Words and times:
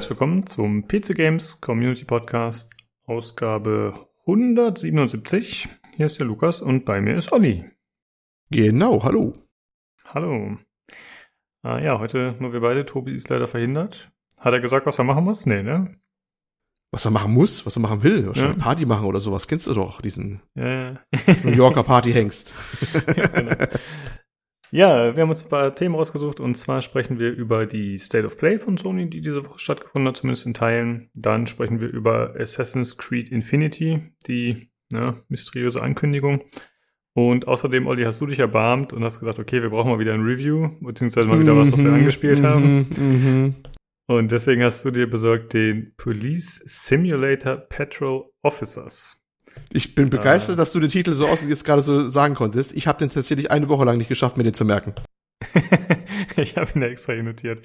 herzlich 0.00 0.18
willkommen 0.18 0.46
zum 0.46 0.88
PC 0.88 1.14
Games 1.14 1.60
Community 1.60 2.06
Podcast, 2.06 2.72
Ausgabe 3.04 4.08
177. 4.26 5.68
Hier 5.94 6.06
ist 6.06 6.18
der 6.18 6.26
Lukas 6.26 6.62
und 6.62 6.86
bei 6.86 7.02
mir 7.02 7.16
ist 7.16 7.32
Olli. 7.32 7.70
Genau, 8.50 9.02
hallo. 9.02 9.34
Hallo. 10.06 10.56
Ah, 11.62 11.80
ja, 11.80 11.98
heute 11.98 12.34
nur 12.40 12.54
wir 12.54 12.60
beide. 12.60 12.86
Tobi 12.86 13.14
ist 13.14 13.28
leider 13.28 13.46
verhindert. 13.46 14.10
Hat 14.38 14.54
er 14.54 14.60
gesagt, 14.60 14.86
was 14.86 14.98
er 14.98 15.04
machen 15.04 15.24
muss? 15.24 15.44
Nee, 15.44 15.62
ne? 15.62 15.94
Was 16.92 17.04
er 17.04 17.10
machen 17.10 17.34
muss, 17.34 17.66
was 17.66 17.76
er 17.76 17.82
machen 17.82 18.02
will. 18.02 18.26
Wahrscheinlich 18.26 18.56
ja. 18.56 18.62
Party 18.62 18.86
machen 18.86 19.04
oder 19.04 19.20
sowas. 19.20 19.48
Kennst 19.48 19.66
du 19.66 19.74
doch, 19.74 20.00
diesen 20.00 20.40
ja. 20.54 20.98
New 21.44 21.52
Yorker 21.52 21.82
Party-Hengst. 21.82 22.54
genau. 23.14 23.54
Ja, 24.72 25.16
wir 25.16 25.22
haben 25.22 25.30
uns 25.30 25.42
ein 25.42 25.48
paar 25.48 25.74
Themen 25.74 25.96
rausgesucht 25.96 26.38
und 26.38 26.54
zwar 26.54 26.80
sprechen 26.80 27.18
wir 27.18 27.32
über 27.32 27.66
die 27.66 27.98
State 27.98 28.24
of 28.24 28.36
Play 28.36 28.58
von 28.58 28.76
Sony, 28.76 29.10
die 29.10 29.20
diese 29.20 29.44
Woche 29.44 29.58
stattgefunden 29.58 30.08
hat, 30.08 30.16
zumindest 30.16 30.46
in 30.46 30.54
Teilen. 30.54 31.10
Dann 31.14 31.46
sprechen 31.48 31.80
wir 31.80 31.88
über 31.88 32.34
Assassin's 32.38 32.96
Creed 32.96 33.30
Infinity, 33.30 34.12
die 34.28 34.70
ne, 34.92 35.22
mysteriöse 35.28 35.82
Ankündigung. 35.82 36.44
Und 37.12 37.48
außerdem, 37.48 37.88
Olli, 37.88 38.04
hast 38.04 38.20
du 38.20 38.26
dich 38.26 38.38
erbarmt 38.38 38.92
und 38.92 39.02
hast 39.02 39.18
gesagt, 39.18 39.40
okay, 39.40 39.60
wir 39.60 39.70
brauchen 39.70 39.90
mal 39.90 39.98
wieder 39.98 40.14
ein 40.14 40.22
Review, 40.22 40.70
beziehungsweise 40.80 41.26
mal 41.26 41.40
wieder 41.40 41.56
was, 41.56 41.72
was 41.72 41.82
wir 41.82 41.90
mhm, 41.90 41.96
angespielt 41.96 42.42
haben. 42.42 42.86
Mhm, 42.96 43.04
mhm. 43.04 43.54
Und 44.06 44.30
deswegen 44.30 44.62
hast 44.62 44.84
du 44.84 44.90
dir 44.90 45.10
besorgt 45.10 45.52
den 45.52 45.94
Police 45.96 46.62
Simulator 46.64 47.56
Patrol 47.56 48.30
Officers. 48.42 49.19
Ich 49.72 49.94
bin 49.94 50.10
begeistert, 50.10 50.54
äh. 50.54 50.56
dass 50.56 50.72
du 50.72 50.80
den 50.80 50.90
Titel 50.90 51.12
so 51.12 51.26
aus 51.26 51.46
jetzt 51.46 51.64
gerade 51.64 51.82
so 51.82 52.08
sagen 52.08 52.34
konntest. 52.34 52.74
Ich 52.74 52.86
habe 52.86 52.98
den 52.98 53.08
tatsächlich 53.08 53.50
eine 53.50 53.68
Woche 53.68 53.84
lang 53.84 53.98
nicht 53.98 54.08
geschafft, 54.08 54.36
mir 54.36 54.42
den 54.42 54.54
zu 54.54 54.64
merken. 54.64 54.94
ich 56.36 56.56
habe 56.56 56.70
ihn 56.74 56.82
extra 56.82 57.14
notiert. 57.14 57.62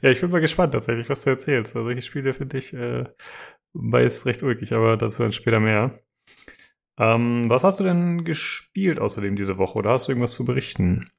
Ja, 0.00 0.10
ich 0.10 0.20
bin 0.20 0.30
mal 0.30 0.40
gespannt 0.40 0.72
tatsächlich, 0.72 1.08
was 1.08 1.22
du 1.22 1.30
erzählst. 1.30 1.76
Also 1.76 1.88
ich 1.90 2.04
spiele 2.04 2.34
finde 2.34 2.58
ich 2.58 2.72
äh, 2.72 3.04
ist 4.04 4.26
recht 4.26 4.42
ulkig, 4.42 4.72
aber 4.72 4.96
dazu 4.96 5.22
dann 5.22 5.32
später 5.32 5.60
mehr. 5.60 6.00
Ähm, 6.98 7.48
was 7.48 7.64
hast 7.64 7.80
du 7.80 7.84
denn 7.84 8.24
gespielt 8.24 8.98
außerdem 8.98 9.36
diese 9.36 9.58
Woche 9.58 9.78
oder 9.78 9.90
hast 9.90 10.08
du 10.08 10.12
irgendwas 10.12 10.34
zu 10.34 10.44
berichten? 10.44 11.10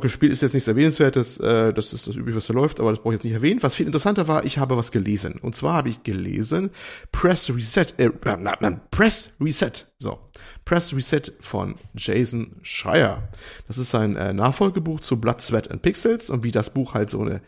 Gespielt 0.00 0.32
ist 0.32 0.42
jetzt 0.42 0.54
nichts 0.54 0.68
Erwähnenswertes, 0.68 1.38
äh, 1.40 1.72
das 1.72 1.92
ist 1.92 2.06
das 2.06 2.16
übliche, 2.16 2.36
was 2.36 2.46
da 2.46 2.54
läuft, 2.54 2.80
aber 2.80 2.90
das 2.90 3.00
brauche 3.00 3.14
ich 3.14 3.18
jetzt 3.18 3.24
nicht 3.24 3.34
erwähnen. 3.34 3.62
Was 3.62 3.74
viel 3.74 3.86
interessanter 3.86 4.28
war, 4.28 4.44
ich 4.44 4.58
habe 4.58 4.76
was 4.76 4.92
gelesen. 4.92 5.38
Und 5.40 5.54
zwar 5.54 5.74
habe 5.74 5.88
ich 5.88 6.02
gelesen 6.02 6.70
Press 7.12 7.50
Reset, 7.54 7.86
äh, 7.98 8.10
nein, 8.24 8.56
nein, 8.60 8.80
Press 8.90 9.32
Reset, 9.40 9.72
so. 9.98 10.18
Press 10.64 10.94
Reset 10.94 11.32
von 11.40 11.74
Jason 11.94 12.56
Schreier. 12.62 13.28
Das 13.66 13.78
ist 13.78 13.90
sein 13.90 14.16
äh, 14.16 14.32
Nachfolgebuch 14.32 15.00
zu 15.00 15.20
Blood, 15.20 15.40
Sweat 15.40 15.70
and 15.70 15.82
Pixels 15.82 16.30
und 16.30 16.44
wie 16.44 16.50
das 16.50 16.70
Buch 16.70 16.94
halt 16.94 17.10
so 17.10 17.20
eine 17.20 17.40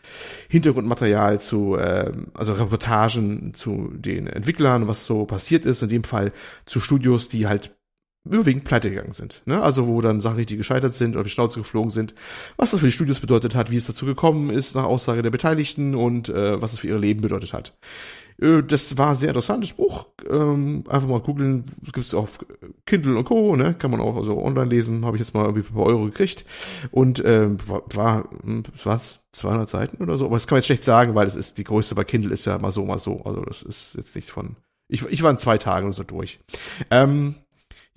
Hintergrundmaterial 0.49 1.39
zu, 1.39 1.75
äh, 1.75 2.11
also 2.33 2.53
Reportagen 2.53 3.53
zu 3.53 3.91
den 3.93 4.27
Entwicklern, 4.27 4.87
was 4.87 5.05
so 5.05 5.25
passiert 5.25 5.65
ist, 5.65 5.81
in 5.81 5.89
dem 5.89 6.03
Fall 6.03 6.31
zu 6.65 6.79
Studios, 6.79 7.29
die 7.29 7.47
halt 7.47 7.74
überwiegend 8.25 8.63
pleite 8.63 8.89
gegangen 8.89 9.13
sind. 9.13 9.41
Ne? 9.45 9.61
Also 9.61 9.87
wo 9.87 10.01
dann 10.01 10.21
Sachen 10.21 10.37
richtig 10.37 10.57
gescheitert 10.57 10.93
sind 10.93 11.15
oder 11.15 11.23
die 11.23 11.29
Schnauze 11.29 11.59
geflogen 11.59 11.91
sind, 11.91 12.13
was 12.57 12.71
das 12.71 12.79
für 12.79 12.87
die 12.87 12.91
Studios 12.91 13.19
bedeutet 13.19 13.55
hat, 13.55 13.71
wie 13.71 13.77
es 13.77 13.85
dazu 13.85 14.05
gekommen 14.05 14.49
ist 14.49 14.75
nach 14.75 14.85
Aussage 14.85 15.21
der 15.21 15.29
Beteiligten 15.29 15.95
und 15.95 16.29
äh, 16.29 16.61
was 16.61 16.73
es 16.73 16.79
für 16.79 16.87
ihre 16.87 16.99
Leben 16.99 17.21
bedeutet 17.21 17.53
hat. 17.53 17.77
Äh, 18.41 18.63
das 18.63 18.97
war 18.97 19.15
sehr 19.15 19.29
interessantes 19.29 19.73
Buch. 19.73 20.07
Ähm, 20.29 20.83
einfach 20.87 21.07
mal 21.07 21.19
googeln, 21.19 21.65
es 21.85 21.93
gibt 21.93 22.05
es 22.05 22.13
auf 22.13 22.39
Kindle 22.85 23.17
und 23.17 23.25
Co., 23.25 23.55
ne? 23.55 23.73
Kann 23.77 23.91
man 23.91 24.01
auch 24.01 24.15
also 24.15 24.41
online 24.41 24.69
lesen, 24.69 25.05
habe 25.05 25.17
ich 25.17 25.21
jetzt 25.21 25.33
mal 25.33 25.45
irgendwie 25.45 25.67
ein 25.67 25.73
paar 25.73 25.85
Euro 25.85 26.05
gekriegt. 26.05 26.45
Und 26.91 27.23
ähm, 27.25 27.57
war, 27.67 27.83
war 27.93 28.29
was, 28.83 29.25
200 29.31 29.69
Seiten 29.69 30.03
oder 30.03 30.17
so, 30.17 30.25
aber 30.25 30.35
das 30.35 30.47
kann 30.47 30.55
man 30.55 30.59
jetzt 30.59 30.67
schlecht 30.67 30.83
sagen, 30.83 31.15
weil 31.15 31.27
es 31.27 31.35
ist, 31.35 31.57
die 31.57 31.63
größte 31.63 31.95
bei 31.95 32.03
Kindle 32.03 32.33
ist 32.33 32.45
ja 32.45 32.57
mal 32.57 32.71
so, 32.71 32.85
mal 32.85 32.99
so. 32.99 33.21
Also 33.23 33.41
das 33.41 33.63
ist 33.63 33.95
jetzt 33.95 34.15
nicht 34.15 34.31
von. 34.31 34.55
Ich, 34.87 35.03
ich 35.05 35.23
war 35.23 35.31
in 35.31 35.37
zwei 35.37 35.57
Tagen 35.57 35.91
so 35.93 36.03
durch. 36.03 36.39
Ähm, 36.91 37.35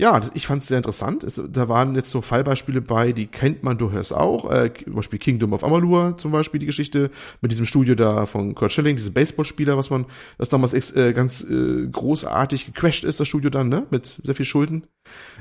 ja, 0.01 0.21
ich 0.35 0.47
fand 0.47 0.63
es 0.63 0.69
sehr 0.69 0.77
interessant. 0.77 1.25
Es, 1.25 1.43
da 1.45 1.69
waren 1.69 1.97
jetzt 1.97 2.11
so 2.11 2.21
Fallbeispiele 2.21 2.81
bei, 2.81 3.13
die 3.13 3.27
kennt 3.27 3.65
man 3.65 3.79
durchaus 3.79 4.13
auch. 4.13 4.49
Äh, 4.49 4.73
zum 4.73 4.95
Beispiel 4.95 5.19
Kingdom 5.19 5.53
of 5.53 5.65
Amalur, 5.65 6.17
zum 6.17 6.31
Beispiel 6.31 6.61
die 6.61 6.67
Geschichte 6.67 7.11
mit 7.41 7.51
diesem 7.51 7.67
Studio 7.67 7.97
da 7.97 8.25
von 8.25 8.55
Kurt 8.55 8.71
Schilling, 8.71 8.95
diesem 8.95 9.13
Baseballspieler, 9.13 9.77
was 9.77 9.91
man, 9.91 10.07
das 10.39 10.51
damals 10.51 10.73
äh, 10.95 11.13
ganz 11.13 11.43
äh, 11.43 11.89
großartig 11.91 12.67
gecrashed 12.67 13.03
ist, 13.03 13.19
das 13.19 13.27
Studio 13.27 13.51
dann, 13.51 13.69
ne, 13.69 13.87
mit 13.91 14.21
sehr 14.23 14.37
viel 14.37 14.47
Schulden. 14.47 14.87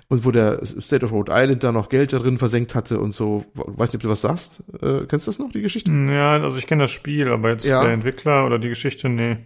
Und 0.07 0.25
wo 0.25 0.31
der 0.31 0.65
State 0.65 1.05
of 1.05 1.11
Rhode 1.11 1.31
Island 1.35 1.63
da 1.63 1.71
noch 1.71 1.89
Geld 1.89 2.11
da 2.11 2.17
drin 2.17 2.39
versenkt 2.39 2.73
hatte 2.73 2.99
und 2.99 3.13
so. 3.13 3.45
Weiß 3.53 3.89
nicht, 3.89 3.97
ob 3.97 4.03
du 4.03 4.09
was 4.09 4.21
sagst. 4.21 4.63
Äh, 4.81 5.05
kennst 5.07 5.27
du 5.27 5.31
das 5.31 5.37
noch, 5.37 5.51
die 5.51 5.61
Geschichte? 5.61 5.91
Ja, 5.91 6.41
also 6.41 6.57
ich 6.57 6.65
kenne 6.65 6.85
das 6.85 6.91
Spiel, 6.91 7.29
aber 7.29 7.51
jetzt 7.51 7.65
ja. 7.65 7.83
der 7.83 7.91
Entwickler 7.91 8.45
oder 8.47 8.57
die 8.57 8.69
Geschichte, 8.69 9.07
nee. 9.07 9.37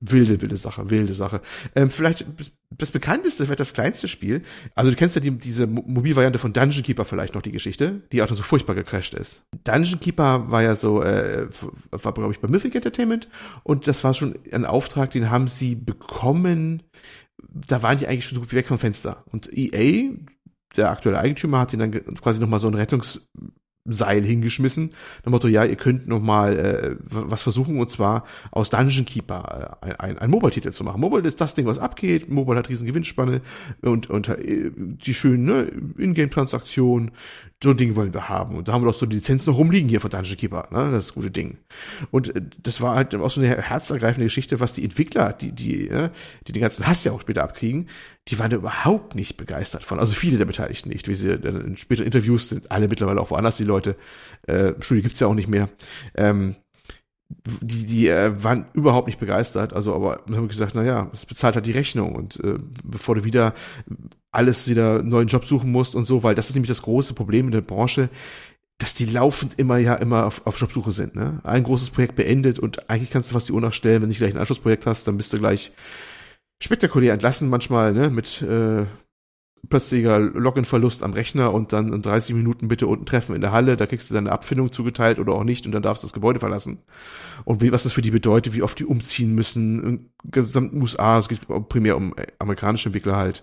Wilde, 0.00 0.40
wilde 0.40 0.56
Sache, 0.56 0.90
wilde 0.90 1.12
Sache. 1.12 1.40
Ähm, 1.74 1.90
vielleicht 1.90 2.24
das 2.70 2.90
bekannteste, 2.90 3.44
vielleicht 3.44 3.60
das 3.60 3.74
kleinste 3.74 4.06
Spiel. 4.06 4.42
Also 4.76 4.90
du 4.90 4.96
kennst 4.96 5.16
ja 5.16 5.20
die, 5.20 5.32
diese 5.32 5.66
Mobilvariante 5.66 6.38
von 6.38 6.52
Dungeon 6.52 6.84
Keeper 6.84 7.04
vielleicht 7.04 7.34
noch 7.34 7.42
die 7.42 7.50
Geschichte, 7.50 8.02
die 8.12 8.22
auch 8.22 8.28
so 8.28 8.42
furchtbar 8.42 8.74
gecrashed 8.74 9.14
ist. 9.14 9.42
Dungeon 9.64 9.98
Keeper 9.98 10.50
war 10.50 10.62
ja 10.62 10.76
so, 10.76 11.02
äh, 11.02 11.48
war 11.90 12.14
glaube 12.14 12.32
ich 12.32 12.40
bei 12.40 12.48
Mythic 12.48 12.76
Entertainment 12.76 13.28
und 13.64 13.88
das 13.88 14.04
war 14.04 14.14
schon 14.14 14.38
ein 14.52 14.64
Auftrag, 14.64 15.10
den 15.10 15.30
haben 15.30 15.48
sie 15.48 15.74
bekommen. 15.74 16.84
Da 17.42 17.82
waren 17.82 17.98
die 17.98 18.06
eigentlich 18.06 18.26
schon 18.26 18.36
so 18.36 18.42
gut 18.42 18.52
wie 18.52 18.56
weg 18.56 18.66
vom 18.66 18.78
Fenster. 18.78 19.24
Und 19.32 19.50
EA, 19.52 20.12
der 20.76 20.90
aktuelle 20.90 21.18
Eigentümer, 21.18 21.60
hat 21.60 21.72
ihnen 21.72 21.90
dann 21.90 22.14
quasi 22.16 22.40
nochmal 22.40 22.60
so 22.60 22.68
ein 22.68 22.74
Rettungs 22.74 23.28
Seil 23.92 24.22
hingeschmissen. 24.22 24.90
Nach 25.24 25.32
Motto, 25.32 25.48
ja, 25.48 25.64
ihr 25.64 25.76
könnt 25.76 26.08
noch 26.08 26.20
mal 26.20 26.58
äh, 26.58 26.96
was 27.04 27.42
versuchen 27.42 27.78
und 27.78 27.90
zwar 27.90 28.24
aus 28.50 28.70
Dungeon 28.70 29.06
Keeper 29.06 29.78
äh, 29.82 29.94
ein, 29.98 30.18
ein 30.18 30.30
Mobile-Titel 30.30 30.70
zu 30.70 30.84
machen. 30.84 31.00
Mobile 31.00 31.26
ist 31.26 31.40
das 31.40 31.54
Ding, 31.54 31.66
was 31.66 31.78
abgeht. 31.78 32.28
Mobile 32.28 32.58
hat 32.58 32.68
riesen 32.68 32.86
Gewinnspanne 32.86 33.40
und, 33.82 34.10
und 34.10 34.28
äh, 34.28 34.70
die 34.76 35.14
schönen 35.14 35.44
ne, 35.44 35.70
Ingame-Transaktionen. 35.98 37.12
So 37.62 37.70
ein 37.70 37.76
Ding 37.76 37.96
wollen 37.96 38.14
wir 38.14 38.28
haben. 38.28 38.56
Und 38.56 38.68
da 38.68 38.72
haben 38.72 38.82
wir 38.82 38.92
doch 38.92 38.98
so 38.98 39.06
die 39.06 39.16
Lizenzen 39.16 39.50
noch 39.50 39.58
rumliegen 39.58 39.88
hier 39.88 40.00
von 40.00 40.10
Dungeon 40.10 40.36
Keeper. 40.36 40.68
Ne? 40.70 40.92
Das 40.92 41.14
gute 41.14 41.30
Ding. 41.30 41.58
Und 42.10 42.34
äh, 42.34 42.42
das 42.62 42.80
war 42.80 42.94
halt 42.94 43.14
auch 43.14 43.30
so 43.30 43.40
eine 43.40 43.48
herzergreifende 43.48 44.26
Geschichte, 44.26 44.60
was 44.60 44.74
die 44.74 44.84
Entwickler, 44.84 45.32
die, 45.32 45.52
die, 45.52 45.88
äh, 45.88 46.10
die 46.46 46.52
den 46.52 46.62
ganzen 46.62 46.86
Hass 46.86 47.04
ja 47.04 47.12
auch 47.12 47.20
später 47.20 47.42
abkriegen, 47.42 47.88
die 48.28 48.38
waren 48.38 48.50
da 48.50 48.56
überhaupt 48.56 49.14
nicht 49.14 49.36
begeistert 49.36 49.84
von. 49.84 49.98
Also 49.98 50.12
viele 50.12 50.36
der 50.36 50.44
Beteiligten 50.44 50.90
nicht. 50.90 51.08
Wie 51.08 51.14
sie 51.14 51.30
in 51.30 51.76
späteren 51.76 52.06
Interviews 52.06 52.48
sind 52.48 52.70
alle 52.70 52.88
mittlerweile 52.88 53.20
auch 53.20 53.30
woanders, 53.30 53.56
die 53.56 53.64
Leute. 53.64 53.77
Äh, 54.46 54.74
Studio 54.80 55.02
gibt's 55.02 55.20
ja 55.20 55.26
auch 55.26 55.34
nicht 55.34 55.48
mehr. 55.48 55.68
Ähm, 56.14 56.56
die, 57.60 57.86
die 57.86 58.08
äh, 58.08 58.42
waren 58.42 58.66
überhaupt 58.72 59.06
nicht 59.06 59.20
begeistert. 59.20 59.72
Also, 59.72 59.94
aber 59.94 60.22
haben 60.30 60.48
gesagt, 60.48 60.74
na 60.74 60.82
ja, 60.82 61.10
es 61.12 61.26
bezahlt 61.26 61.56
halt 61.56 61.66
die 61.66 61.72
Rechnung 61.72 62.14
und 62.14 62.42
äh, 62.42 62.58
bevor 62.84 63.16
du 63.16 63.24
wieder 63.24 63.54
alles 64.30 64.68
wieder 64.68 65.02
neuen 65.02 65.28
Job 65.28 65.44
suchen 65.44 65.70
musst 65.70 65.94
und 65.94 66.04
so, 66.04 66.22
weil 66.22 66.34
das 66.34 66.48
ist 66.48 66.54
nämlich 66.54 66.68
das 66.68 66.82
große 66.82 67.14
Problem 67.14 67.46
in 67.46 67.52
der 67.52 67.60
Branche, 67.60 68.08
dass 68.78 68.94
die 68.94 69.06
laufend 69.06 69.58
immer 69.58 69.78
ja 69.78 69.94
immer 69.94 70.26
auf, 70.26 70.46
auf 70.46 70.58
Jobsuche 70.58 70.92
sind. 70.92 71.16
Ne? 71.16 71.40
Ein 71.44 71.64
großes 71.64 71.90
Projekt 71.90 72.16
beendet 72.16 72.58
und 72.58 72.88
eigentlich 72.88 73.10
kannst 73.10 73.30
du 73.30 73.34
fast 73.34 73.48
die 73.48 73.52
Uhr 73.52 73.60
nachstellen, 73.60 74.02
wenn 74.02 74.10
du 74.10 74.16
gleich 74.16 74.34
ein 74.34 74.40
Anschlussprojekt 74.40 74.86
hast, 74.86 75.06
dann 75.08 75.16
bist 75.16 75.32
du 75.32 75.38
gleich 75.38 75.72
spektakulär 76.62 77.12
entlassen 77.12 77.48
manchmal, 77.48 77.92
ne, 77.92 78.10
mit 78.10 78.42
äh, 78.42 78.86
plötzlicher 79.68 80.18
Login-Verlust 80.18 81.02
am 81.02 81.12
Rechner 81.12 81.52
und 81.52 81.72
dann 81.72 81.92
in 81.92 82.02
30 82.02 82.34
Minuten 82.34 82.68
bitte 82.68 82.86
unten 82.86 83.06
treffen 83.06 83.34
in 83.34 83.40
der 83.40 83.52
Halle, 83.52 83.76
da 83.76 83.86
kriegst 83.86 84.10
du 84.10 84.14
dann 84.14 84.26
eine 84.26 84.34
Abfindung 84.34 84.72
zugeteilt 84.72 85.18
oder 85.18 85.32
auch 85.32 85.44
nicht 85.44 85.66
und 85.66 85.72
dann 85.72 85.82
darfst 85.82 86.02
du 86.02 86.06
das 86.06 86.12
Gebäude 86.12 86.40
verlassen. 86.40 86.78
Und 87.44 87.62
wie, 87.62 87.72
was 87.72 87.82
das 87.82 87.92
für 87.92 88.02
die 88.02 88.10
bedeutet, 88.10 88.54
wie 88.54 88.62
oft 88.62 88.78
die 88.78 88.86
umziehen 88.86 89.34
müssen, 89.34 89.84
in 89.84 90.10
gesamten 90.24 90.80
USA, 90.80 91.18
es 91.18 91.28
geht 91.28 91.40
primär 91.68 91.96
um 91.96 92.14
amerikanische 92.38 92.88
Entwickler 92.88 93.16
halt 93.16 93.42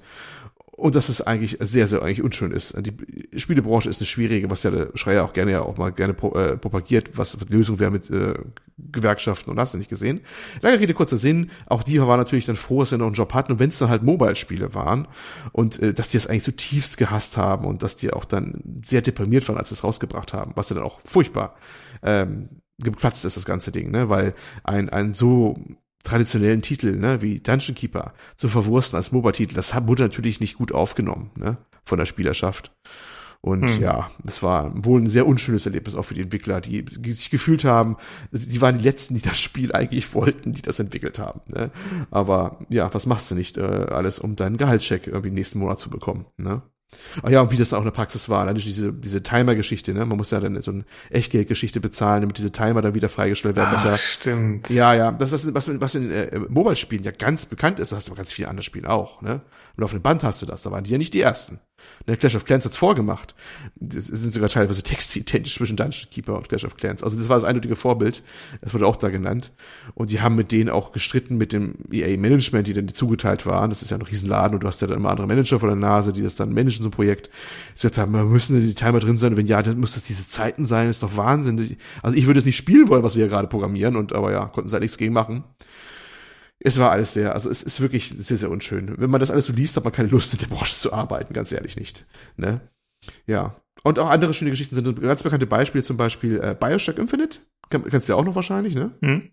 und 0.78 0.96
dass 0.96 1.08
es 1.08 1.22
eigentlich 1.22 1.58
sehr, 1.62 1.88
sehr 1.88 2.02
eigentlich 2.02 2.22
unschön 2.22 2.52
ist. 2.52 2.76
Die 2.78 3.40
Spielebranche 3.40 3.90
ist 3.90 4.02
eine 4.02 4.08
schwierige, 4.08 4.50
was 4.50 4.64
ja 4.64 4.72
der 4.72 4.90
Schreier 4.96 5.24
auch 5.24 5.32
gerne 5.32 5.52
ja 5.52 5.62
auch 5.62 5.78
mal 5.78 5.92
gerne 5.92 6.14
äh, 6.14 6.58
propagiert, 6.58 7.18
was 7.18 7.38
die 7.38 7.54
Lösung 7.54 7.80
wäre 7.80 7.92
mit 7.92 8.10
äh, 8.10 8.34
Gewerkschaften 8.78 9.52
und 9.52 9.60
hast 9.60 9.74
du 9.74 9.78
nicht 9.78 9.90
gesehen. 9.90 10.22
Lange 10.62 10.80
Rede, 10.80 10.94
kurzer 10.94 11.18
Sinn, 11.18 11.50
auch 11.68 11.84
die 11.84 12.02
war 12.02 12.18
natürlich 12.18 12.46
dann 12.46 12.58
froh, 12.58 12.82
dass 12.82 12.90
sie 12.90 12.98
noch 12.98 13.06
einen 13.06 13.16
Job 13.16 13.34
hatten 13.34 13.54
und 13.54 13.60
wenn 13.60 13.70
es 13.70 13.78
dann 13.78 13.90
halt 13.90 14.04
Mobile-Spiele 14.04 14.74
waren 14.74 15.08
und 15.54 15.80
äh, 15.82 15.94
dass 15.94 16.10
die 16.10 16.18
es 16.18 16.28
eigentlich 16.28 16.44
zutiefst 16.44 16.98
gehasst 16.98 17.38
haben 17.38 17.66
und 17.66 17.82
dass 17.82 17.96
die 17.96 18.12
auch 18.12 18.26
dann 18.26 18.62
sehr 18.84 19.02
deprimiert 19.02 19.48
waren, 19.48 19.58
als 19.58 19.70
sie 19.70 19.76
es 19.76 19.84
rausgebracht 19.84 20.34
haben, 20.34 20.52
was 20.56 20.70
ja 20.70 20.76
dann 20.76 20.84
auch 20.84 21.00
furchtbar 21.00 21.56
ähm, 22.04 22.50
geplatzt 22.80 23.24
ist, 23.24 23.38
das 23.38 23.46
ganze 23.46 23.72
Ding, 23.72 23.92
ne? 23.92 24.10
Weil 24.10 24.34
ein, 24.66 24.90
ein 24.90 25.14
so 25.14 25.56
traditionellen 26.06 26.62
Titel, 26.62 26.98
ne, 26.98 27.22
wie 27.22 27.40
Dungeon 27.40 27.76
Keeper, 27.76 28.14
zu 28.38 28.48
verwursten 28.48 28.96
als 28.96 29.12
MOBA-Titel, 29.12 29.56
das 29.56 29.76
wurde 29.88 30.04
natürlich 30.04 30.40
nicht 30.40 30.58
gut 30.58 30.72
aufgenommen, 30.72 31.32
ne, 31.36 31.58
von 31.84 32.00
der 32.00 32.06
Spielerschaft. 32.06 32.72
Und 33.42 33.70
hm. 33.70 33.82
ja, 33.82 34.10
das 34.24 34.42
war 34.42 34.72
wohl 34.74 35.02
ein 35.02 35.10
sehr 35.10 35.28
unschönes 35.28 35.68
Erlebnis 35.68 35.96
auch 35.96 36.02
für 36.02 36.16
die 36.16 36.22
Entwickler, 36.22 36.62
die, 36.62 36.84
sich 37.12 37.30
gefühlt 37.30 37.64
haben, 37.64 37.98
sie 38.32 38.60
waren 38.60 38.80
die 38.80 38.84
Letzten, 38.84 39.14
die 39.14 39.22
das 39.22 39.40
Spiel 39.40 39.72
eigentlich 39.72 40.16
wollten, 40.16 40.54
die 40.54 40.64
das 40.64 40.80
entwickelt 40.80 41.20
haben. 41.20 41.42
Ne? 41.48 41.70
Aber 42.10 42.58
ja, 42.70 42.92
was 42.92 43.06
machst 43.06 43.30
du 43.30 43.36
nicht 43.36 43.58
äh, 43.58 43.62
alles, 43.62 44.18
um 44.18 44.36
deinen 44.36 44.58
Gehaltscheck 44.58 45.06
irgendwie 45.06 45.30
nächsten 45.30 45.60
Monat 45.60 45.78
zu 45.78 45.92
bekommen? 45.92 46.26
Ne? 46.38 46.64
Ach 47.24 47.30
ja, 47.30 47.42
und 47.42 47.52
wie 47.52 47.58
das 47.58 47.74
auch 47.74 47.80
in 47.80 47.86
der 47.86 47.92
Praxis 47.92 48.30
war, 48.30 48.42
allein 48.42 48.56
diese, 48.56 48.94
diese 48.94 49.24
Timer-Geschichte, 49.24 49.94
ne? 49.94 50.06
Man 50.06 50.18
muss 50.18 50.32
ja 50.32 50.40
dann 50.40 50.62
so 50.62 50.72
eine 50.72 50.86
Echtgeldgeschichte 51.10 51.80
bezahlen, 51.80 52.22
damit 52.22 52.38
diese 52.38 52.52
Timer 52.52 52.82
dann 52.82 52.96
wieder 52.96 53.10
freigestellt 53.10 53.56
werden. 53.56 53.76
Ach, 53.76 53.98
stimmt. 53.98 54.70
Ja, 54.70 54.94
ja, 54.94 55.12
das, 55.12 55.32
was, 55.32 55.54
was, 55.54 55.70
was 55.80 55.96
in 55.96 56.12
äh, 56.12 56.40
Mobile-Spielen 56.50 57.04
ja 57.04 57.12
ganz 57.12 57.46
bekannt 57.46 57.80
ist, 57.80 57.92
das 57.92 57.98
hast 57.98 58.08
du 58.08 58.12
bei 58.12 58.18
ganz 58.18 58.32
vielen 58.32 58.50
anderen 58.50 58.64
Spielen 58.64 58.86
auch, 58.86 59.22
ne? 59.22 59.42
Und 59.78 59.84
auf 59.84 59.92
dem 59.92 60.02
Band 60.02 60.24
hast 60.24 60.42
du 60.42 60.46
das, 60.46 60.64
da 60.64 60.72
waren 60.72 60.84
die 60.84 60.92
ja 60.92 60.98
nicht 60.98 61.14
die 61.14 61.22
ersten. 61.22 61.60
Ne, 62.08 62.18
Clash 62.18 62.36
of 62.36 62.46
Clans 62.46 62.66
hat's 62.66 62.78
vorgemacht. 62.78 63.34
Das 63.76 64.06
sind 64.06 64.34
sogar 64.34 64.50
teilweise 64.50 64.84
Texte 64.84 65.20
identisch 65.20 65.56
zwischen 65.56 65.76
Dungeon 65.76 66.10
Keeper 66.12 66.38
und 66.38 66.50
Clash 66.50 66.66
of 66.66 66.78
Clans. 66.78 67.04
Also 67.04 67.18
das 67.18 67.30
war 67.30 67.38
das 67.38 67.46
eindeutige 67.46 67.76
Vorbild. 67.76 68.22
Das 68.62 68.74
wurde 68.74 68.86
auch 68.86 68.96
da 68.96 69.10
genannt. 69.10 69.52
Und 69.96 70.12
die 70.12 70.22
haben 70.22 70.36
mit 70.36 70.52
denen 70.52 70.70
auch 70.70 70.92
gestritten 70.92 71.38
mit 71.38 71.52
dem 71.52 71.76
EA-Management, 71.92 72.68
die 72.68 72.74
dann 72.74 72.88
zugeteilt 72.90 73.46
waren. 73.46 73.70
Das 73.70 73.82
ist 73.82 73.92
ja 73.92 73.98
ein 73.98 74.04
Riesenladen 74.04 74.56
und 74.56 74.64
du 74.64 74.68
hast 74.68 74.82
ja 74.82 74.88
dann 74.88 74.98
immer 74.98 75.10
andere 75.10 75.28
Manager 75.28 75.60
vor 75.60 75.70
der 75.70 75.76
Nase, 75.76 76.14
die 76.14 76.22
das 76.22 76.36
dann 76.36 76.54
managen, 76.54 76.84
so 76.84 76.90
ein 76.90 76.92
Projekt. 76.92 77.30
Sie 77.74 77.88
gesagt 77.88 77.98
haben, 77.98 78.32
müssen 78.32 78.62
die 78.62 78.76
Timer 78.76 79.00
drin 79.00 79.18
sein? 79.18 79.36
Wenn 79.36 79.48
ja, 79.48 79.64
dann 79.64 79.80
muss 79.80 79.96
das 79.96 80.04
diese 80.04 80.28
Zeiten 80.28 80.66
sein. 80.66 80.88
Das 80.88 80.98
ist 80.98 81.04
doch 81.04 81.18
Wahnsinn. 81.18 81.78
Also 82.04 82.16
ich 82.16 82.28
würde 82.28 82.40
es 82.40 82.46
nicht 82.46 82.58
spielen 82.58 82.88
wollen, 82.88 83.04
was 83.04 83.16
wir 83.16 83.24
hier 83.24 83.30
gerade 83.30 83.48
programmieren. 83.48 83.96
Und 83.96 84.14
aber 84.14 84.32
ja, 84.32 84.46
konnten 84.46 84.70
sie 84.70 84.74
halt 84.74 84.84
nichts 84.84 84.98
gegen 84.98 85.14
machen 85.14 85.44
es 86.60 86.80
war 86.80 86.92
alles 86.92 87.14
sehr, 87.14 87.34
also 87.34 87.50
es 87.50 87.64
ist 87.64 87.82
wirklich 87.82 88.10
sehr, 88.10 88.38
sehr 88.38 88.50
unschön. 88.50 88.96
Wenn 88.98 89.10
man 89.10 89.20
das 89.20 89.32
alles 89.32 89.46
so 89.46 89.54
liest, 89.54 89.76
hat 89.76 89.84
man 89.84 89.94
keine 89.94 90.10
Lust, 90.10 90.34
in 90.34 90.40
der 90.40 90.48
Branche 90.48 90.78
zu 90.78 90.94
arbeiten, 90.94 91.34
ganz 91.34 91.52
ehrlich 91.52 91.78
nicht. 91.78 92.06
Ne? 92.38 92.62
Ja. 93.28 93.56
Und 93.84 94.00
auch 94.00 94.10
andere 94.10 94.34
schöne 94.34 94.52
Geschichten 94.52 94.74
sind 94.74 95.02
ganz 95.02 95.22
bekannte 95.22 95.46
Beispiele, 95.46 95.84
zum 95.84 95.98
Beispiel 95.98 96.40
äh, 96.42 96.56
Bioshock 96.58 96.98
Infinite. 96.98 97.40
kennst 97.70 98.08
du 98.08 98.14
ja 98.14 98.18
auch 98.18 98.26
noch 98.26 98.36
wahrscheinlich, 98.36 98.74
ne? 98.74 98.92
Mhm. 99.02 99.32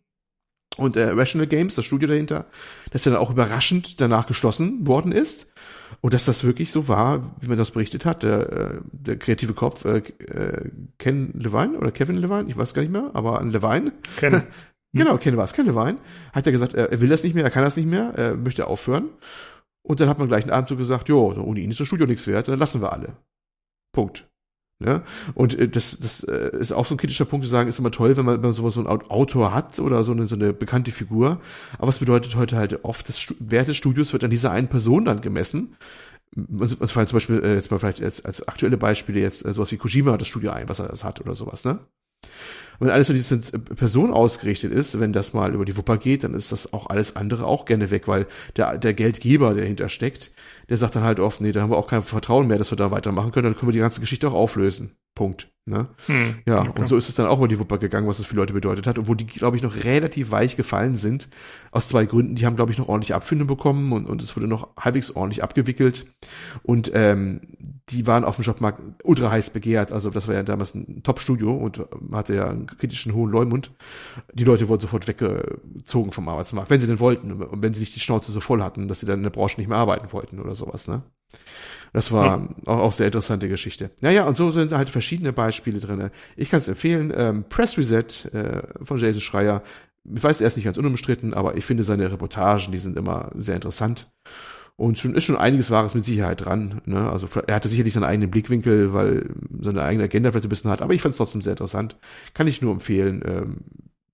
Und 0.77 0.97
äh, 0.97 1.11
Rational 1.11 1.47
Games, 1.47 1.75
das 1.75 1.85
Studio 1.85 2.09
dahinter, 2.09 2.47
das 2.91 3.05
ja 3.05 3.13
dann 3.13 3.21
auch 3.21 3.31
überraschend 3.31 4.01
danach 4.01 4.27
geschlossen 4.27 4.87
worden 4.87 5.13
ist. 5.13 5.53
Und 6.01 6.15
dass 6.15 6.25
das 6.25 6.45
wirklich 6.45 6.73
so 6.73 6.89
war, 6.89 7.37
wie 7.41 7.49
man 7.49 7.59
das 7.59 7.71
berichtet 7.71 8.05
hat, 8.07 8.23
der, 8.23 8.53
äh, 8.53 8.75
der 8.93 9.19
kreative 9.19 9.53
Kopf, 9.53 9.85
äh, 9.85 9.99
äh, 9.99 10.71
Ken 10.99 11.33
Levine 11.35 11.79
oder 11.79 11.93
Kevin 11.93 12.17
Levine, 12.17 12.49
ich 12.49 12.57
weiß 12.57 12.75
gar 12.75 12.83
nicht 12.83 12.91
mehr, 12.91 13.11
aber 13.13 13.41
ein 13.41 13.51
Levine. 13.51 13.93
Ken. 14.17 14.43
Genau, 14.93 15.17
Ken 15.17 15.37
war 15.37 15.45
es, 15.45 15.53
Ken 15.53 15.67
Levine. 15.67 15.99
Hat 16.33 16.47
ja 16.47 16.53
gesagt, 16.53 16.75
er 16.75 17.01
will 17.01 17.09
das 17.09 17.23
nicht 17.23 17.35
mehr, 17.35 17.45
er 17.45 17.51
kann 17.51 17.65
das 17.65 17.77
nicht 17.77 17.89
mehr, 17.89 18.13
er 18.15 18.37
möchte 18.37 18.67
aufhören. 18.67 19.09
Und 19.83 20.01
dann 20.01 20.09
hat 20.09 20.19
man 20.19 20.29
gleich 20.29 20.45
einen 20.45 20.53
Abend 20.53 20.69
so 20.69 20.77
gesagt, 20.77 21.09
jo, 21.09 21.33
ohne 21.33 21.61
ihn 21.61 21.71
ist 21.71 21.81
das 21.81 21.87
Studio 21.87 22.07
nichts 22.07 22.27
wert, 22.27 22.49
dann 22.49 22.59
lassen 22.59 22.81
wir 22.81 22.93
alle. 22.93 23.17
Punkt. 23.93 24.29
Ne? 24.83 25.03
Und 25.35 25.59
äh, 25.59 25.69
das, 25.69 25.99
das 25.99 26.25
äh, 26.25 26.57
ist 26.59 26.73
auch 26.73 26.87
so 26.87 26.95
ein 26.95 26.99
kritischer 26.99 27.25
Punkt 27.25 27.47
zu 27.47 27.51
sagen, 27.51 27.69
ist 27.69 27.79
immer 27.79 27.91
toll, 27.91 28.17
wenn 28.17 28.25
man, 28.25 28.37
wenn 28.37 28.43
man 28.43 28.53
sowas 28.53 28.75
so 28.75 28.81
einen 28.81 28.89
Autor 29.11 29.55
hat 29.55 29.79
oder 29.79 30.03
so 30.05 30.13
eine, 30.13 30.27
so 30.27 30.35
eine 30.35 30.53
bekannte 30.53 30.91
Figur. 30.91 31.41
Aber 31.79 31.89
es 31.89 31.99
bedeutet 31.99 32.37
heute 32.37 32.57
halt 32.57 32.85
oft, 32.85 33.09
das 33.09 33.35
Wert 33.39 33.69
des 33.69 33.77
Studios 33.77 34.13
wird 34.13 34.25
an 34.25 34.31
dieser 34.31 34.51
einen 34.51 34.69
Person 34.69 35.05
dann 35.05 35.21
gemessen. 35.21 35.77
Was 36.35 36.93
fallen 36.93 37.07
zum 37.07 37.17
Beispiel 37.17 37.43
äh, 37.45 37.55
jetzt 37.55 37.71
mal 37.71 37.79
vielleicht 37.79 38.03
als, 38.03 38.25
als 38.25 38.47
aktuelle 38.49 38.77
Beispiele 38.77 39.21
jetzt 39.21 39.41
sowas 39.41 39.71
wie 39.71 39.77
Kojima 39.77 40.17
das 40.17 40.29
Studio 40.29 40.51
ein, 40.51 40.69
was 40.69 40.79
er 40.79 40.89
das 40.89 41.05
hat 41.05 41.21
oder 41.21 41.35
sowas, 41.35 41.65
ne? 41.65 41.79
Wenn 42.83 42.91
alles 42.91 43.07
so 43.07 43.13
diese 43.13 43.39
Person 43.39 44.13
ausgerichtet 44.13 44.73
ist, 44.73 44.99
wenn 45.01 45.13
das 45.13 45.33
mal 45.33 45.55
über 45.55 45.65
die 45.65 45.77
Wupper 45.77 45.99
geht, 45.99 46.25
dann 46.25 46.35
ist 46.35 46.53
das 46.53 46.73
auch 46.73 46.91
alles 46.91 47.17
andere 47.17 47.47
auch 47.47 47.65
gerne 47.65 47.91
weg, 47.91 48.09
weil 48.09 48.27
der, 48.57 48.79
der 48.79 48.95
Geldgeber, 48.95 49.55
der 49.55 49.63
dahinter 49.63 49.89
steckt, 49.89 50.33
der 50.69 50.77
sagt 50.77 50.97
dann 50.97 51.05
halt 51.05 51.21
oft, 51.21 51.41
nee, 51.41 51.53
da 51.53 51.63
haben 51.63 51.71
wir 51.71 51.77
auch 51.77 51.87
kein 51.87 52.03
Vertrauen 52.03 52.47
mehr, 52.47 52.59
dass 52.59 52.73
wir 52.73 52.77
da 52.77 52.91
weitermachen 52.91 53.33
können, 53.33 53.45
dann 53.45 53.57
können 53.57 53.69
wir 53.69 53.75
die 53.75 53.79
ganze 53.79 54.01
Geschichte 54.01 54.29
auch 54.29 54.35
auflösen. 54.35 54.93
Punkt. 55.15 55.53
Ne? 55.65 55.87
Hm, 56.07 56.39
ja, 56.45 56.63
okay. 56.63 56.81
und 56.81 56.89
so 56.89 56.97
ist 56.97 57.09
es 57.09 57.15
dann 57.15 57.27
auch 57.27 57.39
über 57.39 57.47
die 57.47 57.59
Wupper 57.61 57.79
gegangen, 57.79 58.09
was 58.09 58.17
das 58.17 58.27
für 58.27 58.35
Leute 58.35 58.53
bedeutet 58.53 58.89
hat, 58.89 58.99
obwohl 58.99 59.17
die, 59.17 59.27
glaube 59.27 59.57
ich, 59.57 59.63
noch 59.63 59.85
relativ 59.85 60.33
weich 60.33 60.57
gefallen 60.57 60.97
sind, 60.97 61.29
aus 61.71 61.87
zwei 61.87 62.05
Gründen. 62.05 62.35
Die 62.35 62.47
haben, 62.47 62.57
glaube 62.57 62.73
ich, 62.73 62.79
noch 62.79 62.89
ordentlich 62.89 63.15
Abfindung 63.15 63.47
bekommen 63.47 63.93
und, 63.93 64.07
und 64.07 64.21
es 64.21 64.35
wurde 64.35 64.49
noch 64.49 64.75
halbwegs 64.77 65.13
ordentlich 65.13 65.45
abgewickelt. 65.45 66.07
Und 66.65 66.91
ähm, 66.95 67.43
die 67.91 68.09
waren 68.09 68.25
auf 68.25 68.37
dem 68.37 68.45
Jobmarkt 68.45 68.81
ultra 69.05 69.31
heiß 69.31 69.51
begehrt. 69.51 69.93
Also 69.93 70.11
das 70.11 70.27
war 70.27 70.35
ja 70.35 70.43
damals 70.43 70.75
ein 70.75 71.05
Top-Studio 71.05 71.55
und 71.55 71.81
hatte 72.11 72.35
ja 72.35 72.49
einen 72.49 72.67
kritischen 72.79 73.15
hohen 73.15 73.31
Leumund. 73.31 73.73
Die 74.33 74.45
Leute 74.45 74.69
wurden 74.69 74.81
sofort 74.81 75.09
weggezogen 75.09 76.13
vom 76.13 76.29
Arbeitsmarkt, 76.29 76.71
wenn 76.71 76.81
sie 76.81 76.87
denn 76.87 77.01
wollten 77.01 77.33
und 77.33 77.63
wenn 77.63 77.75
sie 77.75 77.81
nicht 77.81 77.95
die 77.95 78.01
Schnauze 78.01 78.33
so 78.33 78.41
voll 78.41 78.63
hatten, 78.63 78.89
dass 78.89 79.01
sie 79.01 79.07
dann 79.07 79.19
in 79.19 79.23
der 79.25 79.31
Branche 79.31 79.61
nicht 79.61 79.69
mehr 79.69 79.79
arbeiten 79.79 80.13
wollten 80.13 80.41
oder 80.41 80.55
sowas. 80.55 80.89
Ne? 80.89 81.03
Das 81.93 82.13
war 82.13 82.37
hm. 82.37 82.55
auch, 82.67 82.79
auch 82.79 82.93
sehr 82.93 83.07
interessante 83.07 83.49
Geschichte. 83.49 83.91
Naja, 84.01 84.25
und 84.25 84.37
so 84.37 84.51
sind 84.51 84.73
halt 84.73 84.89
verschiedene 84.89 85.33
Beispiele 85.33 85.81
drinne. 85.81 86.11
Ich 86.37 86.51
kann 86.51 86.59
es 86.59 86.69
empfehlen. 86.69 87.13
Ähm, 87.15 87.45
Press 87.49 87.77
Reset 87.77 88.31
äh, 88.33 88.63
von 88.83 88.99
Jason 88.99 89.21
Schreier. 89.21 89.63
Ich 90.05 90.23
weiß, 90.23 90.41
er 90.41 90.49
ist 90.49 90.57
nicht 90.57 90.65
ganz 90.65 90.79
unumstritten, 90.79 91.33
aber 91.33 91.57
ich 91.57 91.65
finde 91.65 91.85
seine 91.85 92.11
Reportagen, 92.11 92.73
die 92.73 92.79
sind 92.79 92.97
immer 92.97 93.31
sehr 93.35 93.55
interessant. 93.55 94.11
Und 94.83 94.99
schon 94.99 95.15
ist 95.15 95.23
schon 95.23 95.37
einiges 95.37 95.71
Wahres 95.71 95.95
mit 95.95 96.05
Sicherheit 96.05 96.45
dran. 96.45 96.81
Ne? 96.87 97.09
Also 97.09 97.29
er 97.47 97.55
hatte 97.55 97.69
sicherlich 97.69 97.93
seinen 97.93 98.03
eigenen 98.03 98.33
Blickwinkel, 98.33 98.93
weil 98.93 99.31
seine 99.61 99.85
eigene 99.85 100.03
Agenda 100.03 100.33
vielleicht 100.33 100.47
ein 100.47 100.49
bisschen 100.49 100.73
hat, 100.73 100.83
aber 100.83 100.93
ich 100.93 101.01
fand 101.01 101.13
es 101.13 101.19
trotzdem 101.19 101.41
sehr 101.41 101.53
interessant. 101.53 101.97
Kann 102.35 102.49
ich 102.49 102.63
nur 102.63 102.73
empfehlen, 102.73 103.23
ähm, 103.25 103.59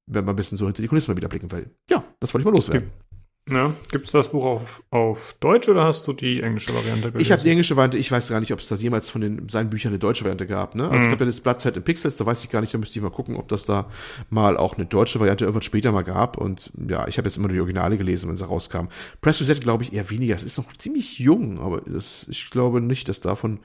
wenn 0.07 0.27
man 0.27 0.35
ein 0.35 0.37
bisschen 0.37 0.59
so 0.59 0.67
hinter 0.67 0.83
die 0.83 0.89
Kulissen 0.89 1.11
mal 1.11 1.17
wieder 1.17 1.29
blicken 1.29 1.51
will. 1.53 1.71
Ja, 1.89 2.05
das 2.21 2.35
wollte 2.35 2.43
ich 2.43 2.45
mal 2.45 2.55
loswerden. 2.55 2.89
Okay. 2.89 3.18
Ja, 3.51 3.73
gibt 3.91 4.05
es 4.05 4.13
das 4.13 4.31
Buch 4.31 4.45
auf, 4.45 4.83
auf 4.91 5.37
Deutsch 5.41 5.69
oder 5.69 5.85
hast 5.85 6.07
du 6.07 6.13
die 6.13 6.43
englische 6.43 6.75
Variante 6.75 7.13
gelesen? 7.13 7.21
Ich 7.21 7.33
habe 7.33 7.43
die 7.43 7.51
englische 7.51 7.77
Variante, 7.77 7.97
ich 7.97 8.11
weiß 8.11 8.29
gar 8.29 8.41
nicht, 8.41 8.53
ob 8.53 8.59
es 8.59 8.69
da 8.69 8.75
jemals 8.75 9.09
von 9.09 9.21
den, 9.21 9.49
seinen 9.49 9.71
Büchern 9.71 9.93
eine 9.93 9.99
deutsche 9.99 10.25
Variante 10.25 10.47
gab. 10.47 10.75
Ne? 10.75 10.85
Also 10.85 10.97
mhm. 10.97 11.03
es 11.03 11.11
gab 11.11 11.21
ja 11.21 11.27
das 11.27 11.41
Blattzeit 11.41 11.77
in 11.77 11.83
Pixels, 11.83 12.17
da 12.17 12.27
weiß 12.27 12.45
ich 12.45 12.51
gar 12.51 12.61
nicht, 12.61 12.75
da 12.75 12.79
müsste 12.79 12.99
ich 12.99 13.03
mal 13.03 13.11
gucken, 13.11 13.37
ob 13.37 13.49
das 13.49 13.65
da 13.65 13.89
mal 14.29 14.57
auch 14.57 14.77
eine 14.77 14.87
deutsche 14.87 15.19
Variante 15.21 15.45
irgendwann 15.45 15.63
später 15.63 15.93
mal 15.93 16.03
gab. 16.03 16.37
Und 16.37 16.73
ja, 16.89 17.09
ich 17.09 17.17
habe 17.19 17.27
jetzt 17.27 17.37
immer 17.37 17.49
nur 17.49 17.55
die 17.55 17.61
Originale 17.61 17.97
gelesen, 17.97 18.29
wenn 18.29 18.37
sie 18.37 18.47
rauskam. 18.47 18.89
Press 19.21 19.41
Reset 19.41 19.61
glaube 19.61 19.85
ich 19.85 19.93
eher 19.93 20.11
weniger, 20.11 20.35
es 20.35 20.45
ist 20.45 20.59
noch 20.59 20.73
ziemlich 20.77 21.19
jung, 21.19 21.61
aber 21.61 21.81
das, 21.81 22.27
ich 22.29 22.51
glaube 22.51 22.81
nicht, 22.81 23.09
dass 23.09 23.21
davon 23.21 23.61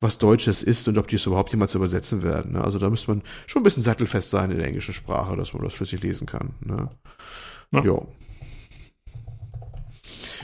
was 0.00 0.18
Deutsches 0.18 0.62
ist 0.62 0.86
und 0.86 0.98
ob 0.98 1.08
die 1.08 1.16
es 1.16 1.26
überhaupt 1.26 1.50
jemals 1.50 1.74
übersetzen 1.74 2.22
werden. 2.22 2.52
Ne? 2.52 2.62
Also 2.62 2.78
da 2.78 2.90
müsste 2.90 3.10
man 3.10 3.22
schon 3.46 3.60
ein 3.60 3.64
bisschen 3.64 3.82
sattelfest 3.82 4.30
sein 4.30 4.50
in 4.50 4.58
der 4.58 4.66
englischen 4.66 4.92
Sprache, 4.92 5.36
dass 5.36 5.54
man 5.54 5.64
das 5.64 5.76
sich 5.76 6.02
lesen 6.02 6.26
kann. 6.26 6.50
Ne? 6.60 6.90
Ja. 7.72 7.82
Jo. 7.82 8.08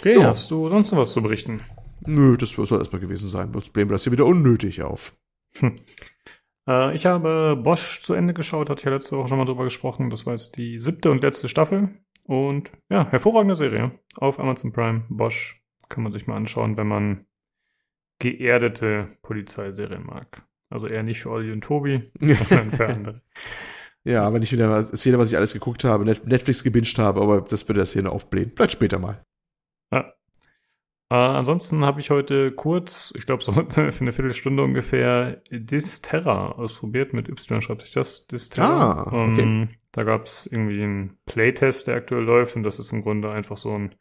Okay, 0.01 0.19
ja. 0.19 0.29
hast 0.29 0.51
du 0.51 0.67
sonst 0.71 0.93
noch 0.93 0.99
was 0.99 1.13
zu 1.13 1.21
berichten? 1.21 1.61
Nö, 2.07 2.39
das 2.39 2.53
soll 2.53 2.79
erstmal 2.79 3.03
gewesen 3.03 3.29
sein. 3.29 3.53
Sonst 3.53 3.71
blähen 3.75 3.91
wir 3.91 3.93
das 3.93 4.05
hier 4.05 4.13
wieder 4.13 4.25
unnötig 4.25 4.83
auf. 4.83 5.15
Hm. 5.59 5.77
Äh, 6.67 6.95
ich 6.95 7.05
habe 7.05 7.55
Bosch 7.63 8.01
zu 8.01 8.15
Ende 8.15 8.33
geschaut, 8.33 8.71
hatte 8.71 8.81
ich 8.81 8.87
ja 8.87 8.93
letzte 8.93 9.19
Woche 9.19 9.29
schon 9.29 9.37
mal 9.37 9.45
drüber 9.45 9.65
gesprochen. 9.65 10.09
Das 10.09 10.25
war 10.25 10.33
jetzt 10.33 10.57
die 10.57 10.81
siebte 10.81 11.11
und 11.11 11.23
letzte 11.23 11.49
Staffel. 11.49 11.91
Und 12.25 12.73
ja, 12.89 13.11
hervorragende 13.11 13.57
Serie. 13.57 13.93
Auf 14.17 14.41
Amazon 14.41 14.73
Prime. 14.73 15.05
Bosch 15.11 15.63
kann 15.91 16.03
man 16.03 16.13
sich 16.13 16.27
mal 16.27 16.37
anschauen, 16.37 16.79
wenn 16.79 16.89
man 16.89 17.27
geerdete 18.21 19.19
Polizeiserien 19.21 20.07
mag. 20.07 20.47
Also 20.71 20.87
eher 20.87 21.03
nicht 21.03 21.21
für 21.21 21.31
Olli 21.31 21.53
und 21.53 21.63
Tobi, 21.63 22.11
sondern 22.21 22.71
für 22.71 22.87
andere. 22.95 23.23
Ja, 24.05 24.33
wenn 24.33 24.43
ich 24.43 24.53
wieder 24.53 24.75
erzähle, 24.75 25.19
was 25.19 25.31
ich 25.31 25.37
alles 25.37 25.53
geguckt 25.53 25.85
habe, 25.85 26.07
Netflix 26.07 26.65
gebinged 26.65 26.99
habe, 26.99 27.21
aber 27.21 27.43
das 27.43 27.69
würde 27.69 27.81
das 27.81 27.93
hier 27.93 28.03
noch 28.03 28.13
aufblähen. 28.13 28.55
Bleibt 28.55 28.73
später 28.73 28.99
mal. 28.99 29.23
Äh, 31.11 31.15
ansonsten 31.15 31.85
habe 31.85 32.01
ich 32.01 32.11
heute 32.11 32.53
kurz, 32.53 33.13
ich 33.17 33.27
glaube 33.27 33.43
so 33.43 33.53
für 33.69 33.81
eine 33.81 34.13
Viertelstunde 34.13 34.63
ungefähr, 34.63 35.43
Disterra 35.51 36.53
ausprobiert. 36.53 37.13
Mit 37.13 37.29
Y 37.29 37.61
schreibt 37.61 37.83
sich 37.83 37.93
das, 37.93 38.27
Disterra. 38.29 39.03
Ah, 39.03 39.07
okay. 39.09 39.43
Um, 39.43 39.69
da 39.93 40.05
gab 40.05 40.27
es 40.27 40.47
irgendwie 40.47 40.83
einen 40.83 41.19
Playtest, 41.27 41.89
der 41.89 41.97
aktuell 41.97 42.23
läuft 42.23 42.55
und 42.55 42.63
das 42.63 42.79
ist 42.79 42.93
im 42.93 43.03
Grunde 43.03 43.31
einfach 43.31 43.57
so 43.57 43.77
ein 43.77 43.97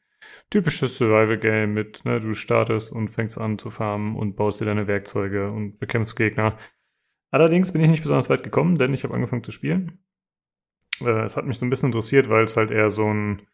typisches 0.51 0.97
Survival-Game 0.97 1.73
mit, 1.73 2.05
ne, 2.05 2.19
du 2.19 2.33
startest 2.33 2.91
und 2.91 3.07
fängst 3.09 3.39
an 3.39 3.57
zu 3.57 3.71
farmen 3.71 4.15
und 4.15 4.35
baust 4.35 4.61
dir 4.61 4.65
deine 4.65 4.85
Werkzeuge 4.85 5.51
und 5.51 5.79
bekämpfst 5.79 6.15
Gegner. 6.15 6.57
Allerdings 7.31 7.71
bin 7.71 7.81
ich 7.81 7.89
nicht 7.89 8.03
besonders 8.03 8.29
weit 8.29 8.43
gekommen, 8.43 8.77
denn 8.77 8.93
ich 8.93 9.03
habe 9.03 9.15
angefangen 9.15 9.43
zu 9.43 9.51
spielen. 9.51 10.03
Äh, 11.01 11.23
es 11.23 11.37
hat 11.37 11.45
mich 11.45 11.57
so 11.57 11.65
ein 11.65 11.69
bisschen 11.71 11.87
interessiert, 11.87 12.29
weil 12.29 12.43
es 12.43 12.57
halt 12.57 12.69
eher 12.69 12.91
so 12.91 13.11
ein 13.11 13.47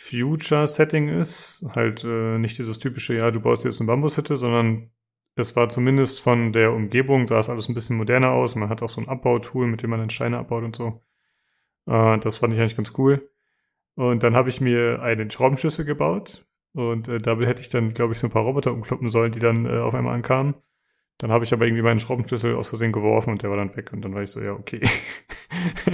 Future-Setting 0.00 1.08
ist. 1.08 1.62
Halt 1.76 2.04
äh, 2.04 2.38
nicht 2.38 2.58
dieses 2.58 2.78
typische, 2.78 3.14
ja, 3.14 3.30
du 3.30 3.40
baust 3.40 3.64
jetzt 3.64 3.80
eine 3.80 3.86
Bambushütte, 3.86 4.34
sondern 4.34 4.90
es 5.36 5.54
war 5.56 5.68
zumindest 5.68 6.20
von 6.20 6.52
der 6.52 6.72
Umgebung, 6.72 7.26
sah 7.26 7.38
es 7.38 7.50
alles 7.50 7.68
ein 7.68 7.74
bisschen 7.74 7.96
moderner 7.96 8.30
aus. 8.30 8.56
Man 8.56 8.70
hat 8.70 8.82
auch 8.82 8.88
so 8.88 9.00
ein 9.02 9.08
Abbautool, 9.08 9.66
mit 9.66 9.82
dem 9.82 9.90
man 9.90 10.00
dann 10.00 10.10
Steine 10.10 10.38
abbaut 10.38 10.64
und 10.64 10.74
so. 10.74 11.02
Äh, 11.86 12.18
das 12.18 12.38
fand 12.38 12.54
ich 12.54 12.60
eigentlich 12.60 12.76
ganz 12.76 12.94
cool. 12.96 13.30
Und 13.94 14.22
dann 14.22 14.34
habe 14.34 14.48
ich 14.48 14.62
mir 14.62 15.02
einen 15.02 15.30
Schraubenschlüssel 15.30 15.84
gebaut. 15.84 16.46
Und 16.72 17.08
äh, 17.08 17.18
dabei 17.18 17.46
hätte 17.46 17.60
ich 17.60 17.68
dann, 17.68 17.90
glaube 17.90 18.14
ich, 18.14 18.20
so 18.20 18.26
ein 18.26 18.30
paar 18.30 18.44
Roboter 18.44 18.72
umkloppen 18.72 19.10
sollen, 19.10 19.32
die 19.32 19.40
dann 19.40 19.66
äh, 19.66 19.80
auf 19.80 19.94
einmal 19.94 20.14
ankamen. 20.14 20.54
Dann 21.20 21.30
habe 21.30 21.44
ich 21.44 21.52
aber 21.52 21.66
irgendwie 21.66 21.82
meinen 21.82 22.00
Schraubenschlüssel 22.00 22.54
aus 22.54 22.68
Versehen 22.68 22.92
geworfen 22.92 23.32
und 23.32 23.42
der 23.42 23.50
war 23.50 23.58
dann 23.58 23.76
weg 23.76 23.92
und 23.92 24.00
dann 24.00 24.14
war 24.14 24.22
ich 24.22 24.30
so, 24.30 24.40
ja, 24.40 24.52
okay. 24.52 24.80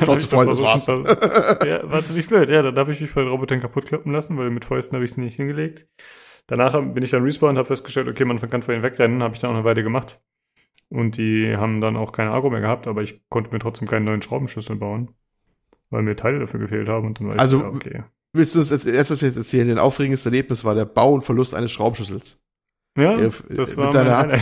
dann 0.00 0.18
ich 0.18 0.26
voll, 0.26 0.46
das 0.46 0.60
war's. 0.60 0.86
ja, 0.88 1.88
war 1.88 2.02
ziemlich 2.02 2.26
blöd. 2.26 2.50
Ja, 2.50 2.62
dann 2.62 2.76
habe 2.76 2.90
ich 2.90 3.00
mich 3.00 3.08
von 3.08 3.22
den 3.22 3.30
Robotern 3.30 3.60
kaputt 3.60 3.86
kloppen 3.86 4.10
lassen, 4.10 4.36
weil 4.36 4.50
mit 4.50 4.64
Fäusten 4.64 4.96
habe 4.96 5.04
ich 5.04 5.12
sie 5.12 5.20
nicht 5.20 5.36
hingelegt. 5.36 5.86
Danach 6.48 6.72
bin 6.72 7.00
ich 7.04 7.10
dann 7.10 7.22
respawned 7.22 7.52
und 7.52 7.58
habe 7.58 7.68
festgestellt, 7.68 8.08
okay, 8.08 8.24
man 8.24 8.40
kann 8.40 8.62
vor 8.62 8.74
ihnen 8.74 8.82
wegrennen, 8.82 9.22
habe 9.22 9.36
ich 9.36 9.40
dann 9.40 9.52
auch 9.52 9.54
eine 9.54 9.64
Weile 9.64 9.84
gemacht. 9.84 10.20
Und 10.88 11.16
die 11.16 11.56
haben 11.56 11.80
dann 11.80 11.96
auch 11.96 12.10
keine 12.10 12.32
Agro 12.32 12.50
mehr 12.50 12.60
gehabt, 12.60 12.88
aber 12.88 13.02
ich 13.02 13.22
konnte 13.28 13.52
mir 13.52 13.60
trotzdem 13.60 13.86
keinen 13.86 14.04
neuen 14.04 14.22
Schraubenschlüssel 14.22 14.74
bauen, 14.74 15.12
weil 15.90 16.02
mir 16.02 16.16
Teile 16.16 16.40
dafür 16.40 16.58
gefehlt 16.58 16.88
haben 16.88 17.06
und 17.06 17.20
dann 17.20 17.28
war 17.28 17.38
also, 17.38 17.58
ich 17.58 17.62
so, 17.62 17.68
ja, 17.68 17.72
okay. 17.72 18.04
Willst 18.32 18.56
du 18.56 18.58
uns 18.58 18.70
jetzt 18.70 18.86
erzählen, 19.36 19.68
dein 19.68 19.78
aufregendes 19.78 20.26
Erlebnis 20.26 20.64
war 20.64 20.74
der 20.74 20.86
Bau 20.86 21.14
und 21.14 21.22
Verlust 21.22 21.54
eines 21.54 21.70
Schraubenschlüssels? 21.70 22.42
Ja, 22.96 23.18
äh, 23.18 23.30
das 23.50 23.76
war 23.76 23.90
deiner. 23.90 24.38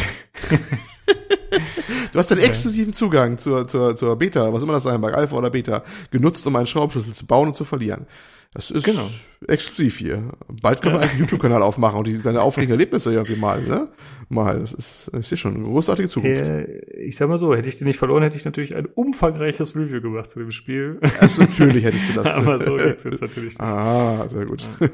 Du 2.12 2.18
hast 2.18 2.30
einen 2.30 2.42
exklusiven 2.42 2.92
Zugang 2.92 3.38
zur, 3.38 3.66
zur, 3.66 3.96
zur 3.96 4.16
Beta, 4.16 4.52
was 4.52 4.62
immer 4.62 4.73
das 4.73 4.84
sein 4.84 5.00
mag, 5.00 5.14
Alpha 5.14 5.37
oder 5.37 5.50
Beta, 5.50 5.82
genutzt, 6.11 6.46
um 6.46 6.54
einen 6.54 6.66
Schraubenschlüssel 6.66 7.12
zu 7.12 7.26
bauen 7.26 7.49
und 7.49 7.56
zu 7.56 7.64
verlieren. 7.64 8.06
Das 8.54 8.70
ist 8.70 8.84
genau. 8.84 9.11
exklusiv 9.49 9.99
hier. 9.99 10.30
Bald 10.62 10.80
können 10.80 10.94
ja. 10.94 11.02
wir 11.02 11.11
einen 11.11 11.18
YouTube-Kanal 11.18 11.61
aufmachen 11.61 11.99
und 11.99 12.06
die, 12.06 12.23
deine 12.23 12.40
aufregenden 12.40 12.78
Erlebnisse 12.78 13.12
irgendwie 13.12 13.34
mal, 13.34 13.61
ne? 13.61 13.88
Mal. 14.28 14.61
Das 14.61 14.73
ist, 14.73 15.11
ich 15.18 15.26
sehe 15.26 15.37
schon, 15.37 15.56
eine 15.56 15.64
großartige 15.64 16.08
Zukunft. 16.08 16.46
Äh, 16.46 16.80
ich 17.00 17.16
sag 17.16 17.28
mal 17.28 17.38
so, 17.38 17.54
hätte 17.54 17.68
ich 17.68 17.78
den 17.78 17.88
nicht 17.88 17.99
verloren, 17.99 18.23
hätte 18.23 18.37
ich 18.37 18.44
natürlich 18.44 18.76
ein 18.76 18.87
umfangreiches 18.87 19.75
Review 19.75 20.00
gemacht 20.00 20.30
zu 20.30 20.38
dem 20.38 20.52
Spiel. 20.52 21.00
Also 21.18 21.42
natürlich 21.42 21.84
hättest 21.84 22.11
du 22.11 22.12
das. 22.14 22.26
Aber 22.34 22.58
so 22.61 22.76
geht's 22.76 23.02
jetzt 23.02 23.20
natürlich 23.20 23.58
nicht. 23.58 23.61
Ah, 23.61 24.28
sehr 24.28 24.46
gut. 24.46 24.68
Ja. 24.80 24.88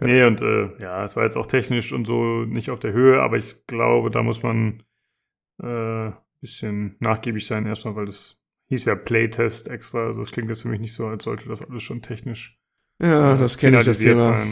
Nee, 0.00 0.24
und 0.24 0.42
äh, 0.42 0.68
ja, 0.78 1.04
es 1.04 1.16
war 1.16 1.24
jetzt 1.24 1.36
auch 1.36 1.46
technisch 1.46 1.92
und 1.94 2.06
so 2.06 2.44
nicht 2.44 2.70
auf 2.70 2.78
der 2.78 2.92
Höhe, 2.92 3.20
aber 3.22 3.36
ich 3.36 3.66
glaube, 3.66 4.10
da 4.10 4.22
muss 4.22 4.42
man 4.42 4.82
äh, 5.62 6.10
bisschen 6.40 6.96
nachgiebig 7.00 7.46
sein 7.46 7.66
erstmal, 7.66 7.96
weil 7.96 8.06
das 8.06 8.40
hieß 8.68 8.84
ja 8.84 8.94
Playtest 8.94 9.68
extra. 9.68 10.06
Also 10.06 10.20
das 10.20 10.30
klingt 10.30 10.48
jetzt 10.48 10.62
für 10.62 10.68
mich 10.68 10.80
nicht 10.80 10.94
so, 10.94 11.06
als 11.06 11.24
sollte 11.24 11.48
das 11.48 11.62
alles 11.62 11.82
schon 11.82 12.02
technisch 12.02 12.60
ja, 13.00 13.36
das 13.36 13.58
kenne 13.58 13.78
ich 13.78 13.84
das 13.84 13.98
Thema. 13.98 14.44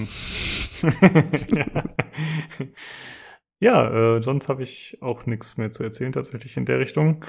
ja, 1.54 1.84
ja 3.60 4.16
äh, 4.16 4.22
sonst 4.22 4.48
habe 4.48 4.62
ich 4.62 4.98
auch 5.00 5.26
nichts 5.26 5.56
mehr 5.56 5.70
zu 5.70 5.82
erzählen 5.82 6.12
tatsächlich 6.12 6.56
in 6.56 6.64
der 6.64 6.78
Richtung. 6.78 7.24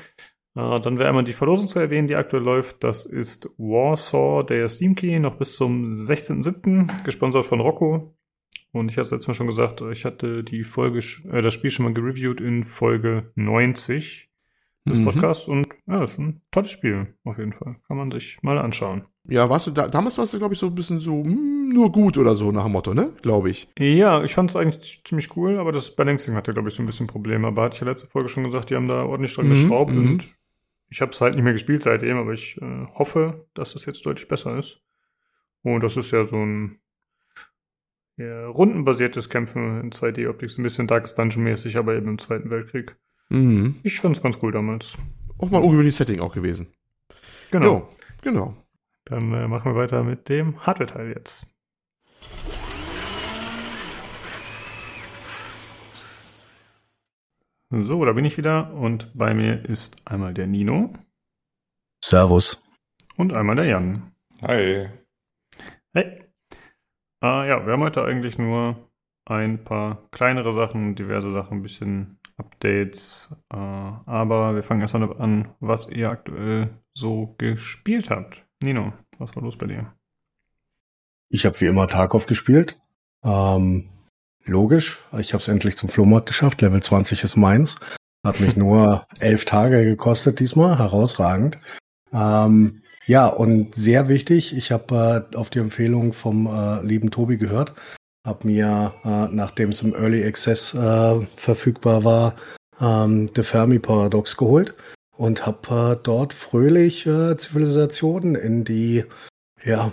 Äh, 0.55 0.79
dann 0.79 0.97
wäre 0.97 1.09
einmal 1.09 1.23
die 1.23 1.33
Verlosung 1.33 1.67
zu 1.67 1.79
erwähnen, 1.79 2.07
die 2.07 2.15
aktuell 2.15 2.43
läuft. 2.43 2.83
Das 2.83 3.05
ist 3.05 3.49
Warsaw, 3.57 4.43
der 4.45 4.67
Steam 4.69 4.95
Key, 4.95 5.19
noch 5.19 5.35
bis 5.35 5.55
zum 5.55 5.93
16.07., 5.93 7.03
gesponsert 7.03 7.45
von 7.45 7.59
Rocco. 7.59 8.15
Und 8.71 8.91
ich 8.91 8.97
hatte 8.97 9.15
jetzt 9.15 9.27
mal 9.27 9.33
schon 9.33 9.47
gesagt, 9.47 9.81
ich 9.89 10.03
hatte 10.03 10.43
die 10.43 10.63
Folge, 10.63 10.99
äh, 11.31 11.41
das 11.41 11.53
Spiel 11.53 11.69
schon 11.69 11.85
mal 11.85 11.93
gereviewt 11.93 12.41
in 12.41 12.63
Folge 12.63 13.31
90 13.35 14.29
des 14.87 14.99
mhm. 14.99 15.05
Podcasts 15.05 15.47
und 15.47 15.67
ja, 15.87 16.03
ist 16.03 16.19
ein 16.19 16.41
tolles 16.51 16.71
Spiel, 16.71 17.15
auf 17.23 17.37
jeden 17.37 17.53
Fall. 17.53 17.77
Kann 17.87 17.97
man 17.97 18.11
sich 18.11 18.41
mal 18.43 18.57
anschauen. 18.57 19.05
Ja, 19.27 19.49
warst 19.49 19.67
du 19.67 19.71
da, 19.71 19.87
damals 19.87 20.17
warst 20.17 20.33
du, 20.33 20.37
glaube 20.37 20.53
ich, 20.53 20.59
so 20.59 20.67
ein 20.67 20.75
bisschen 20.75 20.99
so, 20.99 21.23
mh, 21.23 21.31
hm, 21.31 21.69
nur 21.69 21.91
gut 21.91 22.17
oder 22.17 22.35
so 22.35 22.51
nach 22.51 22.63
dem 22.63 22.73
Motto, 22.73 22.93
ne? 22.93 23.11
Glaube 23.21 23.49
ich. 23.49 23.67
Ja, 23.77 24.23
ich 24.23 24.33
fand 24.33 24.49
es 24.49 24.55
eigentlich 24.55 25.01
ziemlich 25.03 25.35
cool, 25.35 25.57
aber 25.57 25.71
das 25.71 25.95
Balancing 25.95 26.35
hatte, 26.35 26.53
glaube 26.53 26.69
ich, 26.69 26.75
so 26.75 26.83
ein 26.83 26.85
bisschen 26.85 27.07
Probleme. 27.07 27.47
Aber 27.47 27.63
hatte 27.63 27.75
ich 27.75 27.81
ja 27.81 27.87
letzte 27.87 28.07
Folge 28.07 28.29
schon 28.29 28.43
gesagt, 28.43 28.69
die 28.69 28.75
haben 28.75 28.87
da 28.87 29.03
ordentlich 29.03 29.33
dran 29.33 29.47
mhm, 29.47 29.49
geschraubt 29.51 29.93
mhm. 29.93 30.05
und 30.05 30.35
ich 30.89 31.01
habe 31.01 31.11
es 31.11 31.19
halt 31.19 31.35
nicht 31.35 31.43
mehr 31.43 31.53
gespielt 31.53 31.83
seitdem, 31.83 32.17
aber 32.17 32.33
ich 32.33 32.61
äh, 32.61 32.85
hoffe, 32.93 33.47
dass 33.53 33.75
es 33.75 33.85
jetzt 33.85 34.05
deutlich 34.05 34.27
besser 34.27 34.57
ist. 34.57 34.81
Und 35.63 35.83
das 35.83 35.97
ist 35.97 36.11
ja 36.11 36.23
so 36.23 36.37
ein 36.37 36.79
ja, 38.17 38.47
rundenbasiertes 38.47 39.29
Kämpfen 39.29 39.81
in 39.81 39.91
2D-Optik, 39.91 40.51
so 40.51 40.61
ein 40.61 40.63
bisschen 40.63 40.87
Darkest 40.87 41.17
Dungeon-mäßig, 41.17 41.77
aber 41.77 41.95
eben 41.95 42.07
im 42.07 42.19
Zweiten 42.19 42.49
Weltkrieg. 42.49 42.95
Mhm. 43.29 43.75
Ich 43.83 43.99
fand's 43.99 44.21
ganz 44.21 44.37
cool 44.41 44.51
damals. 44.51 44.97
Auch 45.39 45.49
mal 45.49 45.61
ungewöhnliches 45.61 45.97
Setting 45.97 46.21
auch 46.21 46.33
gewesen. 46.33 46.67
Genau. 47.51 47.65
Jo, 47.65 47.89
genau. 48.21 48.55
Dann 49.05 49.31
äh, 49.33 49.47
machen 49.47 49.71
wir 49.71 49.79
weiter 49.79 50.03
mit 50.03 50.29
dem 50.29 50.65
Hardware-Teil 50.65 51.09
jetzt. 51.09 51.55
So, 57.69 58.03
da 58.05 58.13
bin 58.13 58.25
ich 58.25 58.37
wieder 58.37 58.73
und 58.73 59.11
bei 59.13 59.33
mir 59.33 59.63
ist 59.65 59.95
einmal 60.05 60.33
der 60.33 60.47
Nino. 60.47 60.93
Servus. 62.03 62.63
Und 63.15 63.33
einmal 63.33 63.55
der 63.55 63.65
Jan. 63.65 64.11
Hi. 64.41 64.89
Hey. 65.93 66.21
Äh, 67.23 67.47
ja, 67.47 67.65
wir 67.65 67.73
haben 67.73 67.83
heute 67.83 68.03
eigentlich 68.03 68.39
nur 68.39 68.89
ein 69.25 69.63
paar 69.63 70.09
kleinere 70.11 70.53
Sachen, 70.53 70.95
diverse 70.95 71.31
Sachen, 71.31 71.59
ein 71.59 71.61
bisschen 71.61 72.19
Updates. 72.37 73.35
Äh, 73.53 73.57
aber 73.57 74.55
wir 74.55 74.63
fangen 74.63 74.81
erstmal 74.81 75.15
an, 75.21 75.53
was 75.59 75.89
ihr 75.89 76.09
aktuell 76.09 76.69
so 76.93 77.35
gespielt 77.37 78.09
habt. 78.09 78.45
Nino, 78.61 78.93
was 79.17 79.35
war 79.35 79.43
los 79.43 79.57
bei 79.57 79.67
dir? 79.67 79.93
Ich 81.29 81.45
habe 81.45 81.59
wie 81.59 81.65
immer 81.65 81.87
Tarkov 81.87 82.27
gespielt. 82.27 82.79
Ähm, 83.23 83.89
logisch, 84.45 84.99
ich 85.19 85.33
habe 85.33 85.41
es 85.41 85.47
endlich 85.47 85.75
zum 85.75 85.89
Flohmarkt 85.89 86.27
geschafft. 86.27 86.61
Level 86.61 86.81
20 86.81 87.23
ist 87.23 87.35
meins. 87.35 87.75
Hat 88.25 88.39
mich 88.39 88.55
nur 88.55 89.05
elf 89.19 89.45
Tage 89.45 89.83
gekostet 89.83 90.39
diesmal, 90.39 90.77
herausragend. 90.77 91.59
Ähm, 92.13 92.83
ja, 93.07 93.27
und 93.27 93.75
sehr 93.75 94.07
wichtig, 94.07 94.55
ich 94.55 94.71
habe 94.71 95.27
äh, 95.31 95.35
auf 95.35 95.49
die 95.49 95.59
Empfehlung 95.59 96.13
vom 96.13 96.47
äh, 96.47 96.81
lieben 96.81 97.11
Tobi 97.11 97.37
gehört, 97.37 97.75
habe 98.25 98.47
mir, 98.47 98.93
äh, 99.03 99.27
nachdem 99.31 99.69
es 99.69 99.81
im 99.83 99.93
Early 99.93 100.25
Access 100.25 100.73
äh, 100.73 101.21
verfügbar 101.35 102.03
war, 102.03 102.35
ähm, 102.79 103.29
The 103.35 103.43
Fermi 103.43 103.77
Paradox 103.77 104.37
geholt 104.37 104.75
und 105.17 105.45
habe 105.45 105.93
äh, 105.93 105.99
dort 106.01 106.33
fröhlich 106.33 107.05
äh, 107.05 107.37
Zivilisationen 107.37 108.35
in 108.35 108.63
die 108.63 109.05
ja, 109.63 109.91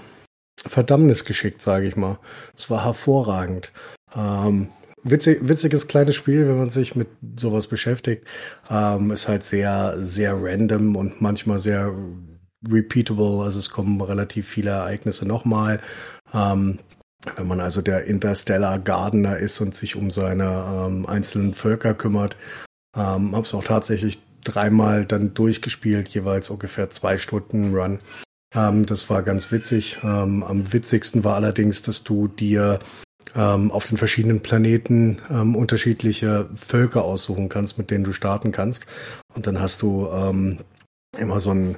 Verdammnis 0.66 1.24
geschickt, 1.24 1.62
sage 1.62 1.86
ich 1.86 1.96
mal. 1.96 2.18
Es 2.56 2.70
war 2.70 2.84
hervorragend. 2.84 3.72
Ähm, 4.14 4.68
witzig, 5.02 5.40
witziges 5.42 5.88
kleines 5.88 6.14
Spiel, 6.14 6.48
wenn 6.48 6.58
man 6.58 6.70
sich 6.70 6.94
mit 6.94 7.08
sowas 7.36 7.66
beschäftigt. 7.66 8.26
Ähm, 8.70 9.10
ist 9.10 9.28
halt 9.28 9.42
sehr, 9.42 9.94
sehr 9.98 10.36
random 10.40 10.96
und 10.96 11.20
manchmal 11.20 11.58
sehr 11.58 11.92
repeatable. 12.68 13.42
Also 13.42 13.58
es 13.58 13.70
kommen 13.70 14.00
relativ 14.00 14.48
viele 14.48 14.70
Ereignisse 14.70 15.26
nochmal. 15.26 15.80
Ähm, 16.32 16.78
wenn 17.36 17.46
man 17.46 17.60
also 17.60 17.82
der 17.82 18.04
Interstellar 18.04 18.78
Gardener 18.80 19.36
ist 19.36 19.60
und 19.60 19.76
sich 19.76 19.94
um 19.94 20.10
seine 20.10 20.88
ähm, 20.88 21.06
einzelnen 21.06 21.54
Völker 21.54 21.94
kümmert, 21.94 22.36
ähm, 22.96 23.34
habe 23.34 23.46
es 23.46 23.54
auch 23.54 23.64
tatsächlich 23.64 24.20
dreimal 24.44 25.06
dann 25.06 25.34
durchgespielt, 25.34 26.08
jeweils 26.08 26.50
ungefähr 26.50 26.90
zwei 26.90 27.18
Stunden 27.18 27.74
Run. 27.74 28.00
Ähm, 28.54 28.86
das 28.86 29.08
war 29.10 29.22
ganz 29.22 29.50
witzig. 29.50 29.98
Ähm, 30.02 30.42
am 30.42 30.72
witzigsten 30.72 31.24
war 31.24 31.36
allerdings, 31.36 31.82
dass 31.82 32.04
du 32.04 32.28
dir 32.28 32.78
ähm, 33.34 33.70
auf 33.70 33.86
den 33.86 33.98
verschiedenen 33.98 34.40
Planeten 34.40 35.20
ähm, 35.30 35.56
unterschiedliche 35.56 36.48
Völker 36.54 37.04
aussuchen 37.04 37.48
kannst, 37.48 37.78
mit 37.78 37.90
denen 37.90 38.04
du 38.04 38.12
starten 38.12 38.52
kannst. 38.52 38.86
Und 39.34 39.46
dann 39.46 39.60
hast 39.60 39.82
du 39.82 40.08
ähm, 40.12 40.58
immer 41.18 41.40
so 41.40 41.50
ein 41.50 41.76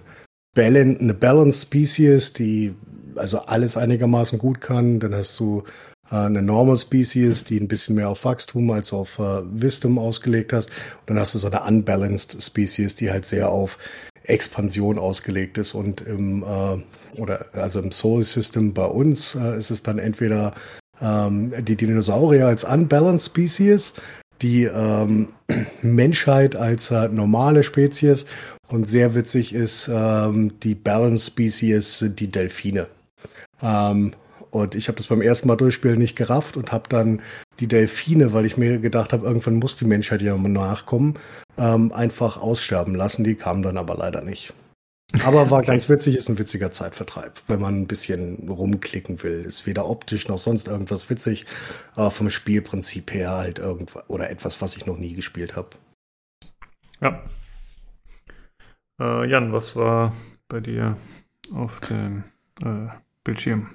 Balan 0.54 0.99
eine 0.99 1.14
Balance 1.14 1.62
Species, 1.62 2.33
die 2.33 2.75
also 3.16 3.40
alles 3.40 3.76
einigermaßen 3.76 4.38
gut 4.38 4.61
kann. 4.61 5.00
Dann 5.00 5.14
hast 5.14 5.38
du 5.38 5.64
eine 6.11 6.43
Normal 6.43 6.79
Species, 6.79 7.45
die 7.45 7.59
ein 7.59 7.69
bisschen 7.69 7.97
mehr 7.97 8.09
auf 8.09 8.25
Wachstum 8.25 8.71
als 8.71 8.93
auf 8.93 9.19
äh, 9.19 9.43
Wisdom 9.45 9.99
ausgelegt 9.99 10.53
hast. 10.53 10.69
Und 11.01 11.11
dann 11.11 11.19
hast 11.19 11.35
du 11.35 11.39
so 11.39 11.47
eine 11.47 11.63
Unbalanced 11.63 12.43
Species, 12.43 12.97
die 12.97 13.11
halt 13.11 13.25
sehr 13.25 13.49
auf 13.49 13.79
Expansion 14.25 14.99
ausgelegt 14.99 15.59
ist. 15.59 15.75
Und 15.75 16.01
im 16.03 16.43
äh, 16.43 17.21
oder 17.21 17.47
also 17.53 17.81
im 17.81 17.93
Soul 17.93 18.25
System 18.25 18.75
bei 18.75 18.87
uns 18.87 19.35
äh, 19.35 19.57
ist 19.57 19.71
es 19.71 19.83
dann 19.83 19.99
entweder 19.99 20.55
ähm, 21.01 21.53
die 21.65 21.77
Dinosaurier 21.77 22.47
als 22.47 22.65
Unbalanced 22.65 23.27
Species, 23.27 23.95
die 24.43 24.65
ähm, 24.65 25.29
Menschheit 25.83 26.57
als 26.57 26.91
äh, 26.91 27.09
normale 27.09 27.63
Spezies 27.63 28.27
und 28.69 28.89
sehr 28.89 29.15
witzig 29.15 29.55
ist 29.55 29.89
ähm, 29.93 30.59
die 30.61 30.75
Balance 30.75 31.27
Species 31.27 31.99
sind 31.99 32.21
die 32.21 32.31
Delfine. 32.31 32.89
Ähm, 33.63 34.13
und 34.55 34.77
ich 34.77 34.87
habe 34.87 34.97
das 34.97 35.09
beim 35.09 35.21
ersten 35.21 35.49
Mal 35.49 35.57
durchspielen 35.57 35.99
nicht 35.99 36.15
gerafft 36.15 36.57
und 36.57 36.71
habe 36.71 36.89
dann 36.89 37.21
die 37.59 37.67
Delfine, 37.67 38.33
weil 38.33 38.47
ich 38.47 38.57
mir 38.57 38.79
gedacht 38.79 39.13
habe, 39.13 39.27
irgendwann 39.27 39.57
muss 39.57 39.77
die 39.77 39.85
Menschheit 39.85 40.23
ja 40.23 40.37
mal 40.37 40.49
nachkommen, 40.49 41.19
ähm, 41.59 41.91
einfach 41.93 42.37
aussterben 42.37 42.95
lassen. 42.95 43.25
Die 43.25 43.35
kamen 43.35 43.63
dann 43.63 43.77
aber 43.77 43.97
leider 43.97 44.23
nicht. 44.23 44.55
Aber 45.25 45.51
war 45.51 45.63
ganz 45.67 45.89
witzig, 45.89 46.15
ist 46.15 46.29
ein 46.29 46.39
witziger 46.39 46.71
Zeitvertreib, 46.71 47.43
wenn 47.49 47.61
man 47.61 47.81
ein 47.81 47.89
bisschen 47.89 48.49
rumklicken 48.49 49.21
will. 49.25 49.45
Ist 49.45 49.67
weder 49.67 49.91
optisch 49.91 50.29
noch 50.29 50.39
sonst 50.39 50.69
irgendwas 50.69 51.11
witzig, 51.11 51.47
aber 51.97 52.13
vom 52.13 52.31
Spielprinzip 52.31 53.13
her 53.13 53.33
halt 53.33 53.59
irgendwas 53.59 54.09
oder 54.09 54.31
etwas, 54.31 54.63
was 54.63 54.77
ich 54.77 54.87
noch 54.87 54.99
nie 54.99 55.15
gespielt 55.15 55.57
habe. 55.57 55.71
Ja. 57.01 57.25
Äh, 59.01 59.29
Jan, 59.29 59.53
was 59.53 59.75
war 59.75 60.15
bei 60.47 60.61
dir 60.61 60.97
auf 61.53 61.81
dem 61.81 62.23
äh, 62.63 62.87
Bildschirm. 63.25 63.71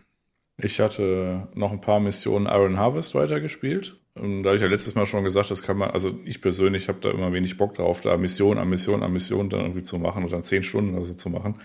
Ich 0.61 0.79
hatte 0.79 1.47
noch 1.53 1.71
ein 1.71 1.81
paar 1.81 1.99
Missionen 1.99 2.45
Iron 2.45 2.77
Harvest 2.77 3.15
weitergespielt. 3.15 3.97
Da 4.15 4.21
habe 4.21 4.55
ich 4.55 4.61
ja 4.61 4.67
letztes 4.67 4.95
Mal 4.95 5.05
schon 5.05 5.23
gesagt, 5.23 5.49
das 5.49 5.63
kann 5.63 5.77
man, 5.77 5.91
also 5.91 6.19
ich 6.25 6.41
persönlich 6.41 6.89
habe 6.89 6.99
da 6.99 7.11
immer 7.11 7.31
wenig 7.31 7.55
Bock 7.55 7.75
drauf, 7.75 8.01
da 8.01 8.17
Mission 8.17 8.57
an 8.57 8.69
Mission 8.69 9.01
an 9.01 9.13
Mission 9.13 9.49
dann 9.49 9.61
irgendwie 9.61 9.83
zu 9.83 9.97
machen 9.97 10.25
und 10.25 10.33
dann 10.33 10.43
zehn 10.43 10.63
Stunden 10.63 10.95
oder 10.95 11.05
so 11.05 11.13
zu 11.13 11.29
machen. 11.29 11.55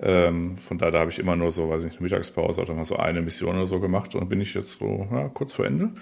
Ähm, 0.00 0.56
von 0.58 0.78
daher 0.78 0.90
da 0.90 0.98
habe 0.98 1.12
ich 1.12 1.20
immer 1.20 1.36
nur 1.36 1.52
so, 1.52 1.70
weiß 1.70 1.84
ich 1.84 1.92
nicht, 1.92 2.00
Mittagspause 2.00 2.62
oder 2.62 2.74
mal 2.74 2.84
so 2.84 2.96
eine 2.96 3.22
Mission 3.22 3.54
oder 3.54 3.68
so 3.68 3.78
gemacht 3.78 4.16
und 4.16 4.28
bin 4.28 4.40
ich 4.40 4.54
jetzt 4.54 4.80
so 4.80 5.06
ja, 5.12 5.28
kurz 5.28 5.52
vor 5.52 5.64
Ende. 5.64 5.94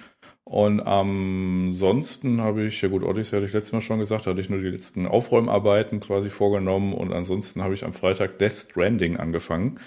Und 0.45 0.81
ansonsten 0.81 2.41
habe 2.41 2.65
ich, 2.65 2.81
ja 2.81 2.89
gut, 2.89 3.03
Odyssey 3.03 3.37
hatte 3.37 3.47
ich 3.47 3.53
letztes 3.53 3.73
Mal 3.73 3.83
schon 3.83 3.99
gesagt, 3.99 4.27
da 4.27 4.31
hatte 4.31 4.41
ich 4.41 4.49
nur 4.49 4.61
die 4.61 4.71
letzten 4.71 5.07
Aufräumarbeiten 5.07 6.01
quasi 6.01 6.31
vorgenommen 6.31 6.95
und 6.95 7.13
ansonsten 7.13 7.63
habe 7.63 7.75
ich 7.75 7.85
am 7.85 7.93
Freitag 7.93 8.39
Death 8.39 8.71
Stranding 8.71 9.19
angefangen. 9.19 9.79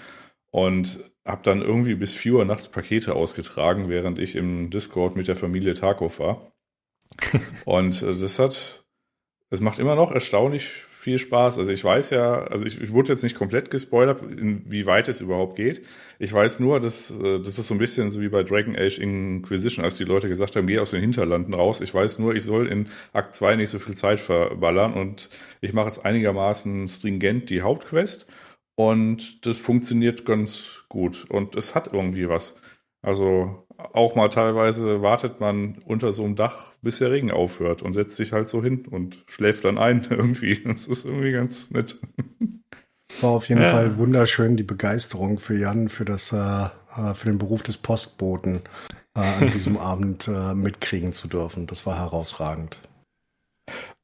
Und 0.52 1.00
habe 1.24 1.42
dann 1.42 1.62
irgendwie 1.62 1.94
bis 1.94 2.14
4 2.14 2.34
Uhr 2.34 2.44
nachts 2.44 2.68
Pakete 2.68 3.14
ausgetragen, 3.14 3.88
während 3.88 4.18
ich 4.18 4.36
im 4.36 4.70
Discord 4.70 5.16
mit 5.16 5.28
der 5.28 5.36
Familie 5.36 5.74
Tarkov 5.74 6.18
war. 6.18 6.52
Und 7.64 8.02
äh, 8.02 8.14
das 8.14 8.38
hat, 8.38 8.84
es 9.50 9.60
macht 9.60 9.78
immer 9.78 9.94
noch 9.94 10.12
erstaunlich 10.12 10.68
viel 11.04 11.18
Spaß. 11.18 11.58
Also 11.58 11.70
ich 11.70 11.84
weiß 11.84 12.10
ja, 12.10 12.44
also 12.44 12.64
ich, 12.64 12.80
ich 12.80 12.90
wurde 12.90 13.12
jetzt 13.12 13.22
nicht 13.22 13.36
komplett 13.36 13.70
gespoilert, 13.70 14.22
inwieweit 14.22 15.06
es 15.08 15.20
überhaupt 15.20 15.56
geht. 15.56 15.82
Ich 16.18 16.32
weiß 16.32 16.60
nur, 16.60 16.80
dass 16.80 17.10
äh, 17.10 17.40
das 17.40 17.58
ist 17.58 17.68
so 17.68 17.74
ein 17.74 17.78
bisschen 17.78 18.10
so 18.10 18.22
wie 18.22 18.30
bei 18.30 18.42
Dragon 18.42 18.74
Age 18.74 18.98
Inquisition, 18.98 19.84
als 19.84 19.98
die 19.98 20.04
Leute 20.04 20.28
gesagt 20.28 20.56
haben, 20.56 20.66
geh 20.66 20.78
aus 20.78 20.92
den 20.92 21.02
Hinterlanden 21.02 21.52
raus. 21.52 21.82
Ich 21.82 21.92
weiß 21.92 22.18
nur, 22.20 22.34
ich 22.34 22.44
soll 22.44 22.68
in 22.68 22.86
Akt 23.12 23.34
2 23.34 23.56
nicht 23.56 23.70
so 23.70 23.78
viel 23.78 23.94
Zeit 23.94 24.18
verballern 24.18 24.94
und 24.94 25.28
ich 25.60 25.74
mache 25.74 25.86
jetzt 25.86 26.04
einigermaßen 26.06 26.88
stringent 26.88 27.50
die 27.50 27.60
Hauptquest 27.60 28.26
und 28.76 29.46
das 29.46 29.58
funktioniert 29.58 30.24
ganz 30.24 30.84
gut 30.88 31.26
und 31.30 31.56
es 31.56 31.74
hat 31.74 31.92
irgendwie 31.92 32.28
was. 32.28 32.56
Also 33.02 33.66
auch 33.76 34.14
mal 34.14 34.28
teilweise 34.28 35.02
wartet 35.02 35.38
man 35.38 35.78
unter 35.84 36.12
so 36.12 36.24
einem 36.24 36.36
Dach, 36.36 36.72
bis 36.80 36.98
der 36.98 37.10
Regen 37.10 37.30
aufhört 37.30 37.82
und 37.82 37.92
setzt 37.92 38.16
sich 38.16 38.32
halt 38.32 38.48
so 38.48 38.62
hin 38.62 38.86
und 38.86 39.22
schläft 39.26 39.64
dann 39.64 39.78
ein 39.78 40.06
irgendwie. 40.10 40.62
Das 40.64 40.86
ist 40.86 41.04
irgendwie 41.04 41.30
ganz 41.30 41.70
nett. 41.70 41.98
War 43.20 43.30
auf 43.30 43.48
jeden 43.48 43.62
ja. 43.62 43.72
Fall 43.72 43.98
wunderschön 43.98 44.56
die 44.56 44.62
Begeisterung 44.62 45.38
für 45.38 45.56
Jan 45.56 45.88
für 45.88 46.04
das 46.04 46.32
äh, 46.32 46.36
äh 46.36 47.14
für 47.14 47.28
den 47.28 47.38
Beruf 47.38 47.62
des 47.62 47.76
Postboten 47.76 48.62
äh, 49.14 49.20
an 49.20 49.50
diesem 49.50 49.76
Abend 49.78 50.26
äh, 50.26 50.54
mitkriegen 50.54 51.12
zu 51.12 51.28
dürfen. 51.28 51.66
Das 51.66 51.86
war 51.86 51.98
herausragend. 51.98 52.78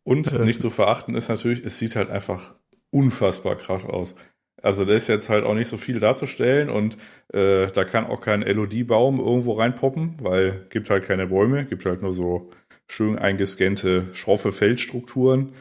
Und 0.05 0.33
nicht 0.41 0.61
zu 0.61 0.71
verachten 0.71 1.15
ist 1.15 1.29
natürlich, 1.29 1.65
es 1.65 1.79
sieht 1.79 1.97
halt 1.97 2.11
einfach 2.11 2.55
unfassbar 2.91 3.57
krass 3.57 3.85
aus. 3.85 4.15
Also 4.62 4.85
da 4.85 4.93
ist 4.93 5.09
jetzt 5.09 5.29
halt 5.29 5.45
auch 5.45 5.55
nicht 5.55 5.69
so 5.69 5.76
viel 5.76 6.00
darzustellen 6.00 6.69
und 6.69 6.97
äh, 7.33 7.69
da 7.69 7.85
kann 7.85 8.07
auch 8.07 8.21
kein 8.21 8.43
LOD-Baum 8.43 9.19
irgendwo 9.19 9.52
reinpoppen, 9.55 10.17
weil 10.21 10.67
gibt 10.71 10.90
halt 10.90 11.05
keine 11.05 11.26
Bäume, 11.29 11.64
gibt 11.64 11.85
halt 11.87 12.02
nur 12.02 12.12
so 12.12 12.50
schön 12.87 13.19
eingescannte, 13.19 14.09
schroffe 14.12 14.52
Feldstrukturen. 14.52 15.52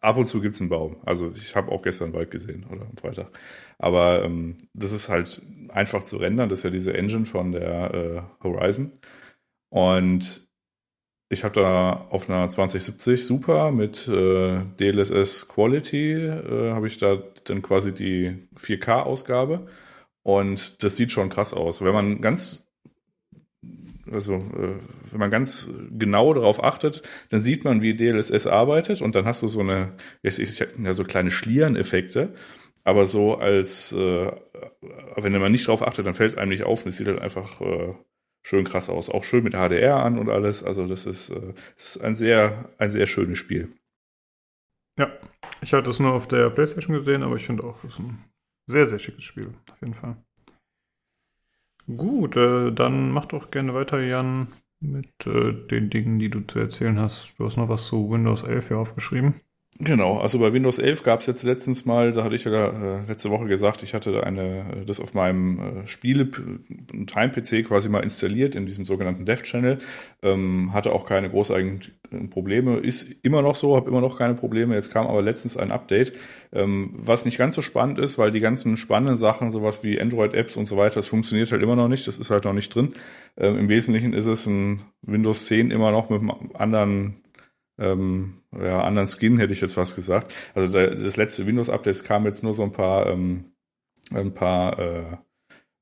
Ab 0.00 0.16
und 0.16 0.26
zu 0.26 0.40
gibt's 0.40 0.60
einen 0.60 0.70
Baum. 0.70 0.96
Also 1.04 1.32
ich 1.34 1.54
habe 1.56 1.70
auch 1.70 1.82
gestern 1.82 2.12
Wald 2.12 2.30
gesehen 2.30 2.66
oder 2.70 2.82
am 2.82 2.96
Freitag. 2.96 3.28
Aber 3.78 4.22
ähm, 4.24 4.56
das 4.72 4.92
ist 4.92 5.08
halt 5.08 5.42
einfach 5.68 6.04
zu 6.04 6.16
rendern. 6.16 6.48
Das 6.48 6.60
ist 6.60 6.64
ja 6.64 6.70
diese 6.70 6.94
Engine 6.94 7.26
von 7.26 7.52
der 7.52 7.94
äh, 7.94 8.44
Horizon. 8.44 8.92
Und 9.70 10.43
ich 11.28 11.44
habe 11.44 11.54
da 11.54 12.06
auf 12.10 12.28
einer 12.28 12.48
2070 12.48 13.26
Super 13.26 13.72
mit 13.72 14.06
äh, 14.08 14.60
DLSS 14.78 15.48
Quality 15.48 16.12
äh, 16.12 16.72
habe 16.72 16.86
ich 16.86 16.98
da 16.98 17.22
dann 17.44 17.62
quasi 17.62 17.92
die 17.92 18.48
4K-Ausgabe 18.56 19.66
und 20.22 20.82
das 20.82 20.96
sieht 20.96 21.12
schon 21.12 21.28
krass 21.28 21.54
aus. 21.54 21.82
Wenn 21.82 21.94
man 21.94 22.20
ganz 22.20 22.64
also 24.12 24.34
äh, 24.34 24.78
wenn 25.10 25.20
man 25.20 25.30
ganz 25.30 25.70
genau 25.96 26.34
darauf 26.34 26.62
achtet, 26.62 27.02
dann 27.30 27.40
sieht 27.40 27.64
man, 27.64 27.82
wie 27.82 27.94
DLSS 27.94 28.46
arbeitet. 28.46 29.00
Und 29.00 29.14
dann 29.14 29.24
hast 29.24 29.42
du 29.42 29.48
so 29.48 29.60
eine, 29.60 29.92
ich, 30.22 30.38
ich, 30.38 30.58
ja, 30.58 30.94
so 30.94 31.04
kleine 31.04 31.30
Schliereneffekte, 31.30 32.34
aber 32.84 33.06
so 33.06 33.36
als, 33.36 33.92
äh, 33.92 34.30
wenn 35.16 35.32
man 35.32 35.52
nicht 35.52 35.66
drauf 35.68 35.82
achtet, 35.86 36.06
dann 36.06 36.14
fällt 36.14 36.32
es 36.32 36.38
einem 36.38 36.50
nicht 36.50 36.64
auf 36.64 36.84
und 36.84 36.90
es 36.90 36.98
sieht 36.98 37.06
halt 37.06 37.20
einfach 37.20 37.60
äh, 37.60 37.94
schön 38.44 38.64
krass 38.64 38.88
aus. 38.88 39.10
Auch 39.10 39.24
schön 39.24 39.42
mit 39.42 39.54
HDR 39.54 39.96
an 39.96 40.18
und 40.18 40.28
alles. 40.28 40.62
Also 40.62 40.86
das 40.86 41.06
ist, 41.06 41.30
äh, 41.30 41.54
das 41.74 41.96
ist 41.96 42.02
ein 42.02 42.14
sehr, 42.14 42.70
ein 42.78 42.90
sehr 42.90 43.06
schönes 43.06 43.38
Spiel. 43.38 43.72
Ja, 44.96 45.10
ich 45.60 45.72
hatte 45.72 45.90
es 45.90 45.98
nur 45.98 46.12
auf 46.12 46.28
der 46.28 46.50
Playstation 46.50 46.94
gesehen, 46.94 47.24
aber 47.24 47.34
ich 47.34 47.46
finde 47.46 47.64
auch, 47.64 47.82
es 47.82 47.94
ist 47.94 47.98
ein 47.98 48.24
sehr, 48.66 48.86
sehr 48.86 49.00
schickes 49.00 49.24
Spiel. 49.24 49.52
Auf 49.72 49.80
jeden 49.80 49.94
Fall. 49.94 50.16
Gut, 51.96 52.36
äh, 52.36 52.70
dann 52.70 53.10
mach 53.10 53.26
doch 53.26 53.50
gerne 53.50 53.74
weiter, 53.74 54.00
Jan, 54.00 54.48
mit 54.80 55.26
äh, 55.26 55.52
den 55.52 55.90
Dingen, 55.90 56.18
die 56.18 56.30
du 56.30 56.40
zu 56.40 56.58
erzählen 56.58 56.98
hast. 56.98 57.34
Du 57.38 57.44
hast 57.44 57.56
noch 57.56 57.68
was 57.68 57.88
zu 57.88 58.10
Windows 58.10 58.42
11 58.42 58.68
hier 58.68 58.78
aufgeschrieben. 58.78 59.40
Genau, 59.80 60.18
also 60.18 60.38
bei 60.38 60.52
Windows 60.52 60.78
11 60.78 61.02
gab 61.02 61.20
es 61.20 61.26
jetzt 61.26 61.42
letztens 61.42 61.84
mal, 61.84 62.12
da 62.12 62.22
hatte 62.22 62.36
ich 62.36 62.44
ja 62.44 62.68
äh, 62.68 63.06
letzte 63.08 63.30
Woche 63.30 63.46
gesagt, 63.46 63.82
ich 63.82 63.92
hatte 63.92 64.22
eine, 64.24 64.84
das 64.86 65.00
auf 65.00 65.14
meinem 65.14 65.58
äh, 65.58 65.86
Spiele 65.88 66.30
Time-PC 66.30 67.66
quasi 67.66 67.88
mal 67.88 68.04
installiert 68.04 68.54
in 68.54 68.66
diesem 68.66 68.84
sogenannten 68.84 69.26
Dev-Channel, 69.26 69.78
ähm, 70.22 70.72
hatte 70.72 70.92
auch 70.92 71.06
keine 71.06 71.28
großartigen 71.28 71.80
Probleme, 72.30 72.76
ist 72.76 73.08
immer 73.22 73.42
noch 73.42 73.56
so, 73.56 73.74
habe 73.74 73.90
immer 73.90 74.00
noch 74.00 74.16
keine 74.16 74.34
Probleme. 74.34 74.76
Jetzt 74.76 74.92
kam 74.92 75.08
aber 75.08 75.22
letztens 75.22 75.56
ein 75.56 75.72
Update, 75.72 76.12
ähm, 76.52 76.90
was 76.94 77.24
nicht 77.24 77.38
ganz 77.38 77.56
so 77.56 77.60
spannend 77.60 77.98
ist, 77.98 78.16
weil 78.16 78.30
die 78.30 78.38
ganzen 78.38 78.76
spannenden 78.76 79.16
Sachen, 79.16 79.50
sowas 79.50 79.82
wie 79.82 80.00
Android-Apps 80.00 80.56
und 80.56 80.66
so 80.66 80.76
weiter, 80.76 80.94
das 80.94 81.08
funktioniert 81.08 81.50
halt 81.50 81.62
immer 81.64 81.74
noch 81.74 81.88
nicht, 81.88 82.06
das 82.06 82.18
ist 82.18 82.30
halt 82.30 82.44
noch 82.44 82.52
nicht 82.52 82.72
drin. 82.72 82.92
Ähm, 83.36 83.58
Im 83.58 83.68
Wesentlichen 83.68 84.12
ist 84.12 84.26
es 84.26 84.46
ein 84.46 84.82
Windows 85.02 85.46
10 85.46 85.72
immer 85.72 85.90
noch 85.90 86.10
mit 86.10 86.20
einem 86.20 86.32
anderen 86.54 87.23
ähm, 87.78 88.42
ja, 88.52 88.82
anderen 88.82 89.08
Skin 89.08 89.38
hätte 89.38 89.52
ich 89.52 89.60
jetzt 89.60 89.76
was 89.76 89.94
gesagt. 89.94 90.34
Also 90.54 90.70
der, 90.70 90.94
das 90.94 91.16
letzte 91.16 91.46
Windows-Update 91.46 92.04
kam 92.04 92.24
jetzt 92.24 92.42
nur 92.42 92.54
so 92.54 92.62
ein 92.62 92.72
paar, 92.72 93.06
ähm, 93.06 93.52
ein 94.12 94.34
paar 94.34 94.78
äh, 94.78 95.16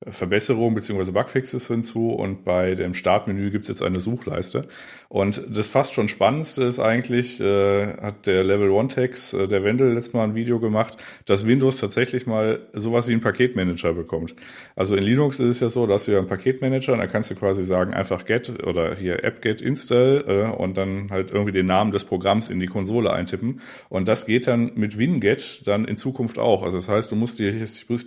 Verbesserungen 0.07 0.75
bzw. 0.75 1.11
Bugfixes 1.11 1.67
hinzu 1.67 2.11
und 2.11 2.43
bei 2.43 2.75
dem 2.75 2.93
Startmenü 2.93 3.51
gibt 3.51 3.63
es 3.63 3.69
jetzt 3.69 3.83
eine 3.83 3.99
Suchleiste. 3.99 4.67
Und 5.09 5.43
das 5.47 5.67
fast 5.67 5.93
schon 5.93 6.07
Spannendste 6.07 6.63
ist 6.63 6.79
eigentlich, 6.79 7.39
äh, 7.39 7.97
hat 7.97 8.25
der 8.25 8.43
Level 8.43 8.71
One 8.71 8.87
Text, 8.87 9.33
äh, 9.33 9.47
der 9.47 9.63
Wendel, 9.63 9.93
letztes 9.93 10.13
Mal 10.13 10.23
ein 10.23 10.35
Video 10.35 10.59
gemacht, 10.59 10.97
dass 11.25 11.45
Windows 11.45 11.77
tatsächlich 11.77 12.25
mal 12.25 12.61
sowas 12.73 13.07
wie 13.07 13.11
einen 13.11 13.21
Paketmanager 13.21 13.93
bekommt. 13.93 14.35
Also 14.75 14.95
in 14.95 15.03
Linux 15.03 15.39
ist 15.39 15.47
es 15.47 15.59
ja 15.59 15.69
so, 15.69 15.85
dass 15.85 16.05
du 16.05 16.13
ja 16.13 16.17
einen 16.17 16.27
Paketmanager, 16.27 16.97
da 16.97 17.07
kannst 17.07 17.29
du 17.29 17.35
quasi 17.35 17.63
sagen, 17.63 17.93
einfach 17.93 18.25
get 18.25 18.63
oder 18.65 18.95
hier 18.95 19.23
app-get 19.23 19.61
install 19.61 20.25
äh, 20.27 20.55
und 20.55 20.77
dann 20.77 21.11
halt 21.11 21.31
irgendwie 21.31 21.51
den 21.51 21.67
Namen 21.67 21.91
des 21.91 22.05
Programms 22.05 22.49
in 22.49 22.59
die 22.59 22.67
Konsole 22.67 23.13
eintippen. 23.13 23.61
Und 23.89 24.07
das 24.07 24.25
geht 24.25 24.47
dann 24.47 24.71
mit 24.75 24.97
WinGet 24.97 25.67
dann 25.67 25.85
in 25.85 25.95
Zukunft 25.95 26.39
auch. 26.39 26.63
Also 26.63 26.77
das 26.77 26.89
heißt, 26.89 27.11
du 27.11 27.15
musst, 27.15 27.39
dir, 27.39 27.53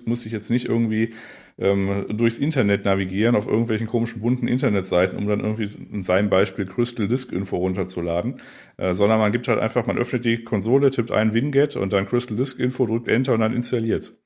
musst 0.07 0.25
dich 0.25 0.33
jetzt 0.33 0.51
nicht 0.51 0.67
irgendwie 0.67 1.15
ähm, 1.59 2.07
durchs 2.11 2.39
Internet 2.39 2.85
navigieren 2.85 3.35
auf 3.35 3.47
irgendwelchen 3.47 3.87
komischen 3.87 4.21
bunten 4.21 4.49
Internetseiten, 4.49 5.19
um 5.19 5.27
dann 5.27 5.41
irgendwie 5.41 5.71
in 5.93 6.03
seinem 6.03 6.29
Beispiel 6.29 6.67
Crystal 6.67 7.09
Disk 7.09 7.33
Info 7.33 7.57
runterzuladen, 7.57 8.41
äh, 8.77 8.93
sondern 8.93 9.19
man 9.19 9.33
gibt 9.33 9.49
halt 9.49 9.59
einfach, 9.59 9.87
man 9.87 9.99
öffnet 9.99 10.25
die 10.25 10.45
Konsole, 10.45 10.91
tippt 10.91 11.11
ein 11.11 11.33
Winget 11.35 11.77
und 11.77 11.93
dann 11.93 12.07
Crystal 12.07 12.37
Disk 12.37 12.61
Info, 12.61 12.87
drückt 12.87 13.09
Enter 13.09 13.35
und 13.35 13.41
dann 13.41 13.55
installiert's. 13.55 14.26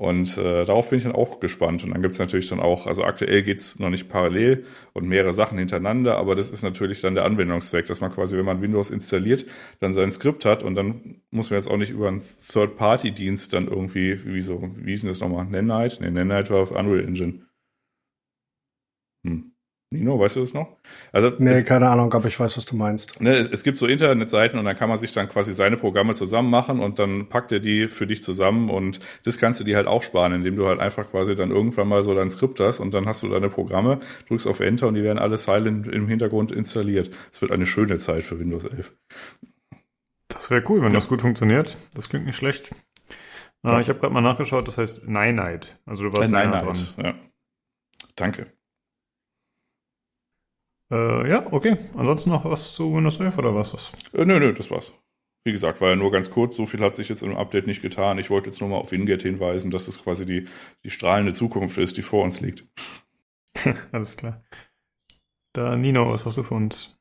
Und 0.00 0.38
äh, 0.38 0.64
darauf 0.64 0.88
bin 0.88 0.96
ich 0.96 1.04
dann 1.04 1.14
auch 1.14 1.40
gespannt. 1.40 1.84
Und 1.84 1.90
dann 1.90 2.00
gibt's 2.00 2.18
natürlich 2.18 2.48
dann 2.48 2.58
auch, 2.58 2.86
also 2.86 3.04
aktuell 3.04 3.42
geht's 3.42 3.78
noch 3.78 3.90
nicht 3.90 4.08
parallel 4.08 4.64
und 4.94 5.06
mehrere 5.06 5.34
Sachen 5.34 5.58
hintereinander, 5.58 6.16
aber 6.16 6.34
das 6.34 6.48
ist 6.48 6.62
natürlich 6.62 7.02
dann 7.02 7.14
der 7.14 7.26
Anwendungszweck, 7.26 7.84
dass 7.84 8.00
man 8.00 8.10
quasi, 8.10 8.38
wenn 8.38 8.46
man 8.46 8.62
Windows 8.62 8.88
installiert, 8.88 9.44
dann 9.80 9.92
sein 9.92 10.10
Skript 10.10 10.46
hat 10.46 10.62
und 10.62 10.74
dann 10.74 11.20
muss 11.30 11.50
man 11.50 11.60
jetzt 11.60 11.68
auch 11.70 11.76
nicht 11.76 11.90
über 11.90 12.08
einen 12.08 12.22
Third-Party-Dienst 12.22 13.52
dann 13.52 13.68
irgendwie, 13.68 14.24
wie 14.24 14.40
so, 14.40 14.70
wie 14.74 14.92
hieß 14.92 15.02
denn 15.02 15.10
das 15.10 15.20
nochmal? 15.20 15.44
Nanite? 15.44 16.02
Nee, 16.02 16.10
Nanite 16.10 16.54
war 16.54 16.60
auf 16.62 16.70
Unreal 16.70 17.04
Engine. 17.04 17.42
Hm. 19.24 19.49
Nino, 19.92 20.20
weißt 20.20 20.36
du 20.36 20.40
das 20.40 20.54
noch? 20.54 20.76
Also 21.10 21.32
nee, 21.38 21.50
es, 21.50 21.64
keine 21.64 21.88
Ahnung, 21.88 22.12
aber 22.14 22.28
ich 22.28 22.38
weiß, 22.38 22.56
was 22.56 22.64
du 22.64 22.76
meinst. 22.76 23.20
Ne, 23.20 23.34
es, 23.34 23.48
es, 23.48 23.64
gibt 23.64 23.76
so 23.76 23.88
Internetseiten 23.88 24.56
und 24.56 24.64
dann 24.64 24.76
kann 24.76 24.88
man 24.88 24.98
sich 24.98 25.12
dann 25.12 25.28
quasi 25.28 25.52
seine 25.52 25.76
Programme 25.76 26.14
zusammen 26.14 26.48
machen 26.48 26.78
und 26.78 27.00
dann 27.00 27.28
packt 27.28 27.50
er 27.50 27.58
die 27.58 27.88
für 27.88 28.06
dich 28.06 28.22
zusammen 28.22 28.70
und 28.70 29.00
das 29.24 29.38
kannst 29.38 29.58
du 29.58 29.64
dir 29.64 29.76
halt 29.76 29.88
auch 29.88 30.04
sparen, 30.04 30.32
indem 30.32 30.54
du 30.54 30.68
halt 30.68 30.78
einfach 30.78 31.10
quasi 31.10 31.34
dann 31.34 31.50
irgendwann 31.50 31.88
mal 31.88 32.04
so 32.04 32.14
dein 32.14 32.30
Skript 32.30 32.60
hast 32.60 32.78
und 32.78 32.94
dann 32.94 33.06
hast 33.06 33.24
du 33.24 33.28
deine 33.28 33.48
Programme, 33.48 33.98
drückst 34.28 34.46
auf 34.46 34.60
Enter 34.60 34.86
und 34.86 34.94
die 34.94 35.02
werden 35.02 35.18
alle 35.18 35.38
silent 35.38 35.88
im 35.88 36.06
Hintergrund 36.06 36.52
installiert. 36.52 37.10
Es 37.32 37.42
wird 37.42 37.50
eine 37.50 37.66
schöne 37.66 37.98
Zeit 37.98 38.22
für 38.22 38.38
Windows 38.38 38.62
11. 38.62 38.92
Das 40.28 40.50
wäre 40.50 40.62
cool, 40.68 40.82
wenn 40.82 40.92
ja. 40.92 40.98
das 40.98 41.08
gut 41.08 41.20
funktioniert. 41.20 41.76
Das 41.94 42.08
klingt 42.08 42.26
nicht 42.26 42.36
schlecht. 42.36 42.70
Ja. 43.64 43.80
Ich 43.80 43.88
habe 43.88 43.98
gerade 43.98 44.14
mal 44.14 44.20
nachgeschaut, 44.20 44.68
das 44.68 44.78
heißt 44.78 45.08
Night. 45.08 45.80
Also 45.84 46.04
du 46.04 46.12
warst 46.12 46.28
äh, 46.28 46.32
Night, 46.32 46.64
dran. 46.64 46.78
Ja. 46.96 47.14
Danke. 48.14 48.46
Äh, 50.90 51.28
ja, 51.28 51.52
okay. 51.52 51.76
Ansonsten 51.96 52.30
noch 52.30 52.44
was 52.44 52.74
zu 52.74 52.94
Windows 52.94 53.20
11 53.20 53.38
oder 53.38 53.54
was 53.54 53.72
das? 53.72 53.92
Äh, 54.12 54.24
nö, 54.24 54.38
nö, 54.38 54.52
das 54.52 54.70
war's. 54.70 54.92
Wie 55.44 55.52
gesagt, 55.52 55.80
war 55.80 55.90
ja 55.90 55.96
nur 55.96 56.10
ganz 56.10 56.30
kurz, 56.30 56.56
so 56.56 56.66
viel 56.66 56.80
hat 56.80 56.94
sich 56.94 57.08
jetzt 57.08 57.22
im 57.22 57.36
Update 57.36 57.66
nicht 57.66 57.80
getan. 57.80 58.18
Ich 58.18 58.28
wollte 58.28 58.50
jetzt 58.50 58.60
nur 58.60 58.68
mal 58.68 58.76
auf 58.76 58.92
Winget 58.92 59.22
hinweisen, 59.22 59.70
dass 59.70 59.88
es 59.88 60.02
quasi 60.02 60.26
die, 60.26 60.46
die 60.84 60.90
strahlende 60.90 61.32
Zukunft 61.32 61.78
ist, 61.78 61.96
die 61.96 62.02
vor 62.02 62.24
uns 62.24 62.40
liegt. 62.40 62.66
Alles 63.92 64.16
klar. 64.16 64.42
Da, 65.52 65.76
Nino, 65.76 66.12
was 66.12 66.26
hast 66.26 66.36
du 66.36 66.42
für 66.42 66.54
uns? 66.54 66.96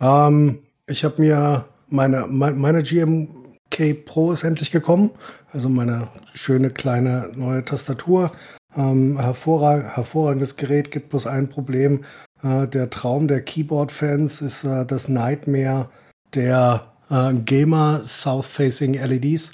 Ähm, 0.00 0.62
ich 0.86 1.04
habe 1.04 1.20
mir 1.20 1.64
meine, 1.88 2.26
meine 2.26 2.82
GMK 2.82 4.04
Pro 4.04 4.32
ist 4.32 4.44
endlich 4.44 4.70
gekommen. 4.70 5.10
Also 5.52 5.68
meine 5.68 6.08
schöne 6.34 6.70
kleine 6.70 7.30
neue 7.34 7.64
Tastatur. 7.64 8.30
Ähm, 8.76 9.18
hervorrag 9.18 9.96
hervorragendes 9.96 10.56
Gerät, 10.56 10.90
gibt 10.90 11.08
bloß 11.08 11.26
ein 11.26 11.48
Problem. 11.48 12.04
Äh, 12.42 12.68
der 12.68 12.90
Traum 12.90 13.28
der 13.28 13.42
Keyboard-Fans 13.42 14.40
ist 14.40 14.64
äh, 14.64 14.86
das 14.86 15.08
Nightmare 15.08 15.88
der 16.34 16.92
äh, 17.10 17.34
Gamer 17.34 18.02
South-Facing 18.04 18.94
LEDs. 18.94 19.52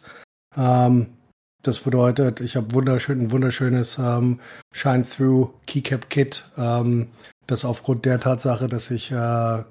Ähm, 0.56 1.06
das 1.62 1.78
bedeutet, 1.78 2.40
ich 2.40 2.56
habe 2.56 2.72
wunderschön, 2.74 3.20
ein 3.20 3.30
wunderschönes 3.30 3.98
ähm, 3.98 4.40
Shine-Through 4.72 5.50
Keycap-Kit 5.66 6.44
ähm, 6.58 7.08
dass 7.46 7.64
aufgrund 7.64 8.04
der 8.04 8.20
Tatsache, 8.20 8.66
dass 8.66 8.90
ich 8.90 9.10
äh, 9.10 9.62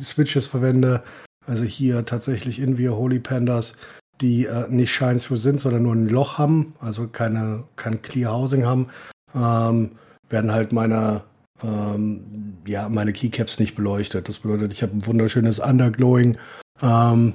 Switches 0.00 0.46
verwende, 0.46 1.02
also 1.46 1.64
hier 1.64 2.04
tatsächlich 2.04 2.58
in 2.58 2.78
wir 2.78 2.96
Holy 2.96 3.18
Pandas, 3.18 3.74
die 4.20 4.46
äh, 4.46 4.68
nicht 4.68 4.92
für 4.92 5.36
sind, 5.36 5.60
sondern 5.60 5.82
nur 5.82 5.94
ein 5.94 6.08
Loch 6.08 6.38
haben, 6.38 6.74
also 6.80 7.06
keine, 7.06 7.64
kein 7.76 8.02
Clear 8.02 8.32
Housing 8.32 8.64
haben, 8.64 8.88
ähm, 9.34 9.92
werden 10.28 10.52
halt 10.52 10.72
meine, 10.72 11.22
ähm, 11.62 12.56
ja, 12.66 12.88
meine 12.88 13.12
Keycaps 13.12 13.58
nicht 13.58 13.74
beleuchtet. 13.74 14.28
Das 14.28 14.38
bedeutet, 14.38 14.72
ich 14.72 14.82
habe 14.82 14.96
ein 14.96 15.06
wunderschönes 15.06 15.58
Underglowing 15.58 16.36
ähm, 16.82 17.34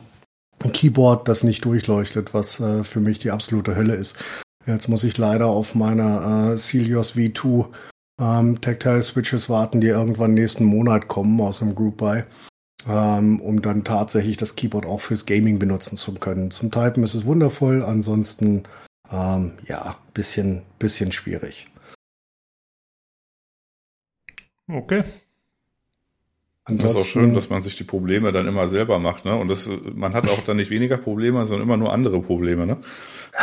Keyboard, 0.71 1.27
das 1.27 1.43
nicht 1.43 1.65
durchleuchtet, 1.65 2.33
was 2.33 2.59
äh, 2.59 2.83
für 2.83 2.99
mich 2.99 3.19
die 3.19 3.31
absolute 3.31 3.75
Hölle 3.75 3.95
ist. 3.95 4.17
Jetzt 4.65 4.87
muss 4.87 5.03
ich 5.03 5.17
leider 5.17 5.47
auf 5.47 5.75
meiner 5.75 6.53
äh, 6.53 6.57
Celios 6.57 7.15
V2 7.15 7.67
ähm, 8.21 8.61
Tactile 8.61 9.01
Switches 9.01 9.49
warten, 9.49 9.81
die 9.81 9.87
irgendwann 9.87 10.33
nächsten 10.33 10.63
Monat 10.63 11.07
kommen 11.07 11.39
aus 11.41 11.59
dem 11.59 11.75
Group 11.75 11.97
Buy, 11.97 12.23
ähm, 12.87 13.41
um 13.41 13.61
dann 13.61 13.83
tatsächlich 13.83 14.37
das 14.37 14.55
Keyboard 14.55 14.85
auch 14.85 15.01
fürs 15.01 15.25
Gaming 15.25 15.59
benutzen 15.59 15.97
zu 15.97 16.13
können. 16.13 16.51
Zum 16.51 16.71
Typen 16.71 17.03
ist 17.03 17.15
es 17.15 17.25
wundervoll, 17.25 17.83
ansonsten 17.83 18.63
ähm, 19.11 19.53
ja, 19.67 19.95
bisschen, 20.13 20.61
bisschen 20.79 21.11
schwierig. 21.11 21.67
Okay. 24.73 25.03
Ansonsten, 26.65 26.95
das 26.95 26.95
ist 26.95 27.01
auch 27.01 27.11
schön, 27.11 27.33
dass 27.33 27.49
man 27.49 27.61
sich 27.61 27.75
die 27.75 27.83
Probleme 27.83 28.31
dann 28.31 28.47
immer 28.47 28.69
selber 28.69 28.97
macht, 28.97 29.25
ne? 29.25 29.35
Und 29.35 29.49
das, 29.49 29.69
man 29.93 30.13
hat 30.13 30.29
auch 30.29 30.45
dann 30.45 30.55
nicht 30.55 30.69
weniger 30.69 30.95
Probleme, 30.95 31.45
sondern 31.45 31.67
immer 31.67 31.75
nur 31.75 31.91
andere 31.91 32.21
Probleme, 32.21 32.65
ne? 32.65 32.77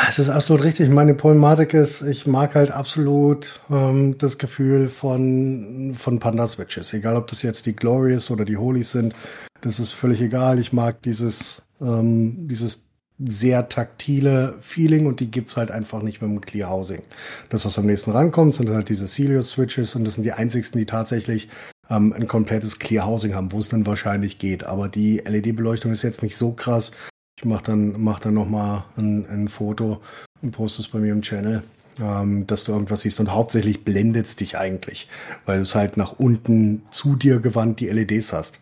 Es 0.08 0.18
ist 0.18 0.30
absolut 0.30 0.64
richtig. 0.64 0.88
Meine 0.88 1.14
Problematik 1.14 1.74
ist, 1.74 2.00
ich 2.00 2.26
mag 2.26 2.54
halt 2.54 2.70
absolut 2.70 3.60
ähm, 3.68 4.16
das 4.16 4.38
Gefühl 4.38 4.88
von, 4.88 5.94
von 5.98 6.18
Panda-Switches. 6.18 6.94
Egal, 6.94 7.16
ob 7.16 7.26
das 7.26 7.42
jetzt 7.42 7.66
die 7.66 7.76
Glorious 7.76 8.30
oder 8.30 8.46
die 8.46 8.56
Holys 8.56 8.92
sind, 8.92 9.14
das 9.60 9.80
ist 9.80 9.92
völlig 9.92 10.22
egal. 10.22 10.58
Ich 10.58 10.72
mag 10.72 11.02
dieses, 11.02 11.62
ähm, 11.82 12.48
dieses 12.48 12.89
sehr 13.24 13.68
taktile 13.68 14.56
Feeling 14.60 15.06
und 15.06 15.20
die 15.20 15.30
gibt's 15.30 15.56
halt 15.56 15.70
einfach 15.70 16.02
nicht 16.02 16.22
mit 16.22 16.30
dem 16.30 16.40
Clear 16.40 16.70
Housing. 16.70 17.02
Das, 17.50 17.64
was 17.64 17.78
am 17.78 17.86
nächsten 17.86 18.10
rankommt, 18.10 18.54
sind 18.54 18.70
halt 18.70 18.88
diese 18.88 19.06
Celios 19.06 19.50
Switches 19.50 19.94
und 19.94 20.04
das 20.04 20.14
sind 20.14 20.24
die 20.24 20.32
einzigsten, 20.32 20.78
die 20.78 20.86
tatsächlich 20.86 21.48
ähm, 21.90 22.12
ein 22.12 22.26
komplettes 22.26 22.78
Clear 22.78 23.06
Housing 23.06 23.34
haben, 23.34 23.52
wo 23.52 23.58
es 23.58 23.68
dann 23.68 23.86
wahrscheinlich 23.86 24.38
geht. 24.38 24.64
Aber 24.64 24.88
die 24.88 25.18
LED-Beleuchtung 25.18 25.92
ist 25.92 26.02
jetzt 26.02 26.22
nicht 26.22 26.36
so 26.36 26.52
krass. 26.52 26.92
Ich 27.36 27.44
mache 27.44 27.64
dann, 27.64 28.00
mach 28.00 28.20
dann 28.20 28.34
nochmal 28.34 28.84
ein, 28.96 29.26
ein 29.28 29.48
Foto 29.48 30.00
und 30.40 30.52
poste 30.52 30.82
es 30.82 30.88
bei 30.88 30.98
mir 30.98 31.12
im 31.12 31.22
Channel, 31.22 31.62
ähm, 32.00 32.46
dass 32.46 32.64
du 32.64 32.72
irgendwas 32.72 33.02
siehst. 33.02 33.20
Und 33.20 33.32
hauptsächlich 33.32 33.84
blendet 33.84 34.26
es 34.26 34.36
dich 34.36 34.56
eigentlich, 34.56 35.08
weil 35.44 35.56
du 35.56 35.62
es 35.62 35.74
halt 35.74 35.96
nach 35.96 36.12
unten 36.12 36.82
zu 36.90 37.16
dir 37.16 37.40
gewandt 37.40 37.80
die 37.80 37.88
LEDs 37.88 38.32
hast. 38.32 38.60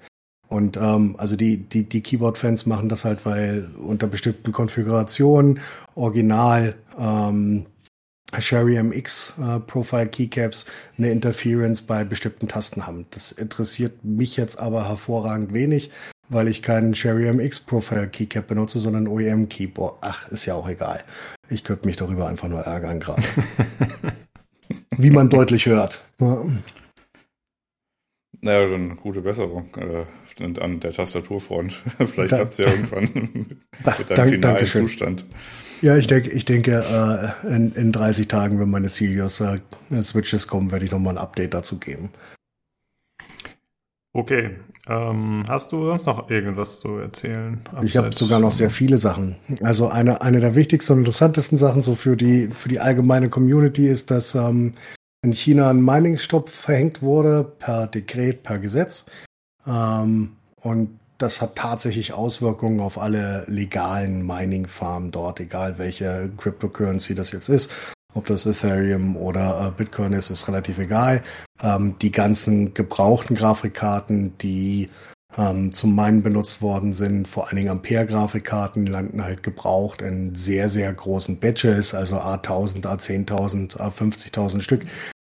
Und 0.48 0.76
ähm, 0.78 1.14
also 1.18 1.36
die, 1.36 1.58
die, 1.58 1.84
die 1.84 2.00
Keyboard-Fans 2.00 2.66
machen 2.66 2.88
das 2.88 3.04
halt, 3.04 3.26
weil 3.26 3.68
unter 3.78 4.06
bestimmten 4.06 4.52
Konfigurationen 4.52 5.60
original 5.94 6.74
ähm, 6.98 7.66
Sherry 8.38 8.82
MX 8.82 9.34
äh, 9.38 9.60
Profile 9.60 10.08
Keycaps 10.08 10.66
eine 10.96 11.10
Interference 11.10 11.82
bei 11.82 12.04
bestimmten 12.04 12.48
Tasten 12.48 12.86
haben. 12.86 13.06
Das 13.10 13.32
interessiert 13.32 14.04
mich 14.04 14.36
jetzt 14.36 14.58
aber 14.58 14.88
hervorragend 14.88 15.52
wenig, 15.52 15.90
weil 16.28 16.48
ich 16.48 16.62
keinen 16.62 16.94
Sherry 16.94 17.32
MX 17.32 17.60
Profile 17.60 18.08
Keycap 18.08 18.46
benutze, 18.46 18.78
sondern 18.78 19.08
OEM 19.08 19.48
Keyboard. 19.48 19.98
Ach, 20.00 20.28
ist 20.28 20.46
ja 20.46 20.54
auch 20.54 20.68
egal. 20.68 21.04
Ich 21.48 21.64
könnte 21.64 21.86
mich 21.86 21.96
darüber 21.96 22.26
einfach 22.26 22.48
nur 22.48 22.60
ärgern 22.60 23.00
gerade. 23.00 23.22
Wie 24.96 25.10
man 25.10 25.30
deutlich 25.30 25.66
hört. 25.66 26.02
Ja. 26.20 26.42
Naja, 28.40 28.66
dann 28.66 28.96
gute 28.96 29.20
Besserung 29.20 29.68
äh, 29.76 30.60
an 30.60 30.80
der 30.80 30.92
Tastaturfront. 30.92 31.72
Vielleicht 31.98 32.32
da, 32.32 32.38
hat 32.38 32.48
es 32.48 32.58
ja 32.58 32.66
irgendwann 32.66 33.10
mit 33.98 34.10
deinem 34.10 34.28
finalen 34.28 34.66
Zustand. 34.66 35.26
Ja, 35.82 35.96
ich 35.96 36.06
denke, 36.06 36.30
ich 36.30 36.44
denke, 36.44 36.84
äh, 37.44 37.54
in, 37.54 37.72
in 37.72 37.92
30 37.92 38.28
Tagen, 38.28 38.60
wenn 38.60 38.70
meine 38.70 38.88
Celios 38.88 39.40
äh, 39.40 39.58
Switches 40.00 40.46
kommen, 40.46 40.70
werde 40.70 40.84
ich 40.84 40.90
nochmal 40.90 41.14
ein 41.14 41.18
Update 41.18 41.54
dazu 41.54 41.78
geben. 41.78 42.10
Okay. 44.12 44.56
Ähm, 44.88 45.42
hast 45.48 45.70
du 45.70 45.84
sonst 45.84 46.06
noch 46.06 46.30
irgendwas 46.30 46.80
zu 46.80 46.96
erzählen? 46.96 47.60
Ich 47.82 47.96
habe 47.96 48.10
sogar 48.12 48.40
noch 48.40 48.52
sehr 48.52 48.70
viele 48.70 48.96
Sachen. 48.96 49.36
Also 49.62 49.88
eine, 49.88 50.22
eine 50.22 50.40
der 50.40 50.56
wichtigsten 50.56 50.94
und 50.94 50.98
interessantesten 51.00 51.58
Sachen 51.58 51.82
so 51.82 51.94
für 51.94 52.16
die, 52.16 52.48
für 52.48 52.70
die 52.70 52.80
allgemeine 52.80 53.28
Community 53.28 53.86
ist, 53.86 54.10
dass 54.10 54.34
ähm, 54.34 54.74
in 55.22 55.32
China 55.32 55.70
ein 55.70 55.84
Mining-Stopp 55.84 56.48
verhängt 56.48 57.02
wurde 57.02 57.44
per 57.44 57.86
Dekret, 57.86 58.42
per 58.42 58.58
Gesetz. 58.58 59.04
Ähm, 59.66 60.36
und 60.60 60.98
das 61.18 61.42
hat 61.42 61.56
tatsächlich 61.56 62.12
Auswirkungen 62.12 62.80
auf 62.80 62.98
alle 62.98 63.44
legalen 63.48 64.24
Mining-Farmen 64.24 65.10
dort, 65.10 65.40
egal 65.40 65.78
welche 65.78 66.30
Cryptocurrency 66.36 67.14
das 67.14 67.32
jetzt 67.32 67.48
ist. 67.48 67.70
Ob 68.14 68.26
das 68.26 68.46
Ethereum 68.46 69.16
oder 69.16 69.66
äh, 69.66 69.70
Bitcoin 69.76 70.12
ist, 70.12 70.30
ist 70.30 70.48
relativ 70.48 70.78
egal. 70.78 71.22
Ähm, 71.60 71.96
die 72.00 72.12
ganzen 72.12 72.72
gebrauchten 72.72 73.34
Grafikkarten, 73.34 74.38
die 74.38 74.88
ähm, 75.36 75.74
zum 75.74 75.94
Minen 75.94 76.22
benutzt 76.22 76.62
worden 76.62 76.94
sind, 76.94 77.28
vor 77.28 77.46
allen 77.48 77.56
Dingen 77.56 77.68
Ampere-Grafikkarten, 77.68 78.86
landen 78.86 79.22
halt 79.22 79.42
gebraucht 79.42 80.00
in 80.00 80.34
sehr, 80.34 80.70
sehr 80.70 80.92
großen 80.92 81.38
Batches, 81.38 81.94
also 81.94 82.16
A1000, 82.16 82.82
A10.000, 82.82 83.76
A50.000 83.76 84.60
Stück 84.62 84.86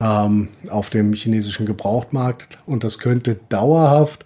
ähm, 0.01 0.49
auf 0.69 0.89
dem 0.89 1.13
chinesischen 1.13 1.65
Gebrauchtmarkt. 1.65 2.60
Und 2.65 2.84
das 2.84 2.99
könnte 2.99 3.36
dauerhaft 3.49 4.25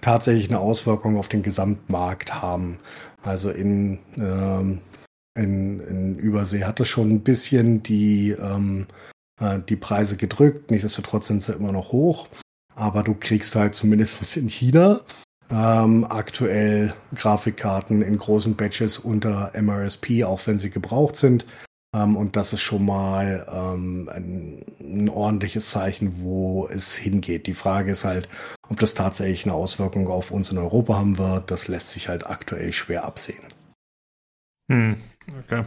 tatsächlich 0.00 0.48
eine 0.48 0.58
Auswirkung 0.58 1.18
auf 1.18 1.28
den 1.28 1.42
Gesamtmarkt 1.42 2.42
haben. 2.42 2.78
Also 3.22 3.50
in, 3.50 3.98
ähm, 4.16 4.80
in, 5.36 5.80
in 5.80 6.18
Übersee 6.18 6.64
hat 6.64 6.80
es 6.80 6.88
schon 6.88 7.10
ein 7.10 7.20
bisschen 7.20 7.82
die, 7.82 8.30
ähm, 8.30 8.86
äh, 9.40 9.60
die 9.68 9.76
Preise 9.76 10.16
gedrückt. 10.16 10.70
Nichtsdestotrotz 10.70 11.28
sind 11.28 11.42
sie 11.42 11.52
immer 11.52 11.72
noch 11.72 11.92
hoch. 11.92 12.28
Aber 12.76 13.02
du 13.02 13.14
kriegst 13.14 13.54
halt 13.54 13.74
zumindest 13.74 14.36
in 14.36 14.48
China 14.48 15.00
ähm, 15.50 16.04
aktuell 16.08 16.94
Grafikkarten 17.14 18.02
in 18.02 18.18
großen 18.18 18.56
Batches 18.56 18.98
unter 18.98 19.52
MRSP, 19.54 20.24
auch 20.24 20.40
wenn 20.46 20.58
sie 20.58 20.70
gebraucht 20.70 21.16
sind. 21.16 21.46
Ähm, 21.94 22.16
und 22.16 22.36
das 22.36 22.52
ist 22.52 22.62
schon 22.62 22.84
mal 22.84 23.46
ähm, 23.50 24.10
ein, 24.12 24.64
ein, 24.80 25.08
ordentliches 25.08 25.70
Zeichen, 25.70 26.20
wo 26.20 26.66
es 26.68 26.96
hingeht. 26.96 27.46
Die 27.46 27.54
Frage 27.54 27.92
ist 27.92 28.04
halt, 28.04 28.28
ob 28.68 28.80
das 28.80 28.94
tatsächlich 28.94 29.44
eine 29.44 29.54
Auswirkung 29.54 30.08
auf 30.08 30.30
uns 30.30 30.50
in 30.50 30.58
Europa 30.58 30.96
haben 30.96 31.18
wird. 31.18 31.50
Das 31.50 31.68
lässt 31.68 31.90
sich 31.90 32.08
halt 32.08 32.26
aktuell 32.26 32.72
schwer 32.72 33.04
absehen. 33.04 33.52
Hm, 34.70 34.96
okay. 35.38 35.64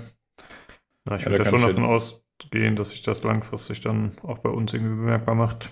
Na, 1.06 1.16
ich 1.16 1.24
ja, 1.24 1.32
würde 1.32 1.46
ja 1.46 1.50
schon 1.50 1.62
davon 1.62 1.86
ausgehen, 1.86 2.76
dass 2.76 2.90
sich 2.90 3.04
das 3.04 3.24
langfristig 3.24 3.80
dann 3.82 4.18
auch 4.24 4.40
bei 4.40 4.50
uns 4.50 4.74
irgendwie 4.74 4.96
bemerkbar 4.96 5.36
macht. 5.36 5.70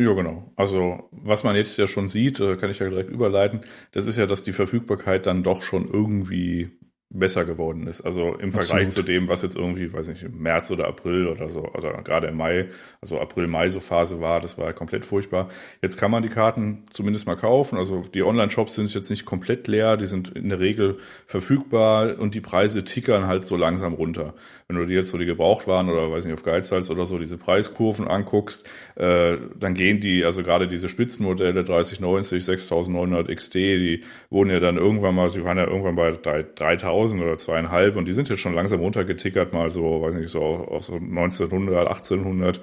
Ja, 0.00 0.12
genau. 0.12 0.52
Also, 0.56 1.08
was 1.12 1.44
man 1.44 1.54
jetzt 1.54 1.76
ja 1.76 1.86
schon 1.86 2.08
sieht, 2.08 2.40
äh, 2.40 2.56
kann 2.56 2.70
ich 2.70 2.80
ja 2.80 2.88
direkt 2.88 3.10
überleiten, 3.10 3.60
das 3.92 4.06
ist 4.06 4.16
ja, 4.16 4.26
dass 4.26 4.42
die 4.42 4.52
Verfügbarkeit 4.52 5.26
dann 5.26 5.44
doch 5.44 5.62
schon 5.62 5.88
irgendwie 5.88 6.70
besser 7.14 7.44
geworden 7.44 7.86
ist. 7.86 8.00
Also 8.00 8.34
im 8.34 8.50
Vergleich 8.50 8.86
Absolut. 8.86 8.92
zu 8.92 9.02
dem, 9.02 9.28
was 9.28 9.42
jetzt 9.42 9.56
irgendwie, 9.56 9.92
weiß 9.92 10.08
nicht, 10.08 10.24
im 10.24 10.42
März 10.42 10.70
oder 10.72 10.88
April 10.88 11.28
oder 11.28 11.48
so, 11.48 11.60
oder 11.60 12.02
gerade 12.02 12.26
im 12.26 12.36
Mai, 12.36 12.70
also 13.00 13.20
April-Mai 13.20 13.68
so 13.68 13.78
Phase 13.78 14.20
war, 14.20 14.40
das 14.40 14.58
war 14.58 14.72
komplett 14.72 15.06
furchtbar. 15.06 15.48
Jetzt 15.80 15.96
kann 15.96 16.10
man 16.10 16.24
die 16.24 16.28
Karten 16.28 16.84
zumindest 16.90 17.26
mal 17.26 17.36
kaufen. 17.36 17.78
Also 17.78 18.02
die 18.12 18.24
Online-Shops 18.24 18.74
sind 18.74 18.92
jetzt 18.92 19.10
nicht 19.10 19.24
komplett 19.24 19.68
leer, 19.68 19.96
die 19.96 20.06
sind 20.06 20.30
in 20.30 20.48
der 20.48 20.58
Regel 20.58 20.98
verfügbar 21.26 22.18
und 22.18 22.34
die 22.34 22.40
Preise 22.40 22.84
tickern 22.84 23.26
halt 23.28 23.46
so 23.46 23.56
langsam 23.56 23.94
runter. 23.94 24.34
Wenn 24.74 24.82
du 24.82 24.86
dir 24.88 24.98
jetzt 24.98 25.10
so 25.10 25.18
die 25.18 25.26
gebraucht 25.26 25.66
waren 25.66 25.88
oder 25.88 26.10
weiß 26.10 26.24
nicht, 26.24 26.34
auf 26.34 26.42
Geizhals 26.42 26.90
oder 26.90 27.06
so 27.06 27.18
diese 27.18 27.38
Preiskurven 27.38 28.08
anguckst, 28.08 28.68
äh, 28.96 29.36
dann 29.58 29.74
gehen 29.74 30.00
die, 30.00 30.24
also 30.24 30.42
gerade 30.42 30.68
diese 30.68 30.88
Spitzenmodelle 30.88 31.64
3090, 31.64 32.44
6900 32.44 33.28
XD, 33.28 33.54
die 33.54 34.04
wurden 34.30 34.50
ja 34.50 34.60
dann 34.60 34.76
irgendwann 34.76 35.14
mal, 35.14 35.30
sie 35.30 35.44
waren 35.44 35.58
ja 35.58 35.66
irgendwann 35.66 35.96
bei 35.96 36.44
3000 36.54 37.22
oder 37.22 37.36
zweieinhalb 37.36 37.96
und 37.96 38.06
die 38.06 38.12
sind 38.12 38.28
jetzt 38.28 38.40
schon 38.40 38.54
langsam 38.54 38.80
runtergetickert, 38.80 39.52
mal 39.52 39.70
so, 39.70 40.02
weiß 40.02 40.14
nicht, 40.14 40.30
so 40.30 40.40
auf 40.42 40.84
so 40.84 40.94
1900, 40.94 41.88
1800. 41.88 42.60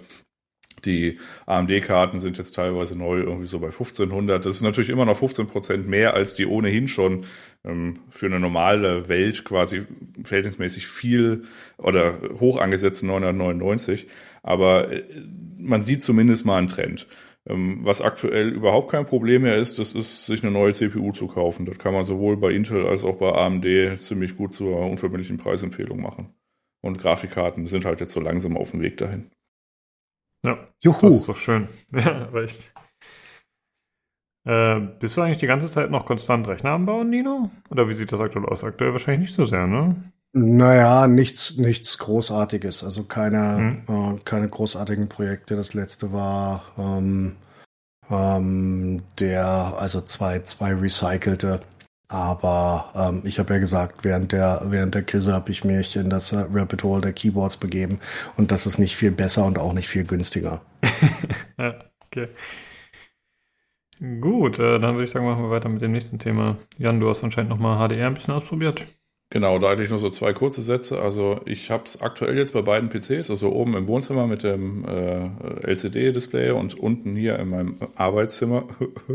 Die 0.86 1.20
AMD-Karten 1.46 2.20
sind 2.20 2.38
jetzt 2.38 2.56
teilweise 2.56 2.98
neu 2.98 3.20
irgendwie 3.20 3.48
so 3.48 3.60
bei 3.60 3.67
1500. 3.67 4.46
Das 4.46 4.56
ist 4.56 4.62
natürlich 4.62 4.89
immer 4.89 5.06
noch 5.06 5.17
15 5.17 5.48
Prozent 5.48 5.88
mehr 5.88 6.13
als 6.13 6.34
die 6.34 6.46
ohnehin 6.46 6.88
schon 6.88 7.26
ähm, 7.63 8.00
für 8.10 8.26
eine 8.26 8.39
normale 8.39 9.10
Welt 9.10 9.44
quasi 9.46 9.84
verhältnismäßig 10.24 10.88
viel 10.88 11.44
oder 11.78 12.20
hoch 12.39 12.58
angesetzten 12.58 13.08
999. 13.08 14.08
Aber 14.44 14.91
äh, 14.91 15.04
man 15.58 15.84
sieht 15.84 16.04
zumindest 16.04 16.46
mal 16.46 16.58
einen 16.58 16.67
Trend. 16.67 17.08
Ähm, 17.48 17.80
was 17.84 18.02
aktuell 18.02 18.50
überhaupt 18.50 18.91
kein 18.91 19.06
Problem 19.06 19.44
mehr 19.44 19.58
ist, 19.58 19.80
das 19.80 19.94
ist, 19.94 20.26
sich 20.26 20.44
eine 20.44 20.52
neue 20.52 20.74
CPU 20.74 21.12
zu 21.12 21.28
kaufen. 21.28 21.65
Das 21.65 21.78
kann 21.80 21.94
man 21.94 22.04
sowohl 22.04 22.38
bei 22.38 22.52
Intel 22.52 22.86
als 22.86 23.04
auch 23.04 23.17
bei 23.17 23.32
AMD 23.32 24.00
ziemlich 24.00 24.38
gut 24.38 24.54
zur 24.54 24.78
unverbindlichen 24.78 25.38
Preisempfehlung 25.38 26.02
machen. 26.02 26.34
Und 26.82 27.00
Grafikkarten 27.00 27.67
sind 27.67 27.86
halt 27.86 28.00
jetzt 28.00 28.13
so 28.13 28.20
langsam 28.20 28.58
auf 28.58 28.72
dem 28.72 28.82
Weg 28.82 28.98
dahin. 28.98 29.32
Ja, 30.43 30.58
Juhu. 30.80 31.08
das 31.10 31.15
ist 31.17 31.30
doch 31.30 31.36
schön. 31.36 31.67
Ja, 31.93 32.25
recht. 32.34 32.73
Äh, 34.43 34.80
bist 34.99 35.17
du 35.17 35.21
eigentlich 35.21 35.38
die 35.38 35.45
ganze 35.47 35.67
Zeit 35.67 35.91
noch 35.91 36.06
konstant 36.06 36.47
Rechner 36.47 36.71
am 36.71 36.86
Bauen, 36.86 37.10
Nino? 37.12 37.51
Oder 37.69 37.88
wie 37.88 37.93
sieht 37.93 38.12
das 38.12 38.19
aktuell 38.19 38.45
aus? 38.47 38.63
Aktuell 38.63 38.91
wahrscheinlich 38.91 39.21
nicht 39.30 39.36
so 39.36 39.45
sehr, 39.45 39.67
ne? 39.67 39.95
Naja, 40.34 41.08
nichts, 41.08 41.58
nichts 41.58 41.97
Großartiges. 41.99 42.84
Also 42.84 43.04
keine, 43.04 43.84
Hm. 43.88 44.15
äh, 44.15 44.19
keine 44.25 44.49
großartigen 44.49 45.10
Projekte. 45.10 45.56
Das 45.56 45.73
letzte 45.75 46.12
war 46.12 46.63
ähm, 46.77 47.36
ähm, 48.10 49.04
der, 49.19 49.45
also 49.77 50.01
zwei, 50.01 50.39
zwei 50.39 50.73
recycelte. 50.73 51.62
Aber 52.12 52.91
ähm, 52.93 53.21
ich 53.26 53.39
habe 53.39 53.54
ja 53.54 53.60
gesagt, 53.62 54.04
während 54.04 54.34
der, 54.34 54.63
während 54.65 54.93
der 54.95 55.04
Krise 55.04 55.32
habe 55.32 55.50
ich 55.50 55.63
mich 55.63 55.95
in 55.95 56.10
das 56.10 56.34
äh, 56.34 56.45
Rapid 56.52 56.84
Hole 56.84 57.02
der 57.02 57.13
Keyboards 57.13 57.56
begeben. 57.56 58.02
Und 58.36 58.52
das 58.52 58.67
ist 58.67 58.80
nicht 58.80 58.97
viel 58.97 59.12
besser 59.12 59.45
und 59.45 59.58
auch 59.58 59.71
nicht 59.71 59.88
viel 59.88 60.04
günstiger. 60.04 60.62
Ja, 61.58 61.76
okay. 62.08 62.28
Gut, 64.19 64.60
äh, 64.60 64.80
dann 64.80 64.95
würde 64.95 65.04
ich 65.06 65.12
sagen, 65.12 65.26
machen 65.26 65.43
wir 65.43 65.52
weiter 65.52 65.69
mit 65.69 65.82
dem 65.82 65.91
nächsten 65.91 66.17
Thema. 66.19 66.58
Jan, 66.78 67.00
du 67.00 67.10
hast 67.10 67.24
anscheinend 67.24 67.52
nochmal 67.52 67.88
HDR 67.88 68.08
ein 68.08 68.15
bisschen 68.15 68.34
ausprobiert. 68.34 68.88
Genau, 69.30 69.60
da 69.60 69.69
eigentlich 69.69 69.89
nur 69.91 70.00
so 70.00 70.10
zwei 70.10 70.34
kurze 70.34 70.62
Sätze. 70.62 71.02
Also 71.02 71.39
ich 71.45 71.71
habe 71.71 71.84
es 71.86 72.02
aktuell 72.02 72.38
jetzt 72.38 72.52
bei 72.54 72.62
beiden 72.62 72.89
PCs, 72.89 73.30
also 73.30 73.54
oben 73.54 73.78
im 73.78 73.88
Wohnzimmer 73.88 74.28
mit 74.28 74.43
dem 74.43 74.84
äh, 74.84 75.30
LCD-Display 75.65 76.52
und 76.52 76.78
unten 76.78 77.15
hier 77.15 77.39
in 77.39 77.50
meinem 77.50 77.78
Arbeitszimmer 77.95 78.67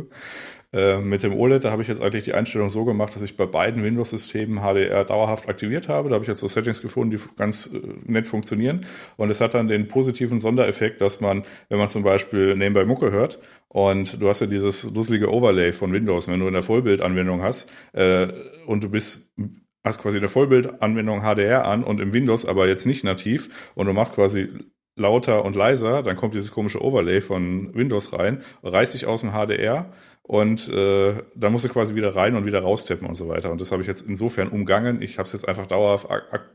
äh, 0.73 0.99
mit 0.99 1.23
dem 1.23 1.35
OLED. 1.35 1.65
Da 1.65 1.71
habe 1.71 1.83
ich 1.83 1.89
jetzt 1.89 2.03
eigentlich 2.03 2.25
die 2.25 2.35
Einstellung 2.35 2.69
so 2.69 2.85
gemacht, 2.85 3.15
dass 3.15 3.23
ich 3.23 3.37
bei 3.37 3.47
beiden 3.47 3.83
Windows-Systemen 3.83 4.61
HDR 4.61 5.05
dauerhaft 5.05 5.49
aktiviert 5.49 5.89
habe. 5.89 6.09
Da 6.09 6.15
habe 6.15 6.25
ich 6.25 6.29
jetzt 6.29 6.41
so 6.41 6.49
Settings 6.49 6.83
gefunden, 6.83 7.17
die 7.17 7.23
ganz 7.37 7.67
äh, 7.73 7.81
nett 8.05 8.27
funktionieren. 8.27 8.87
Und 9.17 9.31
es 9.31 9.41
hat 9.41 9.55
dann 9.55 9.69
den 9.69 9.89
positiven 9.89 10.41
Sondereffekt, 10.41 11.01
dass 11.01 11.21
man, 11.21 11.45
wenn 11.69 11.79
man 11.79 11.89
zum 11.89 12.03
Beispiel 12.03 12.57
Nebenbei 12.57 12.85
Mucke 12.85 13.11
hört 13.11 13.39
und 13.69 14.21
du 14.21 14.29
hast 14.29 14.41
ja 14.41 14.47
dieses 14.47 14.83
dusselige 14.93 15.33
Overlay 15.33 15.73
von 15.73 15.93
Windows, 15.93 16.29
wenn 16.29 16.41
du 16.41 16.47
in 16.47 16.55
der 16.55 16.63
Vollbildanwendung 16.63 17.43
hast 17.43 17.73
äh, 17.93 18.29
und 18.67 18.83
du 18.85 18.91
bist 18.91 19.33
hast 19.85 20.03
quasi 20.03 20.19
eine 20.19 20.29
Vollbildanwendung 20.29 21.23
HDR 21.23 21.65
an 21.65 21.85
und 21.85 22.01
im 22.01 22.13
Windows 22.13 22.45
aber 22.45 22.67
jetzt 22.67 22.87
nicht 22.87 23.05
nativ 23.05 23.71
und 23.75 23.87
du 23.87 23.93
machst 23.93 24.15
quasi 24.15 24.49
lauter 24.97 25.45
und 25.45 25.55
leiser, 25.55 26.03
dann 26.03 26.17
kommt 26.17 26.35
dieses 26.35 26.51
komische 26.51 26.83
Overlay 26.83 27.21
von 27.21 27.75
Windows 27.75 28.13
rein, 28.13 28.43
reißt 28.63 28.95
dich 28.95 29.07
aus 29.07 29.21
dem 29.21 29.33
HDR 29.33 29.93
und 30.27 30.69
äh, 30.71 31.15
dann 31.37 31.53
musst 31.53 31.65
du 31.65 31.69
quasi 31.69 31.95
wieder 31.95 32.17
rein 32.17 32.35
und 32.35 32.47
wieder 32.47 32.61
raustippen 32.61 33.07
und 33.07 33.15
so 33.15 33.29
weiter. 33.29 33.53
Und 33.53 33.61
das 33.61 33.71
habe 33.71 33.83
ich 33.83 33.89
jetzt 33.89 34.05
insofern 34.07 34.49
umgangen. 34.49 35.01
Ich 35.01 35.19
habe 35.19 35.27
es 35.27 35.33
jetzt 35.33 35.47
einfach 35.47 35.69
dauerhaft 35.69 36.11
ak 36.11 36.25
ak 36.33 36.51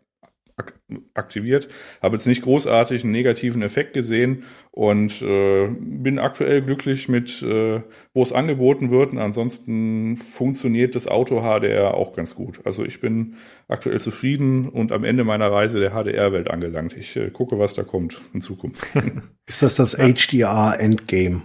ak 0.57 0.73
aktiviert, 1.13 1.69
habe 2.01 2.17
jetzt 2.17 2.27
nicht 2.27 2.41
großartig 2.41 3.03
einen 3.03 3.13
negativen 3.13 3.61
Effekt 3.61 3.93
gesehen 3.93 4.43
und 4.71 5.21
äh, 5.21 5.69
bin 5.69 6.19
aktuell 6.19 6.61
glücklich 6.61 7.07
mit, 7.07 7.41
äh, 7.43 7.81
wo 8.13 8.21
es 8.21 8.33
angeboten 8.33 8.91
wird. 8.91 9.13
Und 9.13 9.19
ansonsten 9.19 10.17
funktioniert 10.17 10.93
das 10.93 11.07
Auto 11.07 11.39
HDR 11.39 11.93
auch 11.93 12.11
ganz 12.11 12.35
gut. 12.35 12.59
Also 12.65 12.83
ich 12.83 12.99
bin 12.99 13.35
aktuell 13.69 14.01
zufrieden 14.01 14.67
und 14.67 14.91
am 14.91 15.05
Ende 15.05 15.23
meiner 15.23 15.49
Reise 15.49 15.79
der 15.79 15.91
HDR-Welt 15.91 16.51
angelangt. 16.51 16.97
Ich 16.97 17.15
äh, 17.15 17.29
gucke, 17.29 17.57
was 17.57 17.73
da 17.73 17.83
kommt 17.83 18.21
in 18.33 18.41
Zukunft. 18.41 18.83
Ist 19.47 19.63
das 19.63 19.75
das 19.75 19.95
HDR 19.95 20.75
Endgame? 20.77 21.43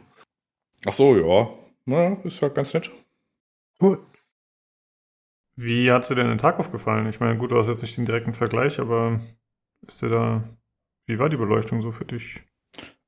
Ach 0.84 0.92
so, 0.92 1.16
ja. 1.16 1.65
Na, 1.86 2.14
ist 2.24 2.42
halt 2.42 2.54
ganz 2.54 2.74
nett. 2.74 2.90
Cool. 3.80 4.04
Wie 5.56 5.90
hat 5.90 6.08
dir 6.10 6.14
denn 6.14 6.26
der 6.28 6.36
Tag 6.38 6.58
aufgefallen? 6.58 7.08
Ich 7.08 7.20
meine, 7.20 7.38
gut, 7.38 7.50
du 7.50 7.58
hast 7.58 7.68
jetzt 7.68 7.82
nicht 7.82 7.96
den 7.96 8.04
direkten 8.04 8.34
Vergleich, 8.34 8.78
aber 8.78 9.20
ist 9.86 10.02
dir 10.02 10.10
da, 10.10 10.44
wie 11.06 11.18
war 11.18 11.28
die 11.28 11.36
Beleuchtung 11.36 11.80
so 11.82 11.92
für 11.92 12.04
dich? 12.04 12.42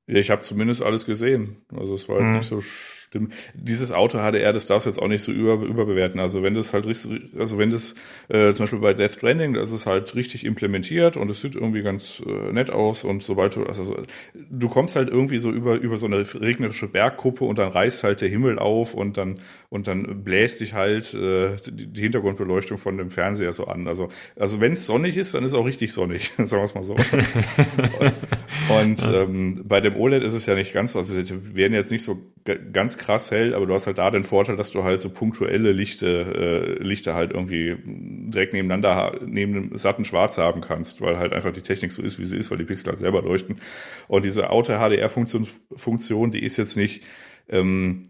Ja, 0.07 0.19
ich 0.19 0.31
habe 0.31 0.43
zumindest 0.43 0.83
alles 0.83 1.05
gesehen. 1.05 1.67
Also 1.75 1.95
es 1.95 2.09
war 2.09 2.21
jetzt 2.21 2.31
Mhm. 2.31 2.37
nicht 2.37 2.49
so 2.49 2.61
schlimm. 3.11 3.31
Dieses 3.55 3.93
Auto 3.93 4.19
HDR, 4.19 4.53
das 4.53 4.67
darfst 4.67 4.87
du 4.87 4.91
jetzt 4.91 4.99
auch 5.01 5.09
nicht 5.09 5.23
so 5.23 5.33
über, 5.33 5.55
überbewerten. 5.55 6.21
Also 6.21 6.43
wenn 6.43 6.55
das 6.55 6.73
halt 6.73 6.87
richtig, 6.87 7.21
also 7.39 7.59
wenn 7.59 7.71
das 7.71 7.95
äh, 8.29 8.53
zum 8.53 8.65
Beispiel 8.65 8.79
bei 8.81 8.95
Death 8.95 9.13
Stranding, 9.15 9.55
das 9.55 9.73
ist 9.73 9.87
halt 9.87 10.15
richtig 10.15 10.45
implementiert 10.45 11.17
und 11.17 11.31
es 11.31 11.41
sieht 11.41 11.55
irgendwie 11.55 11.83
ganz 11.83 12.23
äh, 12.27 12.53
nett 12.53 12.71
aus 12.71 13.05
und 13.05 13.23
sobald 13.23 13.57
du, 13.57 13.65
also 13.65 13.85
so- 13.85 13.97
du 14.51 14.69
kommst 14.69 14.97
halt 14.97 15.09
irgendwie 15.09 15.39
so 15.39 15.51
über 15.51 15.77
über 15.77 15.99
so 15.99 16.07
eine 16.07 16.19
regnerische 16.19 16.89
Bergkuppe 16.89 17.45
und 17.45 17.59
dann 17.59 17.69
reißt 17.71 18.05
halt 18.05 18.21
der 18.21 18.29
Himmel 18.29 18.59
auf 18.59 18.95
und 18.95 19.17
dann 19.17 19.39
und 19.71 19.87
dann 19.87 20.25
bläst 20.25 20.61
dich 20.61 20.73
halt 20.75 21.13
äh, 21.15 21.57
die, 21.71 21.87
die 21.89 22.01
Hintergrundbeleuchtung 22.03 22.79
von 22.79 22.97
dem 22.99 23.11
Fernseher 23.11 23.53
so 23.53 23.67
an. 23.67 23.89
Also 23.89 24.09
also 24.37 24.61
wenn 24.61 24.73
es 24.73 24.87
sonnig 24.87 25.17
ist, 25.17 25.35
dann 25.35 25.45
ist 25.45 25.53
es 25.53 25.59
auch 25.59 25.67
richtig 25.67 25.93
sonnig, 25.93 26.31
sagen 26.37 26.51
wir 26.51 26.65
es 26.65 26.75
mal 26.75 26.83
so. 26.83 26.97
Und 28.69 29.03
ähm, 29.13 29.63
bei 29.67 29.81
dem 29.81 29.97
OLED 29.97 30.23
ist 30.23 30.35
es 30.35 30.47
ja 30.47 30.55
nicht 30.55 30.73
ganz 30.73 30.93
so, 30.93 30.99
also 30.99 31.21
die 31.21 31.55
werden 31.55 31.73
jetzt 31.75 31.91
nicht 31.91 32.05
so 32.05 32.19
g- 32.45 32.59
krass 32.99 33.31
hell, 33.31 33.55
aber 33.55 33.67
du 33.67 33.75
hast 33.75 33.87
halt 33.87 33.99
da 33.99 34.11
den 34.11 34.25
Vorteil, 34.25 34.57
dass 34.57 34.73
du 34.73 34.85
halt 34.85 35.01
so 35.01 35.11
punktuelle 35.11 35.73
Lichte, 35.73 36.77
äh, 36.79 36.83
Lichter 36.83 37.15
halt 37.15 37.33
irgendwie 37.33 37.77
direkt 37.85 38.53
nebeneinander, 38.53 39.19
neben 39.25 39.55
dem 39.55 39.77
satten 39.77 40.05
Schwarz 40.05 40.39
haben 40.39 40.61
kannst, 40.61 41.01
weil 41.01 41.19
halt 41.19 41.33
einfach 41.33 41.53
die 41.53 41.63
Technik 41.63 41.93
so 41.93 42.03
ist, 42.03 42.19
wie 42.19 42.25
sie 42.25 42.37
ist, 42.37 42.51
weil 42.51 42.59
die 42.59 42.65
Pixel 42.65 42.89
halt 42.89 42.99
selber 42.99 43.23
leuchten. 43.23 43.61
Und 44.09 44.25
diese 44.25 44.51
Auto-HDR-Funktion, 44.51 45.47
Funktion, 45.75 46.31
die 46.31 46.43
ist 46.45 46.57
jetzt 46.57 46.77
nicht, 46.77 47.05
ähm, 47.49 48.03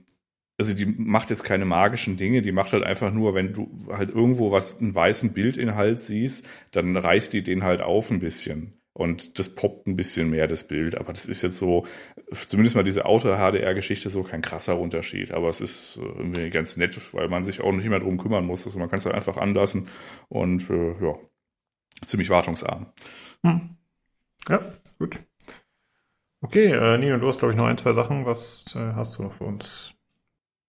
also 0.58 0.74
die 0.74 0.86
macht 0.86 1.30
jetzt 1.30 1.44
keine 1.44 1.64
magischen 1.64 2.16
Dinge, 2.16 2.42
die 2.42 2.52
macht 2.52 2.72
halt 2.72 2.84
einfach 2.84 3.12
nur, 3.12 3.34
wenn 3.34 3.52
du 3.52 3.70
halt 3.92 4.10
irgendwo 4.10 4.50
was, 4.50 4.80
einen 4.80 4.94
weißen 4.94 5.32
Bildinhalt 5.32 6.02
siehst, 6.02 6.48
dann 6.72 6.96
reißt 6.96 7.32
die 7.32 7.42
den 7.42 7.62
halt 7.62 7.80
auf 7.80 8.10
ein 8.10 8.18
bisschen. 8.18 8.77
Und 8.98 9.38
das 9.38 9.48
poppt 9.48 9.86
ein 9.86 9.94
bisschen 9.94 10.28
mehr, 10.28 10.48
das 10.48 10.64
Bild. 10.64 10.96
Aber 10.96 11.12
das 11.12 11.26
ist 11.26 11.42
jetzt 11.42 11.56
so, 11.56 11.86
zumindest 12.32 12.74
mal 12.74 12.82
diese 12.82 13.04
Auto-HDR-Geschichte, 13.04 14.10
so 14.10 14.24
kein 14.24 14.42
krasser 14.42 14.76
Unterschied. 14.76 15.30
Aber 15.30 15.48
es 15.50 15.60
ist 15.60 15.98
äh, 15.98 16.00
irgendwie 16.00 16.50
ganz 16.50 16.76
nett, 16.76 16.98
weil 17.14 17.28
man 17.28 17.44
sich 17.44 17.60
auch 17.60 17.70
nicht 17.70 17.88
mehr 17.88 18.00
drum 18.00 18.18
kümmern 18.18 18.44
muss. 18.44 18.66
Also 18.66 18.80
man 18.80 18.90
kann 18.90 18.98
es 18.98 19.04
halt 19.06 19.14
einfach 19.14 19.36
anlassen 19.36 19.86
und 20.28 20.68
äh, 20.68 20.94
ja, 21.00 21.14
ist 22.02 22.10
ziemlich 22.10 22.28
wartungsarm. 22.28 22.86
Hm. 23.44 23.76
Ja, 24.48 24.60
gut. 24.98 25.20
Okay, 26.40 26.72
äh, 26.72 26.98
Nino, 26.98 27.18
du 27.18 27.28
hast, 27.28 27.38
glaube 27.38 27.52
ich, 27.52 27.56
noch 27.56 27.66
ein, 27.66 27.78
zwei 27.78 27.92
Sachen. 27.92 28.26
Was 28.26 28.64
äh, 28.74 28.94
hast 28.96 29.16
du 29.16 29.22
noch 29.22 29.32
für 29.32 29.44
uns? 29.44 29.94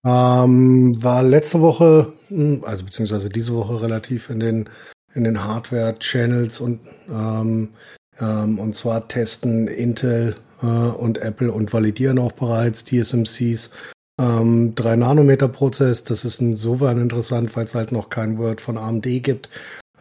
Ähm, 0.06 1.02
war 1.02 1.24
letzte 1.24 1.62
Woche, 1.62 2.14
mh, 2.30 2.64
also 2.68 2.86
beziehungsweise 2.86 3.30
diese 3.30 3.56
Woche 3.56 3.82
relativ 3.82 4.30
in 4.30 4.40
den 4.40 4.70
in 5.16 5.24
den 5.24 5.44
Hardware-Channels 5.44 6.60
und 6.60 6.82
ähm, 7.10 7.70
ähm, 8.20 8.60
und 8.60 8.76
zwar 8.76 9.08
testen 9.08 9.68
Intel 9.68 10.36
äh, 10.62 10.66
und 10.66 11.18
Apple 11.20 11.52
und 11.52 11.74
validieren 11.74 12.20
auch 12.20 12.32
bereits 12.32 12.86
TSMCs 12.86 13.72
ähm, 14.20 14.76
3 14.76 14.98
Nanometer 14.98 15.48
Prozess. 15.48 16.04
Das 16.04 16.26
ist 16.26 16.42
insofern 16.42 17.00
interessant, 17.00 17.56
weil 17.56 17.66
es 17.66 17.76
halt 17.76 17.92
noch 17.92 18.10
kein 18.10 18.38
Word 18.38 18.62
von 18.62 18.78
AMD 18.78 19.06
gibt. 19.24 19.50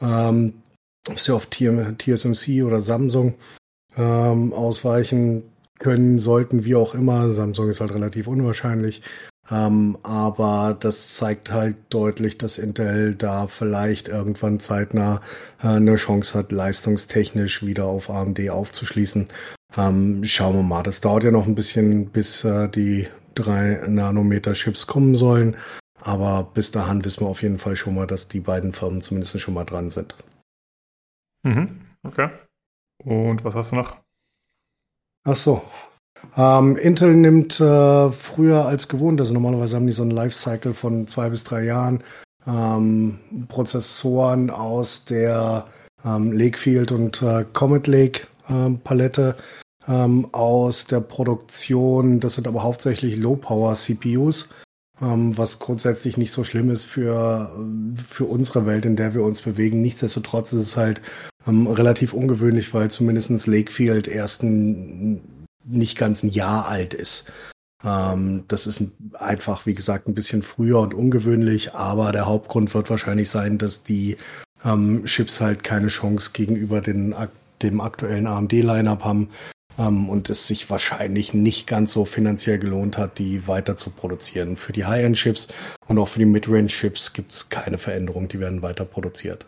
Ähm, 0.00 0.54
ob 1.08 1.20
sie 1.20 1.34
auf 1.34 1.46
TSMC 1.46 2.64
oder 2.64 2.80
Samsung 2.80 3.34
ähm, 3.96 4.52
ausweichen 4.52 5.44
können, 5.78 6.18
sollten, 6.18 6.64
wie 6.64 6.74
auch 6.74 6.94
immer. 6.94 7.30
Samsung 7.30 7.70
ist 7.70 7.80
halt 7.80 7.94
relativ 7.94 8.26
unwahrscheinlich. 8.26 9.02
Ähm, 9.50 9.96
aber 10.02 10.76
das 10.78 11.14
zeigt 11.16 11.50
halt 11.50 11.76
deutlich, 11.88 12.36
dass 12.36 12.58
Intel 12.58 13.14
da 13.14 13.46
vielleicht 13.46 14.08
irgendwann 14.08 14.60
zeitnah 14.60 15.22
äh, 15.62 15.68
eine 15.68 15.96
Chance 15.96 16.38
hat, 16.38 16.52
leistungstechnisch 16.52 17.64
wieder 17.64 17.86
auf 17.86 18.10
AMD 18.10 18.50
aufzuschließen. 18.50 19.28
Ähm, 19.76 20.24
schauen 20.24 20.56
wir 20.56 20.62
mal. 20.62 20.82
Das 20.82 21.00
dauert 21.00 21.24
ja 21.24 21.30
noch 21.30 21.46
ein 21.46 21.54
bisschen, 21.54 22.10
bis 22.10 22.44
äh, 22.44 22.68
die 22.68 23.08
drei 23.34 23.82
Nanometer 23.86 24.52
Chips 24.52 24.86
kommen 24.86 25.16
sollen. 25.16 25.56
Aber 26.00 26.50
bis 26.54 26.70
dahin 26.70 27.04
wissen 27.04 27.22
wir 27.24 27.28
auf 27.28 27.42
jeden 27.42 27.58
Fall 27.58 27.76
schon 27.76 27.94
mal, 27.94 28.06
dass 28.06 28.28
die 28.28 28.40
beiden 28.40 28.72
Firmen 28.72 29.00
zumindest 29.00 29.38
schon 29.40 29.54
mal 29.54 29.64
dran 29.64 29.90
sind. 29.90 30.14
Mhm, 31.42 31.80
okay. 32.02 32.28
Und 33.04 33.44
was 33.44 33.54
hast 33.54 33.72
du 33.72 33.76
noch? 33.76 33.96
Ach 35.24 35.36
so. 35.36 35.62
Ähm, 36.36 36.76
Intel 36.76 37.16
nimmt 37.16 37.58
äh, 37.60 38.10
früher 38.12 38.66
als 38.66 38.88
gewohnt, 38.88 39.20
also 39.20 39.34
normalerweise 39.34 39.76
haben 39.76 39.86
die 39.86 39.92
so 39.92 40.02
einen 40.02 40.12
Lifecycle 40.12 40.74
von 40.74 41.06
zwei 41.06 41.30
bis 41.30 41.44
drei 41.44 41.64
Jahren, 41.64 42.04
ähm, 42.46 43.18
Prozessoren 43.48 44.50
aus 44.50 45.04
der 45.04 45.66
ähm, 46.04 46.32
Lakefield 46.32 46.92
und 46.92 47.22
äh, 47.22 47.44
Comet 47.52 47.86
Lake 47.86 48.26
ähm, 48.48 48.78
Palette 48.78 49.36
ähm, 49.86 50.28
aus 50.32 50.86
der 50.86 51.00
Produktion. 51.00 52.20
Das 52.20 52.34
sind 52.34 52.46
aber 52.46 52.62
hauptsächlich 52.62 53.16
Low-Power 53.16 53.74
CPUs, 53.74 54.50
ähm, 55.00 55.36
was 55.36 55.58
grundsätzlich 55.58 56.16
nicht 56.16 56.32
so 56.32 56.44
schlimm 56.44 56.70
ist 56.70 56.84
für, 56.84 57.50
für 57.96 58.24
unsere 58.26 58.66
Welt, 58.66 58.84
in 58.84 58.96
der 58.96 59.14
wir 59.14 59.22
uns 59.22 59.42
bewegen. 59.42 59.82
Nichtsdestotrotz 59.82 60.52
ist 60.52 60.60
es 60.60 60.76
halt 60.76 61.00
ähm, 61.46 61.66
relativ 61.66 62.12
ungewöhnlich, 62.12 62.72
weil 62.74 62.90
zumindestens 62.90 63.46
Lakefield 63.46 64.08
erst 64.08 64.42
ein 64.42 65.37
nicht 65.68 65.96
ganz 65.96 66.22
ein 66.22 66.30
Jahr 66.30 66.68
alt 66.68 66.94
ist. 66.94 67.30
Ähm, 67.84 68.44
das 68.48 68.66
ist 68.66 68.80
ein, 68.80 68.92
einfach, 69.14 69.66
wie 69.66 69.74
gesagt, 69.74 70.08
ein 70.08 70.14
bisschen 70.14 70.42
früher 70.42 70.80
und 70.80 70.94
ungewöhnlich, 70.94 71.74
aber 71.74 72.12
der 72.12 72.26
Hauptgrund 72.26 72.74
wird 72.74 72.90
wahrscheinlich 72.90 73.30
sein, 73.30 73.58
dass 73.58 73.84
die 73.84 74.16
ähm, 74.64 75.04
Chips 75.04 75.40
halt 75.40 75.62
keine 75.62 75.88
Chance 75.88 76.30
gegenüber 76.32 76.80
den, 76.80 77.14
dem 77.62 77.80
aktuellen 77.80 78.26
AMD-Lineup 78.26 79.04
haben. 79.04 79.30
ähm, 79.78 80.08
und 80.08 80.28
es 80.28 80.48
sich 80.48 80.68
wahrscheinlich 80.70 81.34
nicht 81.34 81.66
ganz 81.66 81.92
so 81.92 82.04
finanziell 82.04 82.58
gelohnt 82.58 82.98
hat, 82.98 83.18
die 83.18 83.46
weiter 83.46 83.76
zu 83.76 83.90
produzieren. 83.90 84.56
Für 84.56 84.72
die 84.72 84.84
High-End-Chips 84.84 85.48
und 85.86 85.98
auch 85.98 86.08
für 86.08 86.18
die 86.18 86.24
Mid-Range-Chips 86.24 87.12
gibt 87.12 87.32
es 87.32 87.48
keine 87.48 87.78
Veränderung, 87.78 88.28
die 88.28 88.40
werden 88.40 88.62
weiter 88.62 88.84
produziert. 88.84 89.46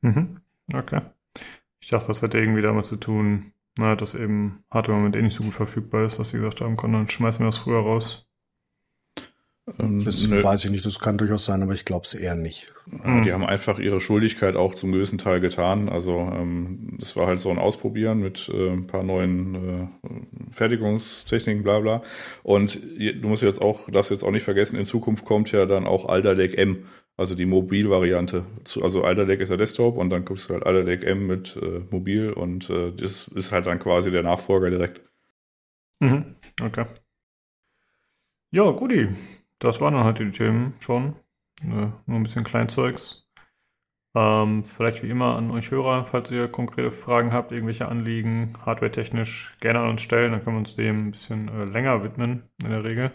Mhm. 0.00 0.40
Okay. 0.72 1.02
Ich 1.82 1.88
dachte, 1.88 2.08
das 2.08 2.22
hätte 2.22 2.38
irgendwie 2.38 2.62
damit 2.62 2.86
zu 2.86 2.96
tun, 2.96 3.52
na, 3.78 3.96
dass 3.96 4.14
eben 4.14 4.64
Hardware 4.70 4.96
im 4.96 5.02
Moment 5.02 5.16
eh 5.16 5.22
nicht 5.22 5.36
so 5.36 5.44
gut 5.44 5.54
verfügbar 5.54 6.04
ist, 6.04 6.18
dass 6.18 6.30
sie 6.30 6.38
gesagt 6.38 6.60
haben, 6.60 6.76
komm, 6.76 6.92
dann 6.92 7.08
schmeißen 7.08 7.44
wir 7.44 7.48
das 7.48 7.58
früher 7.58 7.80
raus. 7.80 8.30
Ähm, 9.78 10.04
das 10.04 10.28
nö. 10.28 10.42
weiß 10.42 10.64
ich 10.64 10.70
nicht, 10.70 10.84
das 10.84 10.98
kann 10.98 11.18
durchaus 11.18 11.44
sein, 11.44 11.62
aber 11.62 11.74
ich 11.74 11.84
glaube 11.84 12.06
es 12.06 12.14
eher 12.14 12.34
nicht. 12.34 12.72
Ja, 13.04 13.20
die 13.20 13.32
haben 13.32 13.44
einfach 13.44 13.78
ihre 13.78 14.00
Schuldigkeit 14.00 14.56
auch 14.56 14.74
zum 14.74 14.92
gewissen 14.92 15.18
Teil 15.18 15.40
getan. 15.40 15.88
Also 15.88 16.18
ähm, 16.18 16.96
das 16.98 17.16
war 17.16 17.26
halt 17.26 17.40
so 17.40 17.50
ein 17.50 17.58
Ausprobieren 17.58 18.18
mit 18.18 18.50
äh, 18.52 18.70
ein 18.70 18.86
paar 18.86 19.02
neuen 19.02 19.54
äh, 19.54 19.88
Fertigungstechniken, 20.50 21.62
bla 21.62 21.80
bla. 21.80 22.02
Und 22.42 22.80
du 22.82 23.28
musst 23.28 23.42
jetzt 23.42 23.62
auch, 23.62 23.88
darfst 23.90 24.10
jetzt 24.10 24.24
auch 24.24 24.32
nicht 24.32 24.42
vergessen, 24.42 24.76
in 24.76 24.84
Zukunft 24.84 25.24
kommt 25.24 25.52
ja 25.52 25.66
dann 25.66 25.86
auch 25.86 26.06
Alder 26.08 26.34
Lake 26.34 26.56
M, 26.56 26.86
also 27.20 27.34
die 27.34 27.46
Mobilvariante. 27.46 28.46
Also 28.82 29.04
Alder 29.04 29.26
Lake 29.26 29.42
ist 29.42 29.50
ja 29.50 29.56
Desktop 29.56 29.96
und 29.96 30.10
dann 30.10 30.24
guckst 30.24 30.48
du 30.48 30.54
halt 30.54 30.66
Alder 30.66 30.82
Lake 30.82 31.06
M 31.06 31.26
mit 31.26 31.56
äh, 31.56 31.80
Mobil 31.90 32.32
und 32.32 32.68
äh, 32.70 32.92
das 32.92 33.28
ist 33.28 33.52
halt 33.52 33.66
dann 33.66 33.78
quasi 33.78 34.10
der 34.10 34.22
Nachfolger 34.22 34.70
direkt. 34.70 35.02
Mhm. 36.00 36.36
Okay. 36.60 36.86
Ja, 38.52 38.70
guti 38.72 39.08
das 39.60 39.80
waren 39.80 39.94
dann 39.94 40.04
halt 40.04 40.18
die 40.18 40.30
Themen 40.30 40.74
schon. 40.80 41.14
Ne, 41.62 41.92
nur 42.06 42.18
ein 42.18 42.22
bisschen 42.22 42.44
Kleinzeugs. 42.44 43.28
Ähm, 44.16 44.64
vielleicht 44.64 45.02
wie 45.04 45.10
immer 45.10 45.36
an 45.36 45.52
euch 45.52 45.70
Hörer, 45.70 46.04
falls 46.04 46.32
ihr 46.32 46.48
konkrete 46.48 46.90
Fragen 46.90 47.32
habt, 47.32 47.52
irgendwelche 47.52 47.86
Anliegen, 47.86 48.54
hardware-technisch, 48.64 49.56
gerne 49.60 49.80
an 49.80 49.90
uns 49.90 50.00
stellen, 50.00 50.32
dann 50.32 50.42
können 50.42 50.56
wir 50.56 50.60
uns 50.60 50.74
dem 50.74 51.08
ein 51.08 51.10
bisschen 51.12 51.48
äh, 51.48 51.64
länger 51.64 52.02
widmen 52.02 52.50
in 52.64 52.70
der 52.70 52.82
Regel. 52.82 53.12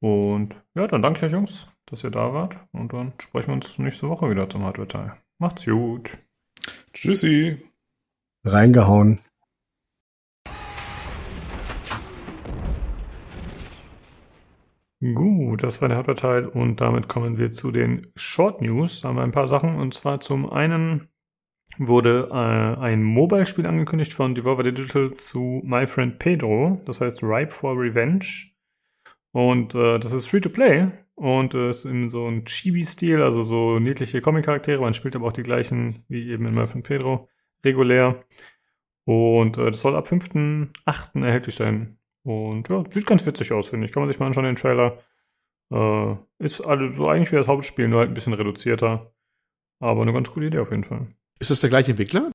Und 0.00 0.60
ja, 0.74 0.86
dann 0.86 1.00
danke 1.00 1.18
ich 1.18 1.24
euch 1.24 1.32
Jungs, 1.32 1.68
dass 1.86 2.04
ihr 2.04 2.10
da 2.10 2.32
wart 2.32 2.58
und 2.72 2.92
dann 2.92 3.12
sprechen 3.18 3.48
wir 3.48 3.54
uns 3.54 3.78
nächste 3.78 4.08
Woche 4.08 4.28
wieder 4.30 4.48
zum 4.48 4.64
Hardware-Teil. 4.64 5.14
Macht's 5.38 5.64
gut. 5.64 6.18
Tschüssi. 6.92 7.58
Reingehauen. 8.44 9.20
Gut, 15.14 15.62
das 15.62 15.82
war 15.82 15.88
der 15.88 15.98
Hauptteil 15.98 16.46
und 16.46 16.80
damit 16.80 17.08
kommen 17.08 17.38
wir 17.38 17.50
zu 17.50 17.70
den 17.70 18.06
Short 18.16 18.62
News. 18.62 19.00
Da 19.00 19.08
haben 19.08 19.16
wir 19.16 19.22
ein 19.22 19.30
paar 19.30 19.46
Sachen 19.46 19.76
und 19.76 19.94
zwar 19.94 20.20
zum 20.20 20.50
einen 20.50 21.08
wurde 21.78 22.28
äh, 22.30 22.80
ein 22.80 23.02
Mobile-Spiel 23.02 23.66
angekündigt 23.66 24.14
von 24.14 24.34
Devolver 24.34 24.62
Digital 24.62 25.14
zu 25.16 25.60
My 25.64 25.86
Friend 25.86 26.18
Pedro, 26.18 26.80
das 26.86 27.00
heißt 27.00 27.22
Ripe 27.22 27.50
for 27.50 27.78
Revenge 27.78 28.24
und 29.32 29.74
äh, 29.74 29.98
das 29.98 30.12
ist 30.12 30.28
Free-to-Play 30.28 30.90
und 31.16 31.54
äh, 31.54 31.70
ist 31.70 31.84
in 31.84 32.08
so 32.08 32.26
einem 32.26 32.44
Chibi-Stil, 32.44 33.20
also 33.20 33.42
so 33.42 33.78
niedliche 33.80 34.20
Comic-Charaktere, 34.20 34.80
man 34.80 34.94
spielt 34.94 35.16
aber 35.16 35.26
auch 35.26 35.32
die 35.32 35.42
gleichen 35.42 36.04
wie 36.08 36.30
eben 36.30 36.46
in 36.46 36.66
Friend 36.66 36.84
Pedro 36.86 37.28
regulär 37.64 38.24
und 39.04 39.58
äh, 39.58 39.70
das 39.70 39.80
soll 39.80 39.96
ab 39.96 40.06
5.8. 40.06 41.24
erhältlich 41.24 41.54
sein 41.54 41.98
und 42.26 42.68
ja, 42.68 42.82
sieht 42.90 43.06
ganz 43.06 43.24
witzig 43.24 43.52
aus, 43.52 43.68
finde 43.68 43.86
ich. 43.86 43.92
Kann 43.92 44.02
man 44.02 44.10
sich 44.10 44.18
mal 44.18 44.26
anschauen, 44.26 44.44
den 44.44 44.56
Trailer. 44.56 44.98
Äh, 45.70 46.16
ist 46.38 46.60
also 46.60 46.92
so 46.92 47.08
eigentlich 47.08 47.30
wie 47.30 47.36
das 47.36 47.46
Hauptspiel, 47.46 47.86
nur 47.86 48.00
halt 48.00 48.10
ein 48.10 48.14
bisschen 48.14 48.32
reduzierter. 48.32 49.12
Aber 49.78 50.02
eine 50.02 50.12
ganz 50.12 50.32
coole 50.32 50.48
Idee 50.48 50.58
auf 50.58 50.70
jeden 50.70 50.82
Fall. 50.82 51.06
Ist 51.38 51.50
das 51.50 51.60
der 51.60 51.70
gleiche 51.70 51.92
Entwickler? 51.92 52.32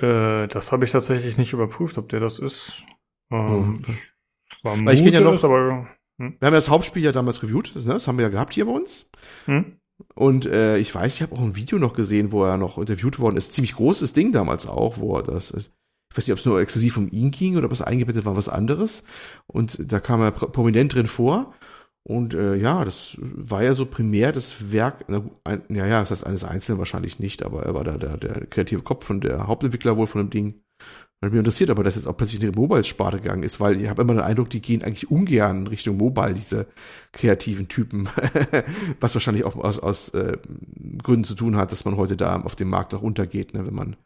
Äh, 0.00 0.48
das 0.48 0.72
habe 0.72 0.86
ich 0.86 0.92
tatsächlich 0.92 1.36
nicht 1.36 1.52
überprüft, 1.52 1.98
ob 1.98 2.08
der 2.08 2.20
das 2.20 2.38
ist. 2.38 2.84
Ähm. 3.30 3.84
Weil 4.62 4.94
ich 4.94 5.02
kenne 5.02 5.16
ja 5.16 5.20
noch, 5.20 5.34
ist, 5.34 5.44
aber, 5.44 5.88
hm? 6.18 6.36
wir 6.38 6.46
haben 6.46 6.54
ja 6.54 6.58
das 6.58 6.68
Hauptspiel 6.68 7.02
ja 7.02 7.12
damals 7.12 7.42
reviewt, 7.42 7.74
ne? 7.76 7.92
das 7.94 8.08
haben 8.08 8.18
wir 8.18 8.24
ja 8.24 8.30
gehabt 8.30 8.54
hier 8.54 8.66
bei 8.66 8.72
uns. 8.72 9.10
Hm? 9.46 9.78
Und 10.14 10.46
äh, 10.46 10.76
ich 10.78 10.94
weiß, 10.94 11.14
ich 11.14 11.22
habe 11.22 11.34
auch 11.34 11.40
ein 11.40 11.56
Video 11.56 11.78
noch 11.78 11.94
gesehen, 11.94 12.30
wo 12.30 12.44
er 12.44 12.58
noch 12.58 12.76
interviewt 12.76 13.18
worden 13.18 13.36
ist. 13.36 13.54
Ziemlich 13.54 13.76
großes 13.76 14.12
Ding 14.12 14.30
damals 14.30 14.66
auch, 14.66 14.98
wo 14.98 15.16
er 15.16 15.22
das 15.22 15.54
ich 16.16 16.18
weiß 16.18 16.28
nicht, 16.28 16.32
ob 16.32 16.38
es 16.38 16.46
nur 16.46 16.60
exklusiv 16.60 16.96
um 16.96 17.08
ihn 17.10 17.30
ging 17.30 17.56
oder 17.56 17.66
ob 17.66 17.72
es 17.72 17.82
eingebettet 17.82 18.24
war 18.24 18.36
was 18.36 18.48
anderes. 18.48 19.04
Und 19.46 19.92
da 19.92 20.00
kam 20.00 20.22
er 20.22 20.30
prominent 20.30 20.94
drin 20.94 21.06
vor. 21.06 21.52
Und 22.04 22.34
äh, 22.34 22.54
ja, 22.54 22.84
das 22.84 23.16
war 23.20 23.64
ja 23.64 23.74
so 23.74 23.84
primär 23.84 24.30
das 24.30 24.72
Werk, 24.72 25.04
na, 25.08 25.28
ein, 25.44 25.62
ja, 25.68 25.86
ja, 25.86 26.00
das 26.00 26.12
heißt 26.12 26.26
eines 26.26 26.44
Einzelnen 26.44 26.78
wahrscheinlich 26.78 27.18
nicht, 27.18 27.42
aber 27.42 27.64
er 27.64 27.74
war 27.74 27.82
da 27.82 27.98
der, 27.98 28.16
der 28.16 28.46
kreative 28.46 28.82
Kopf 28.82 29.10
und 29.10 29.24
der 29.24 29.48
Hauptentwickler 29.48 29.96
wohl 29.96 30.06
von 30.06 30.22
dem 30.22 30.30
Ding. 30.30 30.62
Hat 31.24 31.32
mich 31.32 31.38
interessiert, 31.38 31.70
aber 31.70 31.82
dass 31.82 31.94
jetzt 31.94 32.06
auch 32.06 32.16
plötzlich 32.16 32.42
in 32.42 32.52
die 32.52 32.58
Mobile-Sparte 32.58 33.18
gegangen 33.18 33.42
ist, 33.42 33.58
weil 33.58 33.80
ich 33.80 33.88
habe 33.88 34.02
immer 34.02 34.12
den 34.12 34.22
Eindruck, 34.22 34.50
die 34.50 34.60
gehen 34.60 34.82
eigentlich 34.82 35.10
ungern 35.10 35.60
in 35.60 35.66
Richtung 35.66 35.96
Mobile, 35.96 36.34
diese 36.34 36.66
kreativen 37.12 37.68
Typen. 37.68 38.08
Was 39.00 39.14
wahrscheinlich 39.14 39.44
auch 39.44 39.56
aus, 39.56 39.78
aus 39.78 40.10
äh, 40.10 40.36
Gründen 41.02 41.24
zu 41.24 41.34
tun 41.34 41.56
hat, 41.56 41.72
dass 41.72 41.86
man 41.86 41.96
heute 41.96 42.16
da 42.16 42.40
auf 42.42 42.54
dem 42.54 42.68
Markt 42.68 42.92
auch 42.92 43.02
untergeht, 43.02 43.54
ne, 43.54 43.66
wenn 43.66 43.74
man 43.74 43.96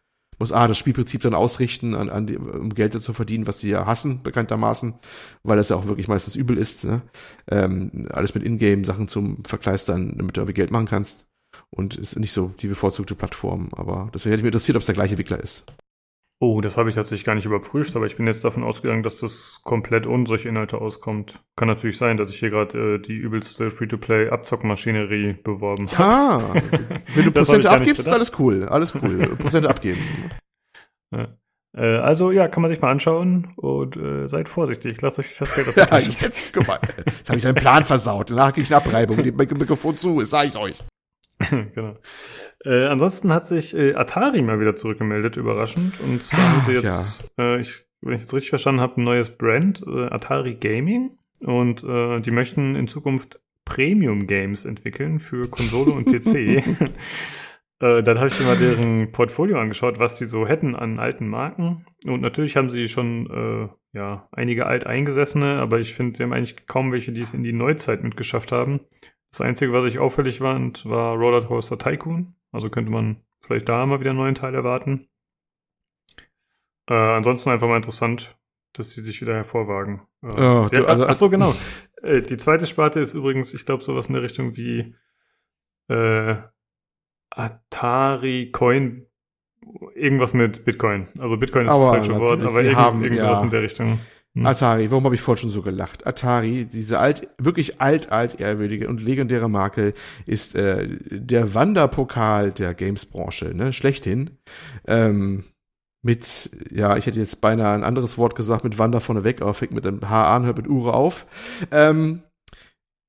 muss 0.41 0.53
A, 0.53 0.67
das 0.67 0.79
Spielprinzip 0.79 1.21
dann 1.21 1.35
ausrichten, 1.35 1.95
an, 1.95 2.09
an 2.09 2.27
die, 2.27 2.39
um 2.39 2.75
Geld 2.75 3.01
zu 3.01 3.13
verdienen, 3.13 3.47
was 3.47 3.61
sie 3.61 3.71
ja 3.71 3.85
hassen, 3.85 4.23
bekanntermaßen, 4.23 4.95
weil 5.43 5.59
das 5.59 5.69
ja 5.69 5.77
auch 5.77 5.87
wirklich 5.87 6.09
meistens 6.09 6.35
übel 6.35 6.57
ist. 6.57 6.85
Ne? 6.85 7.03
Ähm, 7.51 8.09
alles 8.11 8.35
mit 8.35 8.43
Ingame-Sachen 8.43 9.07
zum 9.07 9.45
Verkleistern, 9.45 10.15
damit 10.17 10.37
du 10.37 10.41
irgendwie 10.41 10.55
Geld 10.55 10.71
machen 10.71 10.87
kannst. 10.87 11.27
Und 11.69 11.97
ist 11.97 12.19
nicht 12.19 12.33
so 12.33 12.55
die 12.61 12.69
bevorzugte 12.69 13.15
Plattform. 13.15 13.69
Aber 13.73 14.11
deswegen 14.15 14.33
hätte 14.33 14.43
mich 14.43 14.49
interessiert, 14.49 14.77
ob 14.77 14.81
es 14.81 14.87
der 14.87 14.95
gleiche 14.95 15.13
Entwickler 15.13 15.41
ist. 15.41 15.67
Oh, 16.43 16.63
das 16.63 16.79
habe 16.79 16.89
ich 16.89 16.95
tatsächlich 16.95 17.27
gar 17.27 17.35
nicht 17.35 17.45
überprüft, 17.45 17.95
aber 17.97 18.07
ich 18.07 18.17
bin 18.17 18.27
jetzt 18.27 18.43
davon 18.45 18.65
ausgegangen, 18.65 19.03
dass 19.03 19.21
das 19.21 19.61
komplett 19.63 20.07
ohne 20.07 20.27
solche 20.27 20.49
Inhalte 20.49 20.81
auskommt. 20.81 21.39
Kann 21.55 21.69
natürlich 21.69 21.99
sein, 21.99 22.17
dass 22.17 22.31
ich 22.31 22.39
hier 22.39 22.49
gerade 22.49 22.95
äh, 22.95 22.99
die 22.99 23.13
übelste 23.13 23.71
Free-to-Play-Abzockmaschinerie 23.71 25.35
beworben 25.45 25.87
habe. 25.93 26.03
Ah, 26.03 26.55
wenn 27.15 27.25
du 27.27 27.31
Prozente 27.31 27.69
abgibst, 27.69 28.07
ist 28.07 28.13
alles 28.13 28.33
cool. 28.39 28.67
Alles 28.67 28.95
cool. 28.95 29.37
Prozente 29.39 29.69
abgeben. 29.69 30.01
Ja. 31.15 31.29
Äh, 31.77 31.99
also 31.99 32.31
ja, 32.31 32.49
kann 32.49 32.63
man 32.63 32.71
sich 32.71 32.81
mal 32.81 32.91
anschauen 32.91 33.53
und 33.57 33.99
äh, 33.99 34.27
seid 34.27 34.49
vorsichtig. 34.49 34.99
Lasst 35.03 35.19
euch 35.19 35.37
das 35.39 35.55
Geld 35.55 35.69
aus 35.69 35.75
der 35.75 35.89
ja, 35.89 35.99
jetzt, 35.99 36.55
guck 36.55 36.67
mal, 36.67 36.81
jetzt 37.05 37.29
habe 37.29 37.37
ich 37.37 37.43
seinen 37.43 37.55
Plan 37.55 37.85
versaut. 37.85 38.31
Danach 38.31 38.55
kriege 38.55 38.63
ich 38.63 38.75
eine 38.75 38.83
Abreibung. 38.83 39.23
Die 39.23 39.31
Mikrofon 39.33 39.99
zu, 39.99 40.21
das 40.21 40.31
sage 40.31 40.49
ich 40.49 40.57
euch. 40.57 40.83
genau. 41.75 41.97
Äh, 42.65 42.87
ansonsten 42.87 43.33
hat 43.33 43.47
sich 43.47 43.77
äh, 43.77 43.95
Atari 43.95 44.43
mal 44.43 44.61
wieder 44.61 44.77
zurückgemeldet, 44.77 45.37
überraschend. 45.37 46.01
Und 46.01 46.23
zwar 46.23 46.41
haben 46.41 46.63
sie 46.67 46.73
jetzt, 46.73 47.33
ja. 47.39 47.57
äh, 47.57 47.61
ich, 47.61 47.85
wenn 48.01 48.15
ich 48.15 48.21
jetzt 48.21 48.35
richtig 48.35 48.51
verstanden 48.51 48.81
habe, 48.81 49.01
ein 49.01 49.05
neues 49.05 49.31
Brand, 49.31 49.83
äh, 49.87 50.07
Atari 50.07 50.55
Gaming. 50.55 51.19
Und 51.41 51.83
äh, 51.85 52.21
die 52.21 52.31
möchten 52.31 52.77
in 52.77 52.87
Zukunft 52.87 53.41
Premium 53.65 54.27
Games 54.27 54.65
entwickeln 54.65 55.19
für 55.19 55.49
Konsole 55.49 55.93
und 55.93 56.05
PC. 56.07 56.63
Äh, 57.83 58.03
dann 58.03 58.19
habe 58.19 58.29
ich 58.29 58.39
mir 58.39 58.45
mal 58.45 58.59
deren 58.59 59.11
Portfolio 59.11 59.59
angeschaut, 59.59 59.99
was 59.99 60.17
die 60.17 60.27
so 60.27 60.47
hätten 60.47 60.77
an 60.77 60.99
alten 60.99 61.27
Marken. 61.27 61.87
Und 62.05 62.21
natürlich 62.21 62.59
haben 62.59 62.69
sie 62.69 62.89
schon 62.89 63.71
ja 63.95 64.29
einige 64.33 64.67
alteingesessene, 64.67 65.59
aber 65.59 65.81
ich 65.81 65.95
finde, 65.95 66.15
sie 66.15 66.23
haben 66.23 66.35
eigentlich 66.35 66.67
kaum 66.67 66.93
welche, 66.93 67.13
die 67.13 67.23
es 67.23 67.33
in 67.33 67.43
die 67.43 67.55
Neuzeit 67.55 68.05
mitgeschafft 68.05 68.53
haben. 68.53 68.81
Das 69.31 69.41
Einzige, 69.41 69.73
was 69.73 69.85
ich 69.85 69.99
auffällig 69.99 70.39
fand, 70.39 70.85
war 70.87 71.17
Roller 71.17 71.43
Coaster 71.43 71.79
Tycoon. 71.79 72.35
Also 72.53 72.69
könnte 72.69 72.91
man 72.91 73.23
vielleicht 73.41 73.69
da 73.69 73.87
mal 73.87 74.01
wieder 74.01 74.11
einen 74.11 74.19
neuen 74.19 74.35
Teil 74.35 74.55
erwarten. 74.55 75.09
Äh, 76.89 76.95
ansonsten 76.95 77.51
einfach 77.51 77.69
mal 77.69 77.77
interessant, 77.77 78.37
dass 78.73 78.93
sie 78.93 79.01
sich 79.01 79.21
wieder 79.21 79.35
hervorwagen. 79.35 80.03
Äh, 80.23 80.27
oh, 80.27 80.69
du, 80.71 80.87
also, 80.87 81.07
achso, 81.07 81.31
genau. 81.31 81.55
Äh, 82.03 82.23
die 82.23 82.39
zweite 82.39 82.67
Sparte 82.67 82.99
ist 82.99 83.13
übrigens, 83.13 83.53
ich 83.53 83.67
glaube, 83.67 83.85
sowas 83.85 84.07
in 84.07 84.15
der 84.15 84.23
Richtung 84.23 84.57
wie 84.57 84.95
äh, 85.89 86.37
Atari 87.29 88.51
Coin, 88.53 89.07
irgendwas 89.95 90.33
mit 90.33 90.65
Bitcoin. 90.65 91.09
Also 91.19 91.37
Bitcoin 91.37 91.67
ist 91.67 91.71
aber 91.71 91.99
das 91.99 92.07
falsche 92.07 92.19
Wort, 92.19 92.43
aber 92.43 92.63
irgend, 92.63 92.77
haben, 92.77 93.05
irgend 93.05 93.21
sowas 93.21 93.41
ja. 93.41 93.45
in 93.45 93.51
der 93.51 93.63
Richtung. 93.63 94.01
Hm. 94.35 94.47
Atari, 94.47 94.91
warum 94.91 95.05
habe 95.05 95.15
ich 95.17 95.21
vorhin 95.21 95.43
schon 95.43 95.51
so 95.51 95.63
gelacht? 95.63 96.07
Atari, 96.07 96.65
diese 96.67 97.01
alt, 97.01 97.29
wirklich 97.39 97.81
alt, 97.81 98.13
alt 98.13 98.39
ehrwürdige 98.39 98.89
und 98.89 99.03
legendäre 99.03 99.51
Marke 99.51 99.93
ist 100.25 100.55
äh, 100.55 100.89
der 101.11 101.55
Wanderpokal 101.55 102.53
der 102.53 102.75
Games-Branche, 102.75 103.53
ne? 103.55 103.73
Schlechthin. 103.73 104.39
Ähm, 104.87 105.45
mit, 106.03 106.51
ja, 106.71 106.97
ich 106.97 107.07
hätte 107.07 107.19
jetzt 107.19 107.41
beinahe 107.41 107.75
ein 107.75 107.85
anderes 107.85 108.17
Wort 108.19 108.35
gesagt, 108.35 108.65
mit 108.65 108.79
Wander 108.79 109.01
vorneweg, 109.01 109.43
aber 109.43 109.53
fängt 109.53 109.73
mit 109.73 109.87
einem 109.87 110.09
H 110.09 110.35
an, 110.35 110.47
hört 110.47 110.57
mit 110.57 110.69
Ure 110.69 110.95
auf. 110.95 111.27
Ähm, 111.73 112.23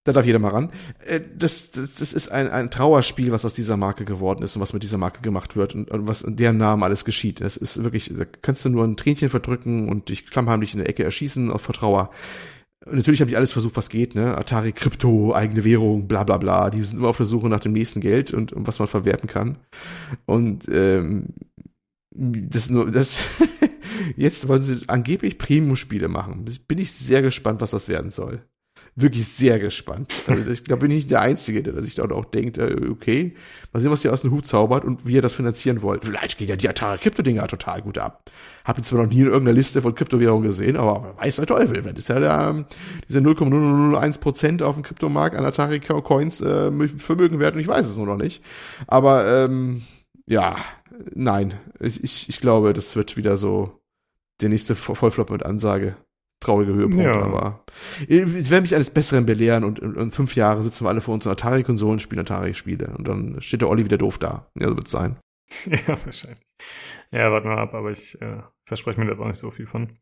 da 0.03 0.13
darf 0.13 0.25
jeder 0.25 0.39
mal 0.39 0.49
ran. 0.49 0.71
Äh, 1.05 1.21
das, 1.35 1.71
das, 1.71 1.95
das 1.95 2.13
ist 2.13 2.31
ein, 2.31 2.49
ein 2.49 2.71
Trauerspiel, 2.71 3.31
was 3.31 3.45
aus 3.45 3.53
dieser 3.53 3.77
Marke 3.77 4.05
geworden 4.05 4.43
ist 4.43 4.55
und 4.55 4.61
was 4.61 4.73
mit 4.73 4.83
dieser 4.83 4.97
Marke 4.97 5.21
gemacht 5.21 5.55
wird 5.55 5.75
und, 5.75 5.91
und 5.91 6.07
was 6.07 6.23
in 6.23 6.35
deren 6.35 6.57
Namen 6.57 6.83
alles 6.83 7.05
geschieht. 7.05 7.41
Das 7.41 7.57
ist 7.57 7.83
wirklich, 7.83 8.11
da 8.15 8.25
kannst 8.41 8.65
du 8.65 8.69
nur 8.69 8.83
ein 8.83 8.97
Tränchen 8.97 9.29
verdrücken 9.29 9.89
und 9.89 10.09
dich 10.09 10.25
klammheimlich 10.25 10.73
in 10.73 10.79
der 10.79 10.89
Ecke 10.89 11.03
erschießen 11.03 11.51
auf 11.51 11.61
Vertrauer. 11.61 12.09
Natürlich 12.89 13.21
haben 13.21 13.27
die 13.27 13.37
alles 13.37 13.51
versucht, 13.51 13.77
was 13.77 13.89
geht, 13.89 14.15
ne? 14.15 14.35
Atari 14.35 14.71
Krypto, 14.71 15.35
eigene 15.35 15.63
Währung, 15.63 16.07
bla 16.07 16.23
bla 16.23 16.37
bla. 16.37 16.71
Die 16.71 16.83
sind 16.83 16.97
immer 16.97 17.09
auf 17.09 17.17
der 17.17 17.27
Suche 17.27 17.47
nach 17.47 17.59
dem 17.59 17.73
nächsten 17.73 18.01
Geld 18.01 18.33
und, 18.33 18.53
und 18.53 18.65
was 18.65 18.79
man 18.79 18.87
verwerten 18.87 19.29
kann. 19.29 19.59
Und 20.25 20.67
ähm, 20.67 21.27
das 22.09 22.71
nur, 22.71 22.89
das 22.89 23.23
Jetzt 24.17 24.47
wollen 24.47 24.63
sie 24.63 24.79
angeblich 24.87 25.37
Premium-Spiele 25.37 26.07
machen. 26.07 26.45
Bin 26.67 26.79
ich 26.79 26.91
sehr 26.91 27.21
gespannt, 27.21 27.61
was 27.61 27.69
das 27.69 27.87
werden 27.87 28.09
soll 28.09 28.41
wirklich 28.95 29.27
sehr 29.27 29.59
gespannt. 29.59 30.11
Also 30.27 30.49
ich 30.51 30.63
glaube, 30.63 30.81
bin 30.81 30.91
ich 30.91 31.07
der 31.07 31.21
Einzige, 31.21 31.63
der 31.63 31.81
sich 31.81 31.95
dort 31.95 32.11
auch 32.11 32.25
denkt, 32.25 32.57
äh, 32.57 32.75
okay, 32.89 33.35
mal 33.71 33.79
sehen, 33.79 33.91
was 33.91 34.03
ihr 34.03 34.11
aus 34.11 34.21
dem 34.21 34.31
Hut 34.31 34.45
zaubert 34.45 34.83
und 34.83 35.05
wie 35.05 35.13
ihr 35.13 35.21
das 35.21 35.33
finanzieren 35.33 35.81
wollt. 35.81 36.05
Vielleicht 36.05 36.37
gehen 36.37 36.49
ja 36.49 36.55
die 36.55 36.67
Atari-Krypto-Dinger 36.67 37.47
total 37.47 37.81
gut 37.81 37.97
ab. 37.97 38.29
Hab 38.65 38.77
jetzt 38.77 38.89
zwar 38.89 39.03
noch 39.03 39.09
nie 39.09 39.21
in 39.21 39.27
irgendeiner 39.27 39.55
Liste 39.55 39.81
von 39.81 39.95
Kryptowährungen 39.95 40.43
gesehen, 40.43 40.75
aber 40.75 41.15
weiß 41.17 41.37
der 41.37 41.47
Teufel, 41.47 41.83
wenn 41.85 41.95
das 41.95 42.07
ja 42.09 42.19
der, 42.19 42.65
diese 43.07 43.19
0,001% 43.19 44.61
auf 44.61 44.75
dem 44.75 44.83
Kryptomarkt 44.83 45.35
an 45.35 45.45
Atari-Coins 45.45 46.41
äh, 46.41 46.87
Vermögen 46.97 47.39
wert 47.39 47.55
und 47.55 47.61
ich 47.61 47.67
weiß 47.67 47.87
es 47.87 47.97
nur 47.97 48.07
noch 48.07 48.17
nicht. 48.17 48.43
Aber 48.87 49.25
ähm, 49.25 49.83
ja, 50.27 50.57
nein, 51.13 51.53
ich, 51.79 52.03
ich, 52.03 52.29
ich 52.29 52.39
glaube, 52.39 52.73
das 52.73 52.95
wird 52.95 53.15
wieder 53.17 53.37
so 53.37 53.79
der 54.41 54.49
nächste 54.49 54.75
Vollflop 54.75 55.29
mit 55.29 55.45
Ansage 55.45 55.95
traurige 56.41 56.73
Höhepunkt, 56.73 57.05
ja. 57.05 57.13
aber 57.13 57.63
ich 58.07 58.49
werde 58.49 58.63
mich 58.63 58.75
eines 58.75 58.89
Besseren 58.89 59.25
belehren 59.25 59.63
und 59.63 59.79
in, 59.79 60.11
fünf 60.11 60.35
Jahren 60.35 60.61
sitzen 60.63 60.83
wir 60.83 60.89
alle 60.89 60.99
vor 60.99 61.13
unseren 61.13 61.33
Atari-Konsolen, 61.33 61.99
spielen 61.99 62.21
Atari-Spiele 62.21 62.93
und 62.97 63.07
dann 63.07 63.41
steht 63.41 63.61
der 63.61 63.69
Olli 63.69 63.85
wieder 63.85 63.97
doof 63.97 64.17
da. 64.17 64.51
Ja, 64.59 64.67
so 64.67 64.75
wird 64.75 64.87
es 64.87 64.91
sein. 64.91 65.17
Ja, 65.65 65.97
wahrscheinlich. 66.05 66.41
Ja, 67.11 67.31
warten 67.31 67.49
wir 67.49 67.57
ab, 67.57 67.73
aber 67.73 67.91
ich 67.91 68.19
äh, 68.21 68.41
verspreche 68.65 68.99
mir 68.99 69.07
da 69.07 69.21
auch 69.21 69.27
nicht 69.27 69.37
so 69.37 69.51
viel 69.51 69.65
von. 69.65 69.97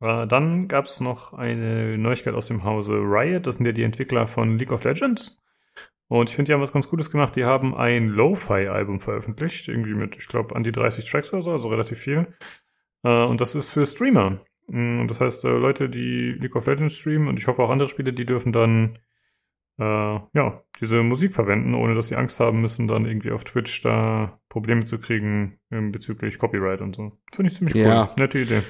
Äh, 0.00 0.26
dann 0.26 0.68
gab 0.68 0.86
es 0.86 1.00
noch 1.00 1.32
eine 1.32 1.96
Neuigkeit 1.96 2.34
aus 2.34 2.48
dem 2.48 2.64
Hause 2.64 2.94
Riot, 2.94 3.46
das 3.46 3.56
sind 3.56 3.66
ja 3.66 3.72
die 3.72 3.84
Entwickler 3.84 4.26
von 4.26 4.58
League 4.58 4.72
of 4.72 4.84
Legends. 4.84 5.40
Und 6.08 6.28
ich 6.28 6.36
finde, 6.36 6.48
die 6.48 6.54
haben 6.54 6.60
was 6.60 6.72
ganz 6.72 6.88
Gutes 6.88 7.10
gemacht. 7.10 7.34
Die 7.34 7.44
haben 7.44 7.74
ein 7.74 8.10
Lo-Fi-Album 8.10 9.00
veröffentlicht, 9.00 9.68
irgendwie 9.68 9.94
mit, 9.94 10.16
ich 10.16 10.28
glaube, 10.28 10.54
an 10.54 10.62
die 10.62 10.72
30 10.72 11.10
Tracks 11.10 11.32
oder 11.32 11.42
so, 11.42 11.52
also 11.52 11.68
relativ 11.68 11.98
viel. 11.98 12.26
Äh, 13.04 13.24
und 13.24 13.40
das 13.40 13.54
ist 13.54 13.70
für 13.70 13.86
Streamer. 13.86 14.40
Mm, 14.70 15.00
und 15.00 15.08
das 15.08 15.20
heißt, 15.20 15.44
äh, 15.44 15.48
Leute, 15.48 15.88
die 15.88 16.32
League 16.38 16.56
of 16.56 16.66
Legends 16.66 16.96
streamen 16.96 17.28
und 17.28 17.38
ich 17.38 17.46
hoffe 17.46 17.62
auch 17.62 17.70
andere 17.70 17.88
Spiele, 17.88 18.12
die 18.12 18.26
dürfen 18.26 18.52
dann 18.52 18.98
äh, 19.78 19.84
ja, 19.84 20.62
diese 20.80 21.02
Musik 21.02 21.34
verwenden, 21.34 21.74
ohne 21.74 21.94
dass 21.94 22.06
sie 22.06 22.16
Angst 22.16 22.38
haben 22.38 22.60
müssen, 22.60 22.86
dann 22.86 23.06
irgendwie 23.06 23.32
auf 23.32 23.44
Twitch 23.44 23.82
da 23.82 24.38
Probleme 24.48 24.84
zu 24.84 24.98
kriegen 24.98 25.58
ähm, 25.70 25.90
bezüglich 25.90 26.38
Copyright 26.38 26.80
und 26.80 26.94
so. 26.94 27.18
Finde 27.32 27.50
ich 27.50 27.56
ziemlich 27.56 27.74
cool. 27.74 27.82
Ja. 27.82 28.14
Nette 28.16 28.38
Idee 28.38 28.62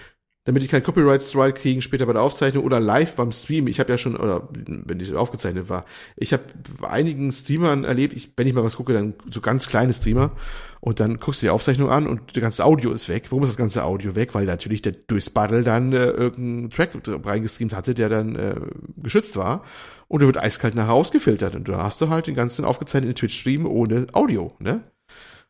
damit 0.45 0.62
ich 0.62 0.68
keinen 0.68 0.82
Copyright 0.82 1.22
Strike 1.22 1.61
kriegen 1.61 1.80
später 1.80 2.05
bei 2.05 2.12
der 2.12 2.22
Aufzeichnung 2.22 2.64
oder 2.64 2.78
live 2.78 3.16
beim 3.16 3.32
Stream. 3.32 3.66
Ich 3.66 3.80
habe 3.80 3.90
ja 3.90 3.99
schon 3.99 4.14
oder 4.14 4.49
wenn 4.53 5.01
ich 5.01 5.14
aufgezeichnet 5.14 5.70
war, 5.70 5.86
ich 6.16 6.34
habe 6.34 6.45
einigen 6.82 7.32
Streamern 7.32 7.84
erlebt, 7.84 8.12
ich, 8.14 8.32
wenn 8.36 8.47
ich 8.47 8.53
mal 8.53 8.62
was 8.62 8.76
gucke, 8.76 8.92
dann 8.92 9.14
so 9.30 9.40
ganz 9.40 9.68
kleine 9.68 9.95
Streamer 9.95 10.32
und 10.80 11.01
dann 11.01 11.18
guckst 11.18 11.40
du 11.40 11.47
die 11.47 11.51
Aufzeichnung 11.51 11.88
an 11.88 12.07
und 12.07 12.36
das 12.36 12.42
ganze 12.42 12.64
Audio 12.64 12.92
ist 12.92 13.09
weg. 13.09 13.24
Warum 13.30 13.45
ist 13.45 13.51
das 13.51 13.57
ganze 13.57 13.84
Audio 13.84 14.14
weg? 14.16 14.34
Weil 14.34 14.45
natürlich 14.45 14.82
der 14.82 14.92
durchs 14.92 15.30
Battle 15.30 15.62
dann 15.62 15.92
äh, 15.92 16.11
irgendeinen 16.11 16.70
Track 16.70 16.90
reingestreamt 17.07 17.74
hatte, 17.74 17.95
der 17.95 18.11
dann 18.11 18.36
äh, 18.36 18.55
geschützt 18.99 19.36
war 19.36 19.64
und 20.09 20.20
der 20.20 20.26
wird 20.26 20.36
eiskalt 20.36 20.74
nachher 20.74 20.92
ausgefiltert 20.92 21.55
und 21.55 21.68
dann 21.68 21.82
hast 21.82 22.03
du 22.03 22.11
halt 22.11 22.26
den 22.26 22.34
ganzen 22.34 22.66
aufgezeichneten 22.66 23.14
Twitch-Stream 23.14 23.64
ohne 23.64 24.07
Audio, 24.12 24.53
ne? 24.59 24.82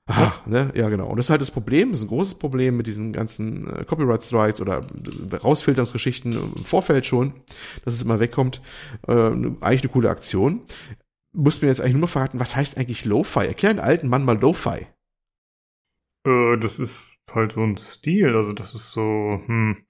Aha, 0.07 0.43
ne? 0.47 0.71
Ja, 0.75 0.91
genau. 0.91 1.09
Und 1.09 1.17
das 1.17 1.27
ist 1.27 1.31
halt 1.31 1.41
das 1.41 1.51
Problem, 1.51 1.91
das 1.91 2.01
ist 2.01 2.05
ein 2.05 2.09
großes 2.09 2.35
Problem 2.35 2.77
mit 2.77 2.87
diesen 2.87 3.13
ganzen 3.13 3.67
äh, 3.69 3.85
Copyright 3.85 4.23
Strikes 4.23 4.61
oder 4.61 4.83
Rausfilterungsgeschichten 5.43 6.33
im 6.33 6.65
Vorfeld 6.65 7.07
schon, 7.07 7.33
dass 7.85 7.95
es 7.95 8.03
immer 8.03 8.21
wegkommt. 8.21 8.61
Äh, 9.09 9.13
eigentlich 9.13 9.83
eine 9.83 9.93
coole 9.93 10.11
Aktion. 10.11 10.61
Muss 11.33 11.63
mir 11.63 11.69
jetzt 11.69 11.81
eigentlich 11.81 11.95
nur 11.95 12.03
mal 12.03 12.07
verraten, 12.09 12.39
was 12.39 12.55
heißt 12.55 12.77
eigentlich 12.77 13.07
Lo-Fi? 13.07 13.47
Erklär 13.47 13.71
einen 13.71 13.81
alten 13.81 14.09
Mann 14.09 14.25
mal 14.25 14.39
Lo-Fi. 14.39 14.87
Äh, 16.27 16.59
das 16.59 16.79
ist 16.79 17.19
halt 17.33 17.53
so 17.53 17.63
ein 17.63 17.79
Stil, 17.79 18.37
also 18.37 18.53
das 18.53 18.75
ist 18.75 18.93
so, 18.93 19.41
hm, 19.47 19.87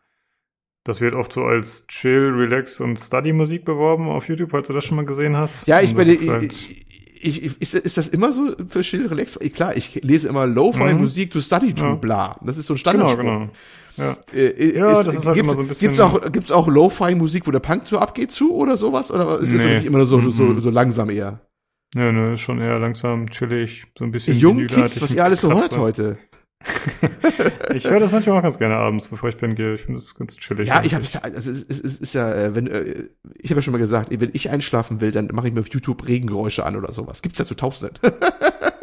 das 0.84 1.00
wird 1.00 1.14
oft 1.14 1.32
so 1.32 1.42
als 1.44 1.86
Chill, 1.88 2.30
Relax 2.34 2.80
und 2.80 2.98
Study-Musik 2.98 3.64
beworben 3.64 4.08
auf 4.08 4.28
YouTube, 4.28 4.50
falls 4.50 4.68
du 4.68 4.72
das 4.74 4.84
schon 4.84 4.96
mal 4.96 5.06
gesehen 5.06 5.36
hast. 5.36 5.66
Ja, 5.66 5.80
ich 5.80 5.94
meine, 5.94 6.14
halt 6.14 6.42
ich, 6.44 7.03
ich, 7.24 7.60
ist, 7.60 7.74
ist 7.74 7.96
das 7.96 8.08
immer 8.08 8.32
so 8.32 8.54
für 8.68 8.82
Chill 8.82 9.06
Relax? 9.06 9.38
Klar, 9.54 9.76
ich 9.76 10.00
lese 10.02 10.28
immer 10.28 10.46
Lo-Fi-Musik 10.46 11.28
mhm. 11.28 11.32
to 11.32 11.40
study 11.40 11.72
to, 11.72 11.84
ja. 11.84 11.94
bla. 11.94 12.36
Das 12.42 12.58
ist 12.58 12.66
so 12.66 12.74
ein 12.74 12.78
Standard. 12.78 13.16
Genau, 13.18 13.38
genau. 13.38 13.50
Ja, 13.96 14.16
äh, 14.34 14.76
ja 14.76 14.92
ist, 14.92 15.06
das 15.06 15.16
ist 15.16 15.26
halt 15.26 15.36
immer 15.36 15.54
so 15.54 15.62
ein 15.62 15.68
bisschen. 15.68 15.88
Gibt's 15.88 16.00
auch, 16.00 16.32
gibt's 16.32 16.52
auch 16.52 16.68
Lo-Fi-Musik, 16.68 17.46
wo 17.46 17.50
der 17.50 17.60
Punk 17.60 17.86
so 17.86 17.98
abgeht 17.98 18.32
zu 18.32 18.54
oder 18.54 18.76
sowas? 18.76 19.10
Oder 19.12 19.38
ist 19.38 19.52
es 19.52 19.64
nee. 19.64 19.78
immer 19.78 20.04
so, 20.04 20.18
mhm. 20.18 20.30
so, 20.30 20.58
so 20.58 20.70
langsam 20.70 21.10
eher? 21.10 21.40
Ja, 21.94 22.10
ne, 22.10 22.32
ist 22.32 22.40
schon 22.40 22.60
eher 22.60 22.78
langsam, 22.80 23.30
chillig, 23.30 23.84
so 23.96 24.04
ein 24.04 24.10
bisschen. 24.10 24.34
Die 24.34 24.40
jungen 24.40 24.66
Kids, 24.66 25.00
was 25.00 25.14
ihr 25.14 25.22
alles 25.22 25.42
so 25.42 25.52
hört 25.52 25.76
heute. 25.78 26.18
ich 27.74 27.84
höre 27.84 28.00
das 28.00 28.12
manchmal 28.12 28.38
auch 28.38 28.42
ganz 28.42 28.58
gerne 28.58 28.76
abends, 28.76 29.08
bevor 29.08 29.28
ich 29.28 29.36
pennen 29.36 29.54
gehe. 29.54 29.74
Ich 29.74 29.82
finde 29.82 29.98
das 30.00 30.14
ganz 30.14 30.36
chillig. 30.36 30.68
Ja, 30.68 30.82
ich 30.82 30.94
habe 30.94 31.04
es 31.04 31.16
also 31.16 31.50
es, 31.50 31.64
es, 31.64 31.80
es 31.80 31.98
ist 31.98 32.14
ja, 32.14 32.32
äh, 32.32 32.54
wenn 32.54 32.66
äh, 32.66 33.08
ich 33.38 33.50
habe 33.50 33.58
ja 33.58 33.62
schon 33.62 33.72
mal 33.72 33.78
gesagt, 33.78 34.08
wenn 34.10 34.30
ich 34.32 34.50
einschlafen 34.50 35.00
will, 35.00 35.12
dann 35.12 35.28
mache 35.32 35.48
ich 35.48 35.54
mir 35.54 35.60
auf 35.60 35.68
YouTube 35.68 36.06
Regengeräusche 36.06 36.64
an 36.64 36.76
oder 36.76 36.92
sowas. 36.92 37.22
Gibt's 37.22 37.38
ja 37.38 37.44
zu 37.44 37.54
Tausenden. 37.54 37.98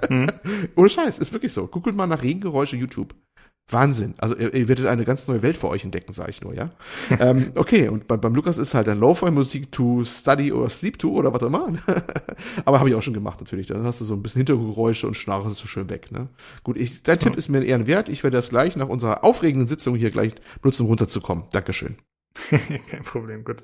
hm. 0.07 0.27
Ohne 0.75 0.89
Scheiß, 0.89 1.19
ist 1.19 1.33
wirklich 1.33 1.53
so. 1.53 1.67
Googelt 1.67 1.95
mal 1.95 2.07
nach 2.07 2.23
Regengeräusche 2.23 2.75
YouTube. 2.75 3.15
Wahnsinn. 3.73 4.13
Also 4.17 4.35
ihr, 4.35 4.53
ihr 4.53 4.67
werdet 4.67 4.85
eine 4.85 5.05
ganz 5.05 5.27
neue 5.27 5.41
Welt 5.41 5.57
für 5.57 5.69
euch 5.69 5.83
entdecken, 5.83 6.13
sage 6.13 6.31
ich 6.31 6.41
nur, 6.41 6.53
ja. 6.53 6.71
ähm, 7.19 7.51
okay, 7.55 7.89
und 7.89 8.07
bei, 8.07 8.17
beim 8.17 8.35
Lukas 8.35 8.57
ist 8.57 8.73
halt 8.73 8.87
dann 8.87 8.99
Lo-Fi-Musik 8.99 9.71
to 9.71 10.03
study 10.03 10.51
or 10.51 10.69
sleep 10.69 10.99
to 10.99 11.11
oder 11.11 11.33
was 11.33 11.41
auch 11.41 11.47
immer. 11.47 11.73
Aber 12.65 12.79
habe 12.79 12.89
ich 12.89 12.95
auch 12.95 13.01
schon 13.01 13.13
gemacht 13.13 13.39
natürlich. 13.39 13.67
Dann 13.67 13.83
hast 13.83 14.01
du 14.01 14.05
so 14.05 14.13
ein 14.13 14.21
bisschen 14.21 14.39
Hintergeräusche 14.39 15.07
und 15.07 15.15
schnarchst 15.15 15.57
so 15.57 15.67
schön 15.67 15.89
weg. 15.89 16.11
Ne? 16.11 16.27
Gut, 16.63 16.77
ich, 16.77 17.03
dein 17.03 17.17
ja. 17.17 17.23
Tipp 17.23 17.35
ist 17.35 17.49
mir 17.49 17.63
eher 17.63 17.87
wert. 17.87 18.09
Ich 18.09 18.23
werde 18.23 18.37
das 18.37 18.49
gleich 18.49 18.75
nach 18.75 18.89
unserer 18.89 19.23
aufregenden 19.23 19.67
Sitzung 19.67 19.95
hier 19.95 20.11
gleich 20.11 20.33
nutzen, 20.63 20.83
um 20.83 20.89
runterzukommen. 20.89 21.45
Dankeschön. 21.51 21.95
Kein 22.49 23.03
Problem, 23.03 23.43
gut. 23.43 23.57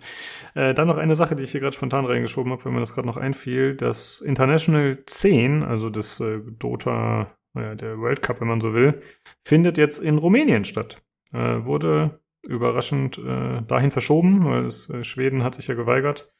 Äh, 0.53 0.73
dann 0.73 0.87
noch 0.87 0.97
eine 0.97 1.15
Sache, 1.15 1.35
die 1.35 1.43
ich 1.43 1.51
hier 1.51 1.61
gerade 1.61 1.75
spontan 1.75 2.05
reingeschoben 2.05 2.51
habe, 2.51 2.63
wenn 2.65 2.73
mir 2.73 2.79
das 2.79 2.93
gerade 2.93 3.07
noch 3.07 3.17
einfiel. 3.17 3.75
Das 3.75 4.21
International 4.21 5.05
10, 5.05 5.63
also 5.63 5.89
das 5.89 6.19
äh, 6.19 6.39
Dota 6.59 7.36
naja, 7.57 7.75
der 7.75 7.97
World 7.99 8.21
Cup, 8.21 8.39
wenn 8.41 8.47
man 8.47 8.61
so 8.61 8.73
will, 8.73 9.01
findet 9.43 9.77
jetzt 9.77 9.99
in 9.99 10.17
Rumänien 10.17 10.63
statt. 10.63 11.01
Äh, 11.33 11.65
wurde 11.65 12.21
überraschend 12.43 13.17
äh, 13.17 13.61
dahin 13.63 13.91
verschoben, 13.91 14.45
weil 14.45 14.65
es, 14.65 14.89
äh, 14.89 15.03
Schweden 15.03 15.43
hat 15.43 15.55
sich 15.55 15.67
ja 15.67 15.75
geweigert. 15.75 16.31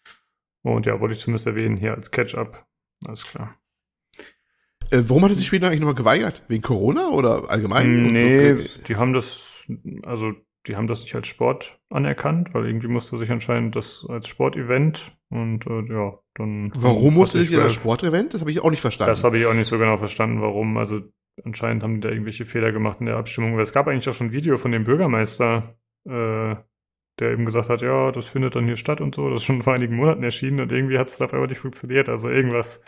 Und 0.64 0.86
ja, 0.86 1.00
wollte 1.00 1.14
ich 1.14 1.20
zumindest 1.20 1.48
erwähnen, 1.48 1.78
hier 1.78 1.94
als 1.94 2.12
Catch-up. 2.12 2.66
Alles 3.06 3.26
klar. 3.26 3.58
Äh, 4.90 5.04
warum 5.08 5.24
hat 5.24 5.34
sich 5.34 5.48
Schweden 5.48 5.66
eigentlich 5.66 5.82
nochmal 5.82 5.96
geweigert? 5.96 6.44
Wegen 6.48 6.64
Corona 6.64 7.10
oder 7.10 7.50
allgemein? 7.50 8.04
Nee, 8.04 8.54
okay. 8.54 8.70
die 8.88 8.96
haben 8.96 9.14
das, 9.14 9.70
also 10.04 10.32
die 10.68 10.76
haben 10.76 10.88
das 10.88 11.04
nicht 11.04 11.16
als 11.16 11.28
Sport 11.28 11.80
anerkannt, 11.90 12.54
weil 12.54 12.66
irgendwie 12.66 12.88
musste 12.88 13.18
sich 13.18 13.32
anscheinend 13.32 13.76
das 13.76 14.06
als 14.08 14.28
Sportevent 14.28 15.18
und 15.30 15.66
äh, 15.68 15.82
ja, 15.94 16.18
dann. 16.34 16.72
Warum 16.76 17.16
musste 17.16 17.40
sich 17.40 17.52
das 17.52 17.66
als 17.66 17.74
Sportevent? 17.74 18.34
Das 18.34 18.42
habe 18.42 18.52
ich 18.52 18.60
auch 18.62 18.70
nicht 18.70 18.82
verstanden. 18.82 19.12
Das 19.12 19.24
habe 19.24 19.38
ich 19.38 19.46
auch 19.46 19.54
nicht 19.54 19.68
so 19.68 19.78
genau 19.78 19.98
verstanden, 19.98 20.42
warum. 20.42 20.78
Also 20.78 21.02
anscheinend 21.44 21.84
haben 21.84 21.96
die 21.96 22.02
da 22.02 22.10
irgendwelche 22.10 22.46
Fehler 22.46 22.72
gemacht 22.72 23.00
in 23.00 23.06
der 23.06 23.18
Abstimmung. 23.18 23.56
Weil 23.56 23.64
es 23.64 23.74
gab 23.74 23.88
eigentlich 23.88 24.08
auch 24.10 24.14
schon 24.14 24.28
ein 24.28 24.34
Video 24.34 24.58
von 24.58 24.72
dem 24.72 24.84
Bürgermeister, 24.84 25.76
äh, 26.06 26.56
der 27.20 27.32
eben 27.32 27.46
gesagt 27.46 27.70
hat, 27.70 27.82
ja, 27.82 28.12
das 28.12 28.28
findet 28.28 28.56
dann 28.56 28.66
hier 28.66 28.76
statt 28.76 29.02
und 29.02 29.16
so. 29.16 29.30
Das 29.30 29.42
ist 29.42 29.46
schon 29.46 29.62
vor 29.62 29.74
einigen 29.74 29.96
Monaten 29.96 30.24
erschienen 30.24 30.60
und 30.60 30.72
irgendwie 30.72 30.98
hat 30.98 31.08
es 31.08 31.18
da 31.18 31.26
auf 31.26 31.34
einmal 31.34 31.48
nicht 31.48 31.60
funktioniert. 31.60 32.10
Also 32.10 32.30
irgendwas 32.30 32.84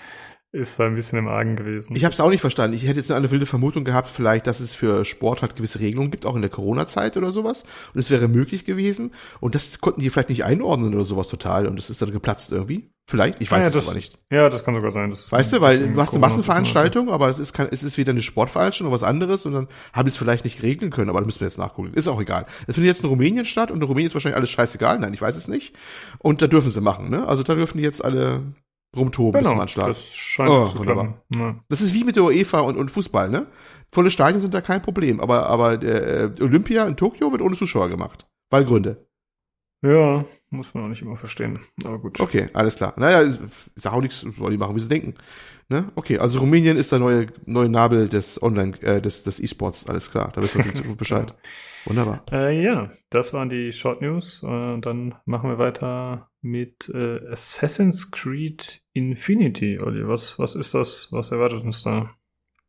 ist 0.52 0.80
da 0.80 0.86
ein 0.86 0.96
bisschen 0.96 1.20
im 1.20 1.28
Argen 1.28 1.56
gewesen. 1.56 1.96
Ich 1.96 2.04
habe 2.04 2.14
es 2.14 2.20
auch 2.20 2.30
nicht 2.30 2.42
verstanden. 2.42 2.76
Ich 2.76 2.84
hätte 2.88 2.98
jetzt 2.98 3.12
eine 3.12 3.30
wilde 3.30 3.46
Vermutung 3.46 3.84
gehabt, 3.84 4.08
vielleicht, 4.08 4.48
dass 4.48 4.60
es 4.60 4.74
für 4.74 5.06
Sport 5.06 5.42
halt 5.42 5.56
gewisse 5.56 5.80
Regelungen 5.80 6.10
gibt, 6.10 6.26
auch 6.26 6.36
in 6.36 6.42
der 6.42 6.50
Corona-Zeit 6.50 7.18
oder 7.18 7.32
sowas. 7.32 7.66
Und 7.94 8.00
es 8.00 8.10
wäre 8.10 8.28
möglich 8.28 8.66
gewesen. 8.66 9.12
Und 9.40 9.54
das 9.54 9.80
konnten 9.80 10.02
die 10.02 10.10
vielleicht 10.10 10.30
nicht 10.30 10.44
einordnen 10.44 10.96
oder 10.96 11.06
sowas 11.06 11.28
total. 11.28 11.68
Und 11.68 11.78
es 11.78 11.90
ist 11.90 12.02
dann 12.02 12.12
geplatzt 12.12 12.52
irgendwie. 12.52 12.90
Vielleicht, 13.08 13.42
ich 13.42 13.50
weiß 13.50 13.74
ja, 13.74 13.80
es 13.80 13.88
aber 13.88 13.96
nicht. 13.96 14.20
Ja, 14.32 14.50
das 14.50 14.64
kann 14.64 14.76
sogar 14.76 14.92
sein. 14.92 15.10
Das 15.10 15.32
weißt 15.32 15.54
du, 15.54 15.62
weil 15.62 15.94
du 15.94 16.00
hast 16.00 16.14
eine 16.14 16.20
Massenveranstaltung, 16.20 17.10
aber 17.10 17.28
es 17.28 17.40
ist, 17.40 17.54
kein, 17.54 17.68
es 17.72 17.82
ist 17.82 17.98
wieder 17.98 18.12
eine 18.12 18.22
Sportveranstaltung 18.22 18.92
oder 18.92 19.02
was 19.02 19.08
anderes 19.08 19.48
und 19.48 19.54
dann 19.54 19.68
haben 19.94 20.06
die 20.06 20.12
es 20.12 20.18
vielleicht 20.18 20.44
nicht 20.44 20.62
regeln 20.62 20.92
können, 20.92 21.10
aber 21.10 21.20
da 21.20 21.26
müssen 21.26 21.40
wir 21.40 21.48
jetzt 21.48 21.58
nachgucken. 21.58 21.92
Ist 21.96 22.08
auch 22.08 22.22
egal. 22.22 22.46
Es 22.68 22.76
findet 22.76 22.90
jetzt 22.90 23.02
in 23.02 23.10
Rumänien 23.10 23.46
statt 23.46 23.72
und 23.72 23.78
in 23.78 23.84
Rumänien 23.84 24.08
ist 24.08 24.14
wahrscheinlich 24.14 24.38
alles 24.38 24.52
scheißegal. 24.52 25.00
Nein, 25.00 25.16
ich 25.16 25.22
weiß 25.22 25.38
es 25.38 25.48
nicht. 25.48 25.76
Und 26.20 26.44
da 26.44 26.48
dürfen 26.48 26.70
sie 26.70 26.82
machen, 26.82 27.10
ne? 27.10 27.28
Also 27.28 27.42
da 27.42 27.56
dürfen 27.56 27.80
die 27.80 27.84
jetzt 27.84 28.06
alle 28.06 28.44
rumtoben 28.96 29.40
genau, 29.40 29.42
bis 29.42 29.52
zum 29.52 29.60
Anschlag. 29.62 29.88
Das 29.88 30.16
scheint 30.16 30.50
oh, 30.50 30.64
zu 30.66 30.80
klappen. 30.80 31.16
Ja. 31.36 31.60
Das 31.70 31.82
ist 31.82 31.94
wie 31.94 32.04
mit 32.04 32.16
der 32.16 32.24
UEFA 32.24 32.62
und, 32.62 32.78
und 32.78 32.90
Fußball, 32.90 33.30
ne? 33.30 33.48
Volle 33.92 34.12
Stadien 34.12 34.40
sind 34.40 34.54
da 34.54 34.62
kein 34.62 34.82
Problem, 34.82 35.20
aber, 35.20 35.48
aber 35.48 35.78
der 35.78 36.38
äh, 36.38 36.44
Olympia 36.44 36.86
in 36.86 36.96
Tokio 36.96 37.32
wird 37.32 37.42
ohne 37.42 37.56
Zuschauer 37.56 37.90
gemacht. 37.90 38.28
Weil 38.50 38.66
Gründe. 38.66 39.08
Ja, 39.82 40.26
muss 40.50 40.74
man 40.74 40.84
auch 40.84 40.88
nicht 40.88 41.02
immer 41.02 41.16
verstehen. 41.16 41.60
Aber 41.84 42.00
gut. 42.00 42.20
Okay, 42.20 42.50
alles 42.54 42.76
klar. 42.76 42.94
Naja, 42.98 43.22
ist, 43.22 43.42
ist 43.76 43.88
auch 43.88 44.02
nichts, 44.02 44.22
die 44.22 44.58
machen, 44.58 44.76
wie 44.76 44.80
sie 44.80 44.90
denken. 44.90 45.16
Ne? 45.70 45.92
Okay, 45.96 46.18
also 46.18 46.40
Rumänien 46.40 46.78
ist 46.78 46.92
der 46.92 47.00
neue, 47.00 47.28
neue 47.46 47.70
Nabel 47.70 48.10
des 48.10 48.42
Online, 48.42 48.74
äh, 48.82 49.02
des, 49.02 49.24
des 49.24 49.40
E-Sports, 49.40 49.88
alles 49.88 50.10
klar. 50.10 50.32
Da 50.34 50.42
wissen 50.42 50.60
wir 50.60 50.66
in 50.66 50.76
Zukunft 50.76 50.98
Bescheid. 50.98 51.36
Wunderbar. 51.86 52.24
Äh, 52.32 52.64
ja, 52.64 52.92
das 53.10 53.34
waren 53.34 53.50
die 53.50 53.72
Short 53.72 54.02
News. 54.02 54.44
Äh, 54.44 54.80
dann 54.80 55.16
machen 55.26 55.50
wir 55.50 55.60
weiter 55.60 56.30
mit 56.42 56.90
äh, 56.94 57.20
Assassin's 57.30 58.10
Creed 58.10 58.82
Infinity. 58.94 59.80
Olli, 59.82 60.08
was, 60.08 60.40
was 60.40 60.56
ist 60.56 60.74
das? 60.74 61.10
Was 61.12 61.32
erwartet 61.32 61.64
uns 61.64 61.84
da? 61.84 62.16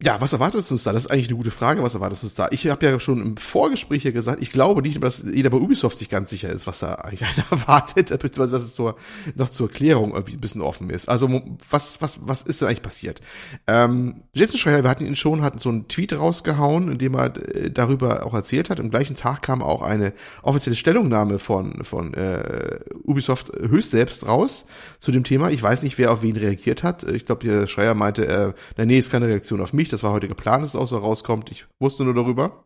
Ja, 0.02 0.18
was 0.18 0.32
erwartet 0.32 0.70
uns 0.70 0.82
da? 0.82 0.92
Das 0.94 1.04
ist 1.04 1.10
eigentlich 1.10 1.28
eine 1.28 1.36
gute 1.36 1.50
Frage. 1.50 1.82
Was 1.82 1.94
erwartet 1.94 2.22
uns 2.22 2.34
da? 2.34 2.48
Ich 2.52 2.66
habe 2.66 2.86
ja 2.86 2.98
schon 2.98 3.20
im 3.20 3.36
Vorgespräch 3.36 4.00
hier 4.00 4.12
gesagt, 4.12 4.40
ich 4.40 4.50
glaube 4.50 4.80
nicht, 4.80 5.02
dass 5.02 5.22
jeder 5.22 5.50
bei 5.50 5.58
Ubisoft 5.58 5.98
sich 5.98 6.08
ganz 6.08 6.30
sicher 6.30 6.48
ist, 6.48 6.66
was 6.66 6.78
da 6.78 6.94
eigentlich 6.94 7.22
einer 7.36 7.44
erwartet, 7.50 8.08
beziehungsweise 8.08 8.52
dass 8.52 8.62
es 8.62 8.74
zur, 8.74 8.96
noch 9.34 9.50
zur 9.50 9.68
Erklärung 9.68 10.12
irgendwie 10.12 10.34
ein 10.34 10.40
bisschen 10.40 10.62
offen 10.62 10.88
ist. 10.88 11.10
Also 11.10 11.42
was, 11.68 12.00
was, 12.00 12.20
was 12.22 12.40
ist 12.42 12.62
denn 12.62 12.68
eigentlich 12.68 12.80
passiert? 12.82 13.20
Ähm, 13.66 14.22
Jason 14.32 14.58
Schreier, 14.58 14.82
wir 14.84 14.90
hatten 14.90 15.04
ihn 15.04 15.16
schon, 15.16 15.42
hat 15.42 15.60
so 15.60 15.68
einen 15.68 15.86
Tweet 15.88 16.14
rausgehauen, 16.14 16.90
in 16.90 16.96
dem 16.96 17.14
er 17.14 17.36
äh, 17.36 17.70
darüber 17.70 18.24
auch 18.24 18.32
erzählt 18.32 18.70
hat. 18.70 18.80
Am 18.80 18.90
gleichen 18.90 19.16
Tag 19.16 19.42
kam 19.42 19.60
auch 19.60 19.82
eine 19.82 20.14
offizielle 20.42 20.76
Stellungnahme 20.76 21.38
von, 21.38 21.84
von 21.84 22.14
äh, 22.14 22.78
Ubisoft 23.04 23.52
höchst 23.54 23.90
selbst 23.90 24.26
raus 24.26 24.64
zu 24.98 25.12
dem 25.12 25.24
Thema. 25.24 25.50
Ich 25.50 25.62
weiß 25.62 25.82
nicht, 25.82 25.98
wer 25.98 26.10
auf 26.10 26.22
wen 26.22 26.36
reagiert 26.36 26.82
hat. 26.84 27.02
Ich 27.02 27.26
glaube, 27.26 27.46
der 27.46 27.66
Schreier 27.66 27.92
meinte, 27.92 28.26
äh, 28.26 28.52
na 28.78 28.86
nee, 28.86 28.96
ist 28.96 29.12
keine 29.12 29.26
Reaktion 29.26 29.60
auf 29.60 29.74
mich 29.74 29.89
das 29.92 30.02
war 30.02 30.12
heute 30.12 30.28
geplant, 30.28 30.62
dass 30.62 30.70
es 30.70 30.76
auch 30.76 30.86
so 30.86 30.98
rauskommt. 30.98 31.50
Ich 31.50 31.66
wusste 31.78 32.04
nur 32.04 32.14
darüber. 32.14 32.64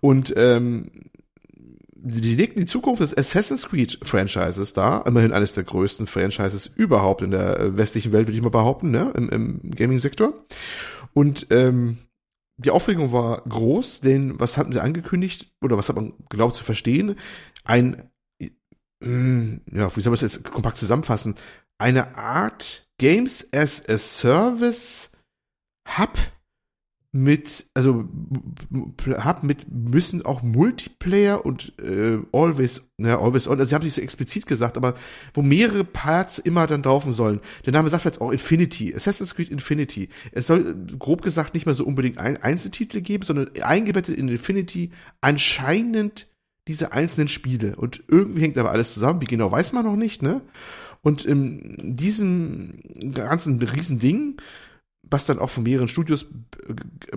Und 0.00 0.32
ähm, 0.36 0.90
die 2.04 2.34
legten 2.34 2.60
die 2.60 2.66
Zukunft 2.66 3.00
des 3.00 3.16
Assassin's 3.16 3.68
Creed 3.68 3.98
Franchises 4.02 4.72
da, 4.72 5.02
immerhin 5.02 5.32
eines 5.32 5.54
der 5.54 5.62
größten 5.62 6.06
Franchises 6.06 6.66
überhaupt 6.66 7.22
in 7.22 7.30
der 7.30 7.60
äh, 7.60 7.76
westlichen 7.76 8.12
Welt, 8.12 8.26
würde 8.26 8.36
ich 8.36 8.42
mal 8.42 8.50
behaupten, 8.50 8.90
ne, 8.90 9.12
im, 9.16 9.28
im 9.28 9.70
Gaming-Sektor. 9.70 10.34
Und 11.14 11.46
ähm, 11.50 11.98
die 12.56 12.70
Aufregung 12.70 13.12
war 13.12 13.42
groß, 13.42 14.00
denn 14.00 14.38
was 14.40 14.58
hatten 14.58 14.72
sie 14.72 14.82
angekündigt 14.82 15.52
oder 15.62 15.78
was 15.78 15.88
hat 15.88 15.96
man 15.96 16.14
glaubt 16.28 16.56
zu 16.56 16.64
verstehen? 16.64 17.16
Ein, 17.64 18.10
hm, 19.02 19.60
ja, 19.72 19.94
wie 19.96 20.00
soll 20.00 20.10
man 20.10 20.14
es 20.14 20.20
jetzt 20.22 20.44
kompakt 20.44 20.76
zusammenfassen? 20.76 21.36
Eine 21.78 22.16
Art 22.16 22.88
Games 22.98 23.48
as 23.52 23.88
a 23.88 23.98
Service 23.98 25.12
Hub 25.98 26.18
mit, 27.14 27.66
also 27.74 28.08
hab 29.06 29.44
mit 29.44 29.66
müssen 29.70 30.24
auch 30.24 30.42
Multiplayer 30.42 31.44
und 31.44 31.78
äh, 31.78 32.18
Always, 32.32 32.88
ja, 32.96 33.20
Always 33.20 33.46
On, 33.46 33.58
also 33.58 33.68
sie 33.68 33.74
haben 33.74 33.82
sich 33.82 33.92
so 33.92 34.00
explizit 34.00 34.46
gesagt, 34.46 34.78
aber 34.78 34.94
wo 35.34 35.42
mehrere 35.42 35.84
Parts 35.84 36.38
immer 36.38 36.66
dann 36.66 36.82
laufen 36.82 37.12
sollen. 37.12 37.40
Der 37.66 37.74
Name 37.74 37.90
sagt 37.90 38.06
jetzt 38.06 38.22
auch 38.22 38.30
Infinity, 38.30 38.94
Assassin's 38.94 39.34
Creed 39.34 39.50
Infinity. 39.50 40.08
Es 40.32 40.46
soll 40.46 40.74
grob 40.98 41.20
gesagt 41.20 41.52
nicht 41.52 41.66
mehr 41.66 41.74
so 41.74 41.84
unbedingt 41.84 42.16
ein 42.16 42.38
Einzeltitel 42.38 43.02
geben, 43.02 43.24
sondern 43.24 43.50
eingebettet 43.60 44.16
in 44.16 44.28
Infinity 44.28 44.90
anscheinend 45.20 46.28
diese 46.66 46.92
einzelnen 46.92 47.28
Spiele. 47.28 47.76
Und 47.76 48.04
irgendwie 48.08 48.40
hängt 48.40 48.56
aber 48.56 48.70
alles 48.70 48.94
zusammen, 48.94 49.20
wie 49.20 49.26
genau 49.26 49.52
weiß 49.52 49.74
man 49.74 49.84
noch 49.84 49.96
nicht, 49.96 50.22
ne? 50.22 50.40
Und 51.02 51.24
in 51.24 51.94
diesem 51.94 52.80
ganzen 53.12 53.60
riesen 53.60 53.98
Ding 53.98 54.40
was 55.02 55.26
dann 55.26 55.38
auch 55.38 55.50
von 55.50 55.64
mehreren 55.64 55.88
Studios 55.88 56.26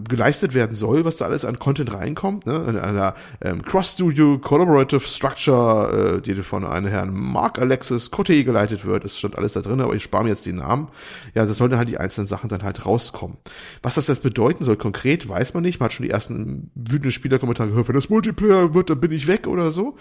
geleistet 0.09 0.53
werden 0.53 0.75
soll, 0.75 1.05
was 1.05 1.17
da 1.17 1.25
alles 1.25 1.45
an 1.45 1.59
Content 1.59 1.93
reinkommt, 1.93 2.45
ne? 2.45 2.65
In 2.67 2.77
einer 2.77 3.13
ähm, 3.41 3.63
Cross-Studio 3.63 4.39
Collaborative 4.39 5.01
Structure, 5.01 6.17
äh, 6.17 6.21
die 6.21 6.35
von 6.35 6.65
einem 6.65 6.87
Herrn 6.87 7.13
Mark 7.13 7.59
Alexis 7.59 8.11
Cote 8.11 8.43
geleitet 8.43 8.85
wird. 8.85 9.05
Es 9.05 9.17
stand 9.17 9.37
alles 9.37 9.53
da 9.53 9.61
drin, 9.61 9.81
aber 9.81 9.93
ich 9.93 10.03
spare 10.03 10.23
mir 10.23 10.31
jetzt 10.31 10.45
die 10.45 10.53
Namen. 10.53 10.87
Ja, 11.35 11.45
das 11.45 11.57
sollten 11.57 11.77
halt 11.77 11.89
die 11.89 11.97
einzelnen 11.97 12.27
Sachen 12.27 12.49
dann 12.49 12.63
halt 12.63 12.85
rauskommen. 12.85 13.37
Was 13.81 13.95
das 13.95 14.07
jetzt 14.07 14.23
bedeuten 14.23 14.63
soll 14.63 14.77
konkret, 14.77 15.29
weiß 15.29 15.53
man 15.53 15.63
nicht. 15.63 15.79
Man 15.79 15.85
hat 15.85 15.93
schon 15.93 16.05
die 16.05 16.11
ersten 16.11 16.71
wütenden 16.75 17.11
Spielerkommentare 17.11 17.69
gehört, 17.69 17.87
wenn 17.87 17.95
das 17.95 18.09
Multiplayer 18.09 18.73
wird, 18.73 18.89
dann 18.89 18.99
bin 18.99 19.11
ich 19.11 19.27
weg 19.27 19.47
oder 19.47 19.71
so. 19.71 19.95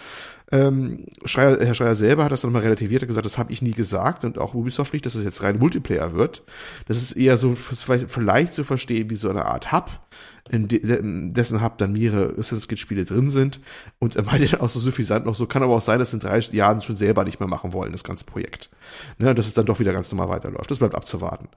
Ähm, 0.52 1.06
Schreier, 1.24 1.58
Herr 1.64 1.74
Schreier 1.74 1.96
selber 1.96 2.24
hat 2.24 2.32
das 2.32 2.42
dann 2.42 2.52
mal 2.52 2.62
relativiert, 2.62 3.02
hat 3.02 3.08
gesagt, 3.08 3.24
das 3.24 3.38
habe 3.38 3.50
ich 3.50 3.62
nie 3.62 3.70
gesagt 3.70 4.24
und 4.24 4.38
auch 4.38 4.52
Ubisoft 4.52 4.92
nicht, 4.92 5.06
dass 5.06 5.14
es 5.14 5.24
jetzt 5.24 5.42
rein 5.42 5.58
Multiplayer 5.58 6.14
wird. 6.14 6.42
Das 6.86 6.98
ist 6.98 7.12
eher 7.12 7.38
so 7.38 7.54
vielleicht 7.54 8.52
zu 8.52 8.62
verstehen 8.62 9.08
wie 9.08 9.14
so 9.14 9.30
eine 9.30 9.46
Art 9.46 9.72
Hub, 9.72 9.90
in, 10.50 10.68
de 10.68 10.98
in 10.98 11.32
dessen 11.32 11.62
Hub 11.62 11.78
dann 11.78 11.92
mehrere 11.92 12.34
Assassin's 12.38 12.68
Creed 12.68 12.78
Spiele 12.78 13.04
drin 13.04 13.30
sind. 13.30 13.60
Und 13.98 14.16
er 14.16 14.22
meinte 14.22 14.46
dann 14.50 14.60
auch 14.60 14.68
so 14.68 14.80
suffisant 14.80 15.24
noch 15.24 15.34
so, 15.34 15.46
kann 15.46 15.62
aber 15.62 15.74
auch 15.74 15.80
sein, 15.80 15.98
dass 15.98 16.12
in 16.12 16.20
drei 16.20 16.40
Jahren 16.52 16.82
schon 16.82 16.96
selber 16.96 17.24
nicht 17.24 17.40
mehr 17.40 17.48
machen 17.48 17.72
wollen, 17.72 17.92
das 17.92 18.04
ganze 18.04 18.26
Projekt. 18.26 18.68
Ne, 19.18 19.34
dass 19.34 19.46
es 19.46 19.54
dann 19.54 19.64
doch 19.64 19.80
wieder 19.80 19.94
ganz 19.94 20.12
normal 20.12 20.28
weiterläuft. 20.28 20.70
Das 20.70 20.78
bleibt 20.78 20.94
abzuwarten. 20.94 21.48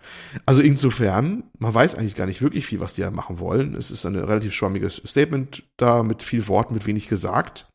Also 0.45 0.61
insofern, 0.61 1.43
man 1.59 1.73
weiß 1.73 1.95
eigentlich 1.95 2.15
gar 2.15 2.25
nicht 2.25 2.41
wirklich 2.41 2.65
viel, 2.65 2.79
was 2.79 2.95
die 2.95 3.01
da 3.01 3.11
machen 3.11 3.39
wollen. 3.39 3.75
Es 3.75 3.91
ist 3.91 4.05
ein 4.05 4.15
relativ 4.15 4.53
schwammiges 4.53 5.01
Statement 5.05 5.63
da 5.75 6.03
mit 6.03 6.23
viel 6.23 6.47
Worten, 6.47 6.73
mit 6.73 6.87
wenig 6.87 7.09
gesagt. 7.09 7.67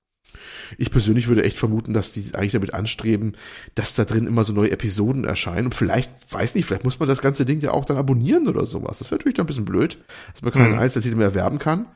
Ich 0.78 0.90
persönlich 0.90 1.28
würde 1.28 1.44
echt 1.44 1.56
vermuten, 1.56 1.92
dass 1.92 2.12
die 2.12 2.34
eigentlich 2.34 2.52
damit 2.52 2.74
anstreben, 2.74 3.36
dass 3.74 3.94
da 3.94 4.04
drin 4.04 4.26
immer 4.26 4.44
so 4.44 4.52
neue 4.52 4.70
Episoden 4.70 5.24
erscheinen. 5.24 5.66
Und 5.66 5.74
vielleicht, 5.74 6.10
weiß 6.32 6.54
nicht, 6.54 6.66
vielleicht 6.66 6.84
muss 6.84 6.98
man 6.98 7.08
das 7.08 7.22
ganze 7.22 7.44
Ding 7.44 7.60
ja 7.60 7.72
auch 7.72 7.84
dann 7.84 7.96
abonnieren 7.96 8.48
oder 8.48 8.66
sowas. 8.66 8.98
Das 8.98 9.10
wäre 9.10 9.18
natürlich 9.18 9.36
dann 9.36 9.44
ein 9.44 9.48
bisschen 9.48 9.64
blöd, 9.64 9.98
dass 10.32 10.42
man 10.42 10.52
keinen 10.52 10.72
mhm. 10.72 10.78
Einzeltitel 10.78 11.16
mehr 11.16 11.28
erwerben 11.28 11.58
kann. 11.58 11.86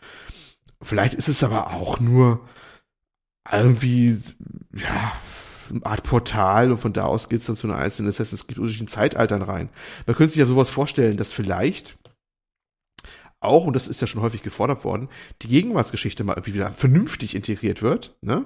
Vielleicht 0.83 1.15
ist 1.15 1.29
es 1.29 1.43
aber 1.43 1.73
auch 1.73 2.01
nur 2.01 2.47
irgendwie, 3.51 4.19
ja, 4.75 5.13
eine 5.71 5.85
Art 5.85 6.03
Portal 6.03 6.71
und 6.71 6.79
von 6.79 6.93
da 6.93 7.05
aus 7.05 7.29
geht's 7.29 7.47
dann 7.47 7.57
zu 7.57 7.67
einer 7.67 7.79
einzelnen 7.79 8.09
Assassin's 8.09 8.47
Creed 8.47 8.59
unterschiedlichen 8.59 8.89
Zeitaltern 8.89 9.43
rein. 9.43 9.69
Man 10.07 10.17
könnte 10.17 10.33
sich 10.33 10.41
ja 10.41 10.47
sowas 10.47 10.71
vorstellen, 10.71 11.17
dass 11.17 11.33
vielleicht 11.33 11.97
auch, 13.41 13.67
und 13.67 13.75
das 13.75 13.89
ist 13.89 14.01
ja 14.01 14.07
schon 14.07 14.23
häufig 14.23 14.43
gefordert 14.43 14.85
worden, 14.85 15.09
die 15.43 15.49
Gegenwartsgeschichte 15.49 16.25
mal 16.25 16.35
irgendwie 16.35 16.55
wieder 16.55 16.71
vernünftig 16.71 17.35
integriert 17.35 17.83
wird, 17.83 18.17
ne? 18.23 18.45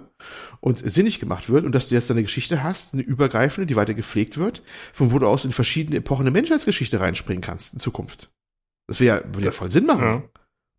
Und 0.60 0.82
sinnig 0.90 1.20
gemacht 1.20 1.48
wird 1.48 1.64
und 1.64 1.74
dass 1.74 1.88
du 1.88 1.94
jetzt 1.94 2.10
eine 2.10 2.22
Geschichte 2.22 2.62
hast, 2.62 2.94
eine 2.94 3.02
übergreifende, 3.02 3.66
die 3.66 3.76
weiter 3.76 3.94
gepflegt 3.94 4.38
wird, 4.38 4.62
von 4.92 5.12
wo 5.12 5.18
du 5.18 5.26
aus 5.26 5.44
in 5.44 5.52
verschiedene 5.52 5.98
Epochen 5.98 6.24
der 6.24 6.32
Menschheitsgeschichte 6.32 7.00
reinspringen 7.00 7.42
kannst 7.42 7.74
in 7.74 7.80
Zukunft. 7.80 8.30
Das 8.88 9.00
wäre 9.00 9.24
würde 9.32 9.46
ja 9.46 9.52
voll 9.52 9.70
Sinn 9.70 9.86
machen. 9.86 10.04
Ja. 10.04 10.22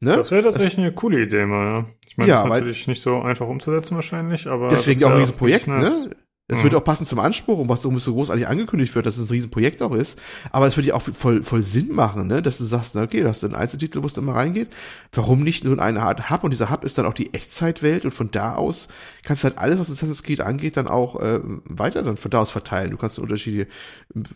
Ne? 0.04 0.18
Das 0.18 0.32
wäre 0.32 0.44
tatsächlich 0.44 0.76
das, 0.76 0.80
eine 0.80 0.94
coole 0.94 1.22
Idee 1.22 1.46
mal, 1.46 1.66
ja. 1.66 1.90
Ich 2.08 2.18
meine, 2.18 2.30
ja, 2.30 2.36
das 2.38 2.46
ist 2.46 2.50
natürlich 2.50 2.88
nicht 2.88 3.02
so 3.02 3.22
einfach 3.22 3.48
umzusetzen 3.48 3.96
wahrscheinlich, 3.96 4.48
aber. 4.48 4.68
Deswegen 4.68 5.04
auch 5.06 5.16
dieses 5.16 5.32
Projekt, 5.32 5.68
ne? 5.68 6.10
Es 6.52 6.60
mhm. 6.60 6.64
wird 6.64 6.76
auch 6.76 6.84
passend 6.84 7.08
zum 7.08 7.20
Anspruch 7.20 7.60
und 7.60 7.70
was 7.70 7.82
so 7.82 7.90
großartig 7.90 8.46
angekündigt 8.46 8.94
wird, 8.94 9.06
dass 9.06 9.18
es 9.18 9.30
ein 9.30 9.34
Riesenprojekt 9.34 9.82
auch 9.82 9.96
ist. 9.96 10.20
Aber 10.52 10.68
es 10.68 10.76
würde 10.76 10.90
ja 10.90 10.96
auch 10.96 11.02
voll, 11.02 11.44
voll 11.44 11.62
Sinn 11.62 11.94
machen, 11.94 12.28
ne? 12.28 12.42
dass 12.42 12.58
du 12.58 12.66
sagst, 12.66 12.94
na, 12.94 13.04
okay, 13.04 13.22
du 13.22 13.30
hast 13.30 13.44
einen 13.46 13.56
Einzeltitel, 13.56 14.04
wo 14.04 14.08
es 14.08 14.14
dann 14.14 14.26
mal 14.26 14.34
reingeht. 14.34 14.68
Warum 15.14 15.44
nicht 15.44 15.64
nur 15.64 15.74
in 15.74 15.80
eine 15.80 16.02
Art 16.02 16.30
Hub? 16.30 16.44
Und 16.44 16.52
dieser 16.52 16.70
Hub 16.70 16.84
ist 16.84 16.98
dann 16.98 17.06
auch 17.06 17.14
die 17.14 17.34
Echtzeitwelt 17.34 18.04
und 18.04 18.12
von 18.12 18.32
da 18.32 18.56
aus 18.56 18.90
kannst 19.24 19.44
du 19.44 19.48
halt 19.48 19.60
alles, 19.60 19.80
was 19.80 19.90
Assassin's 19.90 20.24
Creed 20.24 20.42
angeht, 20.42 20.76
dann 20.76 20.88
auch 20.88 21.22
äh, 21.22 21.40
weiter 21.44 22.04
dann 22.04 22.18
von 22.18 22.30
da 22.30 22.42
aus 22.42 22.52
verteilen. 22.52 22.92
Du 22.92 22.98
kannst 22.98 23.18
unterschiedliche, 23.18 23.68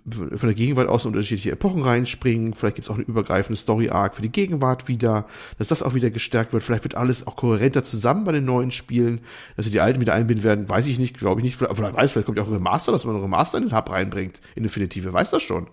von 0.09 0.47
der 0.47 0.53
Gegenwart 0.53 0.88
aus 0.88 1.05
unterschiedliche 1.05 1.51
Epochen 1.51 1.84
reinspringen. 1.84 2.53
Vielleicht 2.53 2.76
gibt's 2.76 2.89
auch 2.89 2.95
eine 2.95 3.03
übergreifende 3.03 3.59
Story-Arc 3.59 4.16
für 4.16 4.22
die 4.22 4.32
Gegenwart 4.32 4.88
wieder, 4.88 5.26
dass 5.57 5.68
das 5.68 5.84
auch 5.84 5.95
wieder 5.95 6.11
gestärkt 6.11 6.53
wird. 6.53 6.63
Vielleicht 6.63 6.86
wird 6.86 6.95
alles 6.95 7.28
auch 7.28 7.36
kohärenter 7.36 7.84
zusammen 7.84 8.24
bei 8.24 8.32
den 8.32 8.45
neuen 8.45 8.72
Spielen, 8.72 9.20
dass 9.57 9.66
sie 9.66 9.72
die 9.72 9.82
alten 9.82 9.99
wieder 9.99 10.13
einbinden 10.13 10.45
werden, 10.45 10.70
weiß 10.70 10.88
ich 10.88 10.97
nicht, 10.97 11.18
glaube 11.18 11.41
ich 11.41 11.43
nicht. 11.43 11.57
Vielleicht 11.57 11.95
weiß, 12.06 12.12
vielleicht 12.14 12.26
kommt 12.26 12.38
ja 12.38 12.43
auch 12.43 12.47
ein 12.47 12.53
Remaster, 12.53 12.91
dass 12.91 13.06
man 13.06 13.16
ein 13.16 13.22
Remaster 13.22 13.58
in 13.58 13.66
den 13.66 13.76
Hub 13.76 13.89
reinbringt, 13.89 14.39
in 14.56 14.64
Definitive, 14.64 15.12
weiß 15.12 15.32
das 15.32 15.43
schon. 15.43 15.68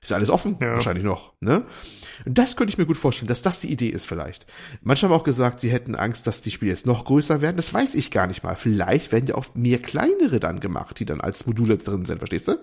Ist 0.00 0.12
alles 0.12 0.30
offen, 0.30 0.56
ja. 0.60 0.74
wahrscheinlich 0.74 1.04
noch, 1.04 1.34
ne? 1.40 1.64
Das 2.24 2.56
könnte 2.56 2.72
ich 2.72 2.78
mir 2.78 2.86
gut 2.86 2.96
vorstellen, 2.96 3.28
dass 3.28 3.42
das 3.42 3.60
die 3.60 3.72
Idee 3.72 3.88
ist 3.88 4.06
vielleicht. 4.06 4.46
Manche 4.80 5.06
haben 5.06 5.14
auch 5.14 5.24
gesagt, 5.24 5.60
sie 5.60 5.70
hätten 5.70 5.94
Angst, 5.94 6.26
dass 6.26 6.40
die 6.40 6.50
Spiele 6.50 6.70
jetzt 6.70 6.86
noch 6.86 7.04
größer 7.04 7.40
werden. 7.40 7.56
Das 7.56 7.74
weiß 7.74 7.94
ich 7.94 8.10
gar 8.10 8.26
nicht 8.26 8.44
mal. 8.44 8.56
Vielleicht 8.56 9.10
werden 9.12 9.26
ja 9.26 9.34
auch 9.34 9.54
mehr 9.54 9.78
kleinere 9.78 10.38
dann 10.38 10.60
gemacht, 10.60 11.00
die 11.00 11.04
dann 11.04 11.20
als 11.20 11.46
Module 11.46 11.78
drin 11.78 12.04
sind, 12.04 12.18
verstehst 12.18 12.48
du? 12.48 12.58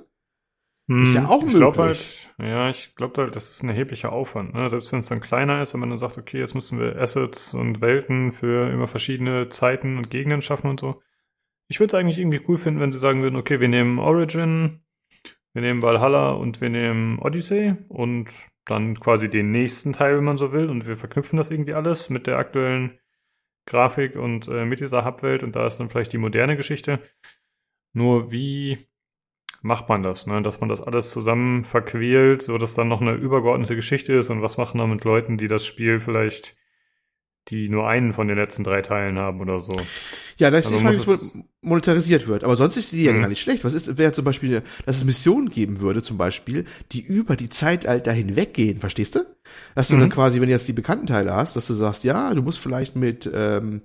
Hm, 0.88 1.02
ist 1.02 1.16
ja 1.16 1.28
auch 1.28 1.44
ich 1.46 1.54
möglich. 1.54 2.30
Halt, 2.38 2.50
ja, 2.50 2.70
ich 2.70 2.96
glaube 2.96 3.22
halt, 3.22 3.36
das 3.36 3.50
ist 3.50 3.64
ein 3.64 3.70
erheblicher 3.70 4.12
Aufwand. 4.12 4.54
Ne? 4.54 4.70
Selbst 4.70 4.92
wenn 4.92 5.00
es 5.00 5.08
dann 5.08 5.20
kleiner 5.20 5.62
ist, 5.64 5.74
wenn 5.74 5.80
man 5.80 5.90
dann 5.90 6.00
sagt, 6.00 6.18
okay, 6.18 6.40
jetzt 6.40 6.54
müssen 6.54 6.80
wir 6.80 6.96
Assets 7.02 7.54
und 7.54 7.82
Welten 7.82 8.32
für 8.32 8.72
immer 8.72 8.88
verschiedene 8.88 9.50
Zeiten 9.50 9.98
und 9.98 10.10
Gegenden 10.10 10.42
schaffen 10.42 10.70
und 10.70 10.80
so. 10.80 11.02
Ich 11.68 11.80
würde 11.80 11.96
es 11.96 12.00
eigentlich 12.00 12.20
irgendwie 12.20 12.42
cool 12.48 12.58
finden, 12.58 12.80
wenn 12.80 12.92
sie 12.92 13.00
sagen 13.00 13.22
würden, 13.22 13.36
okay, 13.36 13.60
wir 13.60 13.68
nehmen 13.68 14.00
Origin, 14.00 14.82
wir 15.54 15.62
nehmen 15.62 15.82
Valhalla 15.82 16.32
und 16.32 16.62
wir 16.62 16.70
nehmen 16.70 17.20
Odyssey 17.20 17.76
und 17.88 18.30
dann 18.66 19.00
quasi 19.00 19.30
den 19.30 19.52
nächsten 19.52 19.94
Teil, 19.94 20.18
wenn 20.18 20.24
man 20.24 20.38
so 20.38 20.52
will, 20.52 20.70
und 20.70 20.86
wir 20.86 20.98
verknüpfen 20.98 21.38
das 21.38 21.52
irgendwie 21.52 21.74
alles 21.74 22.10
mit 22.10 22.28
der 22.28 22.38
aktuellen 22.38 23.00
Grafik 23.66 24.16
und 24.16 24.48
äh, 24.48 24.66
mit 24.66 24.80
dieser 24.80 25.06
Hubwelt 25.06 25.44
und 25.44 25.56
da 25.56 25.66
ist 25.66 25.78
dann 25.78 25.90
vielleicht 25.90 26.14
die 26.14 26.18
moderne 26.18 26.56
Geschichte. 26.56 27.00
Nur 27.94 28.32
wie 28.32 28.88
macht 29.62 29.90
man 29.90 30.04
das, 30.04 30.28
ne? 30.28 30.42
dass 30.44 30.60
man 30.60 30.70
das 30.70 30.82
alles 30.82 31.10
zusammen 31.10 31.64
verquält, 31.64 32.44
so 32.44 32.58
dass 32.58 32.76
dann 32.76 32.88
noch 32.88 33.02
eine 33.02 33.14
übergeordnete 33.14 33.76
Geschichte 33.76 34.14
ist 34.14 34.30
und 34.30 34.42
was 34.42 34.58
machen 34.58 34.78
da 34.78 34.86
mit 34.86 35.04
Leuten, 35.04 35.38
die 35.38 35.48
das 35.48 35.66
Spiel 35.66 36.00
vielleicht 36.00 36.56
die 37.50 37.70
nur 37.70 37.88
einen 37.88 38.14
von 38.14 38.28
den 38.28 38.38
letzten 38.38 38.64
drei 38.64 38.82
Teilen 38.82 39.18
haben 39.18 39.40
oder 39.40 39.60
so. 39.60 39.74
Ja, 40.38 40.52
da 40.52 40.58
ist 40.58 40.66
also 40.66 40.78
die 40.78 40.84
Frage, 40.84 40.98
es 40.98 41.38
monetarisiert 41.62 42.28
wird. 42.28 42.44
Aber 42.44 42.58
sonst 42.58 42.76
ist 42.76 42.92
die 42.92 43.04
ja 43.04 43.14
mhm. 43.14 43.22
gar 43.22 43.28
nicht 43.30 43.42
schlecht. 43.42 43.64
Was 43.64 43.74
ist, 43.74 43.98
wäre 43.98 44.12
zum 44.12 44.26
Beispiel, 44.26 44.64
dass 44.86 44.98
es 44.98 45.06
Missionen 45.06 45.50
geben 45.50 45.80
würde, 45.80 46.02
zum 46.02 46.18
Beispiel, 46.18 46.66
die 46.92 47.02
über 47.02 47.36
die 47.36 47.50
Zeitalter 47.50 48.12
hinweggehen, 48.12 48.80
verstehst 48.80 49.16
du? 49.16 49.26
Dass 49.76 49.88
du 49.88 49.96
mhm. 49.96 50.02
dann 50.02 50.10
quasi, 50.10 50.42
wenn 50.42 50.48
du 50.48 50.54
jetzt 50.54 50.68
die 50.68 50.74
bekannten 50.74 51.08
Teile 51.08 51.34
hast, 51.34 51.56
dass 51.56 51.68
du 51.68 51.74
sagst, 51.74 52.04
ja, 52.04 52.34
du 52.34 52.42
musst 52.42 52.60
vielleicht 52.60 52.96
mit, 52.96 53.30
ähm, 53.34 53.82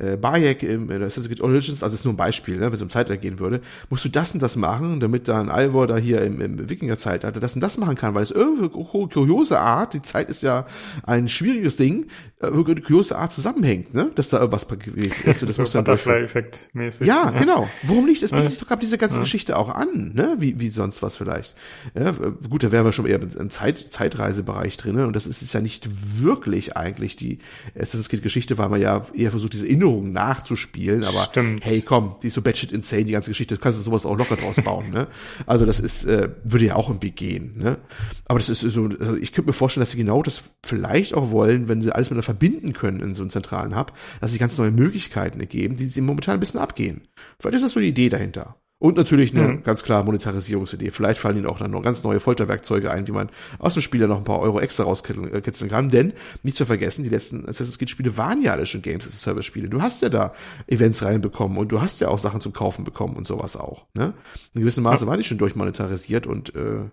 äh, 0.00 0.16
Bayek 0.16 0.62
im 0.62 0.90
in 0.90 1.02
Assassin's 1.02 1.28
Creed 1.28 1.40
Origins, 1.40 1.82
also 1.82 1.94
ist 1.94 2.04
nur 2.04 2.14
ein 2.14 2.16
Beispiel, 2.16 2.56
ne, 2.56 2.66
wenn 2.66 2.72
es 2.72 2.82
um 2.82 2.88
Zeitalter 2.88 3.20
gehen 3.20 3.38
würde, 3.38 3.60
musst 3.88 4.04
du 4.04 4.08
das 4.08 4.32
und 4.34 4.42
das 4.42 4.56
machen, 4.56 5.00
damit 5.00 5.28
dann 5.28 5.48
Alvor 5.48 5.86
da 5.86 5.96
hier 5.96 6.22
im, 6.22 6.40
im 6.40 6.68
Wikinger-Zeitalter 6.68 7.40
das 7.40 7.54
und 7.54 7.60
das 7.60 7.78
machen 7.78 7.96
kann, 7.96 8.14
weil 8.14 8.22
es 8.22 8.30
irgendwie 8.30 8.68
kuriose 8.68 9.58
Art, 9.58 9.94
die 9.94 10.02
Zeit 10.02 10.28
ist 10.28 10.42
ja 10.42 10.66
ein 11.02 11.28
schwieriges 11.28 11.76
Ding, 11.76 12.06
äh, 12.40 12.48
kuriose 12.48 13.16
Art 13.16 13.32
zusammenhängt, 13.32 13.94
ne, 13.94 14.10
dass 14.14 14.30
da 14.30 14.38
irgendwas 14.38 14.66
gewesen 14.66 15.30
ist. 15.30 15.42
Und 15.42 15.48
das 15.48 15.58
muss 15.58 15.72
dann 15.72 15.84
Butterfly-Effekt 15.84 16.68
mäßig. 16.72 17.06
Ja, 17.06 17.30
genau. 17.30 17.68
Warum 17.82 18.06
nicht? 18.06 18.22
Es 18.22 18.30
bietet 18.30 18.50
sich 18.50 18.58
doch 18.58 18.70
ab 18.70 18.80
diese 18.80 18.98
ganze 18.98 19.16
ja. 19.16 19.22
Geschichte 19.22 19.56
auch 19.56 19.68
an, 19.68 20.12
ne, 20.14 20.36
wie, 20.38 20.58
wie 20.60 20.68
sonst 20.70 21.02
was 21.02 21.16
vielleicht. 21.16 21.54
Ja, 21.94 22.12
gut, 22.48 22.62
da 22.62 22.72
wären 22.72 22.84
wir 22.84 22.92
schon 22.92 23.06
eher 23.06 23.20
im 23.20 23.50
Zeit, 23.50 23.78
Zeitreisebereich 23.90 24.76
drin, 24.76 24.96
ne? 24.96 25.06
und 25.06 25.14
das 25.14 25.26
ist 25.26 25.42
es 25.42 25.52
ja 25.52 25.60
nicht 25.60 25.88
wirklich 26.22 26.76
eigentlich 26.76 27.16
die 27.16 27.38
Assassin's 27.74 28.08
Creed 28.08 28.22
Geschichte, 28.22 28.58
weil 28.58 28.68
man 28.68 28.80
ja 28.80 29.06
eher 29.14 29.30
versucht, 29.30 29.52
diese 29.52 29.66
Erinnerungen 29.90 30.12
nachzuspielen, 30.12 31.04
aber 31.04 31.20
Stimmt. 31.24 31.64
hey, 31.64 31.82
komm, 31.82 32.16
die 32.22 32.28
ist 32.28 32.34
so 32.34 32.42
batshit 32.42 32.72
insane, 32.72 33.04
die 33.04 33.12
ganze 33.12 33.30
Geschichte, 33.30 33.56
du 33.56 33.60
kannst 33.60 33.78
du 33.78 33.82
sowas 33.82 34.06
auch 34.06 34.16
locker 34.16 34.36
draus 34.36 34.56
bauen, 34.56 34.90
ne? 34.90 35.08
Also 35.46 35.66
das 35.66 35.80
ist, 35.80 36.04
äh, 36.04 36.30
würde 36.44 36.66
ja 36.66 36.76
auch 36.76 36.90
Weg 37.00 37.16
gehen, 37.16 37.54
ne? 37.56 37.78
Aber 38.26 38.38
das 38.38 38.48
ist 38.48 38.60
so, 38.60 38.84
also 38.84 39.16
ich 39.16 39.32
könnte 39.32 39.48
mir 39.48 39.52
vorstellen, 39.52 39.82
dass 39.82 39.92
sie 39.92 39.96
genau 39.96 40.22
das 40.22 40.42
vielleicht 40.64 41.14
auch 41.14 41.30
wollen, 41.30 41.68
wenn 41.68 41.82
sie 41.82 41.92
alles 41.92 42.08
miteinander 42.08 42.24
verbinden 42.24 42.72
können 42.72 43.00
in 43.00 43.14
so 43.14 43.22
einem 43.22 43.30
zentralen 43.30 43.76
Hub, 43.76 43.92
dass 44.20 44.32
sie 44.32 44.38
ganz 44.38 44.58
neue 44.58 44.70
Möglichkeiten 44.70 45.40
ergeben, 45.40 45.76
die 45.76 45.86
sie 45.86 46.00
momentan 46.00 46.34
ein 46.34 46.40
bisschen 46.40 46.60
abgehen. 46.60 47.08
Vielleicht 47.38 47.56
ist 47.56 47.62
das 47.62 47.72
so 47.72 47.80
die 47.80 47.88
Idee 47.88 48.08
dahinter. 48.08 48.56
Und 48.80 48.96
natürlich 48.96 49.36
eine 49.36 49.46
mhm. 49.46 49.62
ganz 49.62 49.82
klar 49.82 50.02
Monetarisierungsidee. 50.04 50.90
Vielleicht 50.90 51.20
fallen 51.20 51.36
ihnen 51.36 51.46
auch 51.46 51.58
dann 51.58 51.70
noch 51.70 51.82
ganz 51.82 52.02
neue 52.02 52.18
Folterwerkzeuge 52.18 52.90
ein, 52.90 53.06
wie 53.06 53.12
man 53.12 53.28
aus 53.58 53.74
dem 53.74 53.82
Spiel 53.82 54.00
ja 54.00 54.06
noch 54.06 54.16
ein 54.16 54.24
paar 54.24 54.40
Euro 54.40 54.58
extra 54.58 54.84
rauskitzeln 54.84 55.30
äh, 55.34 55.68
kann. 55.68 55.90
Denn, 55.90 56.14
nicht 56.42 56.56
zu 56.56 56.64
vergessen, 56.64 57.04
die 57.04 57.10
letzten 57.10 57.46
Assassin's 57.46 57.76
Creed 57.76 57.90
Spiele 57.90 58.16
waren 58.16 58.42
ja 58.42 58.52
alle 58.52 58.64
schon 58.64 58.80
Games 58.80 59.06
as 59.06 59.12
a 59.12 59.16
Service 59.18 59.44
Spiele. 59.44 59.68
Du 59.68 59.82
hast 59.82 60.00
ja 60.00 60.08
da 60.08 60.32
Events 60.66 61.04
reinbekommen 61.04 61.58
und 61.58 61.70
du 61.70 61.82
hast 61.82 62.00
ja 62.00 62.08
auch 62.08 62.18
Sachen 62.18 62.40
zum 62.40 62.54
Kaufen 62.54 62.84
bekommen 62.84 63.16
und 63.16 63.26
sowas 63.26 63.54
auch. 63.54 63.84
Ne? 63.92 64.14
In 64.54 64.62
gewissem 64.62 64.82
Maße 64.82 65.04
ja. 65.04 65.10
waren 65.10 65.18
die 65.18 65.24
schon 65.24 65.36
durchmonetarisiert 65.36 66.26
und 66.26 66.54
äh, 66.54 66.88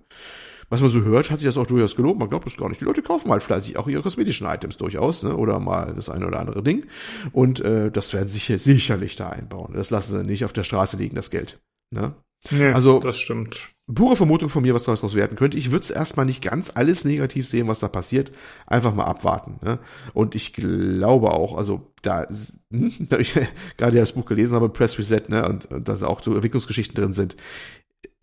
was 0.70 0.82
man 0.82 0.90
so 0.90 1.02
hört, 1.04 1.32
hat 1.32 1.40
sich 1.40 1.48
das 1.48 1.58
auch 1.58 1.68
durchaus 1.68 1.96
gelobt. 1.96 2.20
Man 2.20 2.30
glaubt 2.30 2.46
das 2.46 2.58
gar 2.58 2.68
nicht. 2.68 2.82
Die 2.82 2.86
Leute 2.86 3.02
kaufen 3.02 3.32
halt 3.32 3.44
fleißig 3.44 3.78
auch 3.78 3.88
ihre 3.88 4.02
kosmetischen 4.02 4.46
Items 4.48 4.76
durchaus, 4.76 5.24
ne? 5.24 5.38
Oder 5.38 5.60
mal 5.60 5.94
das 5.96 6.10
eine 6.10 6.28
oder 6.28 6.40
andere 6.40 6.62
Ding. 6.62 6.86
Und 7.32 7.62
äh, 7.62 7.90
das 7.90 8.14
werden 8.14 8.28
sie 8.28 8.40
sicher, 8.40 8.58
sicherlich 8.58 9.16
da 9.16 9.30
einbauen. 9.30 9.72
Das 9.74 9.90
lassen 9.90 10.20
sie 10.20 10.26
nicht 10.26 10.44
auf 10.44 10.52
der 10.52 10.66
Straße 10.66 10.98
liegen, 10.98 11.16
das 11.16 11.32
Geld. 11.32 11.62
Ne? 11.92 12.16
Nee, 12.52 12.68
also, 12.68 13.00
das 13.00 13.20
stimmt. 13.20 13.70
Pure 13.94 14.18
Vermutung 14.18 14.50
von 14.50 14.64
mir, 14.64 14.74
was 14.74 14.84
daraus 14.84 15.16
werden 15.16 15.38
könnte. 15.38 15.58
Ich 15.58 15.72
würde 15.72 15.84
es 15.84 15.92
erstmal 15.92 16.26
nicht 16.26 16.44
ganz 16.44 16.72
alles 16.76 17.06
negativ 17.06 17.48
sehen, 17.48 17.70
was 17.70 17.80
da 17.80 17.88
passiert. 17.88 18.32
Einfach 18.66 18.94
mal 18.94 19.06
abwarten. 19.06 19.60
Ne? 19.64 19.80
Und 20.14 20.36
ich 20.36 20.52
glaube 20.52 21.32
auch, 21.32 21.56
also 21.58 21.94
da, 22.02 22.28
hm, 22.70 22.92
da 23.10 23.18
ich 23.18 23.34
gerade 23.78 23.98
ja 23.98 24.02
das 24.02 24.12
Buch 24.12 24.26
gelesen 24.26 24.56
habe, 24.56 24.68
Press 24.68 25.00
Reset, 25.00 25.30
ne, 25.30 25.48
und, 25.48 25.72
und 25.72 25.88
da 25.88 25.94
auch 26.06 26.22
so 26.22 26.34
Entwicklungsgeschichten 26.34 26.96
drin 26.96 27.14
sind. 27.14 27.38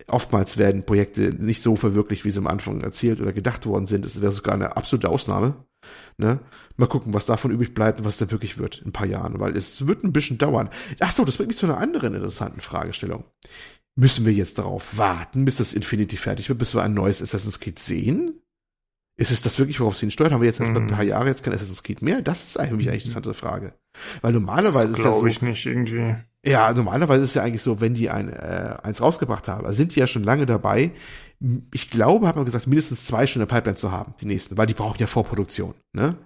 Oftmals 0.07 0.59
werden 0.59 0.85
Projekte 0.85 1.33
nicht 1.33 1.63
so 1.63 1.75
verwirklicht, 1.75 2.25
wie 2.25 2.31
sie 2.31 2.37
am 2.37 2.45
Anfang 2.45 2.81
erzählt 2.81 3.19
oder 3.19 3.33
gedacht 3.33 3.65
worden 3.65 3.87
sind. 3.87 4.05
Das 4.05 4.21
wäre 4.21 4.31
sogar 4.31 4.53
eine 4.53 4.77
absolute 4.77 5.09
Ausnahme. 5.09 5.55
Ne? 6.17 6.39
Mal 6.77 6.87
gucken, 6.87 7.13
was 7.13 7.25
davon 7.25 7.51
übrig 7.51 7.73
bleibt 7.73 7.99
und 7.99 8.05
was 8.05 8.17
dann 8.17 8.31
wirklich 8.31 8.57
wird 8.57 8.79
in 8.79 8.87
ein 8.87 8.93
paar 8.93 9.07
Jahren, 9.07 9.39
weil 9.39 9.55
es 9.55 9.87
wird 9.87 10.03
ein 10.03 10.13
bisschen 10.13 10.37
dauern. 10.37 10.69
Ach 10.99 11.11
so, 11.11 11.25
das 11.25 11.37
bringt 11.37 11.49
mich 11.49 11.57
zu 11.57 11.65
einer 11.65 11.77
anderen 11.77 12.13
interessanten 12.13 12.61
Fragestellung. 12.61 13.25
Müssen 13.95 14.25
wir 14.25 14.33
jetzt 14.33 14.57
darauf 14.59 14.97
warten, 14.97 15.45
bis 15.45 15.57
das 15.57 15.73
Infinity 15.73 16.17
fertig 16.17 16.49
wird, 16.49 16.59
bis 16.59 16.73
wir 16.75 16.83
ein 16.83 16.93
neues 16.93 17.21
Assassin's 17.21 17.59
Creed 17.59 17.79
sehen? 17.79 18.41
Ist 19.17 19.31
es 19.31 19.41
das 19.41 19.59
wirklich, 19.59 19.79
worauf 19.79 19.95
sie 19.95 20.01
hinsteuert? 20.01 20.33
Haben 20.33 20.41
wir 20.41 20.47
jetzt 20.47 20.59
erst 20.59 20.73
mal 20.73 20.81
ein 20.81 20.87
paar 20.87 21.03
mhm. 21.03 21.09
Jahre 21.09 21.27
jetzt 21.27 21.43
kein 21.43 21.53
Assassin's 21.53 21.83
Creed 21.83 22.01
mehr? 22.01 22.21
Das 22.21 22.43
ist 22.43 22.59
eigentlich 22.59 22.87
eine 22.87 22.97
interessante 22.97 23.33
Frage. 23.33 23.73
Weil 24.21 24.33
normalerweise 24.33 24.89
das 24.89 24.99
ist 24.99 25.05
ja 25.05 25.13
so. 25.13 25.25
ich 25.25 25.41
nicht 25.41 25.65
irgendwie. 25.65 26.15
Ja, 26.45 26.73
normalerweise 26.73 27.23
ist 27.23 27.29
es 27.29 27.33
ja 27.35 27.43
eigentlich 27.43 27.61
so, 27.61 27.79
wenn 27.79 27.93
die 27.93 28.09
ein, 28.09 28.29
äh, 28.29 28.75
eins 28.83 29.01
rausgebracht 29.01 29.47
haben, 29.47 29.65
also 29.65 29.77
sind 29.77 29.95
die 29.95 30.01
ja 30.01 30.07
schon 30.07 30.23
lange 30.23 30.45
dabei. 30.45 30.91
Ich 31.73 31.89
glaube, 31.89 32.27
hat 32.27 32.35
man 32.35 32.45
gesagt, 32.45 32.67
mindestens 32.67 33.05
zwei 33.05 33.27
schon 33.27 33.41
in 33.41 33.47
der 33.47 33.53
Pipeline 33.53 33.75
zu 33.75 33.91
haben, 33.91 34.13
die 34.21 34.25
nächsten, 34.25 34.57
weil 34.57 34.67
die 34.67 34.73
brauchen 34.73 34.99
ja 34.99 35.07
Vorproduktion, 35.07 35.73
ne? 35.93 36.17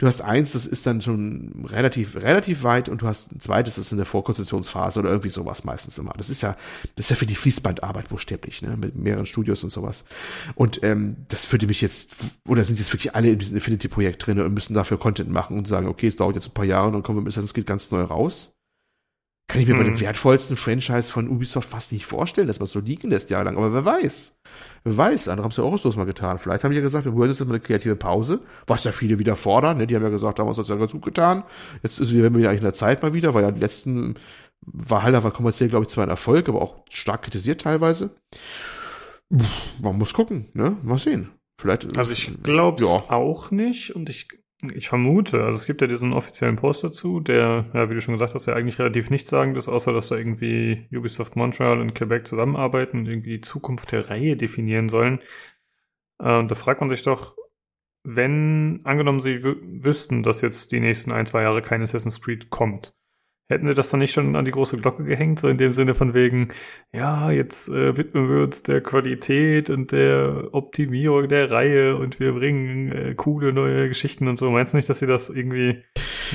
Du 0.00 0.06
hast 0.06 0.22
eins, 0.22 0.52
das 0.52 0.64
ist 0.64 0.86
dann 0.86 1.02
schon 1.02 1.66
relativ, 1.68 2.16
relativ 2.16 2.62
weit 2.62 2.88
und 2.88 3.02
du 3.02 3.06
hast 3.06 3.32
ein 3.32 3.38
zweites, 3.38 3.74
das 3.74 3.84
ist 3.84 3.92
in 3.92 3.98
der 3.98 4.06
Vorkonstruktionsphase 4.06 4.98
oder 4.98 5.10
irgendwie 5.10 5.28
sowas 5.28 5.62
meistens 5.64 5.98
immer. 5.98 6.14
Das 6.16 6.30
ist 6.30 6.40
ja, 6.40 6.56
das 6.96 7.04
ist 7.04 7.10
ja 7.10 7.16
für 7.16 7.26
die 7.26 7.34
Fließbandarbeit 7.34 8.08
buchstäblich, 8.08 8.62
ne, 8.62 8.78
mit 8.78 8.96
mehreren 8.96 9.26
Studios 9.26 9.62
und 9.62 9.68
sowas. 9.68 10.06
Und 10.54 10.82
ähm, 10.84 11.16
das 11.28 11.52
würde 11.52 11.66
mich 11.66 11.82
jetzt, 11.82 12.14
oder 12.48 12.64
sind 12.64 12.78
jetzt 12.78 12.94
wirklich 12.94 13.14
alle 13.14 13.28
in 13.28 13.38
diesem 13.38 13.56
Infinity-Projekt 13.58 14.26
drin 14.26 14.40
und 14.40 14.54
müssen 14.54 14.72
dafür 14.72 14.98
Content 14.98 15.28
machen 15.28 15.58
und 15.58 15.68
sagen, 15.68 15.86
okay, 15.86 16.06
es 16.06 16.16
dauert 16.16 16.34
jetzt 16.34 16.48
ein 16.48 16.54
paar 16.54 16.64
Jahre 16.64 16.86
und 16.86 16.94
dann 16.94 17.02
kommen 17.02 17.18
wir 17.18 17.22
mit 17.22 17.34
Assassin's 17.34 17.52
Creed 17.52 17.66
ganz 17.66 17.90
neu 17.90 18.00
raus. 18.00 18.54
Kann 19.50 19.60
ich 19.60 19.66
mir 19.66 19.74
mhm. 19.74 19.78
bei 19.78 19.84
dem 19.84 19.94
mhm. 19.94 20.00
wertvollsten 20.00 20.56
Franchise 20.56 21.10
von 21.10 21.28
Ubisoft 21.28 21.68
fast 21.68 21.92
nicht 21.92 22.06
vorstellen, 22.06 22.46
dass 22.46 22.60
man 22.60 22.66
es 22.66 22.72
so 22.72 22.78
liegen 22.78 23.10
lässt 23.10 23.30
jahrelang. 23.30 23.56
Aber 23.56 23.72
wer 23.72 23.84
weiß? 23.84 24.38
Wer 24.84 24.96
weiß? 24.96 25.28
Andere 25.28 25.44
haben 25.44 25.50
es 25.50 25.56
ja 25.56 25.64
auch 25.64 25.72
aus 25.72 25.96
mal 25.96 26.04
getan. 26.04 26.38
Vielleicht 26.38 26.62
haben 26.62 26.70
die 26.70 26.76
ja 26.76 26.82
gesagt, 26.82 27.04
wir 27.04 27.14
wollen 27.14 27.30
uns 27.30 27.40
jetzt 27.40 27.48
mal 27.48 27.54
eine 27.54 27.62
kreative 27.62 27.96
Pause, 27.96 28.40
was 28.68 28.84
ja 28.84 28.92
viele 28.92 29.18
wieder 29.18 29.34
fordern. 29.34 29.78
Ne? 29.78 29.88
Die 29.88 29.96
haben 29.96 30.04
ja 30.04 30.08
gesagt, 30.08 30.38
haben 30.38 30.46
uns 30.46 30.56
das 30.56 30.68
ja 30.68 30.76
ganz 30.76 30.92
gut 30.92 31.04
getan. 31.04 31.42
Jetzt 31.82 31.98
ist 31.98 32.12
wir 32.12 32.24
eigentlich 32.24 32.56
in 32.56 32.60
der 32.60 32.72
Zeit 32.74 33.02
mal 33.02 33.12
wieder, 33.12 33.34
weil 33.34 33.42
ja 33.42 33.50
die 33.50 33.60
letzten 33.60 34.14
Valhalla 34.60 35.24
war 35.24 35.32
kommerziell, 35.32 35.68
glaube 35.68 35.84
ich, 35.84 35.90
zwar 35.90 36.04
ein 36.04 36.10
Erfolg, 36.10 36.48
aber 36.48 36.62
auch 36.62 36.84
stark 36.88 37.22
kritisiert 37.22 37.62
teilweise. 37.62 38.10
Pff, 39.36 39.80
man 39.80 39.98
muss 39.98 40.12
gucken, 40.12 40.46
ne? 40.54 40.76
Mal 40.82 40.98
sehen. 40.98 41.30
Vielleicht. 41.58 41.98
Also 41.98 42.12
ich 42.12 42.30
glaube 42.42 42.82
ja. 42.82 43.10
auch 43.10 43.50
nicht 43.50 43.94
und 43.94 44.08
ich 44.08 44.28
ich 44.74 44.88
vermute, 44.88 45.42
also 45.44 45.56
es 45.56 45.66
gibt 45.66 45.80
ja 45.80 45.86
diesen 45.86 46.12
offiziellen 46.12 46.56
Post 46.56 46.84
dazu, 46.84 47.20
der, 47.20 47.66
ja, 47.72 47.88
wie 47.88 47.94
du 47.94 48.00
schon 48.00 48.14
gesagt 48.14 48.34
hast, 48.34 48.46
ja 48.46 48.54
eigentlich 48.54 48.78
relativ 48.78 49.10
nichtssagend 49.10 49.56
ist, 49.56 49.68
außer 49.68 49.92
dass 49.92 50.08
da 50.08 50.16
irgendwie 50.16 50.86
Ubisoft 50.94 51.36
Montreal 51.36 51.80
und 51.80 51.94
Quebec 51.94 52.26
zusammenarbeiten 52.26 53.00
und 53.00 53.06
irgendwie 53.06 53.36
die 53.36 53.40
Zukunft 53.40 53.92
der 53.92 54.10
Reihe 54.10 54.36
definieren 54.36 54.88
sollen. 54.88 55.20
Äh, 56.18 56.44
da 56.46 56.54
fragt 56.54 56.80
man 56.80 56.90
sich 56.90 57.02
doch, 57.02 57.36
wenn, 58.02 58.80
angenommen, 58.84 59.20
sie 59.20 59.42
wüssten, 59.42 60.22
dass 60.22 60.40
jetzt 60.40 60.72
die 60.72 60.80
nächsten 60.80 61.12
ein, 61.12 61.26
zwei 61.26 61.42
Jahre 61.42 61.62
kein 61.62 61.82
Assassin's 61.82 62.20
Creed 62.20 62.50
kommt, 62.50 62.94
Hätten 63.50 63.66
sie 63.66 63.74
das 63.74 63.90
dann 63.90 63.98
nicht 63.98 64.12
schon 64.12 64.36
an 64.36 64.44
die 64.44 64.52
große 64.52 64.76
Glocke 64.76 65.02
gehängt, 65.02 65.40
so 65.40 65.48
in 65.48 65.58
dem 65.58 65.72
Sinne 65.72 65.96
von 65.96 66.14
wegen, 66.14 66.50
ja, 66.92 67.32
jetzt 67.32 67.68
äh, 67.68 67.96
widmen 67.96 68.30
wir 68.30 68.44
uns 68.44 68.62
der 68.62 68.80
Qualität 68.80 69.70
und 69.70 69.90
der 69.90 70.50
Optimierung 70.52 71.26
der 71.26 71.50
Reihe 71.50 71.96
und 71.96 72.20
wir 72.20 72.32
bringen 72.32 72.92
äh, 72.92 73.14
coole 73.16 73.52
neue 73.52 73.88
Geschichten 73.88 74.28
und 74.28 74.38
so. 74.38 74.52
Meinst 74.52 74.72
du 74.72 74.76
nicht, 74.76 74.88
dass 74.88 75.00
sie 75.00 75.06
das 75.06 75.30
irgendwie 75.30 75.82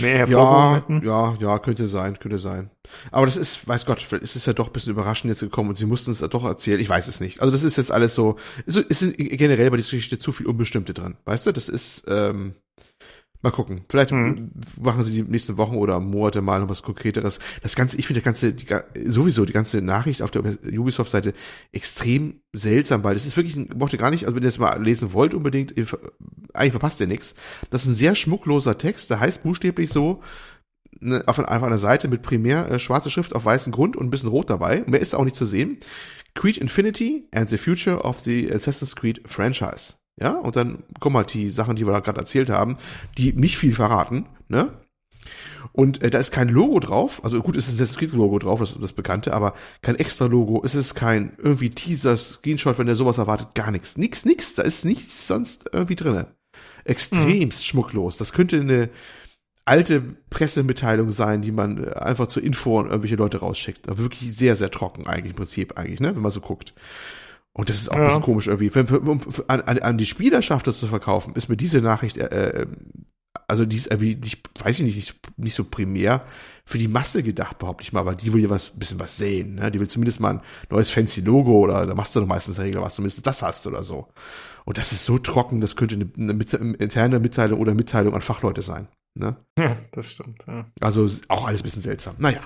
mehr 0.02 0.18
hervorgehoben 0.18 0.60
ja, 0.60 0.76
hätten? 0.76 1.02
Ja, 1.06 1.38
ja, 1.40 1.60
könnte 1.60 1.88
sein, 1.88 2.20
könnte 2.20 2.38
sein. 2.38 2.70
Aber 3.12 3.26
das 3.26 3.38
ist, 3.38 3.66
weiß 3.66 3.86
Gott, 3.86 4.02
vielleicht 4.02 4.24
ist 4.24 4.36
es 4.36 4.46
ja 4.46 4.52
doch 4.52 4.68
ein 4.68 4.74
bisschen 4.74 4.92
überraschend 4.92 5.30
jetzt 5.32 5.40
gekommen 5.40 5.70
und 5.70 5.78
sie 5.78 5.86
mussten 5.86 6.12
es 6.12 6.20
doch 6.20 6.44
erzählen. 6.44 6.82
Ich 6.82 6.90
weiß 6.90 7.08
es 7.08 7.22
nicht. 7.22 7.40
Also 7.40 7.54
das 7.54 7.64
ist 7.64 7.78
jetzt 7.78 7.94
alles 7.94 8.14
so, 8.14 8.36
ist, 8.66 8.78
ist 8.78 9.18
generell 9.18 9.72
bei 9.72 9.78
dieser 9.78 9.92
Geschichte 9.92 10.20
zu 10.20 10.34
viel 10.34 10.48
Unbestimmte 10.48 10.94
drin. 10.94 11.16
Weißt 11.24 11.48
du, 11.48 11.54
das 11.54 11.70
ist, 11.70 12.06
ähm, 12.10 12.56
Mal 13.46 13.52
gucken. 13.52 13.82
Vielleicht 13.90 14.12
mhm. 14.12 14.50
machen 14.82 15.04
sie 15.04 15.14
die 15.14 15.22
nächsten 15.22 15.60
Wochen 15.60 15.76
oder 15.76 16.00
Monate 16.00 16.42
mal 16.42 16.60
noch 16.60 16.70
was 16.70 16.82
Konkreteres. 16.82 17.38
Das 17.62 17.76
Ganze, 17.76 17.96
ich 18.00 18.08
finde 18.08 18.22
das 18.22 18.26
Ganze, 18.26 18.54
die, 18.54 18.66
sowieso 19.08 19.46
die 19.46 19.54
ganze 19.54 19.84
Nachricht 19.84 20.24
auf 20.24 20.32
der 20.32 20.42
Ubisoft-Seite 20.44 21.34
extrem 21.72 22.40
seltsam, 22.54 23.04
weil 23.04 23.14
das 23.14 23.28
ist 23.28 23.38
wirklich, 23.38 23.56
mochte 23.76 24.00
gar 24.00 24.10
nicht, 24.10 24.26
also 24.26 24.36
wenn 24.36 24.42
ihr 24.42 24.48
das 24.48 24.58
mal 24.58 24.82
lesen 24.82 25.14
wollt 25.14 25.36
unbedingt, 25.36 25.76
eigentlich 26.56 26.72
verpasst 26.72 27.00
ihr 27.02 27.06
nichts. 27.06 27.36
Das 27.70 27.84
ist 27.84 27.92
ein 27.92 27.94
sehr 27.94 28.16
schmuckloser 28.16 28.80
Text, 28.80 29.12
der 29.12 29.20
heißt 29.20 29.44
buchstäblich 29.44 29.92
so, 29.92 30.24
ne, 31.00 31.22
auf, 31.28 31.38
auf 31.38 31.64
einer 31.64 31.78
Seite 31.78 32.08
mit 32.08 32.24
primär 32.24 32.72
äh, 32.72 32.80
schwarzer 32.80 33.12
Schrift 33.12 33.36
auf 33.36 33.46
weißem 33.46 33.72
Grund 33.72 33.96
und 33.96 34.08
ein 34.08 34.10
bisschen 34.10 34.30
rot 34.30 34.50
dabei. 34.50 34.84
Mehr 34.88 35.02
ist 35.02 35.14
auch 35.14 35.24
nicht 35.24 35.36
zu 35.36 35.46
sehen. 35.46 35.78
Creed 36.34 36.58
Infinity 36.58 37.28
and 37.32 37.48
the 37.48 37.60
Future 37.60 38.04
of 38.04 38.22
the 38.22 38.52
Assassin's 38.52 38.96
Creed 38.96 39.22
Franchise. 39.28 39.94
Ja, 40.20 40.32
und 40.32 40.56
dann 40.56 40.84
kommen 41.00 41.18
halt 41.18 41.34
die 41.34 41.50
Sachen, 41.50 41.76
die 41.76 41.86
wir 41.86 41.92
da 41.92 42.00
gerade 42.00 42.20
erzählt 42.20 42.50
haben, 42.50 42.78
die 43.18 43.34
nicht 43.34 43.58
viel 43.58 43.74
verraten, 43.74 44.26
ne? 44.48 44.72
Und 45.74 46.02
äh, 46.04 46.10
da 46.10 46.20
ist 46.20 46.32
kein 46.32 46.48
Logo 46.48 46.80
drauf, 46.80 47.24
also 47.26 47.42
gut, 47.42 47.58
es 47.58 47.68
ist 47.68 47.82
das 47.82 48.00
Logo 48.14 48.40
drauf, 48.40 48.60
das, 48.60 48.80
das 48.80 48.94
bekannte, 48.94 49.34
aber 49.34 49.54
kein 49.82 49.96
extra 49.96 50.26
Logo, 50.26 50.62
es 50.64 50.74
ist 50.74 50.96
kein 50.96 51.34
irgendwie 51.38 51.70
Teaser, 51.70 52.16
Screenshot, 52.16 52.78
wenn 52.78 52.88
ihr 52.88 52.96
sowas 52.96 53.18
erwartet, 53.18 53.56
gar 53.56 53.72
nichts. 53.72 53.98
Nix, 53.98 54.24
nix, 54.24 54.56
da 54.56 54.64
ist 54.64 54.86
nichts 54.86 55.28
sonst 55.28 55.70
irgendwie 55.74 55.96
drinne. 55.96 56.28
Extremst 56.86 57.60
mhm. 57.60 57.66
schmucklos. 57.66 58.18
Das 58.18 58.32
könnte 58.32 58.60
eine 58.60 58.90
alte 59.66 60.02
Pressemitteilung 60.30 61.12
sein, 61.12 61.42
die 61.42 61.52
man 61.52 61.84
äh, 61.84 61.90
einfach 61.94 62.28
zur 62.28 62.44
Info 62.44 62.80
an 62.80 62.86
irgendwelche 62.86 63.16
Leute 63.16 63.40
rausschickt. 63.40 63.86
Wirklich 63.98 64.34
sehr, 64.34 64.56
sehr 64.56 64.72
trocken 64.72 65.08
eigentlich 65.08 65.32
im 65.32 65.38
Prinzip 65.38 65.78
eigentlich, 65.78 66.00
ne, 66.00 66.16
wenn 66.16 66.22
man 66.22 66.32
so 66.32 66.42
guckt. 66.42 66.74
Und 67.58 67.70
das 67.70 67.78
ist 67.78 67.90
auch 67.90 67.96
ja. 67.96 68.02
ein 68.02 68.08
bisschen 68.08 68.22
komisch 68.22 68.48
irgendwie. 68.48 68.70
Für, 68.70 68.86
für, 68.86 69.00
um 69.00 69.22
an, 69.48 69.62
an 69.62 69.98
die 69.98 70.06
Spielerschaft 70.06 70.68
das 70.68 70.80
zu 70.80 70.88
verkaufen, 70.88 71.34
ist 71.36 71.48
mir 71.48 71.56
diese 71.56 71.80
Nachricht, 71.80 72.18
äh, 72.18 72.62
äh, 72.62 72.68
also 73.48 73.66
die 73.66 73.78
ist 73.78 73.88
irgendwie, 73.88 74.16
nicht, 74.16 74.50
weiß 74.62 74.80
ich 74.80 74.86
nicht, 74.86 74.96
nicht, 74.98 75.38
nicht 75.38 75.56
so 75.56 75.64
primär 75.64 76.26
für 76.66 76.78
die 76.78 76.90
Masse 76.90 77.24
gedacht, 77.24 77.58
behaupte 77.60 77.84
ich 77.84 77.94
mal, 77.94 78.06
weil 78.06 78.16
die 78.18 78.34
will 78.34 78.44
ja 78.44 78.50
was, 78.50 78.72
bisschen 78.72 79.00
was 79.00 79.16
sehen, 79.16 79.56
ne? 79.56 79.72
Die 79.72 79.80
will 79.80 79.88
zumindest 79.88 80.20
mal 80.20 80.36
ein 80.36 80.42
neues 80.70 80.90
fancy 80.90 81.22
Logo 81.22 81.60
oder 81.60 81.86
da 81.86 81.96
machst 81.96 82.16
du 82.16 82.20
doch 82.20 82.28
meistens 82.28 82.60
Regel, 82.60 82.82
was 82.82 82.96
zumindest 82.96 83.26
das 83.26 83.42
hast 83.42 83.66
oder 83.68 83.84
so. 83.84 84.10
Und 84.66 84.78
das 84.78 84.92
ist 84.92 85.06
so 85.06 85.18
trocken, 85.18 85.62
das 85.62 85.78
könnte 85.78 85.96
eine, 85.96 86.10
eine, 86.18 86.32
eine 86.34 86.74
interne 86.74 87.20
Mitteilung 87.20 87.60
oder 87.60 87.74
Mitteilung 87.74 88.16
an 88.16 88.22
Fachleute 88.22 88.64
sein. 88.64 88.88
Ne? 89.18 89.38
Ja, 89.58 89.78
das 89.92 90.12
stimmt. 90.12 90.44
Ja. 90.48 90.66
Also 90.82 91.08
auch 91.30 91.48
alles 91.48 91.62
ein 91.62 91.64
bisschen 91.64 91.84
seltsam. 91.84 92.16
Naja. 92.18 92.42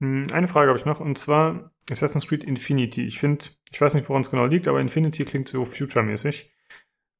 Hm, 0.00 0.26
Eine 0.32 0.46
Frage 0.46 0.68
habe 0.68 0.78
ich 0.78 0.84
noch, 0.84 1.00
und 1.00 1.18
zwar 1.18 1.72
Assassin's 1.90 2.26
Creed 2.26 2.44
Infinity. 2.44 3.04
Ich 3.04 3.18
finde, 3.18 3.44
ich 3.72 3.80
weiß 3.80 3.94
nicht, 3.94 4.08
woran 4.08 4.22
es 4.22 4.30
genau 4.30 4.46
liegt, 4.46 4.68
aber 4.68 4.80
Infinity 4.80 5.24
klingt 5.24 5.48
so 5.48 5.64
future-mäßig. 5.64 6.50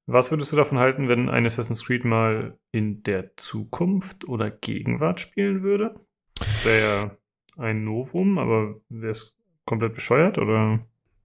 Was 0.06 0.30
würdest 0.30 0.52
du 0.52 0.56
davon 0.56 0.78
halten, 0.78 1.08
wenn 1.08 1.28
ein 1.28 1.44
Assassin's 1.44 1.84
Creed 1.84 2.04
mal 2.04 2.58
in 2.72 3.02
der 3.02 3.36
Zukunft 3.36 4.26
oder 4.26 4.50
Gegenwart 4.50 5.20
spielen 5.20 5.62
würde? 5.62 5.94
Das 6.38 6.64
wäre 6.64 6.80
ja 6.80 7.18
ein 7.62 7.84
Novum, 7.84 8.38
aber 8.38 8.74
wäre 8.88 9.12
es 9.12 9.38
komplett 9.66 9.94
bescheuert 9.94 10.38
oder? 10.38 10.80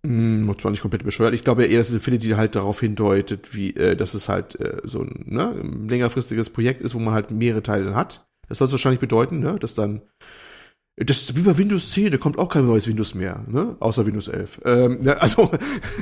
Hm, 0.06 0.54
zwar 0.60 0.72
nicht 0.72 0.82
komplett 0.82 1.06
bescheuert. 1.06 1.34
Ich 1.34 1.46
glaube 1.46 1.66
eher, 1.66 1.78
dass 1.78 1.94
Infinity 1.94 2.30
halt 2.32 2.56
darauf 2.56 2.82
hindeutet, 2.82 3.56
wie, 3.56 3.74
äh, 3.76 3.96
dass 3.96 4.14
es 4.16 4.28
halt 4.28 4.60
äh, 4.60 4.82
so 4.84 5.02
ein, 5.02 5.24
ne, 5.28 5.54
längerfristiges 5.88 6.50
Projekt 6.50 6.82
ist, 6.82 6.94
wo 6.94 7.00
man 7.00 7.14
halt 7.14 7.32
mehrere 7.32 7.64
Teile 7.64 7.96
hat. 7.96 8.28
Das 8.50 8.58
soll 8.58 8.66
es 8.66 8.74
wahrscheinlich 8.74 9.00
bedeuten, 9.00 9.40
ne, 9.40 9.56
dass 9.58 9.76
dann 9.76 10.02
das 10.98 11.18
ist 11.24 11.36
wie 11.36 11.42
bei 11.42 11.58
Windows 11.58 11.92
10, 11.92 12.12
da 12.12 12.18
kommt 12.18 12.38
auch 12.38 12.50
kein 12.50 12.68
neues 12.68 12.88
Windows 12.88 13.16
mehr, 13.16 13.44
ne? 13.48 13.76
Außer 13.80 14.06
Windows 14.06 14.28
11. 14.28 14.62
Ähm, 14.64 15.00
ja, 15.02 15.14
also, 15.14 15.50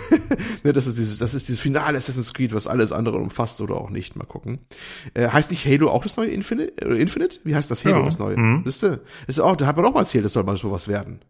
ne, 0.64 0.74
das 0.74 0.86
ist 0.88 0.98
dieses, 0.98 1.18
das 1.18 1.34
ist 1.34 1.48
dieses 1.48 1.62
finale 1.62 1.98
Assassin's 1.98 2.34
Creed, 2.34 2.54
was 2.54 2.68
alles 2.68 2.92
andere 2.92 3.18
umfasst 3.18 3.62
oder 3.62 3.76
auch 3.76 3.89
nicht. 3.89 4.16
Mal 4.18 4.26
gucken. 4.26 4.60
Äh, 5.14 5.30
heißt 5.30 5.50
nicht 5.52 5.66
Halo 5.66 5.89
auch 5.89 6.04
das 6.04 6.18
neue 6.18 6.30
Infinite? 6.30 6.74
Äh, 6.86 7.02
Infinite? 7.02 7.39
Wie 7.46 7.56
heißt 7.56 7.72
das 7.72 7.86
Halo, 7.86 8.00
Ja. 8.00 8.06
das 8.06 8.20
neue? 8.20 8.38
Mhm. 8.38 8.66
Wisst 8.66 8.84
ihr? 8.84 9.00
Das 9.28 9.38
ist 9.38 9.39
auch, 9.39 9.56
da 9.56 9.66
hat 9.66 9.78
man 9.78 9.86
auch 9.86 9.94
mal 9.94 10.02
erzählt, 10.02 10.26
das 10.26 10.34
soll 10.34 10.44
mal 10.44 10.58
sowas 10.58 10.88
werden. 10.89 11.22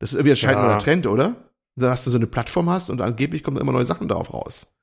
Das 0.00 0.10
ist 0.12 0.14
irgendwie 0.16 0.30
anscheinend 0.32 0.62
Ja. 0.62 0.68
neuer 0.68 0.78
Trend, 0.78 1.06
oder? 1.06 1.36
Dass 1.76 2.04
du 2.04 2.10
so 2.10 2.16
eine 2.16 2.26
Plattform 2.26 2.70
hast 2.70 2.88
und 2.88 3.00
angeblich 3.00 3.42
kommen 3.42 3.56
immer 3.58 3.72
neue 3.72 3.86
Sachen 3.86 4.08
darauf 4.08 4.32
raus. 4.32 4.73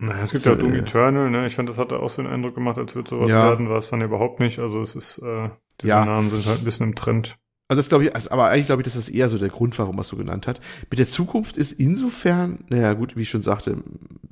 Naja, 0.00 0.22
es 0.22 0.30
gibt 0.32 0.44
ja 0.44 0.54
Doom 0.54 0.74
äh, 0.74 0.78
Eternal, 0.78 1.28
ne? 1.30 1.46
Ich 1.46 1.56
fand, 1.56 1.68
das 1.68 1.78
hatte 1.78 1.98
auch 1.98 2.08
so 2.08 2.22
einen 2.22 2.30
Eindruck 2.32 2.54
gemacht, 2.54 2.78
als 2.78 2.94
würde 2.94 3.10
sowas 3.10 3.30
Ja. 3.30 3.44
werden, 3.50 3.68
war 3.68 3.78
es 3.78 3.90
dann 3.90 4.00
überhaupt 4.00 4.38
nicht. 4.38 4.58
Also 4.60 4.80
es 4.80 4.94
ist, 4.94 5.18
äh, 5.18 5.50
diese 5.80 5.88
Ja. 5.88 6.04
Namen 6.04 6.30
sind 6.30 6.46
halt 6.46 6.58
ein 6.60 6.64
bisschen 6.64 6.88
im 6.88 6.94
Trend. 6.94 7.36
Also 7.70 7.80
das 7.80 7.90
glaube 7.90 8.04
ich, 8.04 8.14
also, 8.14 8.30
aber 8.30 8.46
eigentlich 8.48 8.66
glaube 8.66 8.80
ich, 8.80 8.84
dass 8.84 8.94
das 8.94 9.10
eher 9.10 9.28
so 9.28 9.36
der 9.36 9.50
Grund 9.50 9.78
war, 9.78 9.84
warum 9.84 9.96
man 9.96 10.00
es 10.02 10.08
so 10.08 10.16
genannt 10.16 10.46
hat. 10.46 10.58
Mit 10.88 10.98
der 10.98 11.06
Zukunft 11.06 11.58
ist 11.58 11.72
insofern, 11.72 12.60
naja 12.70 12.94
gut, 12.94 13.14
wie 13.14 13.22
ich 13.22 13.28
schon 13.28 13.42
sagte, 13.42 13.76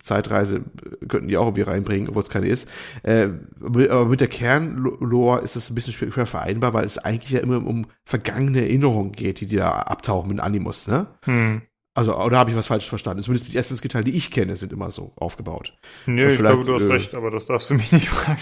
Zeitreise 0.02 0.58
äh, 1.02 1.06
könnten 1.06 1.28
die 1.28 1.36
auch 1.36 1.46
irgendwie 1.46 1.62
reinbringen, 1.62 2.08
obwohl 2.08 2.22
es 2.22 2.30
keine 2.30 2.46
ist. 2.46 2.66
Äh, 3.02 3.28
aber 3.60 4.06
mit 4.06 4.20
der 4.20 4.28
Kernlore 4.28 5.40
ist 5.42 5.56
es 5.56 5.68
ein 5.68 5.74
bisschen 5.74 5.92
schwer 5.92 6.26
vereinbar, 6.26 6.72
weil 6.72 6.84
es 6.86 6.96
eigentlich 6.96 7.32
ja 7.32 7.40
immer 7.40 7.56
um 7.56 7.86
vergangene 8.04 8.62
Erinnerungen 8.62 9.12
geht, 9.12 9.40
die, 9.40 9.46
die 9.46 9.56
da 9.56 9.70
abtauchen 9.72 10.30
mit 10.30 10.40
Animus, 10.40 10.88
ne? 10.88 11.08
Hm. 11.24 11.60
Also, 11.96 12.14
oder 12.14 12.36
habe 12.36 12.50
ich 12.50 12.56
was 12.56 12.66
falsch 12.66 12.86
verstanden? 12.86 13.22
Zumindest 13.22 13.50
die 13.50 13.56
ersten 13.56 13.76
Teile, 13.88 14.04
die 14.04 14.10
ich 14.10 14.30
kenne, 14.30 14.54
sind 14.56 14.70
immer 14.70 14.90
so 14.90 15.12
aufgebaut. 15.16 15.72
Nee, 16.04 16.24
Ja, 16.24 16.28
ich 16.28 16.38
glaube, 16.38 16.62
du 16.62 16.74
hast 16.74 16.82
äh, 16.82 16.92
recht, 16.92 17.14
aber 17.14 17.30
das 17.30 17.46
darfst 17.46 17.70
du 17.70 17.74
mich 17.74 17.90
nicht 17.90 18.08
fragen. 18.08 18.38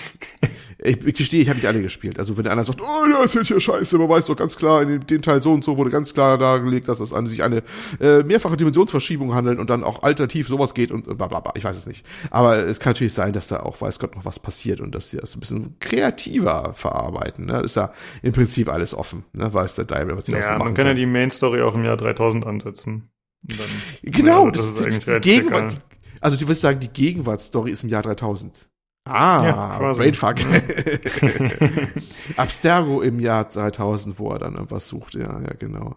Ich, 0.78 1.06
ich 1.06 1.14
gestehe, 1.14 1.40
ich 1.40 1.48
habe 1.48 1.58
nicht 1.58 1.68
alle 1.68 1.80
gespielt. 1.80 2.18
Also 2.18 2.36
wenn 2.36 2.48
einer 2.48 2.64
sagt, 2.64 2.80
oh, 2.82 3.06
der 3.08 3.20
erzählt 3.20 3.46
hier 3.46 3.60
Scheiße, 3.60 3.96
man 3.96 4.08
weiß 4.08 4.26
doch 4.26 4.34
ganz 4.34 4.56
klar, 4.56 4.82
in 4.82 5.00
dem, 5.00 5.22
Teil 5.22 5.40
so 5.40 5.52
und 5.52 5.62
so 5.62 5.76
wurde 5.76 5.88
ganz 5.88 6.14
klar 6.14 6.36
dargelegt, 6.36 6.88
dass 6.88 6.98
es 6.98 7.12
an 7.12 7.28
sich 7.28 7.44
eine 7.44 7.62
äh, 8.00 8.24
mehrfache 8.24 8.56
Dimensionsverschiebung 8.56 9.34
handelt 9.34 9.60
und 9.60 9.70
dann 9.70 9.84
auch 9.84 10.02
alternativ 10.02 10.48
sowas 10.48 10.74
geht 10.74 10.90
und 10.90 11.04
bla 11.16 11.28
bla 11.28 11.38
bla. 11.38 11.52
Ich 11.54 11.62
weiß 11.62 11.76
es 11.76 11.86
nicht. 11.86 12.04
Aber 12.30 12.56
es 12.66 12.80
kann 12.80 12.92
natürlich 12.92 13.14
sein, 13.14 13.32
dass 13.32 13.46
da 13.46 13.60
auch, 13.60 13.80
weiß 13.80 14.00
Gott, 14.00 14.16
noch 14.16 14.24
was 14.24 14.40
passiert 14.40 14.80
und 14.80 14.94
dass 14.96 15.10
die 15.10 15.16
das 15.18 15.36
ein 15.36 15.40
bisschen 15.40 15.76
kreativer 15.78 16.72
verarbeiten. 16.74 17.46
Ne? 17.46 17.60
Ist 17.60 17.76
ja 17.76 17.92
im 18.22 18.32
Prinzip 18.32 18.68
alles 18.68 18.94
offen, 18.94 19.24
ne? 19.32 19.54
weiß 19.54 19.76
der 19.76 19.84
Diary, 19.84 20.16
was 20.16 20.24
die 20.24 20.32
so 20.32 20.38
Ja, 20.38 20.50
machen 20.50 20.58
man 20.58 20.74
kann 20.74 20.88
ja 20.88 20.94
die 20.94 21.06
Main 21.06 21.30
Story 21.30 21.62
auch 21.62 21.76
im 21.76 21.84
Jahr 21.84 21.96
3000 21.96 22.44
ansetzen. 22.44 23.10
Dann- 23.46 24.12
Genau, 24.12 24.46
Ja, 24.46 24.50
das, 24.52 24.64
ist 24.66 24.78
das, 24.80 24.86
eigentlich 24.86 25.04
die 25.04 25.20
Gegenwart. 25.20 25.72
egal. 25.74 25.82
Also 26.20 26.38
du 26.38 26.48
willst 26.48 26.62
sagen, 26.62 26.80
die 26.80 26.88
Gegenwartsstory 26.88 27.70
ist 27.70 27.82
im 27.84 27.90
Jahr 27.90 28.02
3000. 28.02 28.68
Ah, 29.06 29.76
Ja. 29.78 29.92
Brainfuck. 29.92 30.36
Abstergo 32.36 33.02
im 33.02 33.20
Jahr 33.20 33.44
3000, 33.48 34.18
wo 34.18 34.30
er 34.32 34.38
dann 34.38 34.54
irgendwas 34.54 34.88
sucht. 34.88 35.14
Ja, 35.14 35.40
ja, 35.40 35.52
genau. 35.58 35.96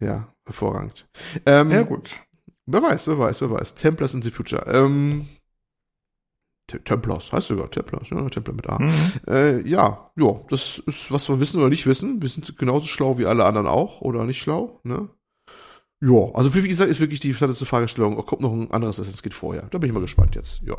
Ja, 0.00 0.32
hervorragend. 0.46 1.08
Ähm, 1.46 1.70
Ja, 1.70 1.82
gut. 1.82 2.10
Wer 2.66 2.82
weiß, 2.82 3.08
wer 3.08 3.18
weiß, 3.18 3.40
wer 3.42 3.50
weiß. 3.50 3.74
Templars 3.74 4.14
in 4.14 4.22
the 4.22 4.30
Future. 4.30 4.64
Ähm, 4.66 5.28
Te- 6.66 6.82
Templars, 6.84 7.32
heißt 7.32 7.48
sogar 7.48 7.70
Templars, 7.70 8.10
ja, 8.10 8.22
Templar 8.26 8.54
mit 8.54 8.68
A. 8.68 8.78
Mhm. 8.78 8.92
Äh, 9.26 9.60
ja, 9.66 10.10
ja, 10.16 10.40
das 10.50 10.82
ist, 10.86 11.10
was 11.10 11.26
wir 11.30 11.40
wissen 11.40 11.60
oder 11.60 11.70
nicht 11.70 11.86
wissen. 11.86 12.20
Wir 12.20 12.28
sind 12.28 12.58
genauso 12.58 12.86
schlau 12.86 13.16
wie 13.16 13.24
alle 13.24 13.46
anderen 13.46 13.66
auch, 13.66 14.02
oder 14.02 14.24
nicht 14.24 14.38
schlau, 14.40 14.78
ne? 14.84 15.08
Ja, 16.00 16.30
also 16.34 16.54
wie 16.54 16.68
gesagt, 16.68 16.90
ist 16.90 17.00
wirklich 17.00 17.20
die 17.20 17.30
interessante 17.30 17.66
Fragestellung, 17.66 18.16
kommt 18.24 18.42
noch 18.42 18.52
ein 18.52 18.70
anderes 18.70 19.00
Assassin's 19.00 19.22
Creed 19.22 19.34
vorher. 19.34 19.62
Da 19.70 19.78
bin 19.78 19.88
ich 19.88 19.94
mal 19.94 20.00
gespannt 20.00 20.36
jetzt, 20.36 20.62
ja. 20.62 20.76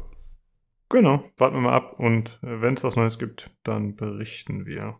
Genau, 0.89 1.23
warten 1.37 1.55
wir 1.55 1.61
mal 1.61 1.73
ab 1.73 1.99
und 1.99 2.39
wenn 2.41 2.73
es 2.73 2.83
was 2.83 2.95
Neues 2.95 3.19
gibt, 3.19 3.51
dann 3.63 3.95
berichten 3.95 4.65
wir. 4.65 4.99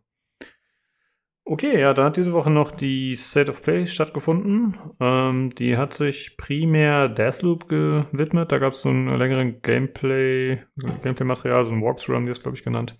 Okay, 1.51 1.79
ja, 1.79 1.95
da 1.95 2.05
hat 2.05 2.17
diese 2.17 2.33
Woche 2.33 2.51
noch 2.51 2.69
die 2.69 3.15
State 3.15 3.49
of 3.49 3.63
Play 3.63 3.87
stattgefunden. 3.87 4.77
Ähm, 4.99 5.49
die 5.55 5.77
hat 5.77 5.95
sich 5.95 6.37
primär 6.37 7.09
Deathloop 7.09 7.67
gewidmet. 7.67 8.51
Da 8.51 8.59
gab 8.59 8.73
es 8.73 8.81
so 8.81 8.89
einen 8.89 9.09
längeren 9.09 9.59
Gameplay, 9.63 10.61
Gameplay-Material, 11.01 11.65
so 11.65 11.71
ein 11.71 11.81
Walkthrough 11.81 12.17
haben 12.17 12.25
die 12.27 12.33
es, 12.33 12.43
glaube 12.43 12.55
ich, 12.55 12.63
genannt. 12.63 12.99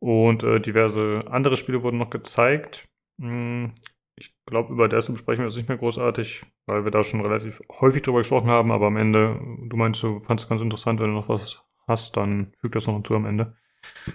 Und 0.00 0.42
äh, 0.42 0.60
diverse 0.60 1.20
andere 1.30 1.56
Spiele 1.56 1.84
wurden 1.84 1.98
noch 1.98 2.10
gezeigt. 2.10 2.88
Hm, 3.20 3.72
ich 4.16 4.34
glaube, 4.46 4.72
über 4.72 4.88
Deathloop 4.88 5.18
sprechen 5.18 5.40
wir 5.40 5.46
jetzt 5.46 5.56
nicht 5.56 5.68
mehr 5.68 5.78
großartig, 5.78 6.44
weil 6.66 6.84
wir 6.84 6.90
da 6.90 7.04
schon 7.04 7.20
relativ 7.20 7.60
häufig 7.80 8.02
drüber 8.02 8.18
gesprochen 8.18 8.48
haben, 8.48 8.72
aber 8.72 8.86
am 8.86 8.96
Ende, 8.96 9.40
du 9.68 9.76
meinst, 9.76 10.02
du 10.02 10.18
fandest 10.20 10.46
es 10.46 10.48
ganz 10.48 10.62
interessant, 10.62 11.00
wenn 11.00 11.08
du 11.08 11.14
noch 11.14 11.28
was 11.28 11.64
hast, 11.86 12.16
dann 12.16 12.52
füg 12.58 12.72
das 12.72 12.86
noch 12.86 12.94
hinzu 12.94 13.14
am 13.14 13.26
Ende. 13.26 13.56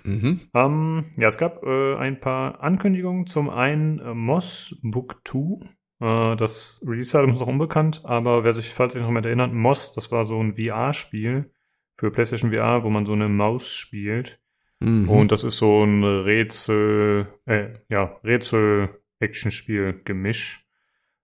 Mhm. 0.04 0.42
Ähm, 0.54 1.06
ja, 1.18 1.28
es 1.28 1.38
gab 1.38 1.64
äh, 1.64 1.96
ein 1.96 2.20
paar 2.20 2.62
Ankündigungen. 2.62 3.26
Zum 3.26 3.50
einen 3.50 4.00
äh, 4.00 4.14
Moss 4.14 4.80
Book 4.82 5.22
2. 5.24 5.60
Äh, 6.02 6.36
das 6.36 6.84
Release-Datum 6.86 7.32
ist 7.32 7.40
noch 7.40 7.48
unbekannt, 7.48 8.02
aber 8.04 8.44
wer 8.44 8.54
sich, 8.54 8.70
falls 8.70 8.94
sich 8.94 9.02
noch 9.02 9.10
jemand 9.10 9.26
erinnert, 9.28 9.54
Moss, 9.54 9.94
das 9.94 10.12
war 10.12 10.26
so 10.26 10.42
ein 10.42 10.56
VR-Spiel 10.56 11.52
für 11.98 12.12
PlayStation 12.12 12.52
VR, 12.52 12.84
wo 12.84 12.90
man 12.90 13.06
so 13.06 13.14
eine 13.14 13.30
Maus 13.30 13.70
spielt. 13.70 14.42
Mhm. 14.80 15.08
Und 15.10 15.32
das 15.32 15.44
ist 15.44 15.58
so 15.58 15.84
ein 15.84 16.04
Rätsel, 16.04 17.28
äh, 17.46 17.70
ja, 17.88 18.18
Rätsel-Action-Spiel-Gemisch. 19.22 20.66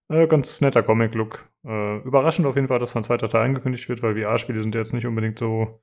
Äh, 0.09 0.27
ganz 0.27 0.61
netter 0.61 0.83
Comic-Look. 0.83 1.49
Äh, 1.65 1.97
überraschend 1.97 2.47
auf 2.47 2.55
jeden 2.55 2.67
Fall, 2.67 2.79
dass 2.79 2.95
ein 2.95 3.03
zweiter 3.03 3.29
Teil 3.29 3.45
angekündigt 3.45 3.89
wird, 3.89 4.01
weil 4.03 4.15
VR-Spiele 4.15 4.61
sind 4.61 4.75
jetzt 4.75 4.93
nicht 4.93 5.05
unbedingt 5.05 5.39
so 5.39 5.81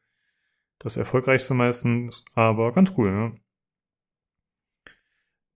das 0.78 0.96
erfolgreichste 0.96 1.54
meistens, 1.54 2.24
aber 2.34 2.72
ganz 2.72 2.94
cool, 2.96 3.10
ne? 3.10 3.36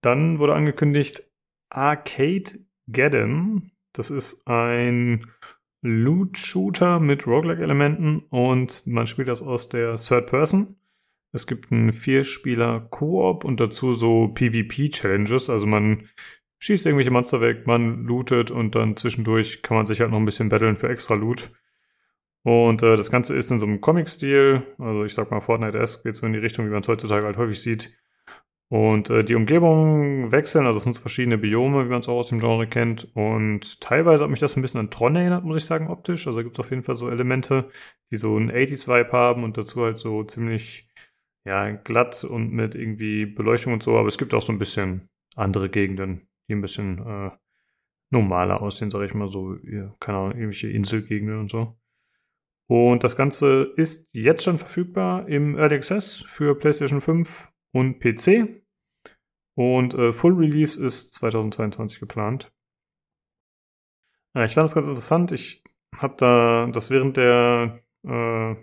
Dann 0.01 0.39
wurde 0.39 0.55
angekündigt 0.55 1.23
Arcade 1.69 2.51
Geddon. 2.87 3.71
Das 3.91 4.09
ist 4.09 4.47
ein 4.47 5.27
Loot-Shooter 5.81 6.99
mit 6.99 7.27
Roguelike-Elementen 7.27 8.19
und 8.29 8.87
man 8.87 9.07
spielt 9.07 9.27
das 9.27 9.41
aus 9.41 9.67
der 9.67 9.95
Third 9.97 10.27
Person. 10.27 10.77
Es 11.31 11.47
gibt 11.47 11.71
einen 11.71 11.93
Vierspieler-Koop 11.93 13.43
und 13.45 13.59
dazu 13.59 13.93
so 13.93 14.29
PvP-Challenges. 14.29 15.49
Also 15.49 15.67
man 15.67 16.07
schießt 16.59 16.85
irgendwelche 16.85 17.11
Monster 17.11 17.41
weg, 17.41 17.65
man 17.67 18.03
lootet 18.03 18.51
und 18.51 18.75
dann 18.75 18.95
zwischendurch 18.95 19.61
kann 19.61 19.77
man 19.77 19.85
sich 19.85 20.01
halt 20.01 20.11
noch 20.11 20.19
ein 20.19 20.25
bisschen 20.25 20.49
battlen 20.49 20.75
für 20.75 20.89
extra 20.89 21.15
Loot. 21.15 21.51
Und 22.43 22.83
äh, 22.83 22.95
das 22.95 23.11
Ganze 23.11 23.35
ist 23.35 23.51
in 23.51 23.59
so 23.59 23.65
einem 23.65 23.81
Comic-Stil, 23.81 24.63
also 24.77 25.03
ich 25.03 25.13
sag 25.13 25.31
mal 25.31 25.41
Fortnite-esque, 25.41 26.03
geht 26.03 26.15
so 26.15 26.25
in 26.25 26.33
die 26.33 26.39
Richtung, 26.39 26.65
wie 26.65 26.71
man 26.71 26.81
es 26.81 26.87
heutzutage 26.87 27.25
halt 27.25 27.37
häufig 27.37 27.61
sieht. 27.61 27.93
Und 28.69 29.09
äh, 29.09 29.23
die 29.23 29.33
Umgebungen 29.33 30.31
wechseln, 30.31 30.67
also 30.67 30.77
es 30.77 30.83
sind 30.83 30.95
verschiedene 30.95 31.39
Biome, 31.39 31.85
wie 31.85 31.89
man 31.89 32.01
es 32.01 32.07
auch 32.07 32.17
aus 32.17 32.29
dem 32.29 32.39
Genre 32.39 32.67
kennt. 32.67 33.09
Und 33.15 33.81
teilweise 33.81 34.23
hat 34.23 34.29
mich 34.29 34.39
das 34.39 34.55
ein 34.55 34.61
bisschen 34.61 34.79
an 34.79 34.91
Tron 34.91 35.15
erinnert, 35.15 35.43
muss 35.43 35.57
ich 35.57 35.65
sagen, 35.65 35.87
optisch. 35.89 36.27
Also 36.27 36.39
gibt 36.39 36.53
es 36.53 36.59
auf 36.59 36.69
jeden 36.69 36.83
Fall 36.83 36.95
so 36.95 37.09
Elemente, 37.09 37.69
die 38.11 38.17
so 38.17 38.35
einen 38.35 38.51
80s-Vibe 38.51 39.11
haben 39.11 39.43
und 39.43 39.57
dazu 39.57 39.83
halt 39.83 39.99
so 39.99 40.23
ziemlich 40.23 40.87
ja, 41.45 41.71
glatt 41.71 42.23
und 42.23 42.53
mit 42.53 42.75
irgendwie 42.75 43.25
Beleuchtung 43.25 43.73
und 43.73 43.81
so. 43.81 43.97
Aber 43.97 44.07
es 44.07 44.19
gibt 44.19 44.35
auch 44.35 44.41
so 44.41 44.53
ein 44.53 44.59
bisschen 44.59 45.09
andere 45.35 45.69
Gegenden, 45.69 46.28
die 46.49 46.55
ein 46.55 46.61
bisschen 46.61 46.99
äh, 46.99 47.31
normaler 48.11 48.61
aussehen, 48.61 48.89
sage 48.89 49.05
ich 49.05 49.13
mal 49.13 49.27
so. 49.27 49.55
Ja, 49.63 49.95
keine 49.99 50.17
Ahnung, 50.17 50.31
irgendwelche 50.31 50.69
Inselgegenden 50.69 51.39
und 51.39 51.49
so. 51.49 51.77
Und 52.67 53.03
das 53.03 53.15
Ganze 53.15 53.73
ist 53.77 54.09
jetzt 54.13 54.43
schon 54.43 54.59
verfügbar 54.59 55.27
im 55.27 55.57
Early 55.57 55.75
Access 55.75 56.23
für 56.27 56.55
PlayStation 56.55 57.01
5 57.01 57.51
und 57.73 57.99
PC. 57.99 58.63
Und 59.55 59.93
äh, 59.93 60.13
Full 60.13 60.33
Release 60.33 60.83
ist 60.83 61.13
2022 61.15 61.99
geplant. 61.99 62.51
Äh, 64.35 64.45
ich 64.45 64.53
fand 64.53 64.65
das 64.65 64.75
ganz 64.75 64.87
interessant. 64.87 65.31
Ich 65.31 65.63
habe 65.97 66.15
da 66.17 66.67
das 66.71 66.91
während 66.91 67.17
der 67.17 67.83
äh, 68.03 68.55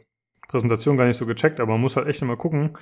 Präsentation 0.49 0.97
gar 0.97 1.07
nicht 1.07 1.17
so 1.17 1.27
gecheckt, 1.27 1.61
aber 1.61 1.73
man 1.73 1.81
muss 1.81 1.97
halt 1.97 2.07
echt 2.07 2.23
immer 2.23 2.37
gucken. 2.37 2.79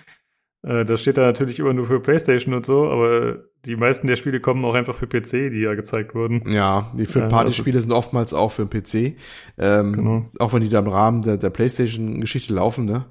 Äh, 0.65 0.85
das 0.85 1.03
steht 1.03 1.19
da 1.19 1.23
natürlich 1.23 1.59
immer 1.59 1.75
nur 1.75 1.87
für 1.87 2.01
PlayStation 2.01 2.55
und 2.55 2.65
so, 2.65 2.89
aber 2.89 3.45
die 3.67 3.77
meisten 3.77 4.07
der 4.07 4.17
Spiele 4.17 4.41
kommen 4.41 4.65
auch 4.65 4.75
einfach 4.75 4.95
für 4.95 5.07
PC, 5.07 5.51
die 5.51 5.61
ja 5.61 5.75
gezeigt 5.75 6.15
wurden. 6.15 6.43
Ja, 6.51 6.91
die 6.95 7.05
Ja, 7.05 7.11
Third-Party-Spiele 7.11 7.81
sind 7.81 7.93
oftmals 7.93 8.33
auch 8.33 8.53
für 8.53 8.67
den 8.67 8.71
PC. 8.83 9.17
Ähm, 9.59 9.93
Genau. 9.93 10.29
Auch 10.39 10.53
wenn 10.53 10.63
die 10.63 10.69
da 10.69 10.79
im 10.79 10.89
Rahmen 10.89 11.23
der, 11.23 11.37
der 11.37 11.51
PlayStation-Geschichte 11.51 12.55
laufen, 12.55 12.87
ne? 12.87 13.05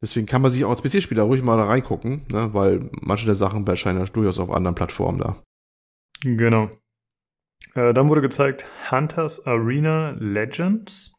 Deswegen 0.00 0.26
kann 0.26 0.42
man 0.42 0.50
sich 0.50 0.64
auch 0.64 0.70
als 0.70 0.82
PC-Spieler 0.82 1.24
ruhig 1.24 1.42
mal 1.42 1.56
da 1.56 1.64
reingucken, 1.64 2.26
ne? 2.28 2.50
weil 2.52 2.88
manche 3.00 3.26
der 3.26 3.34
Sachen 3.34 3.66
erscheinen 3.66 3.98
ja 3.98 4.04
durchaus 4.04 4.38
auf 4.38 4.50
anderen 4.50 4.76
Plattformen 4.76 5.18
da. 5.18 5.36
Genau. 6.22 6.70
Äh, 7.74 7.92
dann 7.94 8.08
wurde 8.08 8.20
gezeigt 8.20 8.64
Hunters 8.90 9.44
Arena 9.44 10.10
Legends. 10.20 11.14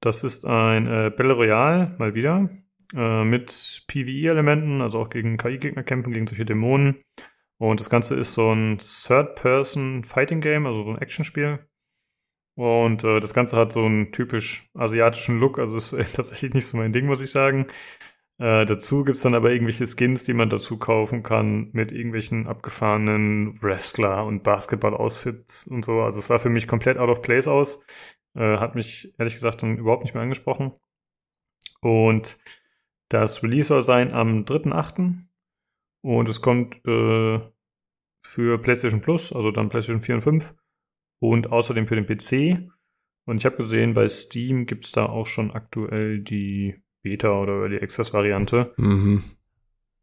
Das 0.00 0.22
ist 0.22 0.44
ein 0.44 0.86
äh, 0.86 1.10
Battle 1.10 1.32
Royale, 1.32 1.94
mal 1.98 2.14
wieder, 2.14 2.50
äh, 2.94 3.24
mit 3.24 3.84
PvE-Elementen, 3.88 4.80
also 4.80 5.00
auch 5.00 5.10
gegen 5.10 5.36
KI-Gegner 5.36 5.82
kämpfen, 5.82 6.12
gegen 6.12 6.26
solche 6.26 6.44
Dämonen. 6.44 7.02
Und 7.58 7.80
das 7.80 7.90
Ganze 7.90 8.16
ist 8.16 8.34
so 8.34 8.52
ein 8.52 8.78
Third-Person-Fighting-Game, 8.78 10.66
also 10.66 10.84
so 10.84 10.90
ein 10.90 10.98
Actionspiel. 10.98 11.60
Und 12.54 13.04
äh, 13.04 13.20
das 13.20 13.34
Ganze 13.34 13.56
hat 13.56 13.72
so 13.72 13.84
einen 13.84 14.12
typisch 14.12 14.68
asiatischen 14.74 15.38
Look, 15.40 15.58
also 15.58 15.76
ist 15.76 15.92
äh, 15.92 16.04
tatsächlich 16.12 16.54
nicht 16.54 16.66
so 16.66 16.76
mein 16.76 16.92
Ding, 16.92 17.06
muss 17.06 17.20
ich 17.20 17.30
sagen. 17.30 17.66
Äh, 18.38 18.66
dazu 18.66 19.04
gibt's 19.04 19.22
dann 19.22 19.34
aber 19.34 19.52
irgendwelche 19.52 19.86
Skins, 19.86 20.24
die 20.24 20.34
man 20.34 20.50
dazu 20.50 20.78
kaufen 20.78 21.22
kann 21.22 21.70
mit 21.72 21.92
irgendwelchen 21.92 22.48
abgefahrenen 22.48 23.62
Wrestler 23.62 24.26
und 24.26 24.42
Basketball-Outfits 24.42 25.66
und 25.66 25.84
so. 25.84 26.00
Also 26.02 26.18
es 26.18 26.26
sah 26.26 26.38
für 26.38 26.50
mich 26.50 26.66
komplett 26.66 26.98
out 26.98 27.08
of 27.08 27.22
place 27.22 27.46
aus. 27.48 27.84
Äh, 28.34 28.58
hat 28.58 28.74
mich 28.74 29.14
ehrlich 29.18 29.34
gesagt 29.34 29.62
dann 29.62 29.78
überhaupt 29.78 30.02
nicht 30.04 30.14
mehr 30.14 30.22
angesprochen. 30.22 30.72
Und 31.80 32.38
das 33.12 33.42
Release 33.42 33.68
soll 33.68 33.82
sein 33.82 34.12
am 34.12 34.44
3.8. 34.44 35.16
Und 36.02 36.28
es 36.28 36.40
kommt 36.40 36.76
äh, 36.86 37.40
für 38.22 38.58
PlayStation 38.58 39.00
Plus, 39.00 39.32
also 39.32 39.50
dann 39.50 39.68
PlayStation 39.68 40.00
4 40.00 40.14
und 40.16 40.20
5 40.22 40.54
und 41.20 41.52
außerdem 41.52 41.86
für 41.86 41.96
den 41.96 42.06
PC. 42.06 42.68
Und 43.24 43.36
ich 43.36 43.44
habe 43.44 43.56
gesehen, 43.56 43.94
bei 43.94 44.08
Steam 44.08 44.66
gibt's 44.66 44.90
da 44.90 45.06
auch 45.06 45.26
schon 45.26 45.52
aktuell 45.52 46.18
die 46.20 46.82
Beta 47.02 47.40
oder 47.40 47.68
die 47.68 47.80
Access-Variante. 47.80 48.74
Mhm. 48.76 49.22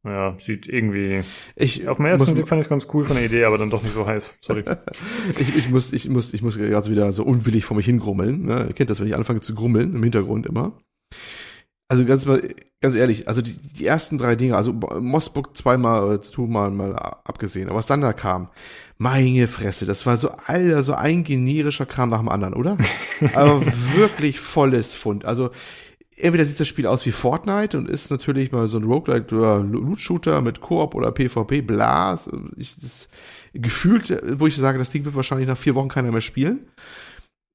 Naja, 0.03 0.38
sieht 0.39 0.68
irgendwie. 0.68 1.24
Ich, 1.57 1.86
Auf 1.89 1.97
den 1.97 2.05
ersten 2.05 2.34
Blick 2.34 2.47
fand 2.47 2.62
ich 2.62 2.66
es 2.66 2.70
ganz 2.70 2.88
cool 2.93 3.03
von 3.03 3.18
der 3.18 3.26
Idee, 3.26 3.43
aber 3.43 3.57
dann 3.57 3.70
doch 3.70 3.84
nicht 3.84 3.93
so 3.93 4.05
heiß. 4.05 4.38
Sorry. 4.39 4.64
ich, 5.39 5.57
ich 5.57 5.70
muss, 5.70 5.91
ich 5.91 6.07
muss, 6.07 6.34
ich 6.34 6.41
muss 6.41 6.57
gerade 6.57 6.89
wieder 6.89 7.12
so 7.12 7.26
unwillig 7.26 7.66
vor 7.66 7.76
mich 7.76 7.86
hingrummeln. 7.86 8.45
Ne? 8.45 8.68
Ihr 8.70 8.74
kennt 8.74 8.89
das, 8.89 9.01
wenn 9.01 9.07
ich 9.07 9.16
anfange 9.16 9.41
zu 9.41 9.53
grummeln, 9.55 9.93
im 9.93 10.03
Hintergrund 10.03 10.45
immer. 10.45 10.80
Also 11.92 12.06
ganz 12.06 12.28
mal, 12.28 12.48
ganz 12.82 12.96
ehrlich, 12.96 13.28
also 13.28 13.42
die, 13.42 13.56
die 13.56 13.88
ersten 13.88 14.20
drei 14.20 14.36
Dinge, 14.36 14.56
also 14.56 14.74
Mossbook 14.74 15.58
zweimal 15.58 16.04
oder 16.04 16.22
zweimal 16.22 16.70
mal 16.70 16.96
abgesehen, 16.96 17.68
aber 17.68 17.80
was 17.80 17.88
dann 17.88 18.02
da 18.02 18.14
kam, 18.14 18.50
meine 19.00 19.48
Fresse, 19.48 19.88
das 19.88 20.06
war 20.06 20.16
so 20.16 20.30
alter, 20.30 20.84
so 20.84 20.94
ein 20.94 21.24
generischer 21.24 21.88
Kram 21.88 22.10
nach 22.10 22.20
dem 22.20 22.30
anderen, 22.30 22.54
oder? 22.54 22.78
aber 23.34 23.66
wirklich 23.96 24.40
volles 24.40 24.94
Fund. 24.94 25.26
Also 25.26 25.50
entweder 26.16 26.46
sieht 26.46 26.60
das 26.60 26.68
Spiel 26.68 26.86
aus 26.86 27.06
wie 27.08 27.12
Fortnite 27.12 27.76
und 27.76 27.90
ist 27.90 28.12
natürlich 28.12 28.52
mal 28.52 28.68
so 28.68 28.78
ein 28.78 28.84
Roguelike 28.84 29.36
oder 29.36 29.60
Loot-Shooter 29.60 30.42
mit 30.42 30.62
Koop 30.62 30.94
oder 30.94 31.12
PvP, 31.12 31.62
bla. 31.62 32.20
Ich, 32.56 32.76
das, 32.76 33.10
gefühlt, 33.54 34.16
wo 34.40 34.46
ich 34.46 34.56
sage, 34.56 34.78
das 34.78 34.92
Ding 34.92 35.06
wird 35.06 35.16
wahrscheinlich 35.16 35.48
nach 35.48 35.58
vier 35.58 35.76
Wochen 35.76 35.90
keiner 35.90 36.12
mehr 36.12 36.22
spielen. 36.22 36.68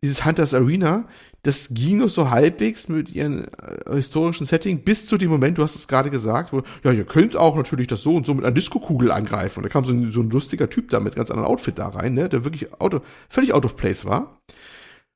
Dieses 0.04 0.26
Hunters 0.26 0.52
Arena, 0.52 1.06
das 1.44 1.70
ging 1.72 1.96
noch 1.96 2.10
so 2.10 2.28
halbwegs 2.28 2.90
mit 2.90 3.08
ihrem 3.14 3.44
äh, 3.86 3.94
historischen 3.94 4.44
Setting 4.44 4.84
bis 4.84 5.06
zu 5.06 5.16
dem 5.16 5.30
Moment, 5.30 5.56
du 5.56 5.62
hast 5.62 5.76
es 5.76 5.88
gerade 5.88 6.10
gesagt, 6.10 6.52
wo, 6.52 6.60
ja, 6.82 6.92
ihr 6.92 7.06
könnt 7.06 7.36
auch 7.36 7.56
natürlich 7.56 7.88
das 7.88 8.02
so 8.02 8.14
und 8.14 8.26
so 8.26 8.34
mit 8.34 8.44
einer 8.44 8.54
Disco-Kugel 8.54 9.10
angreifen. 9.10 9.60
Und 9.60 9.62
da 9.62 9.70
kam 9.70 9.86
so 9.86 9.94
ein, 9.94 10.12
so 10.12 10.20
ein 10.20 10.28
lustiger 10.28 10.68
Typ 10.68 10.90
da 10.90 11.00
mit 11.00 11.16
ganz 11.16 11.30
anderen 11.30 11.48
Outfit 11.48 11.78
da 11.78 11.88
rein, 11.88 12.12
ne, 12.12 12.28
der 12.28 12.44
wirklich 12.44 12.78
out 12.78 12.92
of, 12.92 13.02
völlig 13.30 13.54
out 13.54 13.64
of 13.64 13.76
place 13.76 14.04
war 14.04 14.42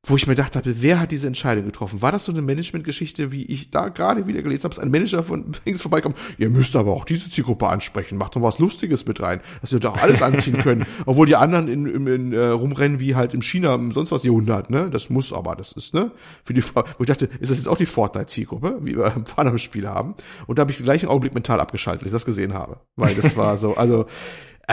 wo 0.06 0.16
ich 0.16 0.26
mir 0.26 0.34
gedacht 0.34 0.54
habe, 0.54 0.80
wer 0.80 1.00
hat 1.00 1.10
diese 1.10 1.26
Entscheidung 1.26 1.64
getroffen? 1.64 2.00
War 2.00 2.12
das 2.12 2.24
so 2.24 2.32
eine 2.32 2.40
Management-Geschichte, 2.40 3.32
wie 3.32 3.44
ich 3.44 3.70
da 3.70 3.88
gerade 3.88 4.26
wieder 4.26 4.42
gelesen 4.42 4.64
habe, 4.64 4.74
dass 4.74 4.82
ein 4.82 4.90
Manager 4.90 5.24
von 5.24 5.52
links 5.64 5.82
vorbeikommt? 5.82 6.16
Ihr 6.38 6.50
müsst 6.50 6.76
aber 6.76 6.92
auch 6.92 7.04
diese 7.04 7.28
Zielgruppe 7.28 7.66
ansprechen, 7.66 8.16
macht 8.16 8.36
doch 8.36 8.42
was 8.42 8.58
Lustiges 8.58 9.06
mit 9.06 9.20
rein, 9.20 9.40
dass 9.60 9.72
ihr 9.72 9.80
doch 9.80 9.96
alles 9.96 10.22
anziehen 10.22 10.58
können, 10.62 10.86
obwohl 11.04 11.26
die 11.26 11.36
anderen 11.36 11.68
in, 11.68 11.86
in, 11.86 12.06
in 12.06 12.32
äh, 12.32 12.46
rumrennen 12.46 13.00
wie 13.00 13.16
halt 13.16 13.34
im 13.34 13.42
China 13.42 13.74
im 13.74 13.90
sonst 13.92 14.12
was 14.12 14.22
Jahrhundert, 14.22 14.70
ne? 14.70 14.88
Das 14.88 15.10
muss 15.10 15.32
aber, 15.32 15.56
das 15.56 15.72
ist, 15.72 15.94
ne? 15.94 16.12
Für 16.44 16.54
die, 16.54 16.62
wo 16.62 16.82
ich 17.00 17.06
dachte, 17.06 17.26
ist 17.40 17.50
das 17.50 17.58
jetzt 17.58 17.68
auch 17.68 17.76
die 17.76 17.86
Fortnite-Zielgruppe, 17.86 18.78
wie 18.82 18.96
wir 18.96 19.24
andere 19.36 19.58
Spiele 19.58 19.90
haben? 19.90 20.14
Und 20.46 20.58
da 20.58 20.60
habe 20.60 20.70
ich 20.70 20.78
gleich 20.78 21.02
einen 21.02 21.10
Augenblick 21.10 21.34
mental 21.34 21.60
abgeschaltet, 21.60 22.02
als 22.02 22.12
ich 22.12 22.16
das 22.16 22.24
gesehen 22.24 22.54
habe, 22.54 22.80
weil 22.96 23.14
das 23.14 23.36
war 23.36 23.58
so, 23.58 23.76
also 23.76 24.06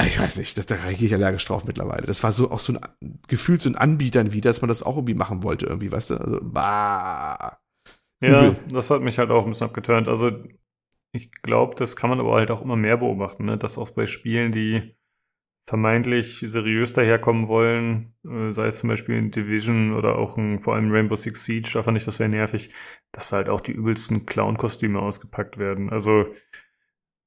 ich 0.04 0.20
weiß 0.20 0.38
nicht, 0.38 0.58
da, 0.58 0.64
da 0.64 0.76
reagiere 0.76 1.06
ich 1.06 1.14
allergisch 1.14 1.46
drauf 1.46 1.66
mittlerweile. 1.66 2.06
Das 2.06 2.22
war 2.24 2.32
so 2.32 2.52
auch 2.52 2.60
so 2.60 2.74
ein 2.74 2.80
gefühlt 3.28 3.62
so 3.62 3.70
ein 3.70 3.76
Anbietern 3.76 4.34
wie, 4.34 4.42
dass 4.42 4.62
man 4.62 4.68
das 4.68 4.84
auch 4.84 4.98
irgendwie 4.98 5.14
machen 5.14 5.44
wollte, 5.44 5.68
irgendwie, 5.68 5.92
weißt 5.92 6.12
du? 6.12 6.16
Also, 6.16 6.40
bah. 6.42 7.60
Ja, 8.22 8.48
Übel. 8.48 8.58
das 8.70 8.92
hat 8.92 9.02
mich 9.02 9.20
halt 9.20 9.32
auch 9.32 9.44
ein 9.44 9.50
bisschen 9.50 9.68
abgeturnt. 9.68 10.08
Also 10.08 10.32
ich 11.12 11.32
glaube, 11.42 11.76
das 11.76 11.96
kann 11.96 12.10
man 12.10 12.20
aber 12.20 12.34
halt 12.34 12.52
auch 12.52 12.62
immer 12.62 12.76
mehr 12.76 12.98
beobachten, 12.98 13.46
ne? 13.46 13.58
dass 13.58 13.78
auch 13.78 13.90
bei 13.92 14.06
Spielen, 14.06 14.52
die 14.52 14.96
vermeintlich 15.68 16.44
seriös 16.46 16.94
daherkommen 16.94 17.48
wollen, 17.48 18.14
äh, 18.24 18.52
sei 18.52 18.68
es 18.68 18.78
zum 18.78 18.90
Beispiel 18.90 19.16
in 19.16 19.32
Division 19.32 19.94
oder 19.94 20.18
auch 20.18 20.38
in, 20.38 20.60
vor 20.60 20.76
allem 20.76 20.92
Rainbow 20.92 21.16
Six 21.16 21.44
Siege, 21.44 21.72
da 21.74 21.84
fand 21.84 21.98
ich 21.98 22.06
das 22.06 22.18
sehr 22.18 22.28
nervig, 22.28 22.72
dass 23.12 23.30
da 23.30 23.38
halt 23.38 23.50
auch 23.50 23.62
die 23.62 23.72
übelsten 23.72 24.26
Clown-Kostüme 24.26 25.00
ausgepackt 25.00 25.58
werden. 25.58 25.90
Also 25.90 26.26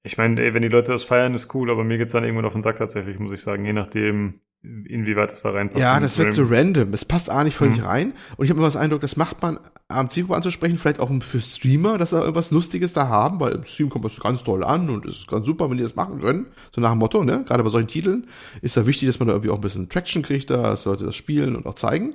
ich 0.03 0.17
meine, 0.19 0.41
ey, 0.43 0.55
wenn 0.55 0.63
die 0.63 0.69
Leute 0.69 0.93
das 0.93 1.05
feiern, 1.05 1.35
ist 1.35 1.55
cool, 1.55 1.71
aber 1.71 1.85
mir 1.85 1.99
geht's 1.99 2.13
dann 2.13 2.25
irgendwann 2.25 2.47
auf 2.47 2.53
den 2.53 2.63
Sack 2.63 2.77
tatsächlich, 2.77 3.19
muss 3.19 3.33
ich 3.33 3.41
sagen, 3.41 3.65
je 3.65 3.73
nachdem, 3.73 4.41
inwieweit 4.63 5.31
es 5.33 5.43
da 5.43 5.51
reinpasst. 5.51 5.81
Ja, 5.81 6.01
das 6.01 6.19
wird 6.19 6.35
so 6.35 6.45
random. 6.45 6.93
Es 6.93 7.05
passt 7.05 7.31
A 7.31 7.45
nicht 7.45 7.55
völlig 7.57 7.79
Mhm. 7.79 7.85
rein. 7.85 8.13
Und 8.37 8.45
ich 8.45 8.51
habe 8.51 8.59
immer 8.59 8.67
das 8.67 8.77
Eindruck, 8.77 9.01
das 9.01 9.17
macht 9.17 9.41
man 9.41 9.61
am 9.87 10.11
Zielgruppe 10.11 10.37
anzusprechen, 10.37 10.79
vielleicht 10.79 10.99
auch 10.99 11.11
für 11.23 11.41
Streamer, 11.41 11.97
dass 11.97 12.11
sie 12.11 12.19
irgendwas 12.19 12.51
Lustiges 12.51 12.93
da 12.93 13.07
haben, 13.09 13.39
weil 13.39 13.53
im 13.53 13.65
Stream 13.65 13.89
kommt 13.89 14.05
das 14.05 14.19
ganz 14.19 14.43
toll 14.43 14.65
an 14.65 14.91
und 14.91 15.07
es 15.07 15.19
ist 15.19 15.29
ganz 15.29 15.47
super, 15.47 15.71
wenn 15.71 15.77
die 15.77 15.85
das 15.85 15.95
machen 15.95 16.21
können. 16.21 16.47
So 16.75 16.81
nach 16.81 16.91
dem 16.91 16.99
Motto, 16.99 17.23
ne? 17.23 17.45
Gerade 17.47 17.63
bei 17.63 17.71
solchen 17.71 17.87
Titeln 17.89 18.27
ist 18.61 18.75
ja 18.77 18.87
wichtig, 18.87 19.09
dass 19.09 19.19
man 19.21 19.29
da 19.29 19.35
irgendwie 19.35 19.51
auch 19.51 19.57
ein 19.57 19.61
bisschen 19.61 19.89
Traction 19.89 20.23
kriegt, 20.23 20.51
da 20.51 20.63
dass 20.63 20.85
Leute 20.87 21.05
das 21.05 21.15
spielen 21.15 21.55
und 21.55 21.67
auch 21.67 21.75
zeigen. 21.75 22.11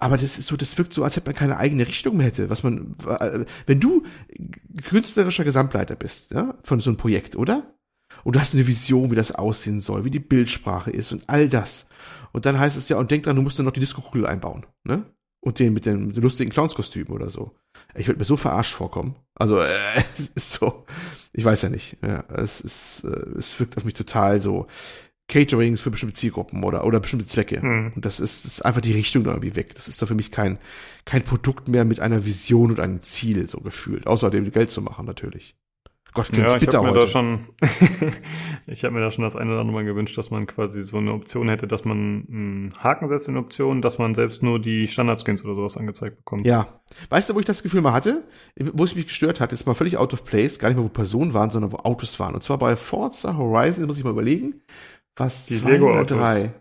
Aber 0.00 0.16
das 0.16 0.38
ist 0.38 0.46
so, 0.46 0.56
das 0.56 0.76
wirkt 0.78 0.94
so, 0.94 1.04
als 1.04 1.16
hätte 1.16 1.28
man 1.28 1.36
keine 1.36 1.58
eigene 1.58 1.86
Richtung 1.86 2.16
mehr 2.16 2.26
hätte. 2.26 2.48
Was 2.48 2.62
man, 2.62 2.96
äh, 3.06 3.44
wenn 3.66 3.80
du 3.80 4.04
künstlerischer 4.82 5.44
Gesamtleiter 5.44 5.94
bist, 5.94 6.32
ja, 6.32 6.54
von 6.64 6.80
so 6.80 6.88
einem 6.88 6.96
Projekt, 6.96 7.36
oder? 7.36 7.74
Und 8.24 8.34
du 8.34 8.40
hast 8.40 8.54
eine 8.54 8.66
Vision, 8.66 9.10
wie 9.10 9.14
das 9.14 9.32
aussehen 9.32 9.80
soll, 9.82 10.04
wie 10.04 10.10
die 10.10 10.18
Bildsprache 10.18 10.90
ist 10.90 11.12
und 11.12 11.22
all 11.28 11.48
das. 11.48 11.86
Und 12.32 12.46
dann 12.46 12.58
heißt 12.58 12.78
es 12.78 12.88
ja, 12.88 12.96
und 12.96 13.10
denk 13.10 13.24
dran, 13.24 13.36
du 13.36 13.42
musst 13.42 13.58
dann 13.58 13.66
noch 13.66 13.72
die 13.72 13.80
Disco-Kugel 13.80 14.26
einbauen, 14.26 14.66
ne? 14.84 15.04
Und 15.42 15.58
den 15.58 15.72
mit 15.72 15.86
den, 15.86 16.08
mit 16.08 16.16
den 16.16 16.22
lustigen 16.22 16.50
Clownskostümen 16.50 17.12
oder 17.12 17.30
so. 17.30 17.54
Ich 17.94 18.06
würde 18.06 18.18
mir 18.18 18.26
so 18.26 18.36
verarscht 18.36 18.74
vorkommen. 18.74 19.16
Also, 19.34 19.58
äh, 19.58 19.68
es 20.14 20.28
ist 20.28 20.52
so, 20.52 20.84
ich 21.32 21.44
weiß 21.44 21.62
ja 21.62 21.68
nicht. 21.68 21.98
Ja, 22.02 22.24
es 22.28 22.60
ist, 22.60 23.04
äh, 23.04 23.38
es 23.38 23.58
wirkt 23.60 23.76
auf 23.76 23.84
mich 23.84 23.94
total 23.94 24.40
so 24.40 24.66
Catering 25.30 25.76
für 25.76 25.90
bestimmte 25.90 26.16
Zielgruppen 26.16 26.62
oder, 26.64 26.84
oder 26.84 27.00
bestimmte 27.00 27.26
Zwecke. 27.26 27.64
Mhm. 27.64 27.92
Und 27.94 28.04
das 28.04 28.20
ist, 28.20 28.44
ist 28.44 28.62
einfach 28.62 28.80
die 28.82 28.92
Richtung 28.92 29.24
da 29.24 29.30
irgendwie 29.30 29.56
weg. 29.56 29.74
Das 29.74 29.88
ist 29.88 30.02
da 30.02 30.06
für 30.06 30.14
mich 30.14 30.30
kein, 30.30 30.58
kein 31.06 31.22
Produkt 31.22 31.68
mehr 31.68 31.84
mit 31.84 32.00
einer 32.00 32.26
Vision 32.26 32.70
und 32.70 32.80
einem 32.80 33.00
Ziel 33.00 33.48
so 33.48 33.60
gefühlt. 33.60 34.06
Außerdem 34.06 34.50
Geld 34.50 34.70
zu 34.70 34.82
machen, 34.82 35.06
natürlich. 35.06 35.54
Gott, 36.12 36.36
Ja, 36.36 36.54
ich 36.56 36.60
bitter 36.60 36.78
habe 36.78 36.88
mir 36.88 36.94
heute. 36.94 37.00
da 37.00 37.06
schon, 37.06 37.46
ich 38.66 38.82
habe 38.82 38.94
mir 38.94 39.00
da 39.00 39.12
schon 39.12 39.22
das 39.22 39.36
eine 39.36 39.52
oder 39.52 39.60
andere 39.60 39.74
Mal 39.74 39.84
gewünscht, 39.84 40.18
dass 40.18 40.30
man 40.30 40.46
quasi 40.46 40.82
so 40.82 40.96
eine 40.96 41.12
Option 41.12 41.48
hätte, 41.48 41.68
dass 41.68 41.84
man 41.84 42.26
einen 42.28 42.74
Haken 42.82 43.06
setzt 43.06 43.28
in 43.28 43.36
Optionen, 43.36 43.80
dass 43.80 43.98
man 43.98 44.14
selbst 44.14 44.42
nur 44.42 44.60
die 44.60 44.88
Standardskins 44.88 45.44
oder 45.44 45.54
sowas 45.54 45.76
angezeigt 45.76 46.16
bekommt. 46.16 46.46
Ja. 46.46 46.66
Weißt 47.10 47.30
du, 47.30 47.36
wo 47.36 47.38
ich 47.38 47.44
das 47.46 47.62
Gefühl 47.62 47.80
mal 47.80 47.92
hatte? 47.92 48.24
Wo 48.56 48.82
es 48.82 48.96
mich 48.96 49.06
gestört 49.06 49.40
hat, 49.40 49.52
ist 49.52 49.66
mal 49.66 49.74
völlig 49.74 49.98
out 49.98 50.12
of 50.12 50.24
place, 50.24 50.58
gar 50.58 50.68
nicht 50.68 50.78
mehr, 50.78 50.84
wo 50.84 50.88
Personen 50.88 51.32
waren, 51.32 51.50
sondern 51.50 51.70
wo 51.70 51.76
Autos 51.76 52.18
waren. 52.18 52.34
Und 52.34 52.42
zwar 52.42 52.58
bei 52.58 52.74
Forza 52.74 53.36
Horizon, 53.36 53.86
muss 53.86 53.98
ich 53.98 54.02
mal 54.02 54.10
überlegen, 54.10 54.62
was 55.20 55.46
Die 55.46 55.60
zwei 55.60 55.80
oder 55.80 55.90
Lego-Autos. 56.00 56.18
drei. 56.18 56.52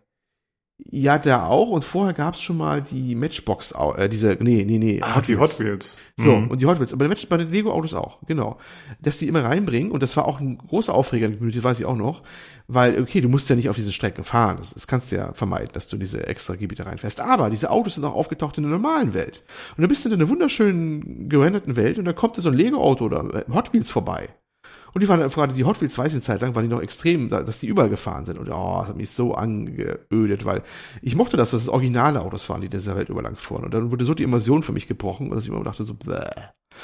Ja, 0.91 1.19
da 1.19 1.45
auch. 1.45 1.71
Und 1.71 1.83
vorher 1.83 2.13
gab's 2.13 2.41
schon 2.41 2.55
mal 2.55 2.81
die 2.81 3.13
Matchbox, 3.13 3.73
äh, 3.97 4.07
diese, 4.07 4.37
nee, 4.39 4.63
nee, 4.65 4.77
nee. 4.77 5.01
Ah, 5.03 5.19
die 5.19 5.35
Hot 5.37 5.59
Wheels. 5.59 5.97
So, 6.15 6.37
Mhm. 6.37 6.47
und 6.51 6.61
die 6.61 6.67
Hot 6.67 6.79
Wheels, 6.79 6.93
aber 6.93 7.05
bei 7.09 7.37
den 7.37 7.51
Lego-Autos 7.51 7.93
auch, 7.93 8.19
genau. 8.27 8.57
Dass 9.01 9.17
die 9.17 9.27
immer 9.27 9.43
reinbringen, 9.43 9.91
und 9.91 10.01
das 10.01 10.15
war 10.15 10.25
auch 10.25 10.39
ein 10.39 10.57
großer 10.57 10.93
Aufreger 10.95 11.25
in 11.25 11.33
der 11.33 11.37
Community, 11.39 11.61
weiß 11.61 11.81
ich 11.81 11.85
auch 11.85 11.97
noch, 11.97 12.23
weil, 12.69 12.97
okay, 13.01 13.19
du 13.19 13.27
musst 13.27 13.49
ja 13.49 13.57
nicht 13.57 13.67
auf 13.67 13.75
diesen 13.75 13.91
Strecken 13.91 14.23
fahren, 14.23 14.55
das, 14.59 14.73
das 14.73 14.87
kannst 14.87 15.11
du 15.11 15.17
ja 15.17 15.33
vermeiden, 15.33 15.71
dass 15.73 15.89
du 15.89 15.97
in 15.97 15.99
diese 15.99 16.25
extra 16.25 16.55
Gebiete 16.55 16.85
reinfährst, 16.85 17.19
aber 17.19 17.49
diese 17.49 17.71
Autos 17.71 17.95
sind 17.95 18.05
auch 18.05 18.15
aufgetaucht 18.15 18.57
in 18.57 18.63
der 18.63 18.71
normalen 18.71 19.13
Welt. 19.13 19.43
Und 19.75 19.81
dann 19.81 19.89
bist 19.89 20.05
du 20.05 20.09
in 20.09 20.15
einer 20.15 20.29
wunderschönen, 20.29 21.27
gerenderten 21.27 21.75
Welt, 21.75 21.99
und 21.99 22.05
da 22.05 22.13
kommt 22.13 22.37
da 22.37 22.41
so 22.41 22.49
ein 22.49 22.55
Lego-Auto 22.55 23.03
oder 23.03 23.25
äh, 23.35 23.51
Hot 23.53 23.73
Wheels 23.73 23.89
vorbei. 23.89 24.29
Und 24.93 25.01
die 25.01 25.07
waren 25.09 25.19
gerade 25.19 25.53
die 25.53 25.63
Hot 25.65 25.81
Wheels, 25.81 25.97
weiß 25.97 26.07
ich 26.07 26.13
eine 26.15 26.21
Zeit 26.21 26.41
lang, 26.41 26.55
waren 26.55 26.63
die 26.63 26.69
noch 26.73 26.81
extrem, 26.81 27.29
da- 27.29 27.43
dass 27.43 27.59
die 27.59 27.67
überall 27.67 27.89
gefahren 27.89 28.25
sind. 28.25 28.37
Und 28.39 28.49
oh, 28.49 28.77
das 28.79 28.89
hat 28.89 28.97
mich 28.97 29.11
so 29.11 29.33
angeödet, 29.35 30.45
weil 30.45 30.63
ich 31.01 31.15
mochte 31.15 31.37
das, 31.37 31.51
dass 31.51 31.61
es 31.61 31.69
originale 31.69 32.21
Autos 32.21 32.49
waren, 32.49 32.61
die 32.61 32.65
in 32.67 32.71
dieser 32.71 32.95
Welt 32.95 33.09
überlang 33.09 33.35
fuhren. 33.35 33.65
Und 33.65 33.73
dann 33.73 33.91
wurde 33.91 34.05
so 34.05 34.13
die 34.13 34.23
Immersion 34.23 34.63
für 34.63 34.71
mich 34.71 34.87
gebrochen, 34.87 35.29
dass 35.29 35.43
ich 35.43 35.49
immer 35.49 35.63
dachte 35.63 35.83
so, 35.83 35.93
bäh. 35.93 36.25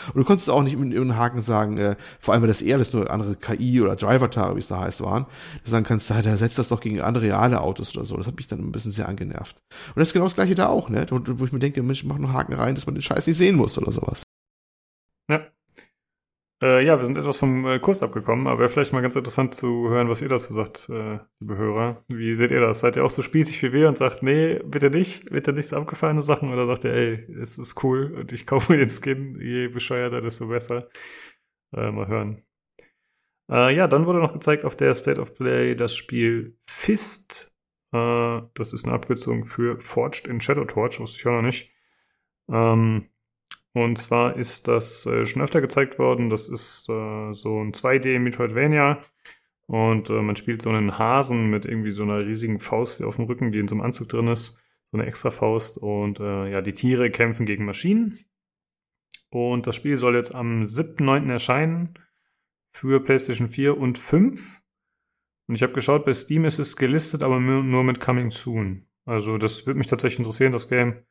Und 0.07 0.15
du 0.15 0.23
konntest 0.23 0.49
auch 0.49 0.63
nicht 0.63 0.77
mit 0.77 0.91
irgendeinem 0.91 1.19
Haken 1.19 1.41
sagen, 1.41 1.77
äh, 1.77 1.95
vor 2.19 2.33
allem, 2.33 2.41
weil 2.41 2.47
das 2.47 2.61
eher 2.63 2.75
alles 2.75 2.91
nur 2.91 3.09
andere 3.11 3.35
KI 3.35 3.81
oder 3.81 3.95
Driver-Tare, 3.95 4.55
wie 4.55 4.59
es 4.59 4.67
da 4.67 4.79
heißt, 4.81 5.01
waren, 5.01 5.25
du 5.63 5.69
sagen 5.71 5.85
kannst, 5.85 6.09
da 6.09 6.21
da 6.21 6.35
setzt 6.37 6.57
das 6.57 6.69
doch 6.69 6.79
gegen 6.81 7.01
andere 7.01 7.25
reale 7.25 7.61
Autos 7.61 7.95
oder 7.95 8.05
so. 8.05 8.17
Das 8.17 8.25
hat 8.27 8.35
mich 8.35 8.47
dann 8.47 8.59
ein 8.59 8.71
bisschen 8.71 8.91
sehr 8.91 9.07
angenervt. 9.07 9.55
Und 9.89 9.97
das 9.97 10.09
ist 10.09 10.13
genau 10.13 10.25
das 10.25 10.35
gleiche 10.35 10.55
da 10.55 10.67
auch, 10.67 10.89
ne? 10.89 11.05
Und, 11.11 11.39
wo 11.39 11.45
ich 11.45 11.51
mir 11.51 11.59
denke, 11.59 11.83
Mensch, 11.83 12.03
mach 12.03 12.15
einen 12.15 12.33
Haken 12.33 12.53
rein, 12.53 12.75
dass 12.75 12.85
man 12.87 12.95
den 12.95 13.03
Scheiß 13.03 13.27
nicht 13.27 13.37
sehen 13.37 13.55
muss 13.55 13.77
oder 13.77 13.91
sowas. 13.91 14.23
Ja. 15.29 15.54
Äh, 16.61 16.85
ja, 16.85 16.97
wir 16.97 17.05
sind 17.05 17.17
etwas 17.17 17.37
vom 17.37 17.65
äh, 17.65 17.79
Kurs 17.79 18.01
abgekommen, 18.01 18.47
aber 18.47 18.59
wäre 18.59 18.69
vielleicht 18.69 18.93
mal 18.93 19.01
ganz 19.01 19.15
interessant 19.17 19.53
zu 19.53 19.89
hören, 19.89 20.09
was 20.09 20.21
ihr 20.21 20.29
dazu 20.29 20.53
sagt, 20.53 20.87
äh, 20.89 21.19
liebe 21.39 21.57
Hörer. 21.57 22.03
Wie 22.07 22.33
seht 22.33 22.51
ihr 22.51 22.61
das? 22.61 22.79
Seid 22.79 22.95
ihr 22.95 23.03
auch 23.03 23.09
so 23.09 23.21
spießig 23.21 23.61
wie 23.61 23.73
wir 23.73 23.89
und 23.89 23.97
sagt, 23.97 24.23
nee, 24.23 24.59
bitte 24.63 24.89
nicht, 24.89 25.29
bitte 25.29 25.51
nichts 25.51 25.73
abgefallene 25.73 26.21
Sachen 26.21 26.53
oder 26.53 26.65
sagt 26.65 26.85
ihr, 26.85 26.93
ey, 26.93 27.27
es 27.41 27.57
ist 27.57 27.83
cool 27.83 28.13
und 28.13 28.31
ich 28.31 28.47
kaufe 28.47 28.71
mir 28.71 28.79
den 28.79 28.89
Skin, 28.89 29.39
je 29.41 29.67
bescheuerter, 29.67 30.21
desto 30.21 30.47
besser. 30.47 30.87
Äh, 31.75 31.91
mal 31.91 32.07
hören. 32.07 32.41
Äh, 33.51 33.75
ja, 33.75 33.87
dann 33.87 34.05
wurde 34.05 34.19
noch 34.19 34.33
gezeigt 34.33 34.65
auf 34.65 34.77
der 34.77 34.95
State 34.95 35.19
of 35.19 35.35
Play 35.35 35.75
das 35.75 35.95
Spiel 35.95 36.57
Fist. 36.67 37.53
Äh, 37.91 38.41
das 38.53 38.73
ist 38.73 38.85
eine 38.85 38.93
Abkürzung 38.93 39.43
für 39.43 39.79
Forged 39.79 40.27
in 40.27 40.41
Shadow 40.41 40.65
Torch, 40.65 40.99
wusste 40.99 41.19
ich 41.19 41.27
auch 41.27 41.33
noch 41.33 41.41
nicht. 41.41 41.71
Ähm, 42.49 43.09
und 43.75 43.97
zwar 43.97 44.37
ist 44.37 44.69
das 44.69 45.05
äh, 45.05 45.25
schon 45.25 45.41
öfter 45.41 45.59
gezeigt 45.59 45.99
worden. 45.99 46.29
Das 46.29 46.47
ist 46.47 46.87
äh, 46.87 47.33
so 47.33 47.59
ein 47.59 47.73
2D 47.73 48.19
Metroidvania. 48.19 49.01
Und 49.67 50.09
äh, 50.09 50.21
man 50.21 50.37
spielt 50.37 50.61
so 50.61 50.69
einen 50.69 50.97
Hasen 50.97 51.49
mit 51.49 51.65
irgendwie 51.65 51.91
so 51.91 52.03
einer 52.03 52.25
riesigen 52.25 52.61
Faust 52.61 53.03
auf 53.03 53.17
dem 53.17 53.25
Rücken, 53.25 53.51
die 53.51 53.59
in 53.59 53.67
so 53.67 53.75
einem 53.75 53.83
Anzug 53.83 54.07
drin 54.07 54.29
ist. 54.29 54.61
So 54.85 54.97
eine 54.97 55.05
extra 55.05 55.29
Faust. 55.29 55.77
Und 55.77 56.21
äh, 56.21 56.51
ja, 56.51 56.61
die 56.61 56.71
Tiere 56.71 57.09
kämpfen 57.09 57.45
gegen 57.45 57.65
Maschinen. 57.65 58.17
Und 59.29 59.67
das 59.67 59.75
Spiel 59.75 59.97
soll 59.97 60.15
jetzt 60.15 60.33
am 60.33 60.63
7.9. 60.63 61.29
erscheinen 61.29 61.95
für 62.71 63.03
PlayStation 63.03 63.49
4 63.49 63.77
und 63.77 63.97
5. 63.97 64.61
Und 65.49 65.55
ich 65.55 65.63
habe 65.63 65.73
geschaut, 65.73 66.05
bei 66.05 66.13
Steam 66.13 66.45
ist 66.45 66.59
es 66.59 66.77
gelistet, 66.77 67.23
aber 67.23 67.41
nur 67.41 67.83
mit 67.83 67.99
Coming 67.99 68.31
Soon. 68.31 68.87
Also 69.03 69.37
das 69.37 69.67
würde 69.67 69.79
mich 69.79 69.87
tatsächlich 69.87 70.19
interessieren, 70.19 70.53
das 70.53 70.69
Game. 70.69 71.03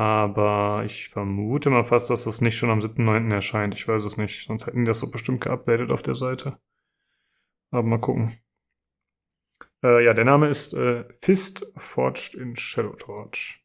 Aber 0.00 0.82
ich 0.86 1.10
vermute 1.10 1.68
mal 1.68 1.84
fast, 1.84 2.08
dass 2.08 2.24
das 2.24 2.40
nicht 2.40 2.56
schon 2.56 2.70
am 2.70 2.78
7.9. 2.78 3.34
erscheint. 3.34 3.74
Ich 3.74 3.86
weiß 3.86 4.02
es 4.06 4.16
nicht. 4.16 4.46
Sonst 4.46 4.66
hätten 4.66 4.78
die 4.78 4.86
das 4.86 5.00
so 5.00 5.10
bestimmt 5.10 5.42
geupdatet 5.42 5.92
auf 5.92 6.00
der 6.00 6.14
Seite. 6.14 6.58
Aber 7.70 7.82
mal 7.82 8.00
gucken. 8.00 8.32
Äh, 9.84 10.02
ja, 10.02 10.14
der 10.14 10.24
Name 10.24 10.48
ist 10.48 10.72
äh, 10.72 11.04
Fist 11.20 11.70
Forged 11.76 12.34
in 12.34 12.56
Shadow 12.56 12.94
Torch. 12.94 13.62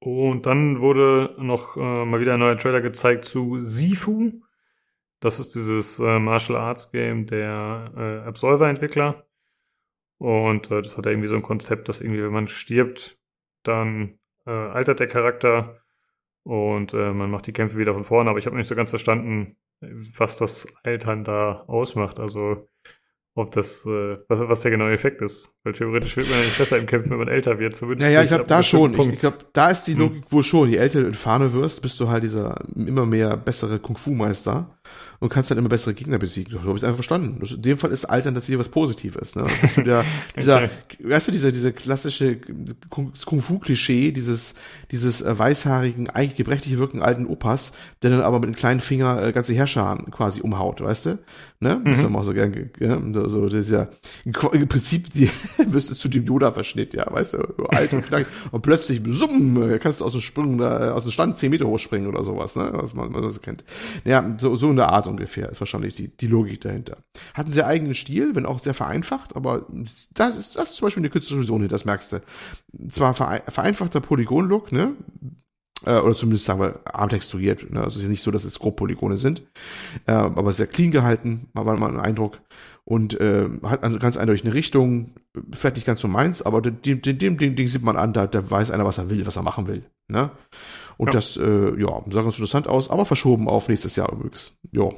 Und 0.00 0.44
dann 0.44 0.80
wurde 0.80 1.34
noch 1.38 1.78
äh, 1.78 2.04
mal 2.04 2.20
wieder 2.20 2.34
ein 2.34 2.40
neuer 2.40 2.58
Trailer 2.58 2.82
gezeigt 2.82 3.24
zu 3.24 3.58
Sifu. 3.58 4.42
Das 5.20 5.40
ist 5.40 5.54
dieses 5.54 5.98
äh, 5.98 6.18
Martial 6.18 6.58
Arts 6.58 6.92
Game 6.92 7.24
der 7.24 7.90
äh, 7.96 8.28
Absolver-Entwickler. 8.28 9.26
Und 10.18 10.70
äh, 10.70 10.82
das 10.82 10.98
hat 10.98 11.06
irgendwie 11.06 11.28
so 11.28 11.36
ein 11.36 11.42
Konzept, 11.42 11.88
dass 11.88 12.02
irgendwie, 12.02 12.22
wenn 12.22 12.34
man 12.34 12.48
stirbt, 12.48 13.18
dann 13.62 14.18
äh, 14.46 14.50
altert 14.50 15.00
der 15.00 15.08
Charakter 15.08 15.80
und 16.44 16.94
äh, 16.94 17.12
man 17.12 17.30
macht 17.30 17.46
die 17.46 17.52
Kämpfe 17.52 17.76
wieder 17.76 17.94
von 17.94 18.04
vorne, 18.04 18.30
aber 18.30 18.38
ich 18.38 18.46
habe 18.46 18.56
nicht 18.56 18.68
so 18.68 18.76
ganz 18.76 18.90
verstanden, 18.90 19.56
was 19.80 20.38
das 20.38 20.68
Altern 20.84 21.24
da 21.24 21.64
ausmacht. 21.66 22.18
Also 22.18 22.68
ob 23.36 23.50
das, 23.50 23.84
äh, 23.84 24.16
was, 24.28 24.40
was 24.40 24.60
der 24.62 24.70
genaue 24.70 24.92
Effekt 24.92 25.20
ist. 25.20 25.58
Weil 25.62 25.74
theoretisch 25.74 26.16
wird 26.16 26.28
man 26.30 26.38
ja 26.38 26.44
nicht 26.44 26.56
besser 26.56 26.78
im 26.78 26.86
Kämpfen, 26.86 27.10
wenn 27.10 27.18
man 27.18 27.28
älter 27.28 27.58
wird. 27.58 27.76
Zumindest 27.76 28.08
naja, 28.08 28.22
ich 28.22 28.28
glaube 28.28 28.44
da 28.46 28.62
schon. 28.62 28.94
Ich, 28.94 29.08
ich 29.08 29.16
glaube, 29.18 29.38
da 29.52 29.70
ist 29.70 29.84
die 29.84 29.92
hm. 29.92 30.00
Logik 30.00 30.24
hm. 30.24 30.32
wohl 30.32 30.42
schon. 30.42 30.70
Je 30.70 30.78
älter 30.78 31.02
du 31.02 31.06
in 31.06 31.14
Fahne 31.14 31.52
wirst, 31.52 31.82
bist 31.82 32.00
du 32.00 32.08
halt 32.08 32.24
dieser 32.24 32.58
immer 32.74 33.04
mehr 33.04 33.36
bessere 33.36 33.78
Kung-Fu-Meister 33.78 34.78
und 35.20 35.28
kannst 35.28 35.50
dann 35.50 35.58
immer 35.58 35.68
bessere 35.68 35.94
Gegner 35.94 36.18
besiegen. 36.18 36.52
So 36.52 36.62
habe 36.62 36.76
ich 36.76 36.84
einfach 36.84 36.96
verstanden. 36.96 37.44
in 37.44 37.62
dem 37.62 37.78
Fall 37.78 37.90
ist 37.90 38.04
Altern 38.04 38.34
tatsächlich 38.34 38.58
was 38.58 38.68
Positives. 38.68 39.36
Ne? 39.36 39.46
Der, 39.84 40.04
dieser, 40.36 40.68
weißt 41.02 41.28
du, 41.28 41.32
dieser, 41.32 41.52
dieser 41.52 41.72
klassische 41.72 42.38
Kung-Fu-Klischee, 42.90 44.12
dieses, 44.12 44.54
dieses 44.90 45.22
äh, 45.22 45.38
weißhaarigen, 45.38 46.10
eigentlich 46.10 46.36
gebrechlich 46.36 46.78
wirkenden 46.78 47.06
alten 47.06 47.26
Opas, 47.26 47.72
der 48.02 48.10
dann 48.10 48.20
aber 48.20 48.38
mit 48.38 48.48
einem 48.48 48.56
kleinen 48.56 48.80
Finger 48.80 49.22
äh, 49.22 49.32
ganze 49.32 49.54
Herrscher 49.54 49.98
quasi 50.10 50.40
umhaut, 50.40 50.80
weißt 50.80 51.06
du? 51.06 51.18
Ne? 51.58 51.76
Mhm. 51.76 51.84
Das 51.84 52.02
haben 52.02 52.16
auch 52.16 52.22
so 52.22 52.34
gern, 52.34 52.70
ja, 52.78 53.00
so 53.28 53.48
dieser, 53.48 53.88
im 54.24 54.68
Prinzip, 54.68 55.10
die, 55.14 55.30
wirst 55.66 55.90
du 55.90 55.94
zu 55.94 56.08
dem 56.08 56.24
Yoda-Verschnitt, 56.24 56.92
ja, 56.92 57.06
weißt 57.10 57.34
du, 57.34 57.64
alt 57.68 57.94
und 57.94 58.02
knackig, 58.02 58.26
und 58.50 58.60
plötzlich, 58.60 59.00
summ, 59.06 59.78
kannst 59.80 60.00
du 60.00 60.04
aus 60.04 60.12
dem 60.12 60.20
Sprung, 60.20 60.58
da, 60.58 60.92
aus 60.92 61.04
dem 61.04 61.12
Stand 61.12 61.38
zehn 61.38 61.50
Meter 61.50 61.66
hochspringen 61.66 62.08
oder 62.08 62.22
sowas, 62.22 62.56
ne, 62.56 62.70
was 62.72 62.92
man, 62.92 63.14
was 63.14 63.22
man 63.22 63.42
kennt. 63.42 63.64
Ja, 64.04 64.36
so, 64.38 64.54
so 64.56 64.68
in 64.68 64.76
der 64.76 64.90
Art 64.90 65.05
ungefähr 65.06 65.50
ist 65.50 65.60
wahrscheinlich 65.60 65.94
die, 65.94 66.08
die 66.08 66.26
Logik 66.26 66.60
dahinter. 66.60 66.98
Hat 67.34 67.46
einen 67.46 67.52
sehr 67.52 67.66
eigenen 67.66 67.94
Stil, 67.94 68.34
wenn 68.34 68.46
auch 68.46 68.58
sehr 68.58 68.74
vereinfacht, 68.74 69.36
aber 69.36 69.66
das 70.12 70.36
ist, 70.36 70.56
das 70.56 70.70
ist 70.70 70.76
zum 70.76 70.86
Beispiel 70.86 71.02
eine 71.02 71.10
künstlerische 71.10 71.42
Vision, 71.42 71.68
das 71.68 71.84
merkst 71.84 72.12
du. 72.12 72.22
Zwar 72.90 73.14
vereinfachter 73.14 74.00
Polygon-Look, 74.00 74.72
ne, 74.72 74.94
äh, 75.84 75.98
oder 75.98 76.14
zumindest 76.14 76.44
sagen 76.44 76.60
wir 76.60 76.80
arm 76.84 77.08
texturiert. 77.08 77.70
Ne? 77.70 77.80
Also 77.82 77.98
es 77.98 78.04
ist 78.04 78.10
nicht 78.10 78.22
so, 78.22 78.30
dass 78.30 78.44
es 78.44 78.58
grob 78.58 78.76
Polygone 78.76 79.18
sind, 79.18 79.42
äh, 80.06 80.12
aber 80.12 80.52
sehr 80.52 80.66
clean 80.66 80.90
gehalten, 80.90 81.48
war 81.52 81.64
mal 81.64 81.90
ein 81.90 82.00
Eindruck. 82.00 82.40
Und 82.84 83.20
äh, 83.20 83.48
hat 83.64 83.82
ganz 83.98 84.16
eindeutig 84.16 84.44
eine 84.44 84.54
Richtung, 84.54 85.16
vielleicht 85.52 85.74
nicht 85.74 85.88
ganz 85.88 86.00
so 86.00 86.06
meins, 86.06 86.40
aber 86.40 86.60
dem, 86.62 87.02
dem 87.02 87.36
Ding 87.36 87.66
sieht 87.66 87.82
man 87.82 87.96
an, 87.96 88.12
da, 88.12 88.28
da 88.28 88.48
weiß 88.48 88.70
einer, 88.70 88.84
was 88.84 88.98
er 88.98 89.10
will, 89.10 89.26
was 89.26 89.34
er 89.34 89.42
machen 89.42 89.66
will. 89.66 89.82
Ne? 90.06 90.30
Und 90.98 91.08
ja. 91.08 91.12
das, 91.12 91.36
äh, 91.36 91.80
ja, 91.80 92.02
sah 92.10 92.22
ganz 92.22 92.36
interessant 92.36 92.68
aus, 92.68 92.90
aber 92.90 93.04
verschoben 93.04 93.48
auf 93.48 93.68
nächstes 93.68 93.96
Jahr 93.96 94.12
übrigens. 94.12 94.58
Ja. 94.72 94.90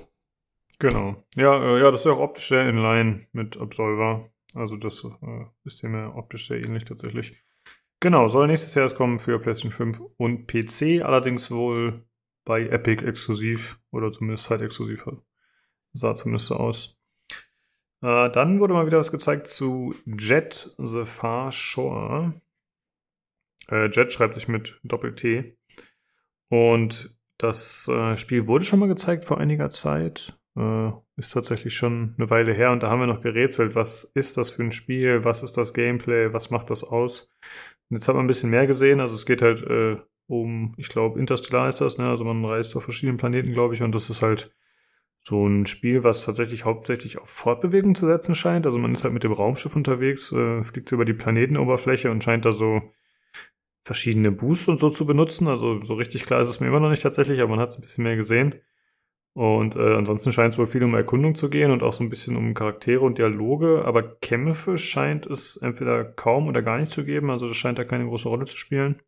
Genau. 0.79 1.25
Ja, 1.35 1.61
äh, 1.61 1.81
ja, 1.81 1.91
das 1.91 2.03
ist 2.03 2.07
ja 2.07 2.13
auch 2.13 2.21
optisch 2.21 2.49
sehr 2.49 2.69
in 2.69 2.77
line 2.77 3.27
mit 3.33 3.59
Absolver. 3.59 4.31
Also 4.55 4.77
das 4.77 5.05
äh, 5.05 5.45
ist 5.65 5.83
dem 5.83 5.95
ja 5.95 6.15
optisch 6.15 6.49
sehr 6.49 6.65
ähnlich 6.65 6.85
tatsächlich. 6.85 7.37
Genau, 8.01 8.29
soll 8.29 8.47
nächstes 8.47 8.75
Jahr 8.75 8.89
kommen 8.91 9.19
für 9.19 9.41
PlayStation 9.41 9.73
5 9.73 10.01
und 10.17 10.47
PC, 10.47 11.03
allerdings 11.05 11.51
wohl 11.51 12.05
bei 12.45 12.67
Epic 12.69 13.05
exklusiv 13.05 13.81
oder 13.91 14.13
zumindest 14.13 14.45
Zeit-exklusiv. 14.45 15.05
Sah 15.93 16.15
zumindest 16.15 16.47
so 16.47 16.57
aus. 16.57 16.99
Äh, 18.01 18.31
dann 18.31 18.61
wurde 18.61 18.75
mal 18.75 18.87
wieder 18.87 18.99
was 18.99 19.11
gezeigt 19.11 19.49
zu 19.49 19.95
Jet 20.07 20.73
the 20.79 21.05
Far 21.05 21.51
Shore. 21.51 22.41
Äh, 23.69 23.91
Jet 23.91 24.13
schreibt 24.13 24.35
sich 24.35 24.47
mit 24.47 24.81
Doppel-T. 24.85 25.58
Und 26.49 27.15
das 27.39 27.89
äh, 27.89 28.17
Spiel 28.17 28.47
wurde 28.47 28.65
schon 28.65 28.81
mal 28.81 28.89
gezeigt 28.89 29.25
vor 29.25 29.39
einiger 29.39 29.71
Zeit. 29.71 30.39
Äh, 30.57 30.91
ist 31.17 31.33
tatsächlich 31.33 31.77
schon 31.77 32.15
eine 32.17 32.31
Weile 32.31 32.53
her 32.53 32.73
und 32.73 32.83
da 32.83 32.91
haben 32.91 33.01
wir 33.01 33.07
noch 33.07 33.21
gerätselt, 33.21 33.75
was 33.75 34.05
ist 34.05 34.37
das 34.37 34.51
für 34.51 34.63
ein 34.63 34.73
Spiel, 34.73 35.25
was 35.25 35.43
ist 35.43 35.57
das 35.57 35.75
Gameplay, 35.75 36.33
was 36.33 36.51
macht 36.51 36.71
das 36.71 36.85
aus. 36.85 37.33
Und 37.91 37.97
jetzt 37.97 38.09
hat 38.09 38.15
man 38.15 38.25
ein 38.25 38.29
bisschen 38.29 38.51
mehr 38.51 38.67
gesehen, 38.67 39.01
also 39.01 39.15
es 39.15 39.27
geht 39.27 39.43
halt 39.43 39.63
äh, 39.63 39.97
um, 40.27 40.75
ich 40.77 40.89
glaube, 40.89 41.19
Interstellar 41.19 41.69
ist 41.69 41.81
das, 41.81 41.99
ne? 41.99 42.09
Also 42.09 42.25
man 42.25 42.45
reist 42.45 42.77
auf 42.77 42.85
verschiedenen 42.85 43.17
Planeten, 43.19 43.53
glaube 43.53 43.75
ich, 43.75 43.83
und 43.83 43.95
das 43.95 44.11
ist 44.11 44.23
halt 44.23 44.55
so 45.23 45.47
ein 45.47 45.67
Spiel, 45.67 46.05
was 46.05 46.25
tatsächlich 46.25 46.65
hauptsächlich 46.65 47.19
auf 47.19 47.29
Fortbewegung 47.29 47.95
zu 47.95 48.07
setzen 48.07 48.35
scheint. 48.35 48.67
Also 48.67 48.79
man 48.79 48.93
ist 48.93 49.05
halt 49.05 49.15
mit 49.15 49.25
dem 49.25 49.33
Raumschiff 49.33 49.75
unterwegs, 49.75 50.33
äh, 50.33 50.63
fliegt 50.65 50.93
über 50.93 51.05
die 51.05 51.15
Planetenoberfläche 51.15 52.11
und 52.11 52.23
scheint 52.23 52.45
da 52.45 52.53
so 52.53 52.83
verschiedene 53.89 54.31
Boosts 54.31 54.69
und 54.69 54.81
so 54.81 54.91
zu 54.91 55.07
benutzen. 55.07 55.49
Also 55.49 55.81
so 55.81 55.95
richtig 55.95 56.27
klar 56.27 56.43
ist 56.43 56.49
es 56.49 56.61
mir 56.61 56.67
immer 56.67 56.79
noch 56.79 56.91
nicht 56.91 57.03
tatsächlich, 57.03 57.41
aber 57.41 57.53
man 57.53 57.61
hat 57.61 57.71
es 57.71 57.79
ein 57.79 57.81
bisschen 57.81 58.05
mehr 58.05 58.17
gesehen. 58.17 58.55
Und 59.33 59.77
äh, 59.77 59.95
ansonsten 59.95 60.31
scheint 60.31 60.53
es 60.53 60.59
wohl 60.59 60.67
viel 60.67 60.85
um 60.85 60.95
Erkundung 60.95 61.35
zu 61.35 61.49
gehen 61.49 61.71
und 61.71 61.83
auch 61.83 61.95
so 61.95 62.05
ein 62.05 62.11
bisschen 62.11 62.37
um 62.37 62.53
Charaktere 62.53 63.01
und 63.01 63.17
Dialoge, 63.17 63.85
aber 63.87 64.17
Kämpfe 64.21 64.77
scheint 64.77 65.25
es 65.25 65.57
entweder 65.57 66.05
kaum 66.05 66.49
oder 66.49 66.61
gar 66.61 66.77
nicht 66.77 66.91
zu 66.91 67.05
geben, 67.05 67.31
also 67.31 67.49
das 67.49 67.57
scheint 67.57 67.79
da 67.79 67.85
keine 67.85 68.05
große 68.05 68.29
Rolle 68.29 68.45
zu 68.45 68.57
spielen. 68.59 69.01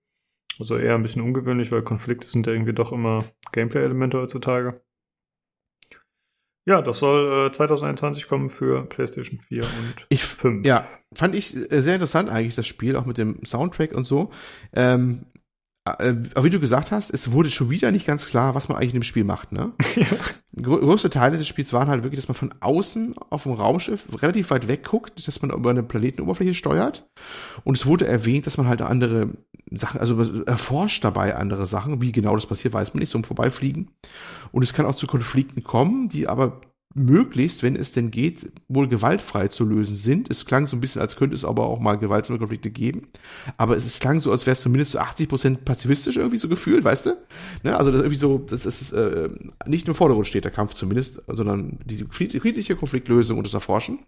Also 0.58 0.78
eher 0.78 0.94
ein 0.94 1.02
bisschen 1.02 1.22
ungewöhnlich, 1.22 1.72
weil 1.72 1.82
Konflikte 1.82 2.26
sind 2.26 2.46
ja 2.46 2.52
irgendwie 2.54 2.72
doch 2.72 2.92
immer 2.92 3.24
Gameplay-Elemente 3.52 4.18
heutzutage. 4.18 4.80
Ja, 6.70 6.82
das 6.82 7.00
soll 7.00 7.48
äh, 7.48 7.52
2021 7.52 8.28
kommen 8.28 8.48
für 8.48 8.84
PlayStation 8.84 9.40
4 9.40 9.64
und 9.64 10.06
ich, 10.08 10.22
5. 10.22 10.64
Ja, 10.64 10.84
fand 11.12 11.34
ich 11.34 11.52
äh, 11.52 11.80
sehr 11.80 11.94
interessant 11.94 12.30
eigentlich, 12.30 12.54
das 12.54 12.68
Spiel, 12.68 12.94
auch 12.94 13.06
mit 13.06 13.18
dem 13.18 13.44
Soundtrack 13.44 13.92
und 13.92 14.04
so. 14.04 14.30
Ähm, 14.72 15.26
äh, 15.84 16.14
wie 16.40 16.50
du 16.50 16.60
gesagt 16.60 16.92
hast, 16.92 17.10
es 17.10 17.32
wurde 17.32 17.50
schon 17.50 17.70
wieder 17.70 17.90
nicht 17.90 18.06
ganz 18.06 18.24
klar, 18.24 18.54
was 18.54 18.68
man 18.68 18.78
eigentlich 18.78 18.94
in 18.94 19.00
dem 19.00 19.02
Spiel 19.02 19.24
macht, 19.24 19.50
ne? 19.50 19.72
Ja. 19.96 20.06
Größte 20.62 21.10
Teile 21.10 21.38
des 21.38 21.48
Spiels 21.48 21.72
waren 21.72 21.88
halt 21.88 22.04
wirklich, 22.04 22.20
dass 22.20 22.28
man 22.28 22.34
von 22.36 22.54
außen 22.60 23.16
auf 23.30 23.44
dem 23.44 23.52
Raumschiff 23.52 24.06
relativ 24.20 24.50
weit 24.50 24.68
weg 24.68 24.84
guckt, 24.84 25.26
dass 25.26 25.42
man 25.42 25.50
über 25.50 25.70
eine 25.70 25.82
Planetenoberfläche 25.82 26.54
steuert. 26.54 27.08
Und 27.64 27.76
es 27.76 27.86
wurde 27.86 28.06
erwähnt, 28.06 28.46
dass 28.46 28.58
man 28.58 28.68
halt 28.68 28.82
andere 28.82 29.30
Sachen, 29.72 30.00
also 30.00 30.42
erforscht 30.44 31.04
dabei 31.04 31.36
andere 31.36 31.66
Sachen. 31.66 32.02
Wie 32.02 32.12
genau 32.12 32.34
das 32.34 32.46
passiert, 32.46 32.74
weiß 32.74 32.94
man 32.94 33.00
nicht, 33.00 33.10
so 33.10 33.18
im 33.18 33.24
Vorbeifliegen. 33.24 33.90
Und 34.52 34.62
es 34.62 34.72
kann 34.72 34.86
auch 34.86 34.94
zu 34.94 35.06
Konflikten 35.06 35.62
kommen, 35.62 36.08
die 36.08 36.28
aber 36.28 36.60
möglichst, 36.94 37.62
wenn 37.62 37.76
es 37.76 37.92
denn 37.92 38.10
geht, 38.10 38.50
wohl 38.68 38.88
gewaltfrei 38.88 39.46
zu 39.48 39.64
lösen 39.64 39.94
sind. 39.94 40.28
Es 40.28 40.44
klang 40.44 40.66
so 40.66 40.76
ein 40.76 40.80
bisschen, 40.80 41.00
als 41.00 41.16
könnte 41.16 41.36
es 41.36 41.44
aber 41.44 41.66
auch 41.66 41.78
mal 41.78 41.96
gewaltsame 41.96 42.38
Konflikte 42.38 42.70
geben. 42.70 43.08
Aber 43.56 43.76
es, 43.76 44.00
klang 44.00 44.20
so, 44.20 44.32
als 44.32 44.44
wäre 44.46 44.54
es 44.54 44.60
zumindest 44.60 44.92
so 44.92 44.98
80 44.98 45.28
Prozent 45.28 45.64
pazifistisch 45.64 46.16
irgendwie 46.16 46.38
so 46.38 46.48
gefühlt, 46.48 46.82
weißt 46.82 47.06
du? 47.06 47.16
Ne? 47.62 47.76
Also 47.76 47.92
irgendwie 47.92 48.16
so, 48.16 48.38
das 48.38 48.66
ist 48.66 48.92
äh, 48.92 49.28
nicht 49.66 49.86
im 49.86 49.94
Vordergrund 49.94 50.26
steht 50.26 50.44
der 50.44 50.50
Kampf 50.50 50.74
zumindest, 50.74 51.22
sondern 51.28 51.78
die 51.84 52.04
friedliche 52.10 52.74
Konfliktlösung 52.74 53.38
und 53.38 53.46
das 53.46 53.54
Erforschen. 53.54 54.00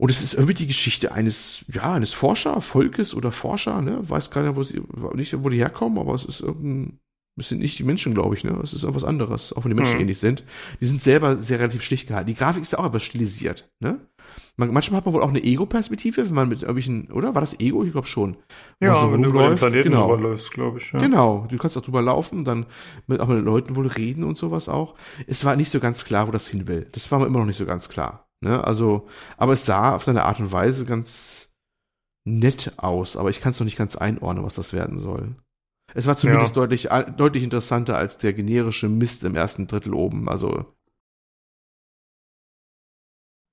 Und 0.00 0.10
es 0.10 0.22
ist 0.22 0.34
irgendwie 0.34 0.54
die 0.54 0.68
Geschichte 0.68 1.12
eines, 1.12 1.64
ja, 1.72 1.92
eines 1.92 2.12
Forscher, 2.12 2.60
Volkes 2.60 3.14
oder 3.14 3.32
Forscher, 3.32 3.82
ne? 3.82 3.98
Weiß 4.08 4.30
keiner, 4.30 4.54
wo 4.56 4.62
sie, 4.62 4.80
nicht, 5.14 5.42
wo 5.44 5.48
die 5.48 5.58
herkommen, 5.58 5.98
aber 5.98 6.14
es 6.14 6.24
ist 6.24 6.40
irgendein 6.40 7.00
Das 7.36 7.48
sind 7.50 7.60
nicht 7.60 7.78
die 7.78 7.84
Menschen, 7.84 8.14
glaube 8.14 8.34
ich, 8.34 8.42
ne? 8.44 8.56
Das 8.60 8.74
ist 8.74 8.82
irgendwas 8.82 9.04
anderes, 9.04 9.52
auch 9.52 9.64
wenn 9.64 9.70
die 9.70 9.76
Menschen 9.76 9.94
Mhm. 9.94 10.00
ähnlich 10.02 10.18
sind. 10.18 10.44
Die 10.80 10.86
sind 10.86 11.00
selber 11.00 11.36
sehr 11.36 11.60
relativ 11.60 11.84
schlicht 11.84 12.08
gehalten. 12.08 12.28
Die 12.28 12.34
Grafik 12.34 12.62
ist 12.62 12.72
ja 12.72 12.78
auch 12.80 12.84
aber 12.84 13.00
stilisiert, 13.00 13.70
ne? 13.80 14.00
Man, 14.56 14.72
manchmal 14.72 14.98
hat 14.98 15.06
man 15.06 15.14
wohl 15.14 15.22
auch 15.22 15.28
eine 15.30 15.42
Ego-Perspektive, 15.42 16.26
wenn 16.26 16.34
man 16.34 16.48
mit 16.48 16.62
irgendwelchen, 16.62 17.10
oder? 17.12 17.34
War 17.34 17.40
das 17.40 17.58
Ego? 17.60 17.84
Ich 17.84 17.92
glaube 17.92 18.06
schon. 18.08 18.36
Ja, 18.80 19.00
so 19.00 19.12
wenn 19.12 19.22
du 19.22 19.30
über 19.30 19.48
den 19.48 19.56
Planeten 19.56 19.90
genau. 19.90 20.14
läufst, 20.16 20.52
glaube 20.52 20.78
ich. 20.78 20.92
Ja. 20.92 20.98
Genau, 21.00 21.46
du 21.48 21.56
kannst 21.58 21.76
auch 21.78 21.82
drüber 21.82 22.02
laufen, 22.02 22.44
dann 22.44 22.66
mit, 23.06 23.20
auch 23.20 23.28
mit 23.28 23.38
den 23.38 23.44
Leuten 23.44 23.76
wohl 23.76 23.86
reden 23.86 24.24
und 24.24 24.36
sowas 24.36 24.68
auch. 24.68 24.96
Es 25.26 25.44
war 25.44 25.56
nicht 25.56 25.70
so 25.70 25.80
ganz 25.80 26.04
klar, 26.04 26.26
wo 26.28 26.32
das 26.32 26.48
hin 26.48 26.66
will. 26.68 26.88
Das 26.92 27.10
war 27.10 27.20
mir 27.20 27.26
immer 27.26 27.38
noch 27.40 27.46
nicht 27.46 27.58
so 27.58 27.66
ganz 27.66 27.88
klar. 27.88 28.27
Ne? 28.40 28.62
Also, 28.64 29.08
aber 29.36 29.54
es 29.54 29.64
sah 29.66 29.94
auf 29.96 30.06
eine 30.08 30.24
Art 30.24 30.40
und 30.40 30.52
Weise 30.52 30.84
ganz 30.86 31.52
nett 32.24 32.74
aus, 32.78 33.16
aber 33.16 33.30
ich 33.30 33.40
kann 33.40 33.52
es 33.52 33.60
noch 33.60 33.64
nicht 33.66 33.78
ganz 33.78 33.96
einordnen, 33.96 34.44
was 34.44 34.56
das 34.56 34.72
werden 34.72 34.98
soll. 34.98 35.36
Es 35.94 36.06
war 36.06 36.16
zumindest 36.16 36.56
Ja. 36.56 36.56
deutlich, 36.56 36.88
deutlich 37.16 37.44
interessanter 37.44 37.96
als 37.98 38.18
der 38.18 38.34
generische 38.34 38.88
Mist 38.88 39.24
im 39.24 39.36
ersten 39.36 39.66
Drittel 39.68 39.94
oben. 39.94 40.28
Also, 40.28 40.66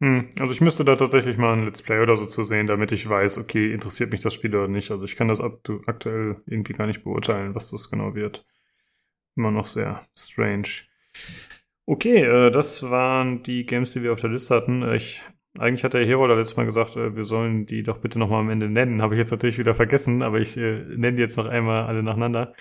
Hm, 0.01 0.29
also 0.39 0.51
ich 0.53 0.59
müsste 0.61 0.83
da 0.83 0.95
tatsächlich 0.97 1.37
mal 1.37 1.53
ein 1.53 1.65
Let's 1.65 1.81
Play 1.81 2.01
oder 2.01 2.17
so 2.17 2.25
zu 2.25 2.43
sehen, 2.43 2.67
damit 2.67 2.91
ich 2.91 3.07
weiß, 3.07 3.37
okay, 3.37 3.73
interessiert 3.73 4.11
mich 4.11 4.21
das 4.21 4.33
Spiel 4.33 4.53
oder 4.55 4.67
nicht. 4.67 4.91
Also 4.91 5.05
ich 5.05 5.15
kann 5.15 5.29
das 5.29 5.39
aktuell 5.41 6.41
irgendwie 6.45 6.73
gar 6.73 6.85
nicht 6.87 7.03
beurteilen, 7.03 7.55
was 7.55 7.71
das 7.71 7.89
genau 7.89 8.13
wird. 8.13 8.45
Immer 9.35 9.51
noch 9.51 9.67
sehr 9.67 10.01
strange. 10.17 10.67
Okay, 11.87 12.23
äh, 12.23 12.51
das 12.51 12.89
waren 12.89 13.43
die 13.43 13.65
Games, 13.65 13.91
die 13.91 14.01
wir 14.01 14.11
auf 14.13 14.21
der 14.21 14.31
Liste 14.31 14.55
hatten. 14.55 14.81
Äh, 14.81 14.95
Ich, 14.95 15.23
eigentlich 15.57 15.83
hat 15.83 15.93
der 15.93 16.05
Hero 16.05 16.27
da 16.27 16.33
letztes 16.33 16.57
Mal 16.57 16.65
gesagt, 16.65 16.95
äh, 16.95 17.15
wir 17.15 17.23
sollen 17.23 17.65
die 17.65 17.83
doch 17.83 17.99
bitte 17.99 18.17
nochmal 18.19 18.41
am 18.41 18.49
Ende 18.49 18.69
nennen. 18.69 19.01
Habe 19.01 19.15
ich 19.15 19.19
jetzt 19.19 19.31
natürlich 19.31 19.57
wieder 19.59 19.75
vergessen, 19.75 20.23
aber 20.23 20.39
ich 20.39 20.55
nenne 20.55 21.13
die 21.13 21.21
jetzt 21.21 21.37
noch 21.37 21.45
einmal 21.45 21.85
alle 21.85 22.03
nacheinander. 22.03 22.53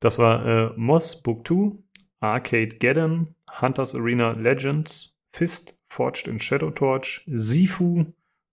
Das 0.00 0.18
war 0.18 0.72
Moss 0.78 1.22
Book 1.22 1.46
2, 1.46 1.76
Arcade 2.20 2.76
Geddon, 2.78 3.34
Hunters 3.60 3.94
Arena 3.94 4.32
Legends, 4.32 5.14
Fist 5.32 5.78
Forged 5.90 6.28
in 6.28 6.38
Shadow 6.38 6.70
Torch, 6.70 7.22
Sifu 7.26 8.06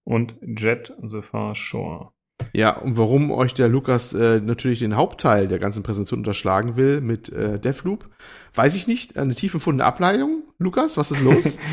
und 0.04 0.36
Jet 0.42 0.94
the 1.02 1.22
Far 1.22 1.56
Shore. 1.56 2.12
Ja, 2.54 2.78
und 2.78 2.98
warum 2.98 3.32
euch 3.32 3.54
der 3.54 3.68
Lukas 3.68 4.14
äh, 4.14 4.40
natürlich 4.40 4.80
den 4.80 4.96
Hauptteil 4.96 5.48
der 5.48 5.60
ganzen 5.60 5.84
Präsentation 5.84 6.20
unterschlagen 6.20 6.76
will 6.76 7.02
mit 7.02 7.30
äh, 7.30 7.60
Deathloop, 7.60 8.10
weiß 8.56 8.76
ich 8.76 8.88
nicht. 8.88 9.18
Eine 9.18 9.36
tief 9.36 9.54
empfundene 9.54 9.86
Ableitung. 9.86 10.44
Lukas, 10.58 10.98
was 10.98 11.12
ist 11.12 11.22
los? 11.22 11.60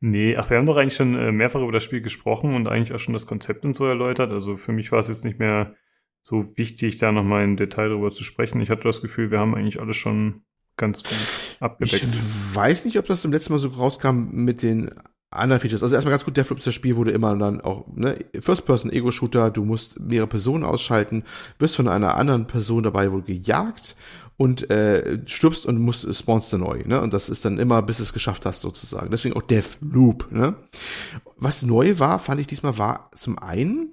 Nee, 0.00 0.36
ach, 0.36 0.48
wir 0.48 0.58
haben 0.58 0.66
doch 0.66 0.76
eigentlich 0.76 0.94
schon 0.94 1.16
äh, 1.16 1.32
mehrfach 1.32 1.60
über 1.60 1.72
das 1.72 1.82
Spiel 1.82 2.00
gesprochen 2.00 2.54
und 2.54 2.68
eigentlich 2.68 2.92
auch 2.92 3.00
schon 3.00 3.14
das 3.14 3.26
Konzept 3.26 3.64
und 3.64 3.74
so 3.74 3.84
erläutert. 3.84 4.30
Also 4.30 4.56
für 4.56 4.70
mich 4.70 4.92
war 4.92 5.00
es 5.00 5.08
jetzt 5.08 5.24
nicht 5.24 5.40
mehr 5.40 5.74
so 6.22 6.56
wichtig, 6.56 6.98
da 6.98 7.10
nochmal 7.10 7.42
im 7.42 7.56
Detail 7.56 7.88
drüber 7.88 8.10
zu 8.10 8.22
sprechen. 8.22 8.60
Ich 8.60 8.70
hatte 8.70 8.84
das 8.84 9.02
Gefühl, 9.02 9.32
wir 9.32 9.40
haben 9.40 9.56
eigentlich 9.56 9.80
alles 9.80 9.96
schon 9.96 10.42
ganz 10.76 11.02
gut 11.02 11.18
abgedeckt. 11.58 12.04
Ich 12.04 12.54
weiß 12.54 12.84
nicht, 12.84 12.98
ob 12.98 13.06
das 13.06 13.24
im 13.24 13.32
letzten 13.32 13.52
Mal 13.54 13.58
so 13.58 13.68
rauskam 13.68 14.28
mit 14.30 14.62
den 14.62 14.90
anderen 15.30 15.60
Features. 15.60 15.82
Also 15.82 15.94
erstmal 15.94 16.12
ganz 16.12 16.24
gut, 16.24 16.36
Deathloop 16.36 16.58
ist 16.58 16.66
das 16.66 16.74
Spiel, 16.74 16.96
du 17.04 17.10
immer 17.10 17.36
dann 17.36 17.60
auch, 17.60 17.86
ne, 17.94 18.24
First-Person-Ego-Shooter, 18.38 19.50
du 19.50 19.64
musst 19.64 20.00
mehrere 20.00 20.26
Personen 20.26 20.64
ausschalten, 20.64 21.24
wirst 21.58 21.76
von 21.76 21.88
einer 21.88 22.16
anderen 22.16 22.46
Person 22.46 22.82
dabei 22.82 23.12
wohl 23.12 23.22
gejagt 23.22 23.94
und 24.38 24.70
äh, 24.70 25.20
stirbst 25.26 25.66
und 25.66 25.80
musst 25.80 26.14
spawnst 26.14 26.52
du 26.52 26.58
neu, 26.58 26.82
ne? 26.86 27.00
Und 27.00 27.12
das 27.12 27.28
ist 27.28 27.44
dann 27.44 27.58
immer, 27.58 27.82
bis 27.82 27.98
es 27.98 28.12
geschafft 28.12 28.46
hast, 28.46 28.60
sozusagen. 28.60 29.10
Deswegen 29.10 29.36
auch 29.36 29.42
Deathloop, 29.42 30.30
ne? 30.30 30.54
Was 31.36 31.62
neu 31.62 31.98
war, 31.98 32.18
fand 32.18 32.40
ich 32.40 32.46
diesmal, 32.46 32.78
war 32.78 33.10
zum 33.14 33.38
einen, 33.38 33.90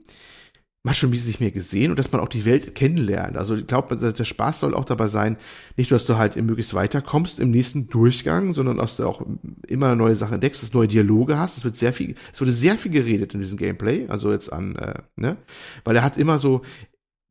man 0.86 0.94
schon 0.94 1.12
wesentlich 1.12 1.40
mehr 1.40 1.52
gesehen 1.52 1.90
und 1.90 1.98
dass 1.98 2.12
man 2.12 2.22
auch 2.22 2.30
die 2.30 2.46
Welt 2.46 2.76
kennenlernt. 2.76 3.38
Also 3.38 3.56
ich 3.56 3.66
glaube, 3.66 3.98
der 3.98 4.24
Spaß 4.24 4.60
soll 4.60 4.76
auch 4.76 4.86
dabei 4.86 5.08
sein, 5.08 5.38
nicht 5.78 5.90
nur, 5.90 5.98
dass 5.98 6.06
du 6.06 6.18
halt 6.18 6.36
möglichst 6.36 6.76
weiterkommst 6.76 7.40
im 7.40 7.50
nächsten 7.50 7.88
Durchgang, 7.90 8.54
sondern 8.54 8.78
dass 8.78 8.98
du 8.98 9.08
auch 9.08 9.26
immer 9.68 9.96
neue 9.96 10.16
Sachen 10.16 10.36
entdeckst, 10.36 10.62
dass 10.62 10.74
neue 10.74 10.88
Dialoge 10.88 11.38
hast. 11.38 11.58
Es 11.58 11.66
wird 11.66 11.76
sehr 11.76 11.92
viel, 11.92 12.14
es 12.32 12.40
wurde 12.40 12.52
sehr 12.52 12.78
viel 12.78 12.92
geredet 12.92 13.34
in 13.34 13.42
diesem 13.42 13.58
Gameplay, 13.58 14.08
also 14.08 14.32
jetzt 14.32 14.54
an, 14.54 14.76
äh, 14.76 15.02
ne? 15.16 15.38
Weil 15.84 15.96
er 15.96 16.04
hat 16.04 16.18
immer 16.18 16.38
so, 16.38 16.62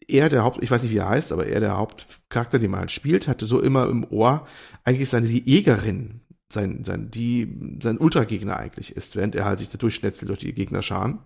er 0.08 0.28
der 0.28 0.42
Haupt, 0.42 0.60
ich 0.60 0.70
weiß 0.70 0.82
nicht 0.82 0.92
wie 0.92 0.98
er 0.98 1.08
heißt, 1.08 1.30
aber 1.32 1.46
er 1.46 1.60
der 1.60 1.76
Hauptcharakter, 1.76 2.58
den 2.58 2.72
man 2.72 2.80
halt 2.80 2.90
spielt, 2.90 3.28
hatte 3.28 3.46
so 3.46 3.60
immer 3.60 3.88
im 3.88 4.04
Ohr 4.04 4.48
eigentlich 4.82 5.08
seine 5.08 5.28
Jägerin, 5.28 6.22
sein, 6.52 6.84
sein, 6.84 7.10
die, 7.10 7.52
sein 7.82 7.98
Ultragegner 7.98 8.56
eigentlich 8.56 8.96
ist, 8.96 9.16
während 9.16 9.34
er 9.34 9.44
halt 9.44 9.58
sich 9.58 9.70
da 9.70 9.78
durchschnetzelt 9.78 10.28
durch 10.28 10.38
die 10.38 10.52
Gegnerscharen. 10.52 11.18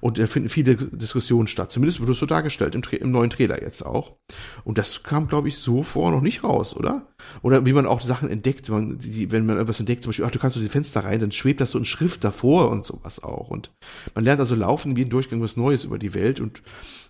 Und 0.00 0.18
da 0.18 0.26
finden 0.26 0.48
viele 0.48 0.76
Diskussionen 0.76 1.48
statt. 1.48 1.72
Zumindest 1.72 2.00
wird 2.00 2.10
es 2.10 2.18
so 2.18 2.26
dargestellt 2.26 2.74
im, 2.74 2.82
im 3.00 3.10
neuen 3.10 3.30
Trailer 3.30 3.60
jetzt 3.62 3.82
auch. 3.82 4.16
Und 4.64 4.78
das 4.78 5.02
kam, 5.02 5.28
glaube 5.28 5.48
ich, 5.48 5.58
so 5.58 5.82
vor 5.82 6.10
noch 6.10 6.20
nicht 6.20 6.44
raus, 6.44 6.76
oder? 6.76 7.08
Oder 7.42 7.66
wie 7.66 7.72
man 7.72 7.86
auch 7.86 8.00
Sachen 8.00 8.30
entdeckt, 8.30 8.68
wenn 8.68 8.74
man, 8.76 8.98
die, 8.98 9.30
wenn 9.30 9.46
man 9.46 9.56
irgendwas 9.56 9.80
entdeckt, 9.80 10.04
zum 10.04 10.10
Beispiel, 10.10 10.24
ach, 10.24 10.30
du 10.30 10.38
kannst 10.38 10.56
durch 10.56 10.66
die 10.66 10.72
Fenster 10.72 11.04
rein, 11.04 11.20
dann 11.20 11.32
schwebt 11.32 11.60
das 11.60 11.72
so 11.72 11.78
in 11.78 11.84
Schrift 11.84 12.22
davor 12.22 12.70
und 12.70 12.86
sowas 12.86 13.22
auch. 13.22 13.50
Und 13.50 13.72
man 14.14 14.24
lernt 14.24 14.40
also 14.40 14.54
laufen, 14.54 14.96
wie 14.96 15.04
ein 15.04 15.10
Durchgang 15.10 15.42
was 15.42 15.56
Neues 15.56 15.84
über 15.84 15.98
die 15.98 16.14
Welt 16.14 16.40
und 16.40 16.62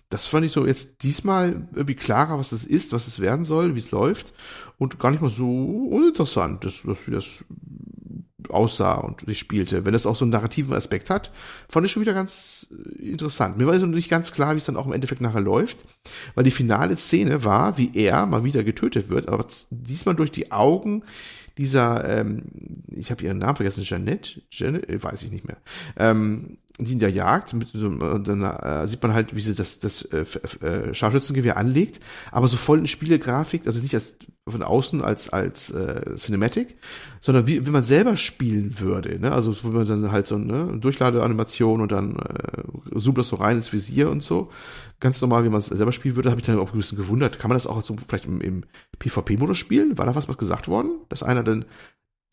das 0.09 0.27
fand 0.27 0.45
ich 0.45 0.51
so 0.51 0.65
jetzt 0.65 1.03
diesmal 1.03 1.67
irgendwie 1.73 1.95
klarer, 1.95 2.39
was 2.39 2.51
es 2.51 2.65
ist, 2.65 2.93
was 2.93 3.07
es 3.07 3.19
werden 3.19 3.45
soll, 3.45 3.75
wie 3.75 3.79
es 3.79 3.91
läuft 3.91 4.33
und 4.77 4.99
gar 4.99 5.11
nicht 5.11 5.21
mal 5.21 5.29
so 5.29 5.47
uninteressant, 5.47 6.65
dass, 6.65 6.81
dass 6.83 7.07
wie 7.07 7.11
das 7.11 7.45
aussah 8.49 8.95
und 8.95 9.21
sich 9.21 9.37
spielte. 9.37 9.85
Wenn 9.85 9.93
es 9.93 10.05
auch 10.05 10.15
so 10.15 10.25
einen 10.25 10.31
narrativen 10.31 10.73
Aspekt 10.73 11.09
hat, 11.09 11.31
fand 11.67 11.85
ich 11.85 11.91
schon 11.91 12.01
wieder 12.01 12.13
ganz 12.13 12.67
äh, 12.71 13.11
interessant. 13.11 13.57
Mir 13.57 13.67
war 13.67 13.73
also 13.73 13.85
nicht 13.85 14.09
ganz 14.09 14.31
klar, 14.31 14.55
wie 14.55 14.57
es 14.57 14.65
dann 14.65 14.77
auch 14.77 14.87
im 14.87 14.93
Endeffekt 14.93 15.21
nachher 15.21 15.41
läuft, 15.41 15.77
weil 16.33 16.43
die 16.43 16.51
finale 16.51 16.97
Szene 16.97 17.43
war, 17.43 17.77
wie 17.77 17.91
er 17.93 18.25
mal 18.25 18.43
wieder 18.43 18.63
getötet 18.63 19.09
wird, 19.09 19.27
aber 19.27 19.45
diesmal 19.69 20.15
durch 20.15 20.31
die 20.31 20.51
Augen 20.51 21.03
dieser, 21.57 22.07
ähm, 22.07 22.43
ich 22.95 23.11
habe 23.11 23.23
ihren 23.23 23.37
Namen 23.37 23.57
vergessen, 23.57 23.83
Jeanette, 23.83 24.41
äh, 24.87 25.03
weiß 25.03 25.23
ich 25.23 25.31
nicht 25.31 25.45
mehr, 25.45 25.57
ähm, 25.97 26.57
die 26.85 26.93
in 26.93 26.99
der 26.99 27.11
Jagd, 27.11 27.53
mit 27.53 27.69
so, 27.69 27.87
und 27.87 28.27
dann 28.27 28.41
äh, 28.41 28.87
sieht 28.87 29.01
man 29.03 29.13
halt, 29.13 29.35
wie 29.35 29.41
sie 29.41 29.53
das, 29.53 29.79
das 29.79 30.03
äh, 30.03 30.25
äh, 30.65 30.93
Scharfschützengewehr 30.93 31.57
anlegt, 31.57 31.99
aber 32.31 32.47
so 32.47 32.57
voll 32.57 32.79
in 32.79 32.87
Spielegrafik, 32.87 33.67
also 33.67 33.79
nicht 33.79 33.93
als 33.93 34.17
von 34.47 34.63
außen 34.63 35.03
als 35.03 35.29
als 35.29 35.69
äh, 35.71 36.15
Cinematic, 36.15 36.77
sondern 37.21 37.45
wie, 37.47 37.65
wie 37.65 37.71
man 37.71 37.83
selber 37.83 38.17
spielen 38.17 38.79
würde, 38.79 39.19
ne? 39.19 39.31
Also 39.31 39.55
wo 39.63 39.69
man 39.69 39.85
dann 39.85 40.11
halt 40.11 40.27
so 40.27 40.35
eine 40.35 40.77
Durchladeanimation 40.79 41.81
und 41.81 41.91
dann 41.91 42.15
äh, 42.15 42.99
zoomt 42.99 43.17
das 43.17 43.27
so 43.27 43.35
rein 43.35 43.57
ins 43.57 43.71
Visier 43.71 44.09
und 44.09 44.23
so. 44.23 44.49
Ganz 44.99 45.21
normal, 45.21 45.45
wie 45.45 45.49
man 45.49 45.59
es 45.59 45.67
selber 45.67 45.91
spielen 45.91 46.15
würde, 46.15 46.29
habe 46.29 46.41
ich 46.41 46.47
dann 46.47 46.59
auch 46.59 46.73
ein 46.73 46.77
bisschen 46.77 46.97
gewundert. 46.97 47.39
Kann 47.39 47.49
man 47.49 47.55
das 47.55 47.67
auch 47.67 47.81
so 47.83 47.95
vielleicht 48.07 48.25
im, 48.25 48.41
im 48.41 48.65
PvP-Modus 48.99 49.57
spielen? 49.57 49.97
War 49.97 50.05
da 50.05 50.15
was, 50.15 50.27
was 50.27 50.37
gesagt 50.37 50.67
worden? 50.67 51.01
Dass 51.09 51.23
einer 51.23 51.43
dann 51.43 51.65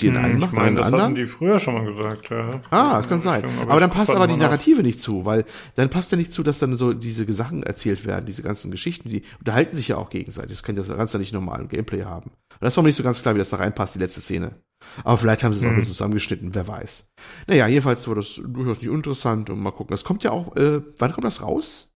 den 0.03 0.17
Hm, 0.17 0.25
einen 0.25 0.35
ich 0.35 0.41
macht, 0.41 0.53
meine, 0.53 0.67
einen 0.69 0.77
das 0.77 0.87
anderen? 0.87 1.05
hatten 1.05 1.15
die 1.15 1.25
früher 1.25 1.59
schon 1.59 1.75
mal 1.75 1.85
gesagt, 1.87 2.29
ja. 2.31 2.61
Ah, 2.71 2.97
das 2.99 3.09
kann 3.09 3.21
sein. 3.23 3.43
Richtung, 3.45 3.69
Aber, 3.69 3.81
dann 3.81 3.89
ich 3.91 3.97
passt 3.97 4.11
aber 4.11 4.27
die. 4.27 4.37
Narrative 4.37 4.83
nicht 4.83 5.01
zu, 5.01 5.25
weil 5.25 5.45
dann 5.75 5.89
passt 5.89 6.13
ja 6.13 6.19
nicht 6.19 6.33
zu, 6.33 6.43
dass 6.43 6.59
dann 6.59 6.77
so 6.77 6.93
diese 6.93 7.31
Sachen 7.33 7.63
erzählt 7.63 8.05
werden, 8.05 8.27
diese 8.27 8.43
ganzen 8.43 8.71
Geschichten, 8.71 9.09
die 9.09 9.23
unterhalten 9.39 9.75
sich 9.77 9.89
ja 9.89 9.97
auch 9.97 10.11
gegenseitig. 10.11 10.51
Das 10.53 10.63
kann 10.63 10.77
ja 10.77 10.83
ganz 10.83 11.13
ja 11.15 11.19
nicht 11.19 11.33
normal 11.33 11.61
im 11.63 11.69
Gameplay 11.69 12.05
haben. 12.05 12.31
Und 12.31 12.63
das 12.63 12.77
war 12.77 12.83
mir 12.83 12.89
nicht 12.89 12.97
so 12.97 13.03
ganz 13.03 13.23
klar, 13.23 13.35
wie 13.35 13.39
das 13.39 13.51
da 13.51 13.57
reinpasst, 13.57 13.95
die 13.95 13.99
letzte 13.99 14.21
Szene. 14.21 14.61
Aber 15.03 15.17
vielleicht 15.17 15.43
haben 15.45 15.53
sie 15.55 15.61
es 15.61 15.65
auch 15.65 15.71
Mhm. 15.71 15.77
nur 15.77 15.85
zusammengeschnitten, 15.87 16.55
wer 16.55 16.69
weiß. 16.69 17.09
Naja, 17.47 17.67
jedenfalls 17.67 18.07
war 18.07 18.15
das 18.17 18.41
durchaus 18.47 18.83
nicht 18.83 18.91
interessant 18.93 19.49
und 19.49 19.61
mal 19.61 19.71
gucken. 19.73 19.93
Das 19.95 20.05
kommt 20.05 20.23
ja 20.25 20.31
auch, 20.31 20.55
äh, 20.57 20.83
wann 20.99 21.13
kommt 21.13 21.25
das 21.25 21.41
raus? 21.43 21.89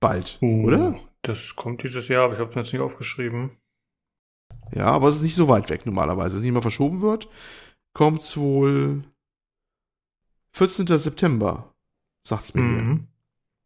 Bald, 0.00 0.38
Uh, 0.42 0.66
oder? 0.66 0.98
Das 1.22 1.56
kommt 1.56 1.82
dieses 1.82 2.08
Jahr, 2.08 2.24
aber 2.24 2.34
ich 2.34 2.40
habe 2.40 2.50
es 2.50 2.56
jetzt 2.56 2.72
nicht 2.72 2.82
aufgeschrieben. 2.82 3.52
Ja, 4.72 4.86
aber 4.86 5.08
es 5.08 5.16
ist 5.16 5.22
nicht 5.22 5.34
so 5.34 5.48
weit 5.48 5.70
weg 5.70 5.86
normalerweise. 5.86 6.34
Wenn 6.34 6.38
es 6.40 6.44
nicht 6.44 6.54
mal 6.54 6.62
verschoben 6.62 7.00
wird, 7.00 7.28
kommt 7.94 8.22
es 8.22 8.36
wohl 8.36 9.02
14. 10.52 10.86
September, 10.86 11.74
sagt's 12.26 12.54
mir 12.54 12.62
hier. 12.62 12.82
Mhm. 12.82 13.08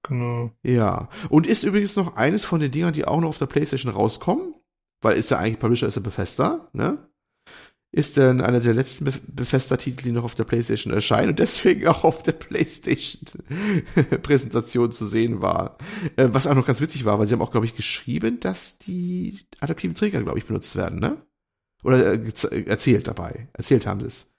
Genau. 0.02 0.50
Ja. 0.62 1.08
Und 1.28 1.46
ist 1.46 1.62
übrigens 1.62 1.96
noch 1.96 2.16
eines 2.16 2.44
von 2.44 2.60
den 2.60 2.70
Dingern, 2.70 2.92
die 2.92 3.04
auch 3.04 3.20
noch 3.20 3.28
auf 3.28 3.38
der 3.38 3.46
PlayStation 3.46 3.92
rauskommen, 3.92 4.54
weil 5.00 5.16
ist 5.16 5.30
ja 5.30 5.38
eigentlich 5.38 5.58
Publisher 5.58 5.86
ist 5.86 5.96
ja 5.96 6.02
Bethesda, 6.02 6.68
ne? 6.72 7.09
Ist 7.92 8.16
dann 8.16 8.40
einer 8.40 8.60
der 8.60 8.72
letzten 8.72 9.06
Be 9.06 9.12
Bethesda-Titel, 9.26 10.04
die 10.04 10.12
noch 10.12 10.22
auf 10.22 10.36
der 10.36 10.44
PlayStation 10.44 10.92
erscheinen 10.92 11.30
und 11.30 11.40
deswegen 11.40 11.88
auch 11.88 12.04
auf 12.04 12.22
der 12.22 12.30
PlayStation-Präsentation 12.32 14.92
zu 14.92 15.08
sehen 15.08 15.42
war. 15.42 15.76
Äh, 16.14 16.28
was 16.30 16.46
auch 16.46 16.54
noch 16.54 16.66
ganz 16.66 16.80
witzig 16.80 17.04
war, 17.04 17.18
weil 17.18 17.26
sie 17.26 17.34
haben 17.34 17.42
auch, 17.42 17.50
glaube 17.50 17.66
ich, 17.66 17.74
geschrieben, 17.74 18.38
dass 18.38 18.78
die 18.78 19.40
adaptiven 19.58 19.96
Träger, 19.96 20.22
glaube 20.22 20.38
ich, 20.38 20.46
benutzt 20.46 20.76
werden, 20.76 21.00
ne? 21.00 21.20
Oder 21.82 22.12
äh, 22.12 22.16
äh, 22.16 22.64
erzählt 22.66 23.08
dabei. 23.08 23.48
Erzählt 23.54 23.86
haben 23.86 24.00
sie 24.00 24.06
es. 24.06 24.32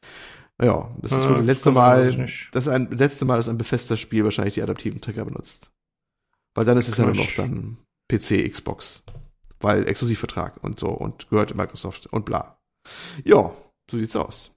Ja, 0.62 0.96
das 1.02 1.12
ist 1.12 1.28
wohl 1.28 1.38
das 1.38 1.46
letzte 1.46 1.72
Mal, 1.72 2.28
das 2.52 2.68
ein 2.68 2.92
letzte 2.92 3.26
Mal, 3.26 3.38
dass 3.38 3.50
ein 3.50 3.58
Bethesda-Spiel 3.58 4.24
wahrscheinlich 4.24 4.54
die 4.54 4.62
adaptiven 4.62 5.02
Trigger 5.02 5.26
benutzt. 5.26 5.72
Weil 6.54 6.66
dann 6.66 6.78
ist 6.78 6.88
es 6.88 6.98
ja 6.98 7.06
nur 7.06 7.16
noch 7.16 7.36
dann 7.36 7.78
PC, 8.10 8.50
Xbox. 8.50 9.04
Weil 9.60 9.88
Exklusivvertrag 9.88 10.64
und 10.64 10.80
so 10.80 10.90
und 10.90 11.30
gehört 11.30 11.56
Microsoft 11.56 12.08
und 12.08 12.26
bla. 12.26 12.61
Ja, 13.24 13.54
so 13.90 13.98
sieht's 13.98 14.16
aus. 14.16 14.52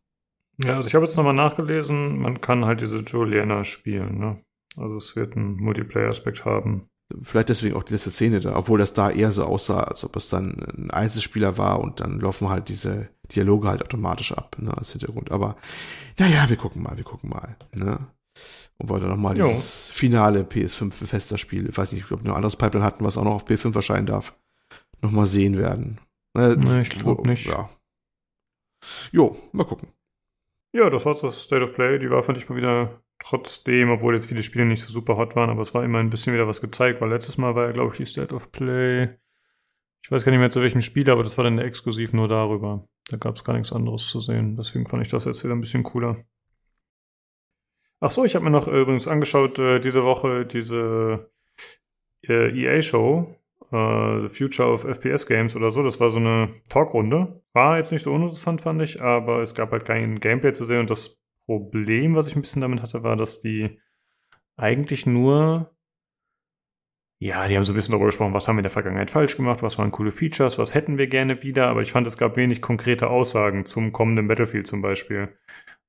Ja, 0.62 0.76
also 0.76 0.88
ich 0.88 0.94
habe 0.94 1.04
jetzt 1.04 1.16
nochmal 1.16 1.34
nachgelesen, 1.34 2.18
man 2.18 2.40
kann 2.40 2.64
halt 2.64 2.80
diese 2.80 2.98
Juliana 2.98 3.64
spielen, 3.64 4.18
ne? 4.18 4.40
Also 4.76 4.96
es 4.96 5.16
wird 5.16 5.36
einen 5.36 5.56
Multiplayer-Aspekt 5.56 6.44
haben. 6.44 6.88
vielleicht 7.22 7.48
deswegen 7.48 7.76
auch 7.76 7.82
die 7.82 7.92
letzte 7.92 8.10
Szene 8.10 8.40
da, 8.40 8.56
obwohl 8.56 8.78
das 8.78 8.94
da 8.94 9.10
eher 9.10 9.32
so 9.32 9.44
aussah, 9.44 9.84
als 9.84 10.04
ob 10.04 10.16
es 10.16 10.28
dann 10.28 10.58
ein 10.76 10.90
Einzelspieler 10.90 11.58
war 11.58 11.80
und 11.80 12.00
dann 12.00 12.20
laufen 12.20 12.48
halt 12.48 12.68
diese 12.68 13.08
Dialoge 13.34 13.68
halt 13.68 13.82
automatisch 13.82 14.32
ab, 14.32 14.56
ne, 14.58 14.76
als 14.76 14.92
Hintergrund. 14.92 15.30
Aber 15.30 15.56
naja, 16.18 16.48
wir 16.48 16.56
gucken 16.56 16.82
mal, 16.82 16.96
wir 16.96 17.04
gucken 17.04 17.30
mal. 17.30 17.56
Ne? 17.74 17.98
Und 18.78 18.88
wollte 18.88 19.06
nochmal 19.06 19.34
dieses 19.34 19.90
finale 19.90 20.42
PS5 20.42 21.06
Fester-Spiel, 21.06 21.68
ich 21.68 21.78
weiß 21.78 21.92
nicht, 21.92 22.10
ob 22.10 22.22
wir 22.22 22.28
noch 22.28 22.34
ein 22.34 22.36
anderes 22.36 22.56
Pipeline 22.56 22.84
hatten, 22.84 23.04
was 23.04 23.16
auch 23.16 23.24
noch 23.24 23.34
auf 23.34 23.46
PS5 23.46 23.74
erscheinen 23.76 24.06
darf, 24.06 24.34
nochmal 25.00 25.26
sehen 25.26 25.56
werden. 25.56 26.00
Nee, 26.36 26.80
ich 26.80 26.90
glaube 26.90 27.28
nicht. 27.28 27.46
Ja. 27.46 27.68
Jo, 29.12 29.36
mal 29.52 29.64
gucken. 29.64 29.88
Ja, 30.72 30.90
das 30.90 31.06
war 31.06 31.14
das 31.14 31.44
State 31.44 31.62
of 31.62 31.74
Play. 31.74 31.98
Die 31.98 32.10
war, 32.10 32.22
fand 32.22 32.38
ich 32.38 32.48
mal 32.48 32.56
wieder 32.56 33.02
trotzdem, 33.18 33.90
obwohl 33.90 34.14
jetzt 34.14 34.26
viele 34.26 34.42
Spiele 34.42 34.64
nicht 34.64 34.82
so 34.82 34.90
super 34.90 35.16
hot 35.16 35.36
waren, 35.36 35.50
aber 35.50 35.62
es 35.62 35.72
war 35.72 35.84
immer 35.84 35.98
ein 35.98 36.10
bisschen 36.10 36.34
wieder 36.34 36.48
was 36.48 36.60
gezeigt, 36.60 37.00
weil 37.00 37.10
letztes 37.10 37.38
Mal 37.38 37.54
war 37.54 37.66
ja, 37.66 37.72
glaube 37.72 37.92
ich, 37.92 37.98
die 37.98 38.06
State 38.06 38.34
of 38.34 38.50
Play. 38.50 39.16
Ich 40.02 40.10
weiß 40.10 40.24
gar 40.24 40.32
nicht 40.32 40.40
mehr 40.40 40.50
zu 40.50 40.60
welchem 40.60 40.82
Spiel, 40.82 41.08
aber 41.10 41.22
das 41.22 41.38
war 41.38 41.44
dann 41.44 41.58
exklusiv 41.58 42.12
nur 42.12 42.28
darüber. 42.28 42.88
Da 43.08 43.16
gab 43.16 43.36
es 43.36 43.44
gar 43.44 43.54
nichts 43.54 43.72
anderes 43.72 44.08
zu 44.08 44.20
sehen. 44.20 44.56
Deswegen 44.56 44.86
fand 44.86 45.04
ich 45.04 45.10
das 45.10 45.24
jetzt 45.24 45.44
wieder 45.44 45.54
ein 45.54 45.60
bisschen 45.60 45.82
cooler. 45.82 46.24
Ach 48.00 48.10
so, 48.10 48.24
ich 48.24 48.34
habe 48.34 48.44
mir 48.44 48.50
noch 48.50 48.68
übrigens 48.68 49.08
angeschaut 49.08 49.58
äh, 49.58 49.78
diese 49.80 50.04
Woche 50.04 50.44
diese 50.44 51.30
äh, 52.28 52.50
EA-Show, 52.50 53.34
äh, 53.74 54.20
The 54.20 54.28
Future 54.28 54.72
of 54.72 54.84
FPS 54.84 55.26
Games 55.26 55.56
oder 55.56 55.70
so. 55.70 55.82
Das 55.82 56.00
war 56.00 56.10
so 56.10 56.18
eine 56.18 56.54
Talkrunde. 56.68 57.42
War 57.52 57.78
jetzt 57.78 57.92
nicht 57.92 58.02
so 58.02 58.12
uninteressant, 58.12 58.60
fand 58.60 58.80
ich, 58.82 59.02
aber 59.02 59.40
es 59.40 59.54
gab 59.54 59.72
halt 59.72 59.84
kein 59.84 60.20
Gameplay 60.20 60.52
zu 60.52 60.64
sehen 60.64 60.80
und 60.80 60.90
das 60.90 61.20
Problem, 61.46 62.14
was 62.14 62.28
ich 62.28 62.36
ein 62.36 62.42
bisschen 62.42 62.62
damit 62.62 62.82
hatte, 62.82 63.02
war, 63.02 63.16
dass 63.16 63.42
die 63.42 63.78
eigentlich 64.56 65.06
nur 65.06 65.74
ja, 67.20 67.48
die 67.48 67.56
haben 67.56 67.64
so 67.64 67.72
ein 67.72 67.76
bisschen 67.76 67.92
darüber 67.92 68.06
gesprochen, 68.06 68.34
was 68.34 68.48
haben 68.48 68.56
wir 68.56 68.60
in 68.60 68.64
der 68.64 68.70
Vergangenheit 68.70 69.10
falsch 69.10 69.36
gemacht, 69.36 69.62
was 69.62 69.78
waren 69.78 69.90
coole 69.90 70.10
Features, 70.10 70.58
was 70.58 70.74
hätten 70.74 70.98
wir 70.98 71.06
gerne 71.06 71.42
wieder, 71.42 71.68
aber 71.68 71.80
ich 71.80 71.92
fand, 71.92 72.06
es 72.06 72.18
gab 72.18 72.36
wenig 72.36 72.60
konkrete 72.60 73.08
Aussagen 73.08 73.64
zum 73.64 73.92
kommenden 73.92 74.28
Battlefield 74.28 74.66
zum 74.66 74.82
Beispiel. 74.82 75.34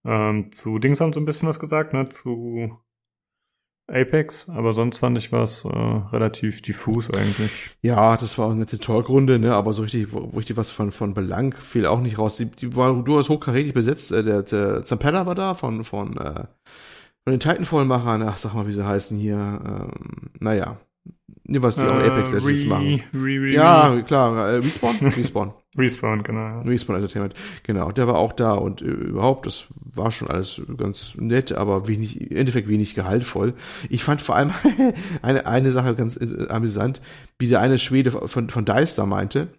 Ähm, 0.06 0.52
zu 0.52 0.80
Dings 0.80 1.02
haben 1.02 1.12
sie 1.12 1.20
ein 1.20 1.26
bisschen 1.26 1.50
was 1.50 1.60
gesagt, 1.60 1.92
ne, 1.94 2.08
zu 2.08 2.80
Apex, 3.88 4.50
aber 4.50 4.74
sonst 4.74 4.98
fand 4.98 5.18
ich 5.18 5.32
was 5.32 5.64
äh, 5.64 5.70
relativ 5.70 6.62
diffus 6.62 7.10
eigentlich. 7.12 7.78
Ja, 7.82 8.18
das 8.18 8.38
war 8.38 8.50
eine 8.50 8.62
nette 8.62 8.80
Talkrunde, 8.80 9.38
ne, 9.38 9.54
aber 9.54 9.74
so 9.74 9.84
richtig, 9.84 10.08
richtig 10.36 10.58
was 10.58 10.72
von, 10.72 10.92
von 10.92 11.14
Belang 11.14 11.54
fiel 11.54 11.86
auch 11.86 12.02
nicht 12.02 12.18
raus. 12.18 12.38
Die, 12.38 12.46
die 12.48 12.76
war 12.76 12.94
durchaus 13.04 13.30
hochkarätig 13.30 13.74
besetzt. 13.74 14.12
Äh, 14.12 14.24
der, 14.24 14.42
der 14.42 14.84
Zampella 14.84 15.28
war 15.28 15.36
da 15.36 15.54
von, 15.54 15.86
von, 15.86 16.18
äh, 16.18 16.46
von 17.24 17.32
den 17.32 17.40
Titanfall-Machern, 17.40 18.24
ach, 18.24 18.38
sag 18.38 18.56
mal, 18.56 18.68
wie 18.68 18.74
sie 18.74 18.86
heißen 18.86 19.20
hier. 19.20 19.38
Ähm, 19.38 20.32
naja, 20.40 20.78
Nee, 21.44 21.62
was 21.62 21.76
die 21.76 21.84
äh, 21.84 21.88
auch 21.88 22.00
Apex 22.00 22.32
Legends 22.32 22.66
machen. 22.66 23.02
Re, 23.14 23.20
re, 23.20 23.52
ja, 23.52 24.02
klar. 24.02 24.50
Äh, 24.50 24.56
Respawn? 24.58 24.96
Respawn. 25.02 25.54
Respawn, 25.78 26.24
genau. 26.24 26.62
Respawn 26.62 26.96
Entertainment, 26.96 27.34
genau. 27.64 27.92
Der 27.92 28.08
war 28.08 28.16
auch 28.16 28.34
da 28.34 28.54
und 28.54 28.82
äh, 28.82 28.86
überhaupt, 28.86 29.46
das 29.46 29.66
war 29.76 30.12
schon 30.12 30.30
alles 30.30 30.62
ganz 30.78 31.16
nett, 31.18 31.52
aber 31.52 31.88
wenig, 31.88 32.20
im 32.22 32.38
Endeffekt 32.38 32.68
wenig 32.70 32.96
gehaltvoll. 32.96 33.54
Ich 33.90 34.04
fand 34.04 34.22
vor 34.22 34.36
allem 34.36 34.52
eine, 35.22 35.46
eine 35.46 35.72
Sache 35.72 35.96
ganz 35.96 36.18
äh, 36.18 36.48
amüsant, 36.50 37.02
wie 37.40 37.48
der 37.48 37.60
eine 37.60 37.78
Schwede 37.78 38.12
von, 38.12 38.50
von 38.50 38.66
DICE 38.66 38.96
da 38.96 39.06
meinte, 39.06 39.50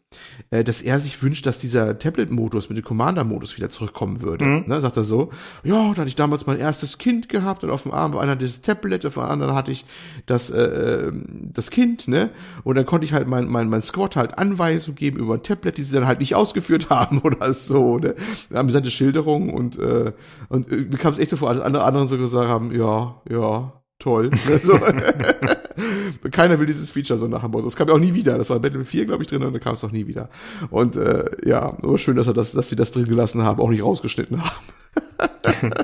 äh, 0.51 0.65
dass 0.65 0.81
er 0.81 1.01
sich 1.01 1.23
wünscht, 1.23 1.45
dass 1.45 1.59
dieser 1.59 1.99
Tablet-Modus 1.99 2.71
mit 2.71 2.79
dem 2.79 2.85
Commander-Modus 2.85 3.57
wieder 3.59 3.69
zurückkommen 3.69 4.23
würde. 4.23 4.45
Mhm. 4.45 4.65
Ne, 4.67 4.81
sagt 4.81 4.97
er 4.97 5.05
so, 5.05 5.31
ja, 5.65 5.91
da 5.93 6.01
hatte 6.01 6.09
ich 6.09 6.17
damals 6.17 6.47
mein 6.47 6.59
erstes 6.59 6.97
Kind 6.97 7.29
gehabt 7.29 7.63
und 7.63 7.71
auf 7.71 7.83
dem 7.83 7.93
Arm 7.93 8.15
war 8.15 8.23
einer 8.23 8.37
das 8.37 8.63
Tablet, 8.63 9.05
auf 9.05 9.15
dem 9.15 9.25
anderen 9.25 9.55
hatte 9.55 9.73
ich 9.73 9.85
das, 10.25 10.51
äh, 10.51 10.63
äh, 10.63 11.13
das 11.57 11.71
Kind, 11.71 12.09
ne? 12.09 12.31
Und 12.65 12.77
dann 12.77 12.87
konnte 12.87 13.05
ich 13.05 13.13
halt 13.13 13.29
mein, 13.29 13.47
mein, 13.49 13.69
mein 13.69 13.83
Squad 13.83 14.17
halt 14.17 14.39
Anweisungen 14.39 14.97
geben 14.97 15.19
über 15.19 15.35
ein 15.35 15.43
Tablet, 15.43 15.79
die 15.79 15.83
sie 15.83 15.95
dann 15.95 16.07
halt 16.07 16.21
nicht 16.21 16.35
ausgeführt 16.35 16.91
haben 16.91 17.21
oder 17.21 17.53
so, 17.53 17.99
ne? 17.99 18.15
Amüsante 18.53 18.91
Schilderung 18.91 19.53
und, 19.53 19.79
äh, 19.79 20.13
und 20.49 20.71
äh, 20.71 20.77
mir 20.77 20.99
kam 20.99 21.13
es 21.13 21.19
echt 21.19 21.31
so 21.31 21.37
vor, 21.37 21.49
als 21.49 21.61
andere 21.61 21.85
anderen 21.85 22.09
so 22.09 22.19
gesagt 22.19 22.49
haben, 22.49 22.75
ja, 22.75 23.21
ja, 23.29 23.73
toll. 23.99 24.31
Ne? 24.47 24.61
So. 24.63 24.79
Keiner 26.31 26.59
will 26.59 26.67
dieses 26.67 26.91
Feature 26.91 27.19
so 27.19 27.27
nach 27.27 27.43
Hamburg. 27.43 27.65
Das 27.65 27.77
kam 27.77 27.89
ja 27.89 27.95
auch 27.95 27.99
nie 27.99 28.15
wieder. 28.15 28.39
Das 28.39 28.51
war 28.51 28.59
Battlefield 28.61 28.89
4, 28.89 29.07
glaube 29.07 29.23
ich, 29.23 29.29
drin 29.29 29.43
und 29.43 29.53
da 29.53 29.59
kam 29.59 29.75
es 29.75 29.85
auch 29.85 29.91
nie 29.91 30.07
wieder. 30.07 30.29
Und 30.71 30.97
äh, 30.97 31.25
ja, 31.45 31.63
aber 31.63 31.99
schön, 31.99 32.17
dass, 32.17 32.27
er 32.27 32.35
das, 32.35 32.53
dass 32.53 32.69
sie 32.69 32.77
das 32.77 32.93
drin 32.93 33.07
gelassen 33.07 33.43
haben, 33.43 33.61
auch 33.61 33.71
nicht 33.71 33.83
rausgeschnitten 33.83 34.43
haben. 34.43 34.67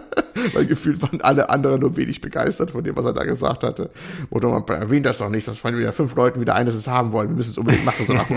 Weil 0.55 0.67
gefühlt 0.67 1.03
waren 1.03 1.21
alle 1.21 1.51
anderen 1.51 1.81
nur 1.81 1.97
wenig 1.97 2.21
begeistert 2.21 2.73
von 2.73 2.85
dem, 2.85 2.97
was 2.97 3.05
er 3.05 3.13
da 3.13 3.25
gesagt 3.25 3.65
hatte. 3.65 3.91
Oder 4.31 4.49
man 4.49 4.65
erwähnt 4.69 5.07
das 5.07 5.19
doch 5.19 5.29
nicht, 5.29 5.47
dass 5.47 5.59
von 5.59 5.77
wieder 5.77 5.93
fünf 5.93 6.15
Leuten 6.15 6.41
wieder 6.41 6.55
eines 6.55 6.75
es 6.75 6.89
haben 6.89 7.13
wollen. 7.13 7.29
Wir 7.29 7.37
müssen 7.37 7.51
es 7.51 7.59
unbedingt 7.59 7.85
machen, 7.85 8.07
so 8.07 8.13
nach 8.13 8.29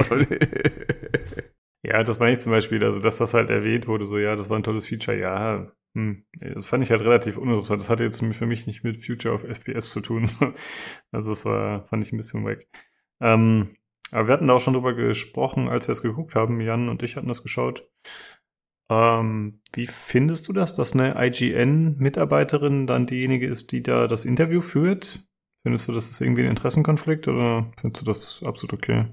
Ja, 1.86 2.04
das 2.04 2.20
meine 2.20 2.34
ich 2.34 2.40
zum 2.40 2.52
Beispiel, 2.52 2.84
also 2.84 3.00
dass 3.00 3.18
das 3.18 3.34
halt 3.34 3.50
erwähnt 3.50 3.88
wurde, 3.88 4.06
so 4.06 4.18
ja, 4.18 4.36
das 4.36 4.50
war 4.50 4.58
ein 4.58 4.64
tolles 4.64 4.88
Feature, 4.88 5.18
ja, 5.18 5.72
hm. 5.96 6.26
Das 6.54 6.66
fand 6.66 6.84
ich 6.84 6.92
halt 6.92 7.02
relativ 7.02 7.38
uninteressant. 7.38 7.82
Das 7.82 7.90
hatte 7.90 8.04
jetzt 8.04 8.22
für 8.22 8.46
mich 8.46 8.68
nicht 8.68 8.84
mit 8.84 8.98
Future 8.98 9.34
of 9.34 9.46
FPS 9.46 9.92
zu 9.92 10.02
tun. 10.02 10.30
Also 11.12 11.32
das 11.32 11.46
war, 11.46 11.86
fand 11.88 12.04
ich 12.04 12.12
ein 12.12 12.18
bisschen 12.18 12.46
weg. 12.46 12.68
Ähm, 13.22 13.78
aber 14.12 14.28
wir 14.28 14.34
hatten 14.34 14.48
da 14.48 14.54
auch 14.56 14.60
schon 14.60 14.74
drüber 14.74 14.94
gesprochen, 14.94 15.70
als 15.70 15.88
wir 15.88 15.94
es 15.94 16.02
geguckt 16.02 16.36
haben. 16.36 16.60
Jan 16.60 16.90
und 16.90 17.02
ich 17.04 17.16
hatten 17.16 17.30
das 17.30 17.42
geschaut. 17.42 17.90
Ähm, 18.92 19.62
wie 19.74 19.88
findest 19.88 20.48
du 20.48 20.54
das, 20.54 20.74
dass 20.74 20.94
eine 20.94 21.16
IGN-Mitarbeiterin 21.18 22.86
dann 22.88 23.08
diejenige 23.08 23.48
ist, 23.48 23.72
die 23.72 23.82
da 23.82 24.08
das 24.08 24.26
Interview 24.26 24.62
führt? 24.62 25.26
Findest 25.64 25.88
du, 25.88 25.94
das 25.94 26.10
ist 26.10 26.22
irgendwie 26.22 26.44
ein 26.44 26.50
Interessenkonflikt 26.50 27.28
oder 27.28 27.72
findest 27.80 28.02
du 28.02 28.06
das 28.06 28.44
absolut 28.46 28.74
okay? 28.74 29.06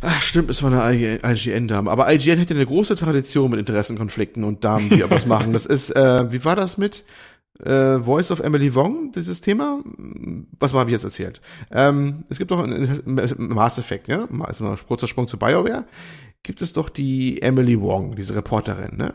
Ach, 0.00 0.20
stimmt, 0.20 0.50
es 0.50 0.62
war 0.62 0.72
eine 0.72 1.20
IGN-Dame. 1.22 1.90
Aber 1.90 2.12
IGN 2.12 2.38
hätte 2.38 2.54
eine 2.54 2.66
große 2.66 2.94
Tradition 2.94 3.50
mit 3.50 3.60
Interessenkonflikten 3.60 4.44
und 4.44 4.64
Damen, 4.64 4.90
die 4.90 5.08
was 5.08 5.26
machen. 5.26 5.52
Das 5.52 5.66
ist, 5.66 5.90
äh, 5.90 6.30
wie 6.30 6.44
war 6.44 6.56
das 6.56 6.76
mit 6.76 7.04
äh, 7.60 8.00
Voice 8.00 8.30
of 8.30 8.40
Emily 8.40 8.74
Wong, 8.74 9.12
dieses 9.12 9.40
Thema? 9.40 9.82
Was 10.58 10.74
habe 10.74 10.90
ich 10.90 10.94
jetzt 10.94 11.04
erzählt? 11.04 11.40
Ähm, 11.70 12.24
es 12.28 12.38
gibt 12.38 12.50
doch 12.50 12.62
ein 12.62 13.00
Mass 13.36 13.78
Effect, 13.78 14.08
ja? 14.08 14.24
Ist 14.48 14.60
mal 14.60 14.72
ein 14.72 14.78
kurzer 14.86 15.06
Sprung 15.06 15.28
zu 15.28 15.38
BioWare. 15.38 15.86
Gibt 16.42 16.60
es 16.60 16.72
doch 16.72 16.90
die 16.90 17.40
Emily 17.40 17.80
Wong, 17.80 18.16
diese 18.16 18.34
Reporterin, 18.34 18.96
ne? 18.96 19.14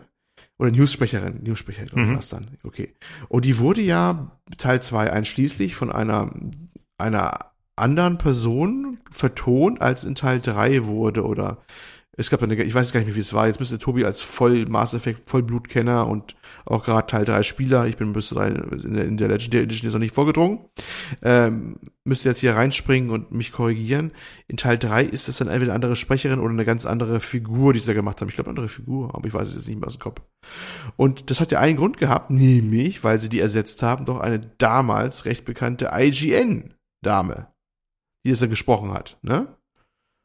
Oder 0.57 0.71
Newssprecherin, 0.71 1.43
Newssprecherin, 1.43 1.89
glaube 1.89 2.03
ich, 2.03 2.09
mhm. 2.09 2.17
was 2.17 2.29
dann. 2.29 2.57
Okay. 2.63 2.95
Und 3.27 3.45
die 3.45 3.59
wurde 3.59 3.81
ja 3.81 4.31
Teil 4.57 4.81
2 4.81 5.11
einschließlich 5.11 5.75
von 5.75 5.91
einer, 5.91 6.33
einer 6.97 7.51
anderen 7.79 8.17
Person 8.17 8.99
vertont, 9.11 9.81
als 9.81 10.03
in 10.03 10.15
Teil 10.15 10.39
3 10.39 10.85
wurde 10.85 11.25
oder 11.25 11.59
es 12.19 12.29
gab 12.29 12.43
eine, 12.43 12.61
ich 12.61 12.73
weiß 12.73 12.91
gar 12.91 12.99
nicht 12.99 13.07
mehr, 13.07 13.15
wie 13.15 13.21
es 13.21 13.33
war. 13.33 13.47
Jetzt 13.47 13.61
müsste 13.61 13.79
Tobi 13.79 14.03
als 14.03 14.19
voll 14.19 14.65
Mass 14.65 14.93
Effect 14.93 15.29
Vollblutkenner 15.29 16.05
und 16.05 16.35
auch 16.65 16.83
gerade 16.83 17.07
Teil 17.07 17.23
3 17.23 17.43
Spieler, 17.43 17.87
ich 17.87 17.95
bin 17.95 18.11
bis 18.11 18.33
in 18.33 19.15
der 19.15 19.29
Legendary 19.29 19.63
Edition 19.63 19.87
jetzt 19.87 19.93
noch 19.93 20.01
nicht 20.01 20.13
vorgedrungen, 20.13 20.65
ähm, 21.21 21.79
müsste 22.03 22.27
jetzt 22.27 22.39
hier 22.39 22.57
reinspringen 22.57 23.09
und 23.09 23.31
mich 23.31 23.53
korrigieren. 23.53 24.11
In 24.49 24.57
Teil 24.57 24.77
3 24.77 25.05
ist 25.05 25.29
es 25.29 25.37
dann 25.37 25.47
entweder 25.47 25.71
eine 25.71 25.75
andere 25.75 25.95
Sprecherin 25.95 26.39
oder 26.39 26.49
eine 26.49 26.65
ganz 26.65 26.85
andere 26.85 27.21
Figur, 27.21 27.71
die 27.71 27.79
sie 27.79 27.87
da 27.87 27.93
gemacht 27.93 28.19
haben. 28.19 28.27
Ich 28.27 28.35
glaube, 28.35 28.49
andere 28.49 28.67
Figur, 28.67 29.15
aber 29.15 29.25
ich 29.25 29.33
weiß 29.33 29.47
es 29.47 29.55
jetzt 29.55 29.69
nicht 29.69 29.79
mehr 29.79 29.87
aus 29.87 29.95
dem 29.95 30.01
Kopf. 30.01 30.21
Und 30.97 31.29
das 31.29 31.39
hat 31.39 31.53
ja 31.53 31.61
einen 31.61 31.77
Grund 31.77 31.99
gehabt, 31.99 32.31
nämlich, 32.31 33.01
weil 33.01 33.21
sie 33.21 33.29
die 33.29 33.39
ersetzt 33.39 33.81
haben, 33.81 34.03
doch 34.03 34.19
eine 34.19 34.41
damals 34.57 35.23
recht 35.23 35.45
bekannte 35.45 35.91
IGN-Dame 35.93 37.47
die 38.29 38.33
es 38.33 38.39
dann 38.39 38.51
gesprochen 38.51 38.93
hat, 38.93 39.17
ne? 39.23 39.47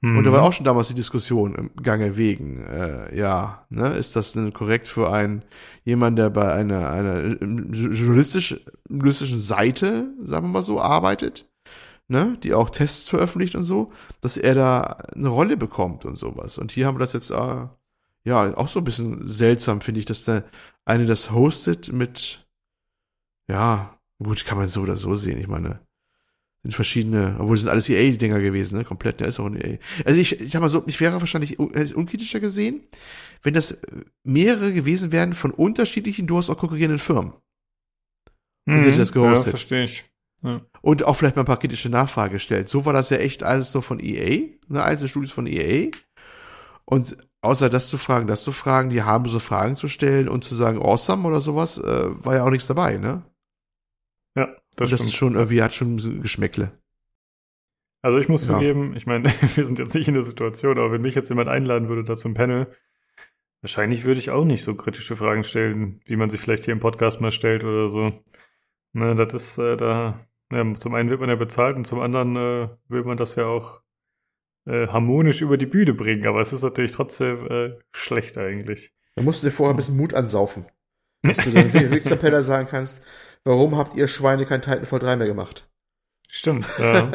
Mhm. 0.02 0.18
Und 0.18 0.24
da 0.24 0.32
war 0.32 0.42
auch 0.42 0.52
schon 0.52 0.66
damals 0.66 0.88
die 0.88 0.94
Diskussion 0.94 1.54
im 1.54 1.74
Gange 1.82 2.18
wegen, 2.18 2.62
äh, 2.62 3.16
ja, 3.16 3.66
ne, 3.70 3.88
ist 3.94 4.14
das 4.14 4.32
denn 4.32 4.52
korrekt 4.52 4.86
für 4.86 5.10
einen 5.10 5.42
jemand, 5.84 6.18
der 6.18 6.28
bei 6.28 6.52
einer 6.52 6.90
einer 6.90 7.36
journalistisch, 7.40 8.60
journalistischen 8.90 9.40
Seite, 9.40 10.12
sagen 10.22 10.48
wir 10.48 10.52
mal 10.52 10.62
so, 10.62 10.78
arbeitet, 10.78 11.50
ne, 12.08 12.36
die 12.42 12.52
auch 12.52 12.68
Tests 12.68 13.08
veröffentlicht 13.08 13.54
und 13.54 13.62
so, 13.62 13.92
dass 14.20 14.36
er 14.36 14.54
da 14.54 14.82
eine 15.14 15.28
Rolle 15.28 15.56
bekommt 15.56 16.04
und 16.04 16.18
sowas. 16.18 16.58
Und 16.58 16.70
hier 16.70 16.86
haben 16.86 16.96
wir 16.96 17.00
das 17.00 17.14
jetzt 17.14 17.30
äh, 17.30 17.66
ja 18.24 18.56
auch 18.58 18.68
so 18.68 18.80
ein 18.80 18.84
bisschen 18.84 19.24
seltsam, 19.24 19.80
finde 19.80 20.00
ich, 20.00 20.06
dass 20.06 20.24
der 20.24 20.44
eine 20.84 21.06
das 21.06 21.30
hostet 21.30 21.92
mit 21.94 22.46
ja, 23.48 23.98
gut, 24.22 24.44
kann 24.44 24.58
man 24.58 24.68
so 24.68 24.82
oder 24.82 24.96
so 24.96 25.14
sehen. 25.14 25.40
Ich 25.40 25.48
meine, 25.48 25.80
sind 26.64 26.74
verschiedene, 26.74 27.36
obwohl 27.38 27.56
es 27.56 27.62
sind 27.62 27.70
alles 27.70 27.90
EA-Dinger 27.90 28.40
gewesen, 28.40 28.78
ne? 28.78 28.84
Komplett, 28.84 29.20
der 29.20 29.28
ist 29.28 29.38
auch 29.38 29.46
ein 29.46 29.54
EA. 29.54 29.76
Also 30.06 30.18
ich, 30.18 30.40
ich 30.40 30.50
sag 30.50 30.62
mal 30.62 30.70
so, 30.70 30.82
ich 30.86 30.98
wäre 30.98 31.20
wahrscheinlich 31.20 31.58
unkritischer 31.58 32.40
gesehen, 32.40 32.82
wenn 33.42 33.52
das 33.52 33.76
mehrere 34.22 34.72
gewesen 34.72 35.12
wären 35.12 35.34
von 35.34 35.50
unterschiedlichen, 35.50 36.26
durchaus 36.26 36.48
auch 36.48 36.56
konkurrierenden 36.56 36.98
Firmen. 36.98 37.34
Mhm, 38.64 38.80
hätte 38.80 38.98
das 38.98 39.12
gehostet. 39.12 39.46
Ja, 39.46 39.50
verstehe 39.50 39.84
ich. 39.84 40.04
Ja. 40.42 40.62
Und 40.80 41.04
auch 41.04 41.14
vielleicht 41.14 41.36
mal 41.36 41.42
ein 41.42 41.46
paar 41.46 41.58
kritische 41.58 41.90
Nachfragen 41.90 42.32
gestellt. 42.32 42.70
So 42.70 42.86
war 42.86 42.94
das 42.94 43.10
ja 43.10 43.18
echt 43.18 43.42
alles 43.42 43.74
nur 43.74 43.82
von 43.82 44.00
EA, 44.00 44.48
ne? 44.68 44.82
Einzelstudios 44.82 45.32
von 45.32 45.46
EA. 45.46 45.90
Und 46.86 47.18
außer 47.42 47.68
das 47.68 47.88
zu 47.88 47.98
fragen, 47.98 48.26
das 48.26 48.42
zu 48.42 48.52
fragen, 48.52 48.88
die 48.88 49.02
haben 49.02 49.28
so 49.28 49.38
Fragen 49.38 49.76
zu 49.76 49.88
stellen 49.88 50.30
und 50.30 50.44
zu 50.44 50.54
sagen, 50.54 50.78
awesome 50.78 51.28
oder 51.28 51.42
sowas, 51.42 51.76
äh, 51.76 52.24
war 52.24 52.36
ja 52.36 52.44
auch 52.44 52.50
nichts 52.50 52.66
dabei, 52.66 52.96
ne? 52.96 53.22
Das, 54.76 54.90
das 54.90 55.00
ist 55.02 55.14
schon 55.14 55.34
irgendwie, 55.34 55.62
hat 55.62 55.74
schon 55.74 55.96
Geschmäckle. 56.20 56.72
Also 58.02 58.18
ich 58.18 58.28
muss 58.28 58.46
Ja. 58.46 58.54
zugeben, 58.54 58.94
ich 58.96 59.06
meine, 59.06 59.24
wir 59.56 59.64
sind 59.64 59.78
jetzt 59.78 59.94
nicht 59.94 60.08
in 60.08 60.14
der 60.14 60.22
Situation, 60.22 60.78
aber 60.78 60.92
wenn 60.92 61.00
mich 61.00 61.14
jetzt 61.14 61.28
jemand 61.30 61.48
einladen 61.48 61.88
würde 61.88 62.04
da 62.04 62.16
zum 62.16 62.34
Panel, 62.34 62.66
wahrscheinlich 63.62 64.04
würde 64.04 64.20
ich 64.20 64.30
auch 64.30 64.44
nicht 64.44 64.62
so 64.62 64.74
kritische 64.74 65.16
Fragen 65.16 65.44
stellen, 65.44 66.00
wie 66.06 66.16
man 66.16 66.28
sich 66.28 66.40
vielleicht 66.40 66.64
hier 66.66 66.72
im 66.72 66.80
Podcast 66.80 67.20
mal 67.20 67.30
stellt 67.32 67.64
oder 67.64 67.88
so. 67.88 68.22
Ne, 68.92 69.14
das 69.14 69.32
ist 69.32 69.58
äh, 69.58 69.76
da, 69.76 70.26
ja, 70.52 70.74
zum 70.74 70.94
einen 70.94 71.08
wird 71.10 71.20
man 71.20 71.30
ja 71.30 71.36
bezahlt 71.36 71.76
und 71.76 71.86
zum 71.86 72.00
anderen 72.00 72.36
äh, 72.36 72.68
will 72.88 73.04
man 73.04 73.16
das 73.16 73.36
ja 73.36 73.46
auch 73.46 73.80
äh, 74.66 74.86
harmonisch 74.88 75.40
über 75.40 75.56
die 75.56 75.66
Bühne 75.66 75.94
bringen, 75.94 76.26
aber 76.26 76.40
es 76.40 76.52
ist 76.52 76.62
natürlich 76.62 76.92
trotzdem 76.92 77.46
äh, 77.50 77.78
schlecht 77.92 78.38
eigentlich. 78.38 78.92
Da 79.14 79.22
musst 79.22 79.42
du 79.42 79.46
dir 79.46 79.50
vorher 79.50 79.74
ein 79.74 79.76
bisschen 79.76 79.96
Mut 79.96 80.14
ansaufen. 80.14 80.66
Dass 81.22 81.38
du 81.38 81.50
dann 81.52 82.02
Zapella 82.02 82.42
sagen 82.42 82.68
kannst, 82.70 83.04
warum 83.44 83.76
habt 83.76 83.96
ihr 83.96 84.08
Schweine 84.08 84.46
kein 84.46 84.62
Titanfall 84.62 84.98
3 85.00 85.16
mehr 85.16 85.26
gemacht? 85.26 85.68
Stimmt, 86.28 86.66
ja. 86.78 87.08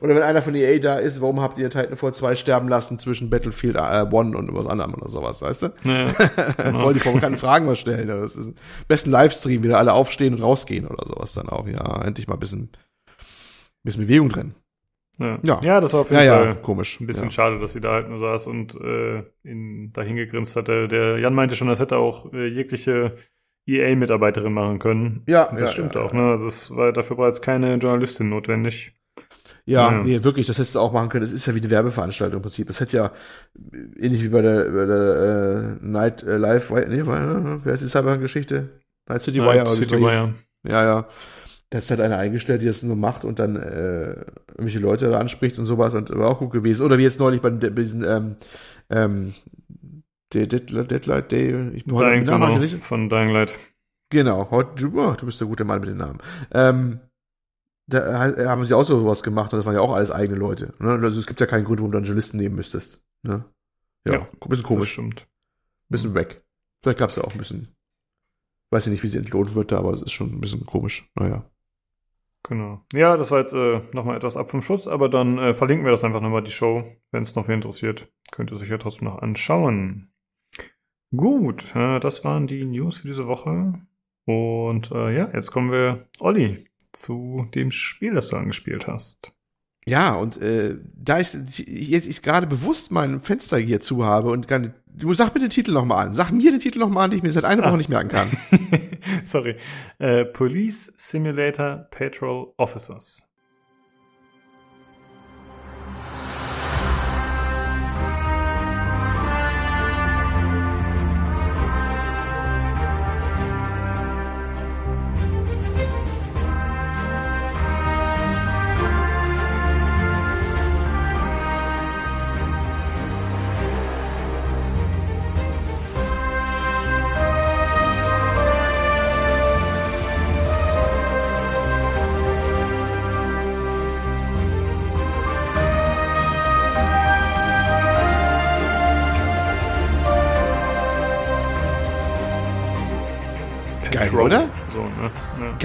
oder 0.00 0.16
wenn 0.16 0.22
einer 0.22 0.42
von 0.42 0.54
EA 0.54 0.78
da 0.80 0.96
ist, 0.96 1.20
warum 1.20 1.40
habt 1.40 1.56
ihr 1.58 1.70
Titanfall 1.70 2.12
2 2.12 2.34
sterben 2.34 2.68
lassen 2.68 2.98
zwischen 2.98 3.30
Battlefield 3.30 3.76
äh, 3.76 3.78
1 3.78 4.12
und 4.12 4.52
was 4.54 4.66
anderem 4.66 4.94
oder 4.94 5.08
sowas, 5.08 5.40
weißt 5.40 5.62
du? 5.62 5.72
ja. 5.84 6.08
Voll 6.72 6.94
die 6.94 7.00
provokanten 7.00 7.38
Fragen 7.38 7.66
mal 7.66 7.76
stellen. 7.76 8.08
Das 8.08 8.34
ist 8.34 8.54
besten 8.88 9.10
Livestream, 9.10 9.62
wieder 9.62 9.78
alle 9.78 9.92
aufstehen 9.92 10.34
und 10.34 10.42
rausgehen 10.42 10.86
oder 10.88 11.06
sowas 11.06 11.34
dann 11.34 11.48
auch. 11.48 11.68
Ja, 11.68 12.02
endlich 12.02 12.26
mal 12.26 12.34
ein 12.34 12.40
bisschen, 12.40 12.70
bisschen 13.84 14.02
Bewegung 14.02 14.30
drin. 14.30 14.54
Ja. 15.18 15.38
Ja. 15.42 15.58
ja, 15.62 15.80
das 15.80 15.92
war 15.92 16.00
auf 16.00 16.10
Ja, 16.10 16.20
jeden 16.20 16.32
ja, 16.32 16.36
Fall 16.54 16.62
komisch. 16.62 17.00
ein 17.00 17.06
bisschen 17.06 17.24
ja. 17.26 17.30
schade, 17.30 17.60
dass 17.60 17.72
sie 17.72 17.80
da 17.80 17.92
halt 17.92 18.08
nur 18.08 18.18
saß 18.18 18.48
und 18.48 18.74
äh, 18.80 19.22
ihn 19.44 19.92
dahin 19.92 20.16
gegrinst 20.16 20.56
hat. 20.56 20.66
Der, 20.68 20.88
der 20.88 21.18
Jan 21.18 21.34
meinte 21.34 21.54
schon, 21.56 21.68
das 21.68 21.78
hätte 21.78 21.96
auch 21.98 22.32
äh, 22.32 22.48
jegliche 22.48 23.14
EA-Mitarbeiterin 23.66 24.52
machen 24.52 24.78
können. 24.78 25.22
Ja, 25.26 25.44
Und 25.50 25.56
ja, 25.56 25.62
das 25.62 25.72
stimmt 25.72 25.94
ja, 25.94 26.02
auch, 26.02 26.12
ne? 26.12 26.30
Also 26.30 26.46
es 26.46 26.70
war, 26.74 26.92
dafür 26.92 27.18
war 27.18 27.26
jetzt 27.28 27.42
keine 27.42 27.74
Journalistin 27.76 28.28
notwendig. 28.28 28.94
Ja, 29.64 29.90
Ja. 29.90 30.02
nee, 30.02 30.22
wirklich, 30.22 30.46
das 30.46 30.58
hättest 30.58 30.76
du 30.76 30.80
auch 30.80 30.92
machen 30.92 31.08
können. 31.08 31.24
Das 31.24 31.32
ist 31.32 31.44
ja 31.46 31.54
wie 31.54 31.60
eine 31.60 31.70
Werbeveranstaltung 31.70 32.38
im 32.38 32.42
Prinzip. 32.42 32.68
Das 32.68 32.80
hätte 32.80 32.96
ja 32.96 33.12
ähnlich 33.98 34.22
wie 34.22 34.28
bei 34.28 34.42
der, 34.42 34.64
bei 34.70 34.86
der 34.86 35.78
äh, 35.80 35.84
Night 35.84 36.22
äh, 36.22 36.36
Live, 36.36 36.70
nee, 36.70 37.04
war, 37.04 37.64
wer 37.64 37.74
ist 37.74 37.82
die 37.82 37.88
Cyberpunk-Geschichte? 37.88 38.68
Night 39.08 39.22
City 39.22 39.40
Wire. 39.40 39.56
Night 39.56 39.68
City. 39.68 40.00
Wire. 40.00 40.34
Ja, 40.64 40.84
ja. 40.84 41.08
Da 41.70 41.78
ist 41.78 41.90
halt 41.90 42.00
einer 42.00 42.18
eingestellt, 42.18 42.62
die 42.62 42.66
das 42.66 42.84
nur 42.84 42.94
macht 42.94 43.24
und 43.24 43.40
dann 43.40 43.56
äh, 43.56 44.10
irgendwelche 44.50 44.78
Leute 44.78 45.10
da 45.10 45.18
anspricht 45.18 45.58
und 45.58 45.66
sowas 45.66 45.94
und 45.94 46.10
war 46.16 46.28
auch 46.28 46.38
gut 46.38 46.52
gewesen. 46.52 46.84
Oder 46.86 46.96
wie 46.98 47.02
jetzt 47.02 47.18
neulich 47.18 47.40
bei, 47.40 47.50
bei 47.50 47.70
diesen 47.70 48.04
ähm, 48.04 48.36
ähm, 48.88 49.34
der 50.36 50.46
Deadlight, 50.46 50.90
Deadlight 50.90 51.32
Day, 51.32 51.70
ich 51.74 51.84
bin 51.84 51.94
heute 51.96 52.10
Dying, 52.10 52.24
Namen 52.24 52.46
genau, 52.50 52.62
ich 52.62 52.72
nicht. 52.72 52.84
von 52.84 53.08
Dying 53.08 53.30
Light. 53.30 53.58
Genau, 54.10 54.50
heute, 54.50 54.74
du, 54.88 55.00
oh, 55.00 55.14
du 55.14 55.26
bist 55.26 55.40
der 55.40 55.48
gute 55.48 55.64
Mann 55.64 55.80
mit 55.80 55.88
den 55.88 55.96
Namen. 55.96 56.18
Ähm, 56.52 57.00
da 57.88 58.28
äh, 58.30 58.46
haben 58.46 58.64
sie 58.64 58.74
auch 58.76 58.84
sowas 58.84 59.22
gemacht 59.22 59.52
und 59.52 59.58
das 59.58 59.66
waren 59.66 59.74
ja 59.74 59.80
auch 59.80 59.94
alles 59.94 60.10
eigene 60.10 60.38
Leute. 60.38 60.74
Ne? 60.78 60.90
Also 61.02 61.18
es 61.20 61.26
gibt 61.26 61.40
ja 61.40 61.46
keinen 61.46 61.64
Grund, 61.64 61.80
warum 61.80 61.92
du 61.92 61.98
einen 61.98 62.06
Journalisten 62.06 62.36
nehmen 62.36 62.54
müsstest. 62.56 63.00
Ne? 63.22 63.44
Ja, 64.08 64.14
Ja, 64.14 64.20
ein 64.20 64.26
bisschen 64.48 64.50
Das 64.50 64.62
komisch, 64.62 64.92
stimmt. 64.92 65.26
bisschen 65.88 66.14
weg. 66.14 66.44
Vielleicht 66.82 66.98
gab 66.98 67.10
es 67.10 67.16
ja 67.16 67.24
auch 67.24 67.32
ein 67.32 67.38
bisschen, 67.38 67.74
weiß 68.70 68.86
ich 68.86 68.92
nicht, 68.92 69.02
wie 69.02 69.08
sie 69.08 69.18
entlohnt 69.18 69.54
wird, 69.54 69.72
aber 69.72 69.92
es 69.92 70.02
ist 70.02 70.12
schon 70.12 70.32
ein 70.32 70.40
bisschen 70.40 70.66
komisch. 70.66 71.10
Naja. 71.14 71.44
Genau. 72.48 72.84
Ja, 72.92 73.16
das 73.16 73.32
war 73.32 73.40
jetzt 73.40 73.54
äh, 73.54 73.80
nochmal 73.92 74.16
etwas 74.16 74.36
ab 74.36 74.50
vom 74.50 74.62
Schuss, 74.62 74.86
aber 74.86 75.08
dann 75.08 75.36
äh, 75.38 75.52
verlinken 75.52 75.84
wir 75.84 75.90
das 75.90 76.04
einfach 76.04 76.20
nochmal, 76.20 76.44
die 76.44 76.52
Show. 76.52 76.84
Wenn 77.10 77.22
es 77.24 77.34
noch 77.34 77.48
wer 77.48 77.56
interessiert, 77.56 78.08
könnt 78.30 78.52
ihr 78.52 78.56
sich 78.56 78.68
ja 78.68 78.78
trotzdem 78.78 79.08
noch 79.08 79.18
anschauen. 79.18 80.12
Gut, 81.14 81.74
äh, 81.74 82.00
das 82.00 82.24
waren 82.24 82.46
die 82.46 82.64
News 82.64 82.98
für 82.98 83.08
diese 83.08 83.26
Woche. 83.26 83.74
Und 84.24 84.90
äh, 84.90 85.16
ja, 85.16 85.30
jetzt 85.32 85.52
kommen 85.52 85.70
wir, 85.70 86.06
Olli, 86.18 86.66
zu 86.92 87.46
dem 87.54 87.70
Spiel, 87.70 88.14
das 88.14 88.28
du 88.28 88.36
angespielt 88.36 88.86
hast. 88.86 89.32
Ja, 89.88 90.14
und 90.16 90.36
äh, 90.42 90.76
da 90.96 91.20
ich 91.20 91.32
jetzt 91.32 92.08
ich 92.08 92.22
gerade 92.22 92.48
bewusst 92.48 92.90
mein 92.90 93.20
Fenster 93.20 93.56
hier 93.56 93.80
zu 93.80 94.04
habe 94.04 94.30
und 94.30 94.48
gar 94.48 94.58
nicht, 94.58 94.72
du 94.86 95.14
sag 95.14 95.32
mir 95.32 95.40
den 95.40 95.50
Titel 95.50 95.70
nochmal 95.72 96.06
an. 96.06 96.12
Sag 96.12 96.32
mir 96.32 96.50
den 96.50 96.58
Titel 96.58 96.80
nochmal 96.80 97.04
an, 97.04 97.10
den 97.10 97.18
ich 97.18 97.22
mir 97.22 97.30
seit 97.30 97.44
einer 97.44 97.62
Woche 97.62 97.74
Ah. 97.74 97.76
nicht 97.76 97.88
merken 97.88 98.08
kann. 98.08 98.36
Sorry. 99.24 99.56
Äh, 100.00 100.24
Police 100.24 100.92
Simulator 100.96 101.86
Patrol 101.92 102.52
Officers. 102.56 103.25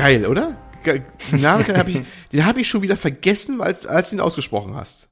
Geil, 0.02 0.26
oder? 0.26 0.58
Ge 0.84 1.04
den 1.32 1.42
Namen 1.42 1.64
habe 1.78 1.92
ich, 1.92 2.02
den 2.32 2.46
habe 2.46 2.60
ich 2.60 2.68
schon 2.68 2.82
wieder 2.82 2.98
vergessen, 2.98 3.62
als, 3.62 3.86
als 3.86 4.10
du 4.10 4.16
ihn 4.16 4.20
ausgesprochen 4.20 4.74
hast. 4.74 5.10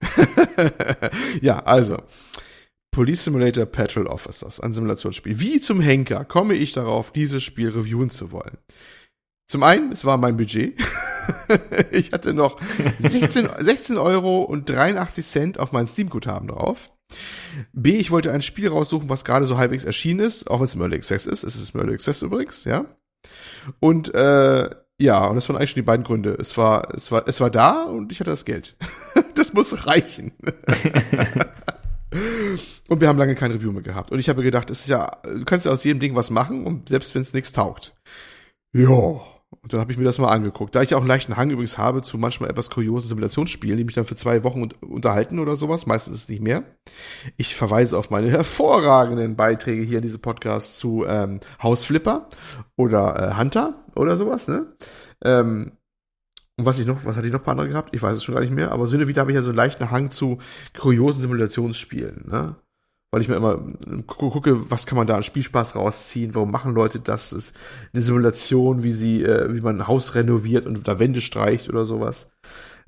ja, 1.42 1.58
also. 1.64 2.00
Police 2.92 3.24
Simulator 3.24 3.66
Patrol 3.66 4.06
Officers, 4.06 4.60
ein 4.60 4.72
Simulationsspiel. 4.72 5.40
Wie 5.40 5.58
zum 5.58 5.80
Henker 5.80 6.24
komme 6.24 6.54
ich 6.54 6.72
darauf, 6.72 7.12
dieses 7.12 7.42
Spiel 7.42 7.70
reviewen 7.70 8.10
zu 8.10 8.30
wollen? 8.30 8.58
Zum 9.48 9.64
einen, 9.64 9.90
es 9.90 10.04
war 10.04 10.16
mein 10.16 10.36
Budget. 10.36 10.80
ich 11.90 12.12
hatte 12.12 12.32
noch 12.32 12.60
16, 12.98 13.48
16 13.58 13.98
Euro 13.98 14.42
und 14.42 14.70
83 14.70 15.26
Cent 15.26 15.58
auf 15.58 15.72
mein 15.72 15.88
Steam-Guthaben 15.88 16.48
drauf. 16.48 16.92
B, 17.72 17.96
ich 17.96 18.12
wollte 18.12 18.30
ein 18.30 18.42
Spiel 18.42 18.68
raussuchen, 18.68 19.08
was 19.08 19.24
gerade 19.24 19.46
so 19.46 19.58
halbwegs 19.58 19.82
erschienen 19.82 20.20
ist, 20.20 20.48
auch 20.48 20.60
wenn 20.60 20.66
es 20.66 20.74
im 20.74 20.80
Early 20.82 20.96
Access 20.96 21.26
ist. 21.26 21.42
Es 21.42 21.56
ist 21.56 21.74
im 21.74 21.80
Early 21.80 21.94
Access 21.94 22.22
übrigens, 22.22 22.64
ja. 22.64 22.86
Und 23.78 24.14
äh, 24.14 24.70
ja, 25.00 25.26
und 25.26 25.34
das 25.36 25.48
waren 25.48 25.56
eigentlich 25.56 25.70
schon 25.70 25.80
die 25.80 25.86
beiden 25.86 26.04
Gründe. 26.04 26.36
Es 26.38 26.56
war, 26.58 26.94
es 26.94 27.10
war, 27.10 27.26
es 27.26 27.40
war 27.40 27.50
da 27.50 27.84
und 27.84 28.12
ich 28.12 28.20
hatte 28.20 28.30
das 28.30 28.44
Geld. 28.44 28.76
das 29.34 29.54
muss 29.54 29.86
reichen. 29.86 30.32
und 32.88 33.00
wir 33.00 33.08
haben 33.08 33.18
lange 33.18 33.34
kein 33.34 33.50
Review 33.50 33.72
mehr 33.72 33.82
gehabt. 33.82 34.10
Und 34.10 34.18
ich 34.18 34.28
habe 34.28 34.42
gedacht, 34.42 34.70
es 34.70 34.80
ist 34.80 34.88
ja, 34.88 35.10
du 35.22 35.44
kannst 35.44 35.64
ja 35.64 35.72
aus 35.72 35.84
jedem 35.84 36.00
Ding 36.00 36.14
was 36.14 36.28
machen 36.30 36.66
und 36.66 36.90
selbst 36.90 37.14
wenn 37.14 37.22
es 37.22 37.32
nichts 37.32 37.52
taugt. 37.52 37.94
Ja. 38.72 39.20
Und 39.62 39.72
dann 39.72 39.80
habe 39.80 39.90
ich 39.90 39.98
mir 39.98 40.04
das 40.04 40.18
mal 40.18 40.28
angeguckt. 40.28 40.74
Da 40.76 40.82
ich 40.82 40.94
auch 40.94 41.00
einen 41.00 41.08
leichten 41.08 41.36
Hang 41.36 41.50
übrigens 41.50 41.76
habe 41.76 42.02
zu 42.02 42.18
manchmal 42.18 42.50
etwas 42.50 42.70
kuriosen 42.70 43.08
Simulationsspielen, 43.08 43.76
die 43.76 43.84
mich 43.84 43.94
dann 43.96 44.04
für 44.04 44.14
zwei 44.14 44.44
Wochen 44.44 44.62
un- 44.62 44.72
unterhalten 44.80 45.40
oder 45.40 45.56
sowas, 45.56 45.86
meistens 45.86 46.14
ist 46.14 46.22
es 46.22 46.28
nicht 46.28 46.42
mehr. 46.42 46.62
Ich 47.36 47.56
verweise 47.56 47.98
auf 47.98 48.10
meine 48.10 48.30
hervorragenden 48.30 49.34
Beiträge 49.36 49.82
hier 49.82 49.98
in 49.98 50.02
diesem 50.02 50.20
Podcast 50.20 50.76
zu 50.76 51.04
ähm, 51.06 51.40
Hausflipper 51.62 52.28
oder 52.76 53.30
äh, 53.32 53.36
Hunter 53.38 53.84
oder 53.96 54.16
sowas, 54.16 54.46
ne? 54.48 54.72
Ähm, 55.24 55.72
und 56.56 56.66
was 56.66 56.78
ich 56.78 56.86
noch, 56.86 57.04
was 57.04 57.16
hatte 57.16 57.26
ich 57.26 57.32
noch 57.32 57.40
ein 57.40 57.44
paar 57.44 57.52
andere 57.52 57.68
gehabt? 57.68 57.94
Ich 57.96 58.02
weiß 58.02 58.16
es 58.16 58.22
schon 58.24 58.34
gar 58.34 58.42
nicht 58.42 58.52
mehr, 58.54 58.70
aber 58.70 58.86
so 58.86 58.98
wieder 59.08 59.20
habe 59.22 59.30
ich 59.32 59.36
ja 59.36 59.42
so 59.42 59.48
einen 59.48 59.56
leichten 59.56 59.90
Hang 59.90 60.10
zu 60.10 60.38
kuriosen 60.78 61.22
Simulationsspielen, 61.22 62.28
ne? 62.28 62.56
Weil 63.12 63.22
ich 63.22 63.28
mir 63.28 63.34
immer 63.36 63.56
gu- 63.56 64.30
gucke, 64.30 64.70
was 64.70 64.86
kann 64.86 64.96
man 64.96 65.06
da 65.06 65.16
an 65.16 65.24
Spielspaß 65.24 65.74
rausziehen, 65.74 66.34
warum 66.34 66.50
machen 66.52 66.74
Leute 66.74 67.00
das? 67.00 67.30
Das 67.30 67.38
ist 67.38 67.56
eine 67.92 68.02
Simulation, 68.02 68.82
wie 68.84 68.92
sie, 68.92 69.24
äh, 69.24 69.52
wie 69.52 69.60
man 69.60 69.80
ein 69.80 69.88
Haus 69.88 70.14
renoviert 70.14 70.66
und 70.66 70.86
da 70.86 70.98
Wände 71.00 71.20
streicht 71.20 71.68
oder 71.68 71.86
sowas. 71.86 72.30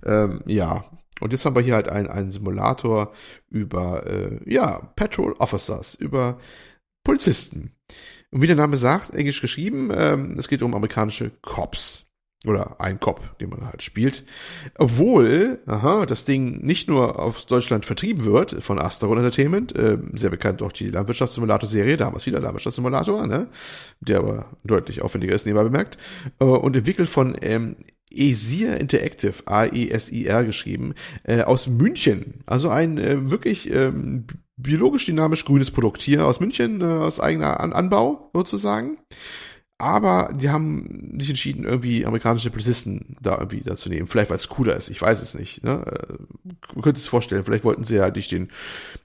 Ähm, 0.04 0.40
ja. 0.46 0.84
Und 1.20 1.32
jetzt 1.32 1.44
haben 1.44 1.54
wir 1.56 1.62
hier 1.62 1.74
halt 1.74 1.88
einen, 1.88 2.08
einen 2.08 2.30
Simulator 2.30 3.12
über, 3.48 4.06
äh, 4.06 4.40
ja, 4.46 4.92
Patrol 4.96 5.32
Officers, 5.38 5.94
über 5.94 6.38
Polizisten. 7.04 7.72
Und 8.30 8.42
wie 8.42 8.46
der 8.46 8.56
Name 8.56 8.76
sagt, 8.76 9.14
englisch 9.14 9.40
geschrieben, 9.40 9.90
ähm, 9.94 10.36
es 10.38 10.48
geht 10.48 10.62
um 10.62 10.74
amerikanische 10.74 11.30
Cops. 11.42 12.11
Oder 12.44 12.80
ein 12.80 12.98
Cop, 12.98 13.38
den 13.38 13.50
man 13.50 13.66
halt 13.66 13.82
spielt. 13.82 14.24
Obwohl, 14.76 15.60
aha, 15.66 16.06
das 16.06 16.24
Ding 16.24 16.64
nicht 16.64 16.88
nur 16.88 17.20
aus 17.20 17.46
Deutschland 17.46 17.86
vertrieben 17.86 18.24
wird 18.24 18.64
von 18.64 18.80
Asteron 18.80 19.18
Entertainment, 19.18 19.76
äh, 19.76 19.98
sehr 20.14 20.30
bekannt 20.30 20.60
auch 20.60 20.72
die 20.72 20.88
Landwirtschaftssimulator-Serie, 20.88 21.96
damals 21.96 22.26
wieder 22.26 22.40
Landwirtschaftssimulator, 22.40 23.28
ne? 23.28 23.46
der 24.00 24.18
aber 24.18 24.46
deutlich 24.64 25.02
aufwendiger 25.02 25.34
ist, 25.34 25.46
nebenbei 25.46 25.64
bemerkt, 25.64 25.98
äh, 26.40 26.44
und 26.44 26.74
entwickelt 26.74 27.08
von 27.08 27.36
ähm, 27.42 27.76
ESIR 28.10 28.80
Interactive, 28.80 29.34
A-E-S-I-R 29.46 30.44
geschrieben, 30.44 30.94
äh, 31.22 31.42
aus 31.42 31.68
München. 31.68 32.42
Also 32.46 32.70
ein 32.70 32.98
äh, 32.98 33.30
wirklich 33.30 33.72
ähm, 33.72 34.26
biologisch 34.56 35.06
dynamisch 35.06 35.44
grünes 35.44 35.70
Produkt 35.70 36.02
hier 36.02 36.26
aus 36.26 36.40
München, 36.40 36.80
äh, 36.80 36.84
aus 36.84 37.20
eigener 37.20 37.60
An 37.60 37.72
Anbau 37.72 38.30
sozusagen. 38.34 38.98
Aber 39.78 40.32
die 40.32 40.50
haben 40.50 41.16
sich 41.18 41.30
entschieden, 41.30 41.64
irgendwie 41.64 42.06
amerikanische 42.06 42.50
Polizisten 42.50 43.16
da 43.20 43.38
irgendwie 43.38 43.62
dazu 43.62 43.88
nehmen. 43.88 44.06
Vielleicht, 44.06 44.30
weil 44.30 44.36
es 44.36 44.48
cooler 44.48 44.76
ist, 44.76 44.90
ich 44.90 45.02
weiß 45.02 45.20
es 45.20 45.34
nicht. 45.34 45.64
Ne? 45.64 45.84
Äh, 45.84 46.52
man 46.74 46.82
könnte 46.82 47.00
es 47.00 47.06
vorstellen, 47.06 47.42
vielleicht 47.42 47.64
wollten 47.64 47.82
sie 47.82 47.96
ja 47.96 48.08
nicht 48.08 48.30
den 48.30 48.50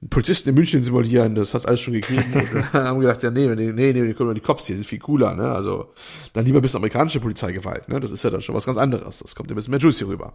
Polizisten 0.10 0.50
in 0.50 0.56
München 0.56 0.84
simulieren, 0.84 1.34
das 1.34 1.56
hat 1.56 1.66
alles 1.68 1.80
schon 1.80 1.94
gegeben. 1.94 2.32
und 2.34 2.74
haben 2.74 3.00
gedacht, 3.00 3.24
ja, 3.24 3.32
nee, 3.32 3.48
nee, 3.48 3.72
nee, 3.72 3.94
nee, 3.94 4.14
die 4.14 4.40
Cops 4.40 4.68
hier 4.68 4.76
sind 4.76 4.86
viel 4.86 5.00
cooler. 5.00 5.34
Ne? 5.34 5.50
Also 5.50 5.94
dann 6.34 6.46
lieber 6.46 6.62
bis 6.62 6.76
amerikanische 6.76 7.20
Polizeigewalt. 7.20 7.90
Ne? 7.90 8.00
Das 8.00 8.12
ist 8.12 8.24
ja 8.24 8.30
dann 8.30 8.42
schon 8.42 8.54
was 8.54 8.66
ganz 8.66 8.78
anderes. 8.78 9.20
Das 9.20 9.34
kommt 9.34 9.50
ein 9.50 9.56
bisschen 9.56 9.72
mehr 9.72 9.80
juicy 9.80 10.04
rüber. 10.04 10.34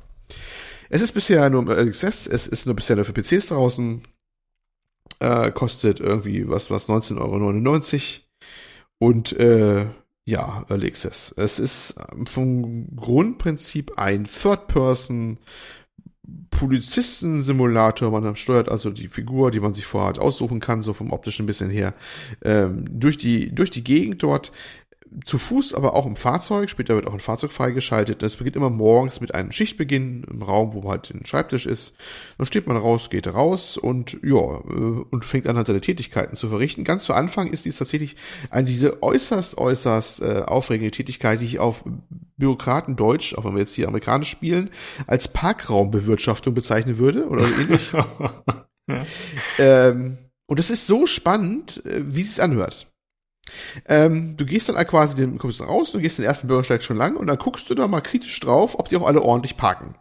Es 0.89 1.03
ist 1.03 1.13
bisher 1.13 1.49
nur 1.51 1.63
im 1.63 1.69
Early 1.69 1.89
Access, 1.89 2.27
es 2.27 2.49
ist 2.49 2.67
nur 2.67 2.75
bisher 2.75 2.97
nur 2.97 3.05
für 3.05 3.13
PCs 3.13 3.47
draußen. 3.47 4.03
Äh, 5.21 5.53
kostet 5.53 6.01
irgendwie 6.01 6.49
was, 6.49 6.69
was 6.71 6.89
19,99 6.89 7.17
Euro. 7.21 8.23
Und 8.99 9.33
äh, 9.39 9.87
ja, 10.25 10.65
Early 10.69 10.87
Access. 10.87 11.35
Es 11.37 11.59
ist 11.59 11.97
ähm, 12.13 12.27
vom 12.27 12.95
Grundprinzip 12.97 13.99
ein 13.99 14.25
Third-Person 14.25 15.39
Polizisten-Simulator. 16.51 18.11
Man 18.11 18.37
steuert 18.37 18.69
also 18.69 18.91
die 18.91 19.09
Figur, 19.09 19.51
die 19.51 19.59
man 19.59 19.75
sich 19.75 19.85
vorhat 19.85 20.19
aussuchen 20.21 20.61
kann, 20.61 20.83
so 20.83 20.93
vom 20.93 21.13
optischen 21.13 21.47
bisschen 21.47 21.71
her, 21.71 21.95
ähm, 22.43 22.85
durch 22.89 23.19
die 23.19 23.53
durch 23.53 23.71
die 23.71 23.83
Gegend 23.83 24.23
dort 24.23 24.53
zu 25.25 25.39
Fuß, 25.39 25.75
aber 25.75 25.95
auch 25.95 26.07
im 26.07 26.17
Fahrzeug. 26.17 26.71
Später 26.71 26.95
wird 26.95 27.07
auch 27.07 27.13
ein 27.13 27.21
Fahrzeug 27.21 27.53
freigeschaltet. 27.53 28.23
Das 28.23 28.37
beginnt 28.37 28.57
immer 28.57 28.71
morgens 28.71 29.21
mit 29.21 29.35
einem 29.35 29.53
Schichtbeginn 29.53 30.25
im 30.31 30.43
Raum, 30.43 30.75
wo 30.75 30.89
halt 30.91 31.11
ein 31.11 31.27
Schreibtisch 31.27 31.67
ist. 31.67 31.95
Dann 32.39 32.47
steht 32.47 32.67
man 32.67 32.77
raus, 32.77 33.11
geht 33.11 33.33
raus 33.33 33.77
und 33.77 34.19
ja, 34.23 34.37
äh, 34.37 35.05
und 35.11 35.25
fängt 35.25 35.47
an 35.47 35.57
halt 35.57 35.67
seine 35.67 35.81
Tätigkeiten 35.81 36.37
zu 36.37 36.49
verrichten. 36.49 36.85
Ganz 36.85 37.05
zu 37.05 37.15
Anfang 37.15 37.51
ist 37.51 37.65
dies 37.65 37.79
tatsächlich 37.79 38.17
eine 38.51 38.67
diese 38.67 39.03
äußerst, 39.03 39.59
äußerst 39.59 40.23
äh, 40.23 40.43
aufregende 40.47 40.91
Tätigkeit, 40.91 41.41
die 41.41 41.47
ich 41.47 41.59
auf 41.59 41.85
Bürokratendeutsch, 42.37 43.35
auch 43.35 43.45
wenn 43.45 43.55
wir 43.55 43.61
jetzt 43.61 43.75
hier 43.75 43.89
amerikanisch 43.89 44.31
spielen, 44.31 44.71
als 45.07 45.29
Parkraumbewirtschaftung 45.29 46.55
bezeichnen 46.55 46.99
würde 46.99 47.29
oder 47.29 47.45
so 47.45 47.55
ähnlich. 47.55 47.93
ja. 47.93 48.45
ähm, 49.59 50.19
und 50.47 50.59
das 50.59 50.71
ist 50.71 50.87
so 50.87 51.07
spannend, 51.07 51.83
äh, 51.87 52.03
wie 52.05 52.23
es 52.23 52.35
sich 52.35 52.43
anhört. 52.43 52.92
Ähm, 53.87 54.37
du 54.37 54.45
gehst 54.45 54.69
dann 54.69 54.87
quasi, 54.87 55.17
den 55.17 55.39
kommst 55.39 55.61
du 55.61 55.65
raus 55.65 55.95
und 55.95 56.03
gehst 56.03 56.19
den 56.19 56.25
ersten 56.25 56.49
Bürgersteig 56.49 56.83
schon 56.83 56.97
lang 56.97 57.17
und 57.17 57.27
dann 57.27 57.39
guckst 57.39 57.69
du 57.71 57.75
da 57.75 57.87
mal 57.87 58.01
kritisch 58.01 58.39
drauf, 58.41 58.79
ob 58.79 58.89
die 58.89 58.97
auch 58.97 59.07
alle 59.07 59.23
ordentlich 59.23 59.57
parken. 59.57 59.95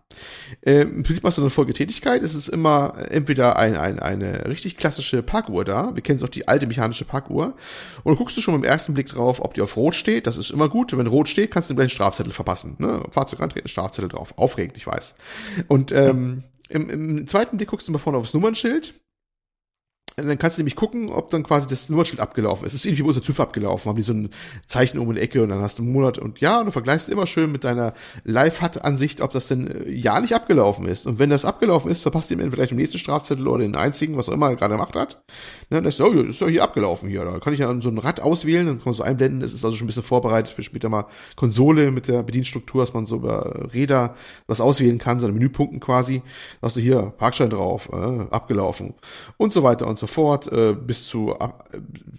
Ähm, 0.63 0.97
Im 0.97 1.03
Prinzip 1.03 1.23
hast 1.23 1.37
du 1.37 1.41
eine 1.41 1.49
Folgetätigkeit. 1.49 2.21
Es 2.21 2.35
ist 2.35 2.47
immer 2.47 2.95
entweder 3.09 3.57
ein, 3.57 3.75
ein, 3.77 3.99
eine 3.99 4.45
richtig 4.45 4.77
klassische 4.77 5.23
Parkuhr 5.23 5.65
da. 5.65 5.95
Wir 5.95 6.03
kennen 6.03 6.17
es 6.17 6.23
auch 6.23 6.29
die 6.29 6.47
alte 6.47 6.67
mechanische 6.67 7.05
Parkuhr. 7.05 7.55
Und 8.03 8.11
dann 8.11 8.15
guckst 8.15 8.37
du 8.37 8.41
schon 8.41 8.55
im 8.55 8.63
ersten 8.63 8.93
Blick 8.93 9.07
drauf, 9.07 9.39
ob 9.41 9.53
die 9.53 9.61
auf 9.61 9.75
Rot 9.75 9.95
steht. 9.95 10.27
Das 10.27 10.37
ist 10.37 10.51
immer 10.51 10.69
gut. 10.69 10.95
Wenn 10.95 11.07
Rot 11.07 11.29
steht, 11.29 11.51
kannst 11.51 11.69
du 11.69 11.75
gleich 11.75 11.85
einen 11.85 11.89
Strafzettel 11.91 12.33
verpassen. 12.33 12.75
Ne? 12.79 13.03
Fahrzeug 13.11 13.41
antreten, 13.41 13.67
Strafzettel 13.67 14.09
drauf. 14.09 14.33
Aufregend, 14.37 14.77
ich 14.77 14.87
weiß. 14.87 15.15
Und 15.67 15.91
ähm, 15.91 16.43
im, 16.69 16.89
im 16.89 17.27
zweiten 17.27 17.57
Blick 17.57 17.69
guckst 17.69 17.87
du 17.87 17.91
mal 17.91 17.99
vorne 17.99 18.17
aufs 18.17 18.33
Nummernschild 18.33 18.93
dann 20.17 20.37
kannst 20.37 20.57
du 20.57 20.61
nämlich 20.61 20.75
gucken, 20.75 21.09
ob 21.09 21.29
dann 21.29 21.43
quasi 21.43 21.67
das 21.67 21.89
Nummernschild 21.89 22.19
abgelaufen 22.19 22.65
ist. 22.65 22.73
Es 22.73 22.81
ist 22.81 22.85
irgendwie 22.85 23.03
unser 23.03 23.21
TÜV 23.21 23.39
abgelaufen, 23.39 23.89
haben 23.89 23.95
die 23.95 24.01
so 24.01 24.13
ein 24.13 24.29
Zeichen 24.65 24.99
um 24.99 25.13
die 25.13 25.21
Ecke 25.21 25.41
und 25.41 25.49
dann 25.49 25.61
hast 25.61 25.79
du 25.79 25.83
einen 25.83 25.93
Monat 25.93 26.17
und 26.17 26.41
ja, 26.41 26.59
und 26.59 26.65
du 26.67 26.71
vergleichst 26.71 27.09
immer 27.09 27.27
schön 27.27 27.51
mit 27.51 27.63
deiner 27.63 27.93
Live-Hat-Ansicht, 28.23 29.21
ob 29.21 29.31
das 29.31 29.47
denn 29.47 29.67
äh, 29.67 29.89
ja 29.89 30.19
nicht 30.19 30.35
abgelaufen 30.35 30.87
ist. 30.87 31.05
Und 31.05 31.19
wenn 31.19 31.29
das 31.29 31.45
abgelaufen 31.45 31.89
ist, 31.91 32.01
verpasst 32.01 32.29
du 32.29 32.33
ihm 32.33 32.39
entweder 32.41 32.57
gleich 32.57 32.69
den 32.69 32.77
nächsten 32.77 32.97
Strafzettel 32.97 33.47
oder 33.47 33.63
den 33.63 33.75
einzigen, 33.75 34.17
was 34.17 34.27
auch 34.27 34.33
immer 34.33 34.49
er 34.49 34.55
gerade 34.55 34.73
gemacht 34.73 34.95
hat. 34.95 35.23
Ne, 35.69 35.77
dann 35.77 35.85
ist 35.85 36.01
oh, 36.01 36.13
das 36.13 36.27
ist 36.27 36.41
doch 36.41 36.49
hier 36.49 36.63
abgelaufen 36.63 37.09
hier. 37.09 37.23
Da 37.23 37.39
kann 37.39 37.53
ich 37.53 37.59
ja 37.59 37.81
so 37.81 37.89
ein 37.89 37.97
Rad 37.97 38.19
auswählen, 38.19 38.67
dann 38.67 38.77
kann 38.77 38.85
man 38.85 38.93
so 38.93 39.03
einblenden. 39.03 39.41
Es 39.41 39.53
ist 39.53 39.63
also 39.63 39.77
schon 39.77 39.85
ein 39.85 39.87
bisschen 39.87 40.03
vorbereitet 40.03 40.53
für 40.53 40.63
später 40.63 40.89
mal 40.89 41.05
Konsole 41.35 41.91
mit 41.91 42.07
der 42.07 42.23
Bedienstruktur, 42.23 42.81
dass 42.81 42.93
man 42.93 43.05
so 43.05 43.15
über 43.15 43.69
Räder 43.73 44.15
was 44.47 44.59
auswählen 44.59 44.97
kann, 44.97 45.19
so 45.19 45.25
eine 45.25 45.33
Menüpunkten 45.33 45.79
quasi. 45.79 46.21
Da 46.59 46.67
hast 46.67 46.75
du 46.75 46.81
hier 46.81 47.13
Parkschein 47.17 47.49
drauf, 47.49 47.89
äh, 47.93 48.25
abgelaufen 48.29 48.93
und 49.37 49.53
so 49.53 49.63
weiter 49.63 49.87
und 49.91 49.99
so 49.99 50.07
fort, 50.07 50.51
äh, 50.51 50.73
bis 50.73 51.07
zu 51.07 51.35
äh, 51.39 51.49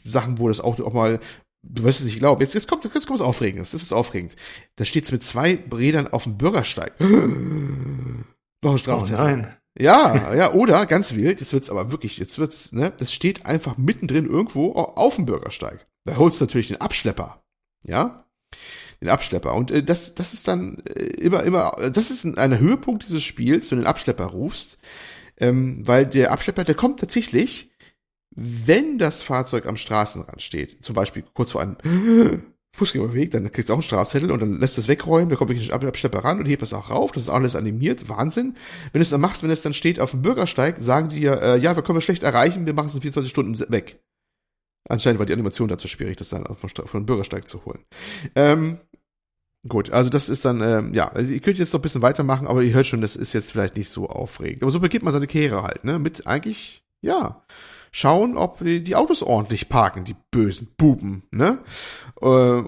Sachen, 0.05 0.39
wo 0.39 0.49
das 0.49 0.61
Auto 0.61 0.85
auch 0.85 0.93
mal 0.93 1.19
du 1.63 1.85
wirst 1.85 2.01
es 2.01 2.07
nicht 2.07 2.19
glauben. 2.19 2.41
Jetzt, 2.41 2.55
jetzt 2.55 2.69
kommt, 2.69 2.85
jetzt 2.85 3.07
kommt 3.07 3.21
was 3.21 3.27
Aufregendes. 3.27 3.71
Das 3.71 3.83
ist 3.83 3.93
aufregend. 3.93 4.35
Da 4.77 4.85
steht's 4.85 5.13
mit 5.13 5.23
zwei 5.23 5.59
Rädern 5.73 6.09
auf 6.09 6.25
dem 6.25 6.37
Bürgersteig. 6.37 6.99
Noch 7.01 8.73
ein 8.73 8.79
Strafzettel. 8.79 9.21
Oh 9.21 9.25
nein. 9.25 9.57
Ja, 9.79 10.35
ja, 10.35 10.53
oder 10.53 10.85
ganz 10.85 11.15
wild, 11.15 11.41
jetzt 11.41 11.55
wird's 11.55 11.71
aber 11.71 11.91
wirklich, 11.91 12.19
jetzt 12.19 12.39
wird's, 12.39 12.73
ne, 12.73 12.93
das 12.99 13.11
steht 13.11 13.47
einfach 13.47 13.79
mittendrin 13.79 14.27
irgendwo 14.27 14.73
auf 14.73 15.17
dem 15.17 15.25
Bürgersteig. 15.25 15.87
Da 16.05 16.17
holst 16.17 16.41
du 16.41 16.45
natürlich 16.45 16.69
den 16.69 16.81
Abschlepper. 16.81 17.43
Ja? 17.83 18.27
Den 19.01 19.09
Abschlepper. 19.09 19.55
Und 19.55 19.71
äh, 19.71 19.83
das, 19.83 20.15
das 20.15 20.35
ist 20.35 20.47
dann 20.47 20.83
äh, 20.85 21.05
immer, 21.05 21.43
immer, 21.45 21.91
das 21.91 22.11
ist 22.11 22.25
ein, 22.25 22.37
ein 22.37 22.59
Höhepunkt 22.59 23.05
dieses 23.05 23.23
Spiels, 23.23 23.71
wenn 23.71 23.79
du 23.79 23.85
den 23.85 23.89
Abschlepper 23.89 24.27
rufst. 24.27 24.79
Ähm, 25.43 25.87
weil 25.87 26.07
der 26.07 26.31
Abschlepper, 26.31 26.63
der 26.63 26.77
kommt 26.77 27.01
tatsächlich, 27.01 27.71
wenn 28.35 28.97
das 28.97 29.23
Fahrzeug 29.23 29.67
am 29.67 29.77
Straßenrand 29.77 30.41
steht, 30.41 30.85
zum 30.85 30.95
Beispiel 30.95 31.25
kurz 31.35 31.51
vor 31.51 31.61
einem 31.61 31.77
Fußgängerweg, 32.75 33.33
dann 33.33 33.51
kriegst 33.53 33.69
du 33.69 33.75
auch 33.75 33.79
einen 33.79 33.83
Strafzettel 33.83 34.31
und 34.31 34.41
dann 34.41 34.61
lässt 34.61 34.79
es 34.79 34.89
wegräumen, 34.89 35.29
dann 35.29 35.37
kommt 35.37 35.51
wirklich 35.51 35.71
ein 35.71 35.87
Abschlepper 35.87 36.21
ran 36.21 36.39
und 36.39 36.47
hebt 36.47 36.63
das 36.63 36.73
auch 36.73 36.91
rauf, 36.91 37.13
das 37.13 37.25
ist 37.25 37.29
alles 37.29 37.57
animiert, 37.57 38.09
Wahnsinn. 38.09 38.55
Wenn 38.93 39.01
du 39.01 39.03
es 39.03 39.11
dann 39.11 39.21
machst, 39.21 39.43
wenn 39.43 39.51
es 39.51 39.63
dann 39.63 39.75
steht 39.75 40.01
auf 40.01 40.13
dem 40.13 40.23
Bürgersteig, 40.23 40.77
sagen 40.79 41.09
die 41.09 41.21
dir, 41.21 41.43
äh, 41.43 41.59
ja, 41.59 41.77
wir 41.77 41.83
können 41.83 41.99
wir 41.99 42.03
schlecht 42.03 42.23
erreichen, 42.23 42.65
wir 42.65 42.73
machen 42.73 42.87
es 42.87 42.95
in 42.95 43.03
24 43.03 43.31
Stunden 43.31 43.59
weg. 43.71 44.01
Anscheinend 44.89 45.19
war 45.19 45.27
die 45.27 45.33
Animation 45.33 45.69
dazu 45.69 45.89
schwierig, 45.89 46.17
das 46.17 46.31
dann 46.31 46.45
vom, 46.55 46.71
vom 46.71 47.05
Bürgersteig 47.05 47.47
zu 47.47 47.65
holen. 47.65 47.85
Ähm, 48.35 48.79
Gut, 49.69 49.91
also 49.91 50.11
das 50.11 50.29
ist 50.29 50.45
dann, 50.45 50.61
ähm, 50.61 50.93
ja, 50.93 51.09
also 51.09 51.33
ihr 51.33 51.41
könnt 51.41 51.59
jetzt 51.59 51.73
noch 51.73 51.79
ein 51.79 51.83
bisschen 51.83 52.03
weitermachen, 52.03 52.49
aber 52.49 52.63
ihr 52.63 52.75
hört 52.75 52.87
schon, 52.87 53.01
das 53.01 53.15
ist 53.15 53.33
jetzt 53.33 53.53
vielleicht 53.53 53.77
nicht 53.77 53.91
so 53.91 54.09
aufregend. 54.09 54.63
Aber 54.63 54.73
so 54.73 54.81
beginnt 54.81 55.05
man 55.05 55.13
seine 55.13 55.29
Karriere 55.29 55.63
halt, 55.63 55.85
ne? 55.85 56.01
Mit 56.01 56.27
eigentlich, 56.27 56.83
ja, 57.01 57.45
schauen, 57.93 58.37
ob 58.37 58.59
die 58.65 58.97
Autos 58.97 59.23
ordentlich 59.23 59.69
parken, 59.69 60.03
die 60.05 60.17
bösen 60.33 60.69
Buben, 60.77 61.23
ne? 61.31 61.59
Äh, 62.21 62.63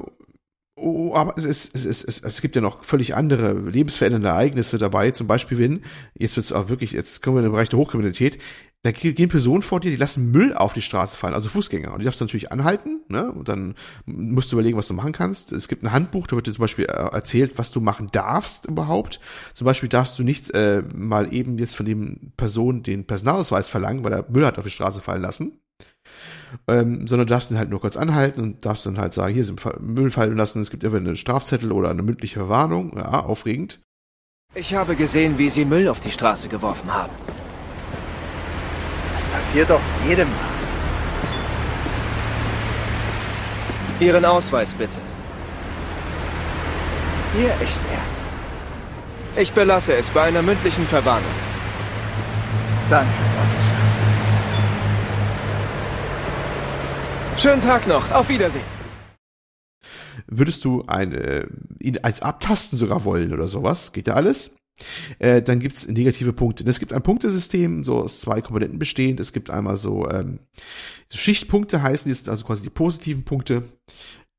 Oh, 0.76 1.14
aber 1.14 1.34
es, 1.36 1.44
ist, 1.44 1.74
es, 1.76 1.84
ist, 1.84 2.02
es, 2.02 2.20
es 2.20 2.40
gibt 2.40 2.56
ja 2.56 2.62
noch 2.62 2.82
völlig 2.82 3.14
andere 3.14 3.52
lebensverändernde 3.52 4.28
Ereignisse 4.28 4.76
dabei. 4.76 5.12
Zum 5.12 5.28
Beispiel, 5.28 5.58
wenn, 5.58 5.84
jetzt 6.14 6.36
wird 6.36 6.46
es 6.46 6.52
auch 6.52 6.68
wirklich, 6.68 6.90
jetzt 6.90 7.22
kommen 7.22 7.36
wir 7.36 7.40
in 7.40 7.44
den 7.46 7.52
Bereich 7.52 7.68
der 7.68 7.78
Hochkriminalität, 7.78 8.38
da 8.85 8.93
gehen 8.93 9.31
Personen 9.31 9.62
vor 9.62 9.81
dir, 9.81 9.90
die 9.90 9.97
lassen 9.97 10.31
Müll 10.31 10.52
auf 10.52 10.74
die 10.74 10.82
Straße 10.82 11.16
fallen, 11.16 11.32
also 11.32 11.48
Fußgänger. 11.48 11.93
Und 11.94 12.01
die 12.01 12.05
darfst 12.05 12.20
du 12.20 12.27
natürlich 12.27 12.52
anhalten, 12.52 13.01
ne? 13.09 13.32
Und 13.32 13.48
dann 13.48 13.77
musst 14.05 14.52
du 14.52 14.56
überlegen, 14.56 14.77
was 14.77 14.89
du 14.89 14.93
machen 14.93 15.12
kannst. 15.12 15.52
Es 15.52 15.69
gibt 15.69 15.82
ein 15.82 15.93
Handbuch, 15.93 16.27
da 16.27 16.36
wird 16.36 16.47
dir 16.47 16.52
zum 16.52 16.61
Beispiel 16.61 16.85
äh, 16.85 16.93
erzählt, 16.93 17.52
was 17.56 17.70
du 17.70 17.81
machen 17.81 18.09
darfst 18.12 18.66
überhaupt. 18.66 19.20
Zum 19.55 19.65
Beispiel 19.65 19.89
darfst 19.89 20.19
du 20.19 20.23
nicht 20.23 20.51
äh, 20.51 20.82
mal 20.94 21.32
eben 21.32 21.56
jetzt 21.56 21.77
von 21.77 21.86
dem 21.86 22.32
Person 22.36 22.82
den 22.82 23.06
Personalausweis 23.06 23.70
verlangen, 23.70 24.05
weil 24.05 24.12
er 24.12 24.27
Müll 24.28 24.44
hat 24.44 24.59
auf 24.59 24.65
die 24.65 24.70
Straße 24.70 25.01
fallen 25.01 25.23
lassen. 25.23 25.61
Ähm, 26.69 27.06
sondern 27.06 27.27
darfst 27.27 27.51
ihn 27.51 27.59
halt 27.59 27.70
nur 27.70 27.81
kurz 27.81 27.97
anhalten 27.97 28.43
und 28.43 28.66
darfst 28.66 28.85
dann 28.85 28.98
halt 28.98 29.15
sagen, 29.15 29.32
hier 29.32 29.47
sind 29.47 29.65
Müll 29.81 30.11
fallen 30.11 30.36
lassen, 30.36 30.61
es 30.61 30.70
gibt 30.70 30.85
entweder 30.85 31.05
eine 31.05 31.16
Strafzettel 31.16 31.73
oder 31.73 31.89
eine 31.89 32.02
mündliche 32.02 32.39
Verwarnung. 32.39 32.98
Ja, 32.98 33.24
aufregend. 33.24 33.81
Ich 34.55 34.74
habe 34.74 34.94
gesehen, 34.94 35.39
wie 35.39 35.48
Sie 35.48 35.65
Müll 35.65 35.89
auf 35.89 36.01
die 36.01 36.12
Straße 36.12 36.48
geworfen 36.48 36.93
haben. 36.93 37.12
Das 39.15 39.27
passiert 39.28 39.70
doch 39.70 39.81
jedem 40.07 40.28
Mal. 40.28 40.55
Ihren 44.01 44.24
Ausweis 44.24 44.74
bitte. 44.74 44.99
Hier 47.36 47.55
ist 47.65 47.82
er. 47.91 49.41
Ich 49.41 49.53
belasse 49.53 49.95
es 49.95 50.11
bei 50.11 50.23
einer 50.23 50.43
mündlichen 50.43 50.86
Verwarnung. 50.86 51.31
Danke, 52.91 53.12
Officer. 53.43 53.74
Schönen 57.39 57.61
Tag 57.61 57.86
noch. 57.86 58.11
Auf 58.12 58.28
Wiedersehen. 58.28 58.65
Würdest 60.27 60.65
du 60.65 60.85
eine, 60.86 61.49
ihn 61.81 61.99
als 62.03 62.23
abtasten 62.23 62.78
sogar 62.78 63.05
wollen 63.05 63.32
oder 63.32 63.49
sowas? 63.49 63.93
Geht 63.93 64.07
ja 64.09 64.15
alles? 64.15 64.57
Äh, 65.18 65.42
dann 65.42 65.60
gibt's 65.60 65.86
negative 65.86 66.32
Punkte. 66.32 66.64
Es 66.68 66.80
gibt 66.80 66.92
ein 66.92 67.02
Punktesystem, 67.02 67.84
so 67.84 67.98
aus 67.98 68.20
zwei 68.20 68.40
Komponenten 68.40 68.78
bestehend. 68.78 69.20
Es 69.20 69.32
gibt 69.32 69.51
einmal 69.51 69.76
so 69.76 70.09
ähm, 70.09 70.40
Schichtpunkte 71.12 71.82
heißen, 71.82 72.09
die 72.09 72.14
sind 72.14 72.28
also 72.28 72.44
quasi 72.44 72.62
die 72.64 72.70
positiven 72.70 73.24
Punkte. 73.24 73.62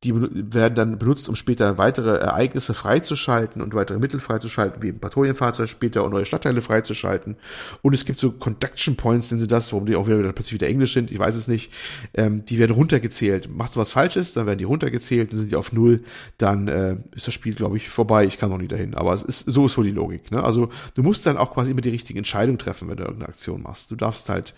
Die 0.03 0.13
werden 0.13 0.75
dann 0.75 0.99
benutzt, 0.99 1.29
um 1.29 1.35
später 1.35 1.77
weitere 1.77 2.17
Ereignisse 2.17 2.73
freizuschalten 2.73 3.61
und 3.61 3.73
weitere 3.73 3.97
Mittel 3.97 4.19
freizuschalten, 4.19 4.83
wie 4.83 4.89
ein 4.89 4.99
Patrouillenfahrzeug 4.99 5.67
später 5.67 6.03
und 6.03 6.11
neue 6.11 6.25
Stadtteile 6.25 6.61
freizuschalten. 6.61 7.37
Und 7.81 7.93
es 7.93 8.05
gibt 8.05 8.19
so 8.19 8.31
Conduction 8.31 8.97
Points, 8.97 9.31
nennen 9.31 9.41
sie 9.41 9.47
das, 9.47 9.71
warum 9.71 9.87
die 9.87 9.95
auch 9.95 10.05
wieder 10.05 10.31
plötzlich 10.33 10.53
wieder 10.53 10.67
Englisch 10.67 10.93
sind, 10.93 11.11
ich 11.11 11.17
weiß 11.17 11.35
es 11.35 11.47
nicht. 11.47 11.71
Ähm, 12.13 12.45
die 12.45 12.59
werden 12.59 12.73
runtergezählt. 12.73 13.49
Machst 13.49 13.75
du 13.75 13.79
was 13.79 13.93
Falsches, 13.93 14.33
dann 14.33 14.45
werden 14.45 14.59
die 14.59 14.65
runtergezählt, 14.65 15.31
dann 15.31 15.39
sind 15.39 15.51
die 15.51 15.55
auf 15.55 15.71
Null, 15.71 16.03
dann 16.37 16.67
äh, 16.67 16.97
ist 17.15 17.27
das 17.27 17.33
Spiel, 17.33 17.55
glaube 17.55 17.77
ich, 17.77 17.89
vorbei. 17.89 18.25
Ich 18.25 18.37
kann 18.37 18.49
noch 18.49 18.59
nie 18.59 18.67
dahin. 18.67 18.93
Aber 18.93 19.13
es 19.13 19.23
ist, 19.23 19.45
so 19.47 19.65
ist 19.65 19.77
wohl 19.77 19.85
die 19.85 19.91
Logik. 19.91 20.29
Ne? 20.31 20.43
Also 20.43 20.69
du 20.93 21.01
musst 21.01 21.25
dann 21.25 21.37
auch 21.37 21.53
quasi 21.53 21.71
immer 21.71 21.81
die 21.81 21.89
richtige 21.89 22.19
Entscheidung 22.19 22.57
treffen, 22.57 22.89
wenn 22.89 22.97
du 22.97 23.03
irgendeine 23.03 23.29
Aktion 23.29 23.63
machst. 23.63 23.89
Du 23.89 23.95
darfst 23.95 24.29
halt 24.29 24.53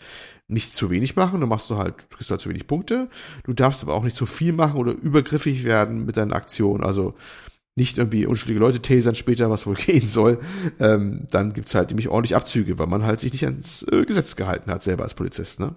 nicht 0.48 0.72
zu 0.72 0.90
wenig 0.90 1.16
machen, 1.16 1.40
dann 1.42 1.50
machst 1.50 1.70
du 1.70 1.78
halt, 1.78 1.96
du 2.10 2.16
kriegst 2.16 2.32
halt 2.32 2.42
zu 2.42 2.50
wenig 2.50 2.68
Punkte. 2.68 3.10
Du 3.44 3.54
darfst 3.54 3.84
aber 3.84 3.94
auch 3.94 4.04
nicht 4.04 4.16
zu 4.16 4.26
viel 4.26 4.54
machen 4.54 4.80
oder 4.80 4.94
übergriffig 4.94 5.64
werden 5.66 6.06
mit 6.06 6.16
deinen 6.18 6.32
Aktionen. 6.34 6.84
Also 6.84 7.16
nicht 7.76 7.98
irgendwie 7.98 8.26
unschuldige 8.26 8.60
Leute 8.60 8.82
tasern 8.82 9.14
später, 9.16 9.50
was 9.50 9.68
wohl 9.68 9.76
gehen 9.86 10.08
soll, 10.08 10.40
ähm, 10.80 11.28
dann 11.32 11.54
gibt's 11.54 11.76
halt 11.76 11.90
nämlich 11.90 12.10
ordentlich 12.10 12.36
Abzüge, 12.36 12.80
weil 12.80 12.88
man 12.88 13.04
halt 13.06 13.20
sich 13.20 13.34
nicht 13.34 13.46
ans 13.46 13.84
äh, 13.92 14.04
Gesetz 14.06 14.36
gehalten 14.36 14.72
hat, 14.72 14.82
selber 14.84 15.04
als 15.04 15.14
Polizist, 15.14 15.60
ne? 15.60 15.76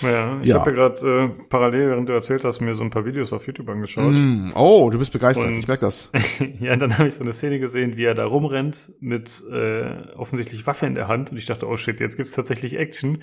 Ja, 0.00 0.40
ich 0.40 0.48
Ja. 0.48 0.60
habe 0.60 0.70
ja 0.70 0.76
gerade 0.76 1.24
äh, 1.36 1.44
parallel, 1.50 1.90
während 1.90 2.08
du 2.08 2.14
erzählt 2.14 2.42
hast, 2.44 2.60
mir 2.60 2.74
so 2.74 2.82
ein 2.82 2.88
paar 2.90 3.04
Videos 3.04 3.32
auf 3.34 3.46
YouTube 3.46 3.68
angeschaut. 3.68 4.12
Mm, 4.14 4.50
oh, 4.54 4.88
du 4.90 4.98
bist 4.98 5.12
begeistert, 5.12 5.48
Und- 5.48 5.58
ich 5.58 5.68
merk 5.68 5.80
das. 5.80 6.10
ja, 6.60 6.74
dann 6.76 6.96
habe 6.96 7.08
ich 7.08 7.14
so 7.14 7.20
eine 7.20 7.34
Szene 7.34 7.58
gesehen, 7.60 7.96
wie 7.98 8.04
er 8.04 8.14
da 8.14 8.24
rumrennt 8.24 8.92
mit 9.00 9.42
äh, 9.52 10.14
offensichtlich 10.16 10.66
Waffe 10.66 10.86
in 10.86 10.94
der 10.94 11.06
Hand 11.08 11.30
und 11.30 11.36
ich 11.36 11.44
dachte, 11.46 11.68
oh 11.68 11.76
shit, 11.76 12.00
jetzt 12.00 12.16
gibt's 12.16 12.32
tatsächlich 12.32 12.78
Action. 12.78 13.18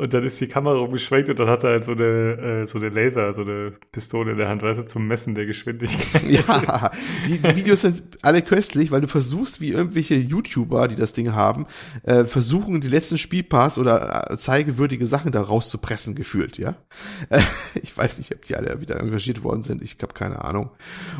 Und 0.00 0.14
dann 0.14 0.24
ist 0.24 0.40
die 0.40 0.46
Kamera 0.46 0.76
rumgeschwenkt 0.76 1.28
und 1.28 1.38
dann 1.38 1.48
hat 1.50 1.62
er 1.62 1.72
halt 1.72 1.84
so 1.84 1.92
eine, 1.92 2.62
äh, 2.62 2.66
so 2.66 2.78
eine 2.78 2.88
Laser, 2.88 3.34
so 3.34 3.42
eine 3.42 3.74
Pistole 3.92 4.32
in 4.32 4.38
der 4.38 4.48
Hand, 4.48 4.62
weißt 4.62 4.80
du, 4.80 4.86
zum 4.86 5.06
Messen 5.06 5.34
der 5.34 5.44
Geschwindigkeit. 5.44 6.22
Ja, 6.26 6.90
die, 7.26 7.38
die 7.38 7.54
Videos 7.54 7.82
sind 7.82 8.02
alle 8.22 8.40
köstlich, 8.40 8.90
weil 8.90 9.02
du 9.02 9.08
versuchst, 9.08 9.60
wie 9.60 9.72
irgendwelche 9.72 10.14
YouTuber, 10.14 10.88
die 10.88 10.96
das 10.96 11.12
Ding 11.12 11.34
haben, 11.34 11.66
äh, 12.04 12.24
versuchen, 12.24 12.80
die 12.80 12.88
letzten 12.88 13.18
Spielpass 13.18 13.76
oder 13.76 14.30
äh, 14.30 14.38
zeigewürdige 14.38 15.06
Sachen 15.06 15.32
da 15.32 15.42
rauszupressen, 15.42 16.14
gefühlt, 16.14 16.56
ja. 16.56 16.76
Äh, 17.28 17.42
ich 17.82 17.94
weiß 17.94 18.16
nicht, 18.16 18.34
ob 18.34 18.40
die 18.40 18.56
alle 18.56 18.80
wieder 18.80 18.98
engagiert 18.98 19.44
worden 19.44 19.62
sind, 19.62 19.82
ich 19.82 19.98
habe 20.00 20.14
keine 20.14 20.42
Ahnung. 20.42 20.70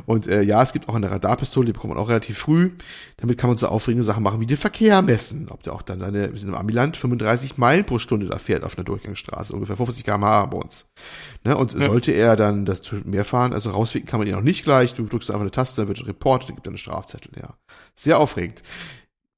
Und 0.07 0.27
äh, 0.27 0.41
ja, 0.41 0.63
es 0.63 0.73
gibt 0.73 0.89
auch 0.89 0.95
eine 0.95 1.11
Radarpistole, 1.11 1.67
die 1.67 1.73
bekommt 1.75 1.93
man 1.93 2.03
auch 2.03 2.09
relativ 2.09 2.39
früh. 2.39 2.71
Damit 3.19 3.37
kann 3.37 3.51
man 3.51 3.59
so 3.59 3.69
aufregende 3.69 4.05
Sachen 4.05 4.23
machen 4.23 4.41
wie 4.41 4.47
den 4.47 4.57
Verkehr 4.57 5.03
messen. 5.03 5.49
Ob 5.51 5.63
der 5.65 5.75
auch 5.75 5.83
dann 5.83 6.01
seine, 6.01 6.33
wir 6.33 6.39
sind 6.39 6.49
im 6.49 6.55
Amiland, 6.55 6.97
35 6.97 7.59
Meilen 7.59 7.85
pro 7.85 7.99
Stunde 7.99 8.25
da 8.25 8.39
fährt 8.39 8.70
auf 8.71 8.79
einer 8.79 8.85
Durchgangsstraße, 8.85 9.53
ungefähr 9.53 9.77
50 9.77 10.05
km/h 10.05 10.47
bei 10.47 10.57
uns. 10.57 10.93
Ne, 11.45 11.57
und 11.57 11.73
sollte 11.73 12.13
er 12.13 12.37
dann 12.37 12.65
das 12.65 12.81
mehr 13.05 13.25
fahren, 13.25 13.53
also 13.53 13.71
rausfinden 13.71 14.09
kann 14.09 14.21
man 14.21 14.27
ihn 14.27 14.35
noch 14.35 14.43
nicht 14.43 14.65
gleich, 14.65 14.95
du 14.95 15.05
drückst 15.05 15.31
einfach 15.31 15.43
eine 15.43 15.51
Taste, 15.51 15.83
dann 15.83 15.89
wird 15.89 16.07
reportet, 16.07 16.49
gibt 16.49 16.67
dann 16.67 16.73
einen 16.73 16.79
Strafzettel, 16.79 17.33
ja. 17.41 17.55
Sehr 17.95 18.19
aufregend. 18.19 18.63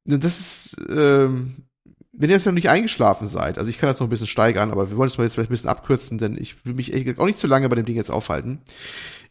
Das 0.04 0.38
ist, 0.38 0.76
ähm, 0.90 1.68
wenn 2.12 2.28
ihr 2.28 2.36
jetzt 2.36 2.46
noch 2.46 2.52
nicht 2.52 2.68
eingeschlafen 2.68 3.26
seid, 3.26 3.58
also 3.58 3.70
ich 3.70 3.78
kann 3.78 3.88
das 3.88 3.98
noch 3.98 4.06
ein 4.06 4.10
bisschen 4.10 4.26
steigern, 4.26 4.70
aber 4.70 4.90
wir 4.90 4.96
wollen 4.96 5.08
es 5.08 5.16
mal 5.16 5.24
jetzt 5.24 5.34
vielleicht 5.34 5.50
ein 5.50 5.54
bisschen 5.54 5.70
abkürzen, 5.70 6.18
denn 6.18 6.36
ich 6.36 6.64
will 6.66 6.74
mich 6.74 6.92
gesagt 6.92 7.18
auch 7.18 7.26
nicht 7.26 7.38
zu 7.38 7.46
lange 7.46 7.68
bei 7.68 7.76
dem 7.76 7.86
Ding 7.86 7.96
jetzt 7.96 8.10
aufhalten. 8.10 8.60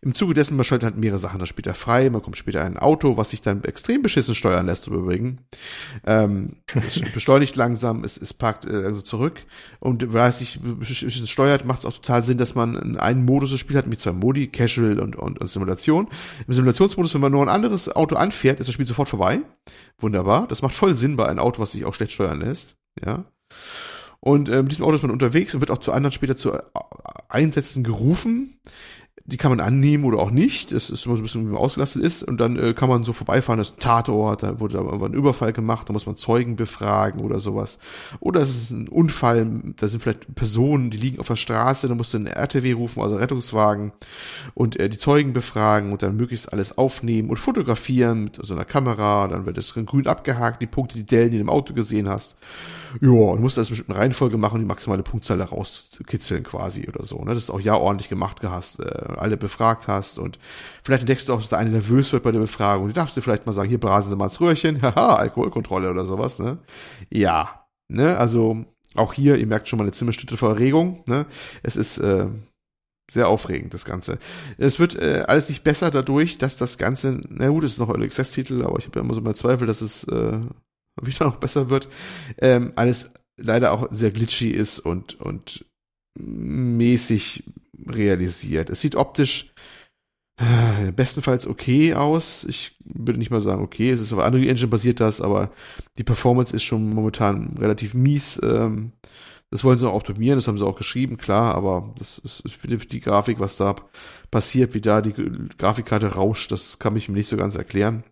Im 0.03 0.15
Zuge 0.15 0.33
dessen, 0.33 0.55
man 0.57 0.63
schaltet 0.63 0.85
halt 0.85 0.97
mehrere 0.97 1.19
Sachen 1.19 1.37
dann 1.37 1.45
später 1.45 1.75
frei, 1.75 2.09
man 2.09 2.23
kommt 2.23 2.35
später 2.35 2.61
in 2.61 2.73
ein 2.73 2.77
Auto, 2.77 3.17
was 3.17 3.29
sich 3.29 3.43
dann 3.43 3.63
extrem 3.63 4.01
beschissen 4.01 4.33
steuern 4.33 4.65
lässt 4.65 4.87
im 4.87 4.95
Übrigen. 4.95 5.39
Ähm, 6.05 6.57
es 6.75 6.99
beschleunigt 7.13 7.55
langsam, 7.55 8.03
es, 8.03 8.17
es 8.17 8.33
parkt 8.33 8.65
äh, 8.65 8.83
also 8.83 9.01
zurück 9.01 9.45
und 9.79 10.11
weil 10.11 10.29
es 10.29 10.39
sich 10.39 10.59
beschissen 10.59 11.27
steuert, 11.27 11.65
macht 11.65 11.79
es 11.79 11.85
auch 11.85 11.93
total 11.93 12.23
Sinn, 12.23 12.37
dass 12.37 12.55
man 12.55 12.97
einen 12.97 13.25
Modus 13.25 13.51
des 13.51 13.59
Spiels 13.59 13.77
hat, 13.77 13.87
mit 13.87 13.99
zwei 13.99 14.11
Modi, 14.11 14.47
Casual 14.47 14.99
und, 14.99 15.15
und, 15.15 15.39
und 15.39 15.47
Simulation. 15.47 16.07
Im 16.47 16.53
Simulationsmodus, 16.53 17.13
wenn 17.13 17.21
man 17.21 17.31
nur 17.31 17.43
ein 17.43 17.49
anderes 17.49 17.87
Auto 17.95 18.15
anfährt, 18.15 18.59
ist 18.59 18.67
das 18.67 18.73
Spiel 18.73 18.87
sofort 18.87 19.07
vorbei. 19.07 19.41
Wunderbar. 19.99 20.47
Das 20.47 20.63
macht 20.63 20.73
voll 20.73 20.95
Sinn 20.95 21.15
bei 21.15 21.27
einem 21.27 21.39
Auto, 21.39 21.61
was 21.61 21.73
sich 21.73 21.85
auch 21.85 21.93
schlecht 21.93 22.13
steuern 22.13 22.41
lässt. 22.41 22.75
Ja. 23.05 23.25
Und 24.19 24.49
äh, 24.49 24.61
mit 24.61 24.71
diesem 24.71 24.85
Auto 24.85 24.95
ist 24.95 25.01
man 25.01 25.11
unterwegs 25.11 25.53
und 25.53 25.61
wird 25.61 25.71
auch 25.71 25.79
zu 25.79 25.91
anderen 25.91 26.11
später 26.11 26.35
zu 26.35 26.53
äh, 26.53 26.61
Einsätzen 27.27 27.83
gerufen. 27.83 28.59
Die 29.31 29.37
kann 29.37 29.51
man 29.51 29.59
annehmen 29.59 30.03
oder 30.03 30.19
auch 30.19 30.31
nicht. 30.31 30.71
Es 30.71 30.89
ist 30.89 31.05
immer 31.05 31.15
so 31.15 31.21
ein 31.21 31.23
bisschen, 31.23 31.47
wie 31.47 31.53
man 31.53 31.61
ausgelastet 31.61 32.03
ist. 32.03 32.23
Und 32.23 32.39
dann 32.39 32.57
äh, 32.57 32.73
kann 32.73 32.89
man 32.89 33.03
so 33.03 33.13
vorbeifahren, 33.13 33.59
das 33.59 33.69
ist 33.69 33.77
ein 33.77 33.79
Tatort, 33.79 34.43
da 34.43 34.59
wurde 34.59 34.77
da 34.77 35.05
ein 35.05 35.13
Überfall 35.13 35.53
gemacht, 35.53 35.87
da 35.87 35.93
muss 35.93 36.05
man 36.05 36.17
Zeugen 36.17 36.55
befragen 36.55 37.21
oder 37.21 37.39
sowas. 37.39 37.79
Oder 38.19 38.41
es 38.41 38.49
ist 38.49 38.71
ein 38.71 38.87
Unfall, 38.87 39.47
da 39.77 39.87
sind 39.87 40.03
vielleicht 40.03 40.35
Personen, 40.35 40.91
die 40.91 40.97
liegen 40.97 41.19
auf 41.19 41.27
der 41.27 41.35
Straße, 41.35 41.87
da 41.87 41.95
musst 41.95 42.13
du 42.13 42.17
einen 42.17 42.27
RTW 42.27 42.73
rufen, 42.73 43.01
also 43.01 43.13
einen 43.13 43.21
Rettungswagen, 43.21 43.93
und 44.53 44.79
äh, 44.79 44.89
die 44.89 44.97
Zeugen 44.97 45.33
befragen 45.33 45.91
und 45.91 46.03
dann 46.03 46.17
möglichst 46.17 46.51
alles 46.51 46.77
aufnehmen 46.77 47.29
und 47.29 47.37
fotografieren 47.37 48.25
mit 48.25 48.39
so 48.41 48.53
einer 48.53 48.65
Kamera. 48.65 49.27
Dann 49.27 49.45
wird 49.45 49.57
das 49.57 49.73
grün 49.73 50.07
abgehakt, 50.07 50.61
die 50.61 50.67
Punkte, 50.67 50.97
die 50.97 51.05
Dellen, 51.05 51.31
die 51.31 51.37
du 51.37 51.43
im 51.43 51.49
Auto 51.49 51.73
gesehen 51.73 52.09
hast. 52.09 52.37
Ja, 52.99 53.09
und 53.09 53.41
musst 53.41 53.57
das 53.57 53.69
in 53.69 53.73
bestimmten 53.73 53.93
Reihenfolge 53.93 54.37
machen, 54.37 54.59
die 54.59 54.67
maximale 54.67 55.03
Punktzahl 55.03 55.37
da 55.37 55.45
rauskitzeln 55.45 56.43
quasi 56.43 56.87
oder 56.87 57.05
so. 57.05 57.23
Ne? 57.23 57.33
Dass 57.33 57.45
du 57.45 57.53
auch 57.53 57.61
ja 57.61 57.75
ordentlich 57.75 58.09
gemacht 58.09 58.39
hast, 58.43 58.79
äh, 58.79 58.83
alle 59.21 59.37
befragt 59.37 59.87
hast 59.87 60.19
und 60.19 60.39
vielleicht 60.83 61.01
entdeckst 61.01 61.29
du 61.29 61.33
auch, 61.33 61.39
dass 61.39 61.49
der 61.49 61.59
eine 61.59 61.69
nervös 61.69 62.11
wird 62.13 62.23
bei 62.23 62.31
der 62.31 62.39
Befragung. 62.39 62.87
Du 62.87 62.93
darfst 62.93 63.15
dir 63.15 63.21
vielleicht 63.21 63.45
mal 63.45 63.53
sagen, 63.53 63.69
hier 63.69 63.79
brasen 63.79 64.09
Sie 64.09 64.15
mal 64.15 64.25
ins 64.25 64.41
Röhrchen, 64.41 64.81
haha, 64.81 65.15
Alkoholkontrolle 65.15 65.89
oder 65.89 66.05
sowas, 66.05 66.39
ne? 66.39 66.57
Ja, 67.09 67.65
ne, 67.87 68.17
also 68.17 68.65
auch 68.95 69.13
hier, 69.13 69.37
ihr 69.37 69.47
merkt 69.47 69.69
schon 69.69 69.77
mal 69.77 69.83
eine 69.83 69.91
ziemlich 69.91 70.19
vor 70.35 70.49
Erregung, 70.49 71.03
ne? 71.07 71.25
Es 71.63 71.75
ist 71.77 71.97
äh, 71.99 72.27
sehr 73.11 73.27
aufregend, 73.27 73.73
das 73.73 73.85
Ganze. 73.85 74.19
Es 74.57 74.79
wird 74.79 74.95
äh, 74.95 75.25
alles 75.27 75.49
nicht 75.49 75.63
besser 75.63 75.91
dadurch, 75.91 76.37
dass 76.37 76.55
das 76.55 76.77
Ganze, 76.77 77.21
na 77.29 77.49
gut, 77.49 77.65
es 77.65 77.73
ist 77.73 77.79
noch 77.79 77.89
ein 77.89 78.01
Access-Titel, 78.01 78.63
aber 78.63 78.79
ich 78.79 78.85
habe 78.85 78.99
ja 78.99 79.05
immer 79.05 79.13
so 79.13 79.21
mal 79.21 79.35
Zweifel, 79.35 79.67
dass 79.67 79.81
es 79.81 80.05
äh, 80.05 80.39
wieder 81.01 81.25
noch 81.25 81.35
besser 81.35 81.69
wird. 81.69 81.89
Ähm, 82.37 82.71
alles 82.75 83.11
leider 83.37 83.73
auch 83.73 83.87
sehr 83.91 84.11
glitchy 84.11 84.51
ist 84.51 84.79
und, 84.79 85.19
und 85.19 85.65
mäßig 86.17 87.43
realisiert. 87.87 88.69
Es 88.69 88.81
sieht 88.81 88.95
optisch 88.95 89.53
äh, 90.37 90.91
bestenfalls 90.91 91.47
okay 91.47 91.93
aus. 91.93 92.43
Ich 92.45 92.77
würde 92.83 93.19
nicht 93.19 93.31
mal 93.31 93.41
sagen 93.41 93.63
okay, 93.63 93.91
es 93.91 94.01
ist 94.01 94.13
auf 94.13 94.25
Unreal 94.25 94.49
Engine 94.49 94.67
basiert 94.67 94.99
das, 94.99 95.21
aber 95.21 95.51
die 95.97 96.03
Performance 96.03 96.55
ist 96.55 96.63
schon 96.63 96.89
momentan 96.93 97.57
relativ 97.57 97.93
mies. 97.93 98.39
Ähm, 98.43 98.93
das 99.51 99.65
wollen 99.65 99.77
sie 99.77 99.87
auch 99.87 99.95
optimieren, 99.95 100.37
das 100.37 100.47
haben 100.47 100.57
sie 100.57 100.65
auch 100.65 100.77
geschrieben, 100.77 101.17
klar, 101.17 101.55
aber 101.55 101.93
das 101.99 102.19
ist, 102.19 102.39
ist 102.45 102.55
für 102.55 102.67
die, 102.67 103.01
Grafik, 103.01 103.41
was 103.41 103.57
da 103.57 103.75
passiert, 104.31 104.73
wie 104.73 104.79
da 104.79 105.01
die 105.01 105.13
Grafikkarte 105.57 106.13
rauscht, 106.13 106.53
das 106.53 106.79
kann 106.79 106.95
ich 106.95 107.09
mir 107.09 107.15
nicht 107.15 107.27
so 107.27 107.35
ganz 107.35 107.55
erklären. 107.55 108.05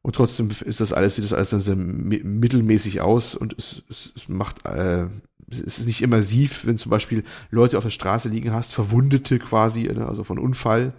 Und 0.00 0.14
trotzdem 0.14 0.48
ist 0.64 0.80
das 0.80 0.92
alles, 0.92 1.16
sieht 1.16 1.24
das 1.24 1.32
alles 1.32 1.50
dann 1.50 1.60
sehr 1.60 1.74
mi- 1.74 2.22
mittelmäßig 2.22 3.00
aus 3.00 3.34
und 3.34 3.56
es, 3.58 3.82
es, 3.90 4.12
es 4.14 4.28
macht, 4.28 4.64
äh, 4.64 5.08
es 5.50 5.78
ist 5.78 5.86
nicht 5.86 6.02
immersiv, 6.02 6.66
wenn 6.66 6.78
zum 6.78 6.90
Beispiel 6.90 7.24
Leute 7.50 7.78
auf 7.78 7.84
der 7.84 7.90
Straße 7.90 8.28
liegen 8.28 8.52
hast, 8.52 8.74
Verwundete 8.74 9.38
quasi, 9.38 9.84
ne, 9.84 10.06
also 10.06 10.24
von 10.24 10.38
Unfall, 10.38 10.92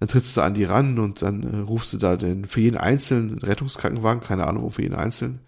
dann 0.00 0.08
trittst 0.08 0.36
du 0.36 0.40
an 0.40 0.54
die 0.54 0.64
ran 0.64 0.98
und 0.98 1.22
dann 1.22 1.42
äh, 1.42 1.56
rufst 1.58 1.92
du 1.92 1.98
da 1.98 2.16
den, 2.16 2.46
für 2.46 2.60
jeden 2.60 2.76
einzelnen 2.76 3.38
Rettungskrankenwagen, 3.38 4.22
keine 4.22 4.46
Ahnung, 4.46 4.64
wo 4.64 4.70
für 4.70 4.82
jeden 4.82 4.96
einzelnen. 4.96 5.40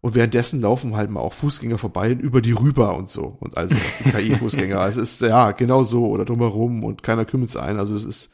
Und 0.00 0.14
währenddessen 0.14 0.60
laufen 0.60 0.96
halt 0.96 1.10
mal 1.10 1.20
auch 1.20 1.32
Fußgänger 1.32 1.78
vorbei 1.78 2.12
und 2.12 2.20
über 2.20 2.40
die 2.40 2.52
rüber 2.52 2.96
und 2.96 3.10
so. 3.10 3.36
Und 3.40 3.56
also 3.56 3.74
die 4.04 4.10
KI-Fußgänger. 4.10 4.78
Also 4.78 5.00
es 5.00 5.14
ist 5.14 5.22
ja 5.22 5.52
genau 5.52 5.82
so 5.84 6.06
oder 6.06 6.24
drumherum 6.24 6.84
und 6.84 7.02
keiner 7.02 7.24
kümmert 7.24 7.50
sich 7.50 7.60
ein. 7.60 7.78
Also 7.78 7.96
es 7.96 8.04
ist 8.04 8.30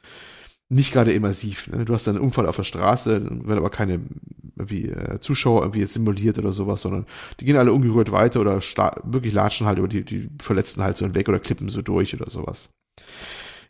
nicht 0.72 0.92
gerade 0.92 1.12
immersiv. 1.12 1.68
Ne? 1.68 1.84
Du 1.84 1.92
hast 1.94 2.06
dann 2.06 2.16
einen 2.16 2.24
Unfall 2.24 2.46
auf 2.46 2.56
der 2.56 2.62
Straße, 2.64 3.22
werden 3.24 3.58
aber 3.58 3.70
keine 3.70 4.00
irgendwie, 4.56 4.88
äh, 4.88 5.20
Zuschauer 5.20 5.62
irgendwie 5.62 5.80
jetzt 5.80 5.94
simuliert 5.94 6.38
oder 6.38 6.52
sowas, 6.52 6.82
sondern 6.82 7.06
die 7.40 7.44
gehen 7.44 7.56
alle 7.56 7.72
ungerührt 7.72 8.12
weiter 8.12 8.40
oder 8.40 8.56
wirklich 9.04 9.32
latschen 9.32 9.66
halt 9.66 9.78
über 9.78 9.88
die, 9.88 10.04
die 10.04 10.28
Verletzten 10.40 10.82
halt 10.82 10.96
so 10.96 11.04
hinweg 11.04 11.28
oder 11.28 11.40
klippen 11.40 11.68
so 11.68 11.82
durch 11.82 12.14
oder 12.14 12.30
sowas. 12.30 12.70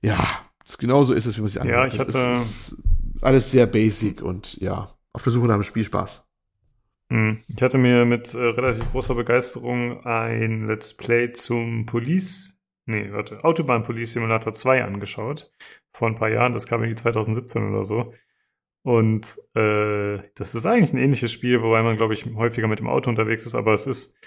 Ja, 0.00 0.26
das, 0.64 0.78
genau 0.78 1.04
so 1.04 1.12
ist 1.14 1.26
es, 1.26 1.36
wie 1.36 1.40
man 1.42 1.48
sich 1.48 1.56
Ja, 1.56 1.62
anhört. 1.62 1.94
ich 1.94 2.00
Es 2.00 2.14
hatte- 2.14 2.32
ist 2.34 2.76
alles 3.20 3.50
sehr 3.50 3.66
basic 3.66 4.22
und 4.22 4.56
ja, 4.60 4.90
auf 5.12 5.22
der 5.22 5.32
Suche 5.32 5.46
nach 5.46 5.54
einem 5.54 5.62
Spielspaß. 5.62 6.24
Hm. 7.12 7.38
Ich 7.48 7.62
hatte 7.62 7.78
mir 7.78 8.04
mit 8.04 8.34
äh, 8.34 8.38
relativ 8.38 8.90
großer 8.90 9.14
Begeisterung 9.14 10.04
ein 10.04 10.62
Let's 10.66 10.94
Play 10.96 11.32
zum 11.32 11.86
Police, 11.86 12.51
nee, 12.86 13.12
warte, 13.12 13.44
Autobahn 13.44 13.82
Police 13.82 14.12
Simulator 14.12 14.52
2 14.54 14.84
angeschaut. 14.84 15.50
Vor 15.92 16.08
ein 16.08 16.14
paar 16.16 16.30
Jahren, 16.30 16.52
das 16.52 16.66
kam 16.66 16.82
irgendwie 16.82 17.00
2017 17.02 17.70
oder 17.70 17.84
so. 17.84 18.12
Und 18.82 19.38
äh, 19.54 20.18
das 20.34 20.54
ist 20.54 20.66
eigentlich 20.66 20.92
ein 20.92 20.98
ähnliches 20.98 21.32
Spiel, 21.32 21.62
wobei 21.62 21.82
man, 21.82 21.96
glaube 21.96 22.14
ich, 22.14 22.26
häufiger 22.34 22.66
mit 22.68 22.80
dem 22.80 22.88
Auto 22.88 23.10
unterwegs 23.10 23.46
ist, 23.46 23.54
aber 23.54 23.74
es 23.74 23.86
ist 23.86 24.18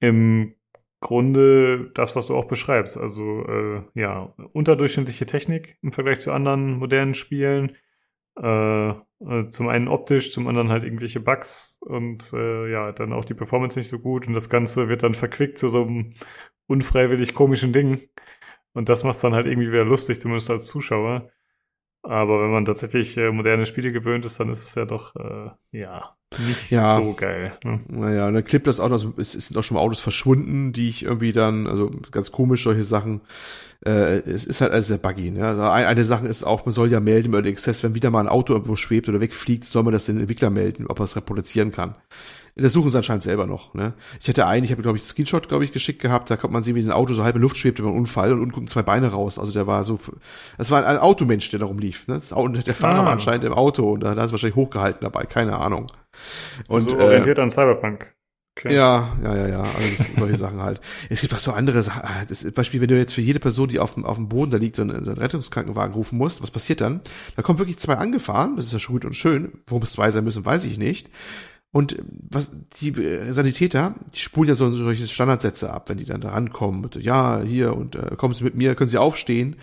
im 0.00 0.54
Grunde 1.00 1.90
das, 1.94 2.16
was 2.16 2.26
du 2.26 2.36
auch 2.36 2.46
beschreibst. 2.46 2.96
Also 2.96 3.44
äh, 3.46 3.82
ja, 3.94 4.34
unterdurchschnittliche 4.52 5.26
Technik 5.26 5.78
im 5.82 5.92
Vergleich 5.92 6.20
zu 6.20 6.32
anderen 6.32 6.78
modernen 6.78 7.14
Spielen. 7.14 7.76
Äh, 8.40 8.90
äh, 8.90 9.48
zum 9.50 9.68
einen 9.68 9.88
optisch, 9.88 10.32
zum 10.32 10.46
anderen 10.46 10.70
halt 10.70 10.84
irgendwelche 10.84 11.20
Bugs 11.20 11.78
und 11.80 12.32
äh, 12.34 12.70
ja, 12.70 12.92
dann 12.92 13.12
auch 13.12 13.24
die 13.24 13.34
Performance 13.34 13.78
nicht 13.78 13.88
so 13.88 13.98
gut 13.98 14.26
und 14.26 14.34
das 14.34 14.50
Ganze 14.50 14.88
wird 14.88 15.02
dann 15.02 15.14
verquickt 15.14 15.58
zu 15.58 15.68
so 15.68 15.82
einem 15.82 16.12
unfreiwillig 16.66 17.34
komischen 17.34 17.72
Ding. 17.72 18.08
Und 18.74 18.90
das 18.90 19.04
macht 19.04 19.22
dann 19.24 19.34
halt 19.34 19.46
irgendwie 19.46 19.72
wieder 19.72 19.84
lustig, 19.86 20.20
zumindest 20.20 20.50
als 20.50 20.66
Zuschauer. 20.66 21.30
Aber 22.08 22.42
wenn 22.42 22.50
man 22.52 22.64
tatsächlich 22.64 23.16
äh, 23.16 23.30
moderne 23.30 23.66
Spiele 23.66 23.90
gewöhnt 23.92 24.24
ist, 24.24 24.38
dann 24.38 24.48
ist 24.50 24.66
es 24.66 24.74
ja 24.76 24.84
doch, 24.84 25.14
äh, 25.16 25.50
ja, 25.72 26.14
nicht 26.46 26.70
Ja. 26.70 26.96
so 26.96 27.14
geil. 27.14 27.58
Ne? 27.64 27.80
Naja, 27.88 28.28
und 28.28 28.34
dann 28.34 28.44
klippt 28.44 28.66
das 28.66 28.78
Auto, 28.80 28.92
also 28.94 29.12
es 29.16 29.34
es 29.34 29.46
sind 29.48 29.56
auch 29.58 29.62
schon 29.64 29.74
mal 29.76 29.80
Autos 29.80 30.00
verschwunden, 30.00 30.72
die 30.72 30.88
ich 30.88 31.02
irgendwie 31.04 31.32
dann, 31.32 31.66
also 31.66 31.90
ganz 32.12 32.30
komisch, 32.32 32.62
solche 32.64 32.84
Sachen. 32.84 33.22
Äh, 33.84 34.18
es 34.20 34.44
ist 34.46 34.60
halt 34.60 34.72
alles 34.72 34.86
sehr 34.86 34.98
buggy. 34.98 35.30
Ne? 35.32 35.44
Also 35.46 35.62
ein- 35.62 35.84
eine 35.86 36.04
Sache 36.04 36.26
ist 36.26 36.44
auch, 36.44 36.64
man 36.64 36.74
soll 36.74 36.90
ja 36.90 37.00
melden 37.00 37.28
im 37.28 37.34
Early 37.34 37.50
Access, 37.50 37.82
wenn 37.82 37.94
wieder 37.94 38.10
mal 38.10 38.20
ein 38.20 38.28
Auto 38.28 38.52
irgendwo 38.54 38.76
schwebt 38.76 39.08
oder 39.08 39.20
wegfliegt, 39.20 39.64
soll 39.64 39.82
man 39.82 39.92
das 39.92 40.06
den 40.06 40.18
Entwickler 40.18 40.50
melden, 40.50 40.86
ob 40.86 41.00
er 41.00 41.04
es 41.04 41.16
reproduzieren 41.16 41.72
kann. 41.72 41.94
Das 42.58 42.72
suchen 42.72 42.90
sie 42.90 42.96
anscheinend 42.96 43.22
selber 43.22 43.46
noch. 43.46 43.74
Ne? 43.74 43.92
Ich 44.18 44.28
hatte 44.28 44.46
einen, 44.46 44.64
ich 44.64 44.70
habe 44.72 44.80
glaube 44.80 44.96
ich 44.96 45.02
einen 45.02 45.08
Screenshot, 45.08 45.46
glaube 45.48 45.64
ich, 45.64 45.72
geschickt 45.72 46.00
gehabt. 46.00 46.30
Da 46.30 46.36
kommt 46.38 46.54
man 46.54 46.62
sehen, 46.62 46.74
wie 46.74 46.80
ein 46.82 46.90
Auto 46.90 47.12
so 47.12 47.22
halb 47.22 47.36
in 47.36 47.42
Luft 47.42 47.58
schwebt 47.58 47.78
über 47.78 47.88
einen 47.88 47.98
Unfall 47.98 48.32
und 48.32 48.40
unten 48.40 48.52
gucken 48.52 48.66
zwei 48.68 48.82
Beine 48.82 49.08
raus. 49.08 49.38
Also 49.38 49.52
der 49.52 49.66
war 49.66 49.84
so, 49.84 50.00
das 50.56 50.70
war 50.70 50.86
ein 50.86 50.96
Automensch, 50.98 51.50
der 51.50 51.60
da 51.60 51.66
rumlief. 51.66 52.08
Ne? 52.08 52.14
Das 52.14 52.32
Auto, 52.32 52.54
der 52.54 52.74
Fahrer 52.74 53.00
Ah. 53.00 53.04
war 53.04 53.12
anscheinend 53.12 53.44
im 53.44 53.52
Auto 53.52 53.92
und 53.92 54.00
da, 54.00 54.14
da 54.14 54.24
ist 54.24 54.30
wahrscheinlich 54.32 54.56
hochgehalten 54.56 55.00
dabei, 55.02 55.24
keine 55.26 55.58
Ahnung. 55.58 55.92
Und 56.68 56.88
so 56.90 56.98
äh, 56.98 57.02
orientiert 57.02 57.38
an 57.38 57.50
Cyberpunk. 57.50 58.14
Okay. 58.58 58.74
ja, 58.74 59.14
ja, 59.22 59.36
ja, 59.36 59.48
ja. 59.48 59.62
Also 59.62 60.04
solche 60.16 60.36
Sachen 60.38 60.62
halt. 60.62 60.80
Es 61.10 61.20
gibt 61.20 61.34
auch 61.34 61.38
so 61.38 61.52
andere 61.52 61.82
Sachen. 61.82 62.00
Ah, 62.04 62.24
Das 62.26 62.42
ist, 62.42 62.54
Beispiel, 62.54 62.80
wenn 62.80 62.88
du 62.88 62.96
jetzt 62.96 63.12
für 63.12 63.20
jede 63.20 63.38
Person, 63.38 63.68
die 63.68 63.78
auf 63.80 63.92
dem, 63.92 64.06
auf 64.06 64.16
dem 64.16 64.30
Boden 64.30 64.50
da 64.50 64.56
liegt, 64.56 64.76
so 64.76 64.82
einen, 64.82 64.96
einen 64.96 65.18
Rettungskrankenwagen 65.18 65.94
rufen 65.94 66.16
musst, 66.16 66.40
was 66.42 66.50
passiert 66.50 66.80
dann? 66.80 67.02
Da 67.36 67.42
kommen 67.42 67.58
wirklich 67.58 67.78
zwei 67.78 67.96
angefahren. 67.98 68.56
Das 68.56 68.64
ist 68.64 68.72
ja 68.72 68.78
schon 68.78 68.94
gut 68.94 69.04
und 69.04 69.12
schön. 69.14 69.60
Warum 69.66 69.82
es 69.82 69.92
zwei 69.92 70.10
sein 70.10 70.24
müssen, 70.24 70.46
weiß 70.46 70.64
ich 70.64 70.78
nicht. 70.78 71.10
Und 71.72 71.96
was 72.30 72.52
die 72.80 72.88
äh, 72.90 73.32
Sanitäter, 73.32 73.94
die 74.14 74.18
spulen 74.18 74.48
ja 74.48 74.54
so 74.54 74.72
solche 74.72 75.06
Standardsätze 75.06 75.72
ab, 75.72 75.88
wenn 75.88 75.98
die 75.98 76.04
dann 76.04 76.20
da 76.20 76.30
rankommen. 76.30 76.84
Und, 76.84 76.96
ja, 76.96 77.42
hier 77.42 77.76
und 77.76 77.96
äh, 77.96 78.16
kommen 78.16 78.34
Sie 78.34 78.44
mit 78.44 78.54
mir, 78.54 78.74
können 78.74 78.88
Sie 78.88 78.98
aufstehen, 78.98 79.56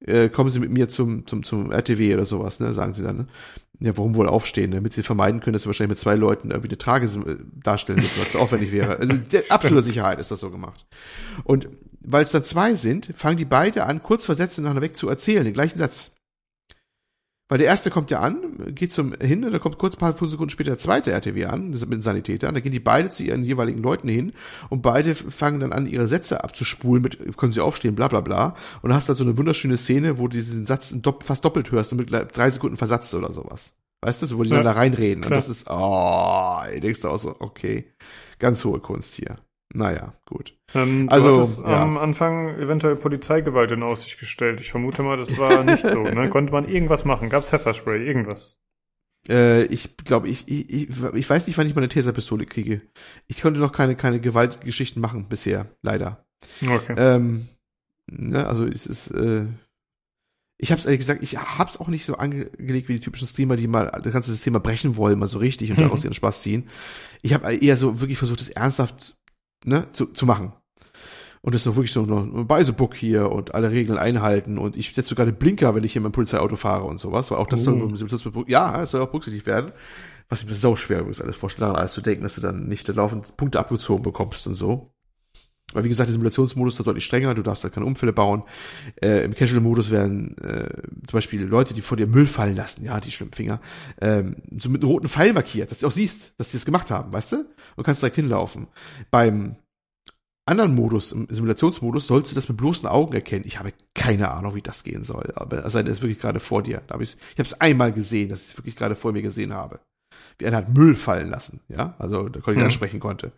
äh, 0.00 0.28
kommen 0.28 0.50
Sie 0.50 0.60
mit 0.60 0.70
mir 0.70 0.88
zum 0.88 1.26
zum 1.26 1.42
zum 1.42 1.72
RTW 1.72 2.14
oder 2.14 2.26
sowas, 2.26 2.60
ne, 2.60 2.74
sagen 2.74 2.92
sie 2.92 3.02
dann. 3.02 3.16
Ne? 3.16 3.26
Ja, 3.80 3.96
warum 3.96 4.14
wohl 4.14 4.28
aufstehen, 4.28 4.70
damit 4.70 4.92
sie 4.92 5.02
vermeiden 5.02 5.40
können, 5.40 5.54
dass 5.54 5.62
sie 5.62 5.66
wahrscheinlich 5.66 5.90
mit 5.90 5.98
zwei 5.98 6.14
Leuten 6.14 6.50
irgendwie 6.52 6.68
eine 6.68 6.78
Trage 6.78 7.06
äh, 7.06 7.36
darstellen 7.62 7.98
müssen, 7.98 8.20
was 8.20 8.32
so 8.32 8.38
aufwendig 8.38 8.70
wäre. 8.70 8.98
Also 9.00 9.12
der 9.14 9.42
absoluter 9.50 9.82
Sicherheit 9.82 10.18
ist 10.20 10.30
das 10.30 10.40
so 10.40 10.50
gemacht. 10.50 10.86
Und 11.42 11.68
weil 12.00 12.22
es 12.22 12.30
dann 12.30 12.44
zwei 12.44 12.74
sind, 12.74 13.10
fangen 13.14 13.36
die 13.36 13.44
beide 13.44 13.84
an, 13.84 14.02
kurz 14.02 14.24
versetzt 14.24 14.58
nacheinander 14.58 14.82
weg 14.82 14.96
zu 14.96 15.08
erzählen, 15.08 15.44
den 15.44 15.54
gleichen 15.54 15.78
Satz. 15.78 16.12
Weil 17.48 17.58
der 17.58 17.66
erste 17.66 17.90
kommt 17.90 18.10
ja 18.10 18.20
an, 18.20 18.72
geht 18.74 18.90
zum 18.90 19.12
hin, 19.20 19.44
und 19.44 19.52
dann 19.52 19.60
kommt 19.60 19.76
kurz 19.76 19.94
ein 19.94 19.98
paar 19.98 20.16
Sekunden 20.16 20.48
später 20.48 20.70
der 20.70 20.78
zweite 20.78 21.12
RTW 21.12 21.44
an, 21.44 21.72
das 21.72 21.82
ist 21.82 21.88
mit 21.88 21.98
den 21.98 22.02
Sanitätern, 22.02 22.54
da 22.54 22.60
gehen 22.60 22.72
die 22.72 22.80
beide 22.80 23.10
zu 23.10 23.22
ihren 23.22 23.44
jeweiligen 23.44 23.82
Leuten 23.82 24.08
hin 24.08 24.32
und 24.70 24.80
beide 24.80 25.14
fangen 25.14 25.60
dann 25.60 25.74
an, 25.74 25.86
ihre 25.86 26.06
Sätze 26.06 26.42
abzuspulen 26.42 27.02
mit, 27.02 27.36
können 27.36 27.52
sie 27.52 27.60
aufstehen, 27.60 27.94
bla 27.94 28.08
bla 28.08 28.22
bla. 28.22 28.56
Und 28.80 28.88
dann 28.88 28.94
hast 28.94 29.08
du 29.08 29.10
halt 29.10 29.18
so 29.18 29.24
eine 29.24 29.36
wunderschöne 29.36 29.76
Szene, 29.76 30.18
wo 30.18 30.26
du 30.26 30.38
diesen 30.38 30.64
Satz 30.64 30.96
fast 31.22 31.44
doppelt 31.44 31.70
hörst 31.70 31.92
und 31.92 31.98
mit 31.98 32.10
drei 32.10 32.50
Sekunden 32.50 32.78
Versatz 32.78 33.12
oder 33.12 33.32
sowas. 33.32 33.74
Weißt 34.00 34.22
du, 34.22 34.26
so, 34.26 34.38
wo 34.38 34.42
die 34.42 34.50
Ja, 34.50 34.56
dann 34.56 34.64
da 34.64 34.72
reinreden. 34.72 35.24
Und 35.24 35.28
klar. 35.28 35.38
das 35.38 35.48
ist, 35.48 35.66
oh, 35.68 36.60
ey, 36.66 36.80
denkst 36.80 37.02
du 37.02 37.08
auch 37.08 37.18
so, 37.18 37.36
okay, 37.40 37.92
ganz 38.38 38.64
hohe 38.64 38.80
Kunst 38.80 39.14
hier. 39.14 39.36
Naja, 39.76 40.14
gut. 40.24 40.56
Ähm, 40.74 41.08
Also, 41.10 41.28
du 41.28 41.34
hattest 41.36 41.58
ja. 41.58 41.82
am 41.82 41.98
Anfang 41.98 42.56
eventuell 42.60 42.94
Polizeigewalt 42.94 43.72
in 43.72 43.82
Aussicht 43.82 44.18
gestellt. 44.20 44.60
Ich 44.60 44.70
vermute 44.70 45.02
mal, 45.02 45.16
das 45.16 45.36
war 45.36 45.64
nicht 45.64 45.86
so. 45.86 46.02
Ne? 46.04 46.28
Konnte 46.30 46.52
man 46.52 46.68
irgendwas 46.68 47.04
machen? 47.04 47.28
Gab's 47.28 47.50
Pfefferspray? 47.50 48.06
Irgendwas? 48.06 48.60
Äh, 49.28 49.64
ich 49.64 49.96
glaube, 49.96 50.28
ich, 50.28 50.46
ich, 50.46 50.70
ich, 50.72 50.88
ich 51.14 51.28
weiß 51.30 51.48
nicht, 51.48 51.58
wann 51.58 51.66
ich 51.66 51.74
meine 51.74 51.88
Taserpistole 51.88 52.46
kriege. 52.46 52.82
Ich 53.26 53.42
konnte 53.42 53.58
noch 53.58 53.72
keine, 53.72 53.96
keine 53.96 54.20
Gewaltgeschichten 54.20 55.02
machen 55.02 55.28
bisher, 55.28 55.66
leider. 55.82 56.24
Okay. 56.64 56.94
Ähm, 56.96 57.48
ne, 58.06 58.46
also 58.46 58.66
es 58.66 58.86
ist, 58.86 59.10
äh, 59.10 59.46
ich 60.56 60.70
hab's 60.70 60.84
ehrlich 60.84 61.00
gesagt, 61.00 61.22
ich 61.24 61.36
hab's 61.36 61.78
auch 61.80 61.88
nicht 61.88 62.04
so 62.04 62.14
angelegt 62.14 62.88
wie 62.88 62.94
die 62.94 63.00
typischen 63.00 63.26
Streamer, 63.26 63.56
die 63.56 63.66
mal 63.66 63.86
das 64.04 64.12
ganze 64.12 64.30
System 64.30 64.52
mal 64.52 64.60
brechen 64.60 64.94
wollen, 64.96 65.18
mal 65.18 65.26
so 65.26 65.38
richtig 65.38 65.70
und 65.70 65.78
Mhm. 65.78 65.82
daraus 65.82 66.04
ihren 66.04 66.14
Spaß 66.14 66.42
ziehen. 66.42 66.68
Ich 67.22 67.34
habe 67.34 67.52
eher 67.56 67.76
so 67.76 68.00
wirklich 68.00 68.18
versucht, 68.18 68.40
das 68.40 68.50
ernsthaft 68.50 69.16
ne, 69.64 69.88
zu, 69.92 70.06
zu 70.06 70.26
machen. 70.26 70.52
Und 71.42 71.54
das 71.54 71.60
ist 71.60 71.66
doch 71.66 71.76
wirklich 71.76 71.92
so 71.92 72.02
ein 72.02 72.46
by 72.46 72.64
the 72.64 72.72
book 72.72 72.94
hier 72.94 73.30
und 73.30 73.54
alle 73.54 73.70
Regeln 73.70 73.98
einhalten 73.98 74.56
und 74.56 74.76
ich 74.78 74.94
setze 74.94 75.10
sogar 75.10 75.26
den 75.26 75.34
Blinker, 75.34 75.74
wenn 75.74 75.84
ich 75.84 75.92
hier 75.92 76.00
mit 76.00 76.10
dem 76.10 76.14
Polizeiauto 76.14 76.56
fahre 76.56 76.84
und 76.84 76.98
sowas, 76.98 77.30
weil 77.30 77.36
auch 77.36 77.46
das 77.46 77.64
soll, 77.64 77.74
Oh. 77.82 77.94
soll 77.94 78.44
ja, 78.46 78.80
es 78.82 78.92
soll 78.92 79.02
auch 79.02 79.08
berücksichtigt 79.08 79.46
werden. 79.46 79.72
Was 80.30 80.40
ich 80.40 80.48
mir 80.48 80.54
sau 80.54 80.74
schwer 80.74 81.00
übrigens 81.00 81.20
alles 81.20 81.36
vorstelle, 81.36 81.66
daran 81.66 81.78
alles 81.80 81.92
zu 81.92 82.00
denken, 82.00 82.22
dass 82.22 82.36
du 82.36 82.40
dann 82.40 82.66
nicht 82.66 82.88
laufend 82.88 83.36
Punkte 83.36 83.58
abgezogen 83.60 84.02
bekommst 84.02 84.46
und 84.46 84.54
so. 84.54 84.93
Weil 85.74 85.84
wie 85.84 85.88
gesagt, 85.88 86.08
der 86.08 86.12
Simulationsmodus 86.12 86.78
ist 86.78 86.86
deutlich 86.86 87.04
strenger, 87.04 87.34
du 87.34 87.42
darfst 87.42 87.64
da 87.64 87.68
keine 87.68 87.86
Unfälle 87.86 88.12
bauen. 88.12 88.44
Äh, 89.02 89.24
Im 89.24 89.34
Casual-Modus 89.34 89.90
werden 89.90 90.36
äh, 90.38 90.68
zum 91.06 91.12
Beispiel 91.12 91.42
Leute, 91.42 91.74
die 91.74 91.82
vor 91.82 91.96
dir 91.96 92.06
Müll 92.06 92.26
fallen 92.26 92.56
lassen, 92.56 92.84
ja, 92.84 93.00
die 93.00 93.10
Schlimmfinger, 93.10 93.60
ähm, 94.00 94.36
so 94.58 94.70
mit 94.70 94.82
einem 94.82 94.90
roten 94.90 95.08
Pfeil 95.08 95.32
markiert, 95.32 95.70
dass 95.70 95.80
du 95.80 95.86
auch 95.86 95.92
siehst, 95.92 96.32
dass 96.38 96.50
die 96.50 96.56
das 96.56 96.64
gemacht 96.64 96.90
haben, 96.90 97.12
weißt 97.12 97.32
du? 97.32 97.44
Und 97.76 97.84
kannst 97.84 98.02
direkt 98.02 98.16
hinlaufen. 98.16 98.68
Beim 99.10 99.56
anderen 100.46 100.74
Modus, 100.74 101.12
im 101.12 101.26
Simulationsmodus, 101.30 102.06
sollst 102.06 102.30
du 102.30 102.34
das 102.34 102.48
mit 102.48 102.58
bloßen 102.58 102.88
Augen 102.88 103.14
erkennen. 103.14 103.44
Ich 103.46 103.58
habe 103.58 103.72
keine 103.94 104.30
Ahnung, 104.30 104.54
wie 104.54 104.62
das 104.62 104.84
gehen 104.84 105.02
soll. 105.02 105.32
Aber 105.36 105.64
es 105.64 105.72
sei 105.72 105.82
denn, 105.82 105.92
ist 105.92 106.02
wirklich 106.02 106.20
gerade 106.20 106.40
vor 106.40 106.62
dir. 106.62 106.82
Da 106.86 106.94
hab 106.94 107.00
ich's, 107.00 107.16
ich 107.32 107.38
habe 107.38 107.46
es 107.46 107.60
einmal 107.60 107.92
gesehen, 107.92 108.28
dass 108.28 108.42
ich 108.42 108.50
es 108.50 108.58
wirklich 108.58 108.76
gerade 108.76 108.94
vor 108.94 109.12
mir 109.12 109.22
gesehen 109.22 109.54
habe. 109.54 109.80
Wie 110.38 110.46
einer 110.46 110.56
hat 110.58 110.68
Müll 110.74 110.96
fallen 110.96 111.30
lassen, 111.30 111.60
ja, 111.68 111.94
also 111.98 112.28
da 112.28 112.40
konnte 112.40 112.52
ich 112.52 112.58
Hm. 112.58 112.64
ansprechen 112.64 113.00
konnte. 113.00 113.32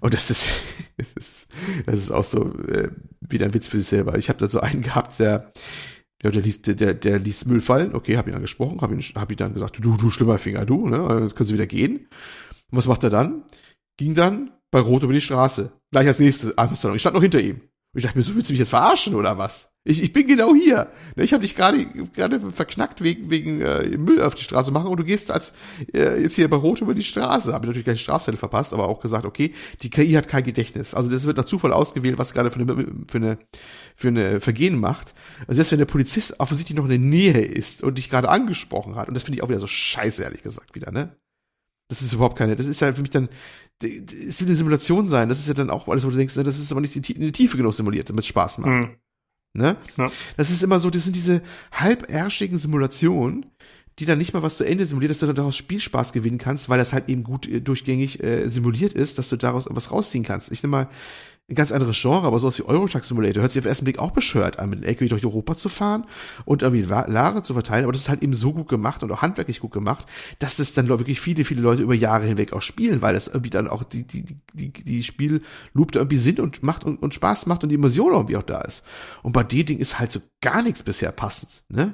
Und 0.00 0.14
das 0.14 0.30
ist, 0.30 0.50
das 0.96 1.12
ist, 1.12 1.48
das 1.86 2.00
ist 2.00 2.10
auch 2.10 2.24
so 2.24 2.52
äh, 2.68 2.88
wieder 3.20 3.46
ein 3.46 3.54
Witz 3.54 3.68
für 3.68 3.78
sich 3.78 3.88
selber. 3.88 4.16
Ich 4.18 4.28
habe 4.28 4.38
da 4.38 4.48
so 4.48 4.60
einen 4.60 4.82
gehabt, 4.82 5.18
der, 5.18 5.52
ja, 6.22 6.30
der 6.30 6.42
ließ, 6.42 6.62
der, 6.62 6.74
der, 6.74 6.94
der 6.94 7.18
ließ 7.18 7.46
Müll 7.46 7.60
fallen. 7.60 7.94
Okay, 7.94 8.16
habe 8.16 8.30
ihn 8.30 8.36
angesprochen, 8.36 8.80
habe 8.80 8.94
ihn, 8.94 9.00
hab 9.00 9.30
ihn 9.30 9.36
dann 9.36 9.54
gesagt, 9.54 9.78
du, 9.84 9.96
du 9.96 10.10
schlimmer 10.10 10.38
Finger, 10.38 10.64
du, 10.64 10.88
ne, 10.88 11.20
jetzt 11.22 11.36
können 11.36 11.46
Sie 11.48 11.54
wieder 11.54 11.66
gehen. 11.66 12.08
Und 12.70 12.78
was 12.78 12.86
macht 12.86 13.04
er 13.04 13.10
dann? 13.10 13.44
Ging 13.98 14.14
dann 14.14 14.52
bei 14.70 14.80
Rot 14.80 15.02
über 15.02 15.12
die 15.12 15.20
Straße. 15.20 15.72
Gleich 15.90 16.06
als 16.06 16.18
nächstes 16.18 16.56
Abendssalon. 16.56 16.96
Ich 16.96 17.02
stand 17.02 17.14
noch 17.14 17.22
hinter 17.22 17.40
ihm. 17.40 17.56
Und 17.56 17.98
ich 17.98 18.04
dachte 18.04 18.16
mir, 18.16 18.24
so 18.24 18.34
willst 18.34 18.48
du 18.48 18.54
mich 18.54 18.60
jetzt 18.60 18.70
verarschen 18.70 19.14
oder 19.14 19.36
was? 19.36 19.71
Ich, 19.84 20.00
ich 20.00 20.12
bin 20.12 20.28
genau 20.28 20.54
hier. 20.54 20.92
Ne, 21.16 21.24
Ich 21.24 21.32
habe 21.32 21.42
dich 21.42 21.56
gerade 21.56 21.84
gerade 22.14 22.38
verknackt 22.52 23.02
wegen 23.02 23.30
wegen 23.30 23.60
äh, 23.60 23.96
Müll 23.98 24.22
auf 24.22 24.36
die 24.36 24.44
Straße 24.44 24.70
machen 24.70 24.86
und 24.86 24.96
du 24.98 25.04
gehst 25.04 25.32
als 25.32 25.50
äh, 25.92 26.22
jetzt 26.22 26.36
hier 26.36 26.48
bei 26.48 26.56
Rot 26.56 26.80
über 26.80 26.94
die 26.94 27.02
Straße. 27.02 27.52
Habe 27.52 27.64
ich 27.64 27.68
natürlich 27.68 27.84
gleich 27.84 28.00
Strafzettel 28.00 28.38
verpasst, 28.38 28.72
aber 28.72 28.86
auch 28.86 29.00
gesagt, 29.00 29.24
okay, 29.24 29.52
die 29.82 29.90
KI 29.90 30.12
hat 30.12 30.28
kein 30.28 30.44
Gedächtnis. 30.44 30.94
Also 30.94 31.10
das 31.10 31.24
wird 31.24 31.36
nach 31.36 31.46
Zufall 31.46 31.72
ausgewählt, 31.72 32.16
was 32.16 32.32
gerade 32.32 32.52
für 32.52 32.60
eine 32.60 32.86
für 33.08 33.18
eine 33.18 33.38
für 33.96 34.08
eine 34.08 34.38
Vergehen 34.38 34.78
macht. 34.78 35.14
Also 35.48 35.54
selbst 35.54 35.72
wenn 35.72 35.78
der 35.80 35.86
Polizist 35.86 36.38
offensichtlich 36.38 36.76
noch 36.76 36.84
in 36.84 36.90
der 36.90 36.98
Nähe 36.98 37.40
ist 37.40 37.82
und 37.82 37.98
dich 37.98 38.08
gerade 38.08 38.28
angesprochen 38.28 38.94
hat 38.94 39.08
und 39.08 39.14
das 39.14 39.24
finde 39.24 39.38
ich 39.38 39.42
auch 39.42 39.48
wieder 39.48 39.58
so 39.58 39.66
scheiße 39.66 40.22
ehrlich 40.22 40.42
gesagt 40.42 40.76
wieder, 40.76 40.92
ne? 40.92 41.16
Das 41.88 42.02
ist 42.02 42.12
überhaupt 42.12 42.38
keine, 42.38 42.54
das 42.56 42.66
ist 42.66 42.80
ja 42.80 42.92
für 42.92 43.02
mich 43.02 43.10
dann, 43.10 43.28
es 43.82 44.40
will 44.40 44.46
eine 44.46 44.56
Simulation 44.56 45.08
sein. 45.08 45.28
Das 45.28 45.40
ist 45.40 45.48
ja 45.48 45.54
dann 45.54 45.68
auch 45.70 45.88
alles, 45.88 46.06
wo 46.06 46.10
du 46.10 46.16
denkst, 46.16 46.36
ne, 46.36 46.44
das 46.44 46.58
ist 46.58 46.70
aber 46.70 46.80
nicht 46.80 46.94
in 46.96 47.02
die 47.02 47.32
Tiefe 47.32 47.56
genug 47.56 47.74
simuliert, 47.74 48.08
damit 48.08 48.22
es 48.22 48.28
Spaß 48.28 48.58
macht. 48.58 48.70
Hm. 48.70 48.96
Ne? 49.54 49.76
Ja. 49.98 50.06
Das 50.36 50.50
ist 50.50 50.62
immer 50.62 50.80
so, 50.80 50.88
das 50.88 51.04
sind 51.04 51.14
diese 51.14 51.42
halbärschigen 51.72 52.56
Simulationen, 52.56 53.46
die 53.98 54.06
dann 54.06 54.18
nicht 54.18 54.32
mal 54.32 54.42
was 54.42 54.56
zu 54.56 54.64
Ende 54.64 54.86
simuliert, 54.86 55.10
dass 55.10 55.18
du 55.18 55.26
dann 55.26 55.34
daraus 55.34 55.56
Spielspaß 55.56 56.12
gewinnen 56.12 56.38
kannst, 56.38 56.68
weil 56.68 56.78
das 56.78 56.92
halt 56.92 57.08
eben 57.08 57.22
gut 57.24 57.46
äh, 57.46 57.60
durchgängig 57.60 58.22
äh, 58.22 58.48
simuliert 58.48 58.94
ist, 58.94 59.18
dass 59.18 59.28
du 59.28 59.36
daraus 59.36 59.66
was 59.68 59.90
rausziehen 59.90 60.24
kannst. 60.24 60.50
Ich 60.50 60.62
nehme 60.62 60.70
mal 60.70 60.88
ein 61.50 61.54
ganz 61.54 61.72
anderes 61.72 62.00
Genre, 62.00 62.26
aber 62.26 62.38
sowas 62.38 62.58
wie 62.58 62.62
Eurotruck 62.62 63.04
Simulator 63.04 63.42
hört 63.42 63.52
sich 63.52 63.60
auf 63.60 63.64
den 63.64 63.70
ersten 63.70 63.84
Blick 63.84 63.98
auch 63.98 64.12
bescheuert 64.12 64.58
an, 64.58 64.70
mit 64.70 64.78
einem 64.78 64.88
LKW 64.88 65.08
durch 65.08 65.24
Europa 65.24 65.56
zu 65.56 65.68
fahren 65.68 66.06
und 66.44 66.62
irgendwie 66.62 66.88
Wa- 66.88 67.06
Ware 67.08 67.42
zu 67.42 67.52
verteilen, 67.52 67.84
aber 67.84 67.92
das 67.92 68.02
ist 68.02 68.08
halt 68.08 68.22
eben 68.22 68.32
so 68.32 68.52
gut 68.54 68.68
gemacht 68.68 69.02
und 69.02 69.10
auch 69.12 69.22
handwerklich 69.22 69.60
gut 69.60 69.72
gemacht, 69.72 70.06
dass 70.38 70.56
das 70.56 70.72
dann 70.72 70.88
wirklich 70.88 71.20
viele, 71.20 71.44
viele 71.44 71.60
Leute 71.60 71.82
über 71.82 71.94
Jahre 71.94 72.24
hinweg 72.26 72.52
auch 72.52 72.62
spielen, 72.62 73.02
weil 73.02 73.14
das 73.14 73.26
irgendwie 73.26 73.50
dann 73.50 73.68
auch 73.68 73.82
die, 73.82 74.06
die, 74.06 74.22
die, 74.22 74.38
die, 74.54 74.72
die 74.72 75.02
Spielloop 75.02 75.92
da 75.92 76.00
irgendwie 76.00 76.16
Sinn 76.16 76.40
und 76.40 76.62
macht 76.62 76.84
und, 76.84 77.02
und 77.02 77.12
Spaß 77.14 77.46
macht 77.46 77.64
und 77.64 77.68
die 77.68 77.74
Immersion 77.74 78.12
irgendwie 78.12 78.36
auch 78.36 78.42
da 78.42 78.60
ist. 78.62 78.84
Und 79.22 79.32
bei 79.32 79.42
dem 79.42 79.66
Ding 79.66 79.78
ist 79.78 79.98
halt 79.98 80.12
so 80.12 80.20
gar 80.40 80.62
nichts 80.62 80.82
bisher 80.82 81.12
passend, 81.12 81.64
ne? 81.68 81.92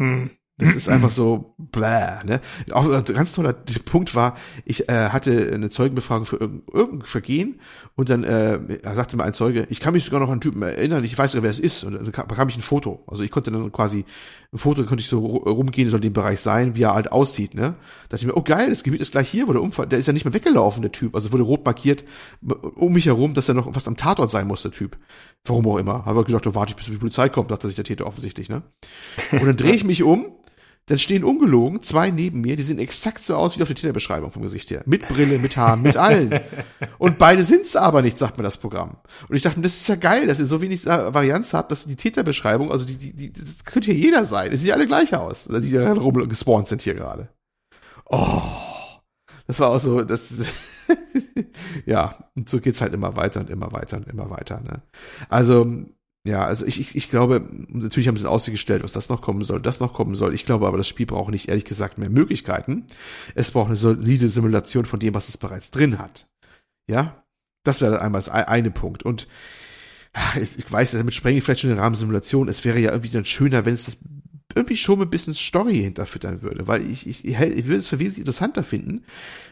Hm. 0.00 0.30
Das 0.56 0.76
ist 0.76 0.88
einfach 0.88 1.10
so 1.10 1.54
bläh, 1.58 2.22
ne? 2.24 2.40
Auch 2.70 2.88
ein 2.88 3.04
ganz 3.04 3.32
toller 3.32 3.52
Punkt 3.52 4.14
war, 4.14 4.36
ich 4.64 4.88
äh, 4.88 5.08
hatte 5.08 5.50
eine 5.52 5.68
Zeugenbefragung 5.68 6.26
für 6.26 6.36
irgendein, 6.36 6.72
irgendein 6.72 7.06
Vergehen 7.08 7.60
und 7.96 8.08
dann 8.08 8.22
äh, 8.22 8.60
sagte 8.94 9.16
mir 9.16 9.24
ein 9.24 9.32
Zeuge, 9.32 9.66
ich 9.68 9.80
kann 9.80 9.94
mich 9.94 10.04
sogar 10.04 10.20
noch 10.20 10.28
an 10.28 10.34
einen 10.34 10.40
Typen 10.42 10.62
erinnern, 10.62 11.02
ich 11.02 11.18
weiß 11.18 11.32
sogar, 11.32 11.42
wer 11.42 11.50
es 11.50 11.58
ist. 11.58 11.82
Und 11.82 11.94
dann 11.94 12.12
kam- 12.12 12.28
bekam 12.28 12.48
ich 12.48 12.56
ein 12.56 12.62
Foto. 12.62 13.02
Also 13.08 13.24
ich 13.24 13.32
konnte 13.32 13.50
dann 13.50 13.72
quasi 13.72 14.04
ein 14.52 14.58
Foto, 14.58 14.84
konnte 14.84 15.02
ich 15.02 15.08
so 15.08 15.18
ru- 15.18 15.48
rumgehen, 15.50 15.90
soll 15.90 15.98
in 15.98 16.02
dem 16.02 16.12
Bereich 16.12 16.38
sein, 16.38 16.76
wie 16.76 16.82
er 16.82 16.94
halt 16.94 17.10
aussieht, 17.10 17.54
ne? 17.54 17.74
Da 18.08 18.10
dachte 18.10 18.22
ich 18.22 18.26
mir, 18.26 18.36
oh 18.36 18.42
geil, 18.42 18.68
das 18.68 18.84
Gebiet 18.84 19.00
ist 19.00 19.10
gleich 19.10 19.28
hier, 19.28 19.48
wo 19.48 19.52
der 19.52 19.62
Unfall, 19.62 19.88
der 19.88 19.98
ist 19.98 20.06
ja 20.06 20.12
nicht 20.12 20.24
mehr 20.24 20.34
weggelaufen, 20.34 20.82
der 20.82 20.92
Typ. 20.92 21.16
Also 21.16 21.32
wurde 21.32 21.42
rot 21.42 21.64
markiert 21.64 22.04
um 22.76 22.92
mich 22.92 23.06
herum, 23.06 23.34
dass 23.34 23.48
er 23.48 23.54
noch 23.56 23.74
was 23.74 23.88
am 23.88 23.96
Tatort 23.96 24.30
sein 24.30 24.46
muss, 24.46 24.62
der 24.62 24.70
Typ. 24.70 24.96
Warum 25.46 25.66
auch 25.66 25.78
immer. 25.78 26.04
Habe 26.04 26.22
gedacht, 26.24 26.46
da 26.46 26.54
warte 26.54 26.70
ich, 26.70 26.76
bis 26.76 26.86
die 26.86 26.92
Polizei 26.92 27.28
kommt, 27.28 27.50
dachte 27.50 27.66
sich 27.66 27.74
der 27.76 27.84
Täter 27.84 28.06
offensichtlich, 28.06 28.48
ne? 28.48 28.62
Und 29.32 29.44
dann 29.44 29.56
drehe 29.56 29.72
ich 29.74 29.82
mich 29.82 30.04
um, 30.04 30.26
dann 30.86 30.98
stehen 30.98 31.24
ungelogen 31.24 31.80
zwei 31.80 32.10
neben 32.10 32.42
mir, 32.42 32.56
die 32.56 32.62
sehen 32.62 32.78
exakt 32.78 33.22
so 33.22 33.36
aus 33.36 33.56
wie 33.56 33.62
auf 33.62 33.68
der 33.68 33.76
Täterbeschreibung 33.76 34.30
vom 34.30 34.42
Gesicht 34.42 34.70
her. 34.70 34.82
Mit 34.84 35.08
Brille, 35.08 35.38
mit 35.38 35.56
Haaren, 35.56 35.82
mit 35.82 35.96
allen. 35.96 36.40
Und 36.98 37.16
beide 37.16 37.42
sind's 37.42 37.74
aber 37.74 38.02
nicht, 38.02 38.18
sagt 38.18 38.36
mir 38.36 38.42
das 38.42 38.58
Programm. 38.58 38.98
Und 39.28 39.36
ich 39.36 39.42
dachte 39.42 39.58
mir, 39.58 39.62
das 39.62 39.76
ist 39.76 39.88
ja 39.88 39.96
geil, 39.96 40.26
dass 40.26 40.40
ihr 40.40 40.46
so 40.46 40.60
wenig 40.60 40.84
Varianz 40.84 41.54
habt, 41.54 41.72
dass 41.72 41.84
die 41.84 41.96
Täterbeschreibung, 41.96 42.70
also 42.70 42.84
die, 42.84 42.98
die, 42.98 43.14
die, 43.14 43.32
das 43.32 43.64
könnte 43.64 43.92
hier 43.92 44.00
jeder 44.00 44.24
sein. 44.24 44.50
Die 44.50 44.56
sehen 44.58 44.68
ja 44.68 44.74
alle 44.74 44.86
gleich 44.86 45.14
aus, 45.14 45.48
die 45.48 45.72
da 45.72 45.92
rum 45.92 46.28
gespawnt 46.28 46.68
sind 46.68 46.82
hier 46.82 46.94
gerade. 46.94 47.28
Oh. 48.06 48.42
Das 49.46 49.60
war 49.60 49.70
auch 49.70 49.80
so, 49.80 50.02
das, 50.02 50.42
ja, 51.86 52.16
und 52.34 52.48
so 52.48 52.60
geht's 52.60 52.80
halt 52.80 52.94
immer 52.94 53.16
weiter 53.16 53.40
und 53.40 53.50
immer 53.50 53.72
weiter 53.72 53.98
und 53.98 54.08
immer 54.08 54.30
weiter, 54.30 54.60
ne. 54.60 54.82
Also, 55.28 55.66
Ja, 56.26 56.44
also 56.46 56.64
ich, 56.64 56.80
ich, 56.80 56.94
ich 56.94 57.10
glaube, 57.10 57.46
natürlich 57.68 58.08
haben 58.08 58.16
sie 58.16 58.28
ausgestellt, 58.28 58.82
was 58.82 58.92
das 58.94 59.10
noch 59.10 59.20
kommen 59.20 59.44
soll, 59.44 59.60
das 59.60 59.80
noch 59.80 59.92
kommen 59.92 60.14
soll. 60.14 60.32
Ich 60.32 60.46
glaube 60.46 60.66
aber, 60.66 60.78
das 60.78 60.88
Spiel 60.88 61.04
braucht 61.04 61.30
nicht, 61.30 61.48
ehrlich 61.48 61.66
gesagt, 61.66 61.98
mehr 61.98 62.08
Möglichkeiten. 62.08 62.86
Es 63.34 63.50
braucht 63.50 63.66
eine 63.66 63.76
solide 63.76 64.28
Simulation 64.28 64.86
von 64.86 65.00
dem, 65.00 65.12
was 65.12 65.28
es 65.28 65.36
bereits 65.36 65.70
drin 65.70 65.98
hat. 65.98 66.26
Ja, 66.90 67.22
das 67.62 67.82
wäre 67.82 68.00
einmal 68.00 68.20
das 68.20 68.30
eine 68.30 68.70
Punkt. 68.70 69.02
Und 69.02 69.26
ich, 70.40 70.58
ich 70.58 70.70
weiß, 70.70 70.92
damit 70.92 71.12
sprenge 71.12 71.38
ich 71.38 71.44
vielleicht 71.44 71.60
schon 71.60 71.70
den 71.70 71.78
Rahmen 71.78 71.96
Simulation. 71.96 72.48
Es 72.48 72.64
wäre 72.64 72.78
ja 72.78 72.92
irgendwie 72.92 73.10
dann 73.10 73.24
schöner, 73.26 73.66
wenn 73.66 73.74
es 73.74 73.84
das 73.84 73.98
irgendwie 74.54 74.76
schon 74.76 75.00
ein 75.00 75.10
bisschen 75.10 75.34
Story 75.34 75.76
hinterfüttern 75.76 76.42
würde, 76.42 76.66
weil 76.66 76.88
ich, 76.88 77.06
ich, 77.06 77.24
ich, 77.24 77.38
ich 77.38 77.66
würde 77.66 77.78
es 77.78 77.88
für 77.88 77.98
wesentlich 77.98 78.20
interessanter 78.20 78.62
finden, 78.64 79.02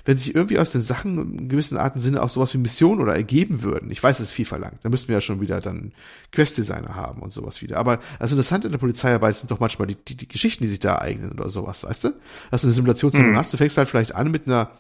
wenn 0.05 0.17
sich 0.17 0.35
irgendwie 0.35 0.59
aus 0.59 0.73
den 0.73 0.83
Sachen 0.83 1.39
in 1.39 1.49
gewissen 1.49 1.77
Arten 1.77 2.01
Sinne 2.01 2.23
auch 2.23 2.29
sowas 2.29 2.55
wie 2.55 2.59
Missionen 2.59 3.01
oder 3.01 3.15
ergeben 3.15 3.63
würden. 3.63 3.91
Ich 3.91 4.03
weiß, 4.03 4.21
es 4.21 4.29
ist 4.29 4.33
viel 4.33 4.45
verlangt. 4.45 4.79
Da 4.83 4.89
müssten 4.89 5.09
wir 5.09 5.15
ja 5.15 5.21
schon 5.21 5.41
wieder 5.41 5.61
dann 5.61 5.93
Quest-Designer 6.33 6.95
haben 6.95 7.23
und 7.23 7.33
sowas 7.33 7.63
wieder. 7.63 7.79
Aber 7.79 7.99
das 8.19 8.31
Interessante 8.31 8.69
in 8.69 8.73
der 8.73 8.79
Polizeiarbeit 8.79 9.37
sind 9.37 9.51
doch 9.51 9.61
manchmal 9.61 9.89
die, 9.89 9.97
die, 9.97 10.17
die 10.17 10.29
Geschichten, 10.29 10.65
die 10.65 10.71
sich 10.71 10.81
da 10.81 10.99
eignen 10.99 11.33
oder 11.33 11.49
sowas, 11.49 11.85
weißt 11.85 12.05
du? 12.05 12.13
Dass 12.51 12.63
du 12.63 12.69
eine 12.69 12.75
Simulation 12.75 13.13
mhm. 13.13 13.37
hast, 13.37 13.53
du 13.53 13.57
fängst 13.57 13.77
halt 13.77 13.89
vielleicht 13.89 14.15
an 14.15 14.31
mit 14.31 14.47
einer 14.47 14.71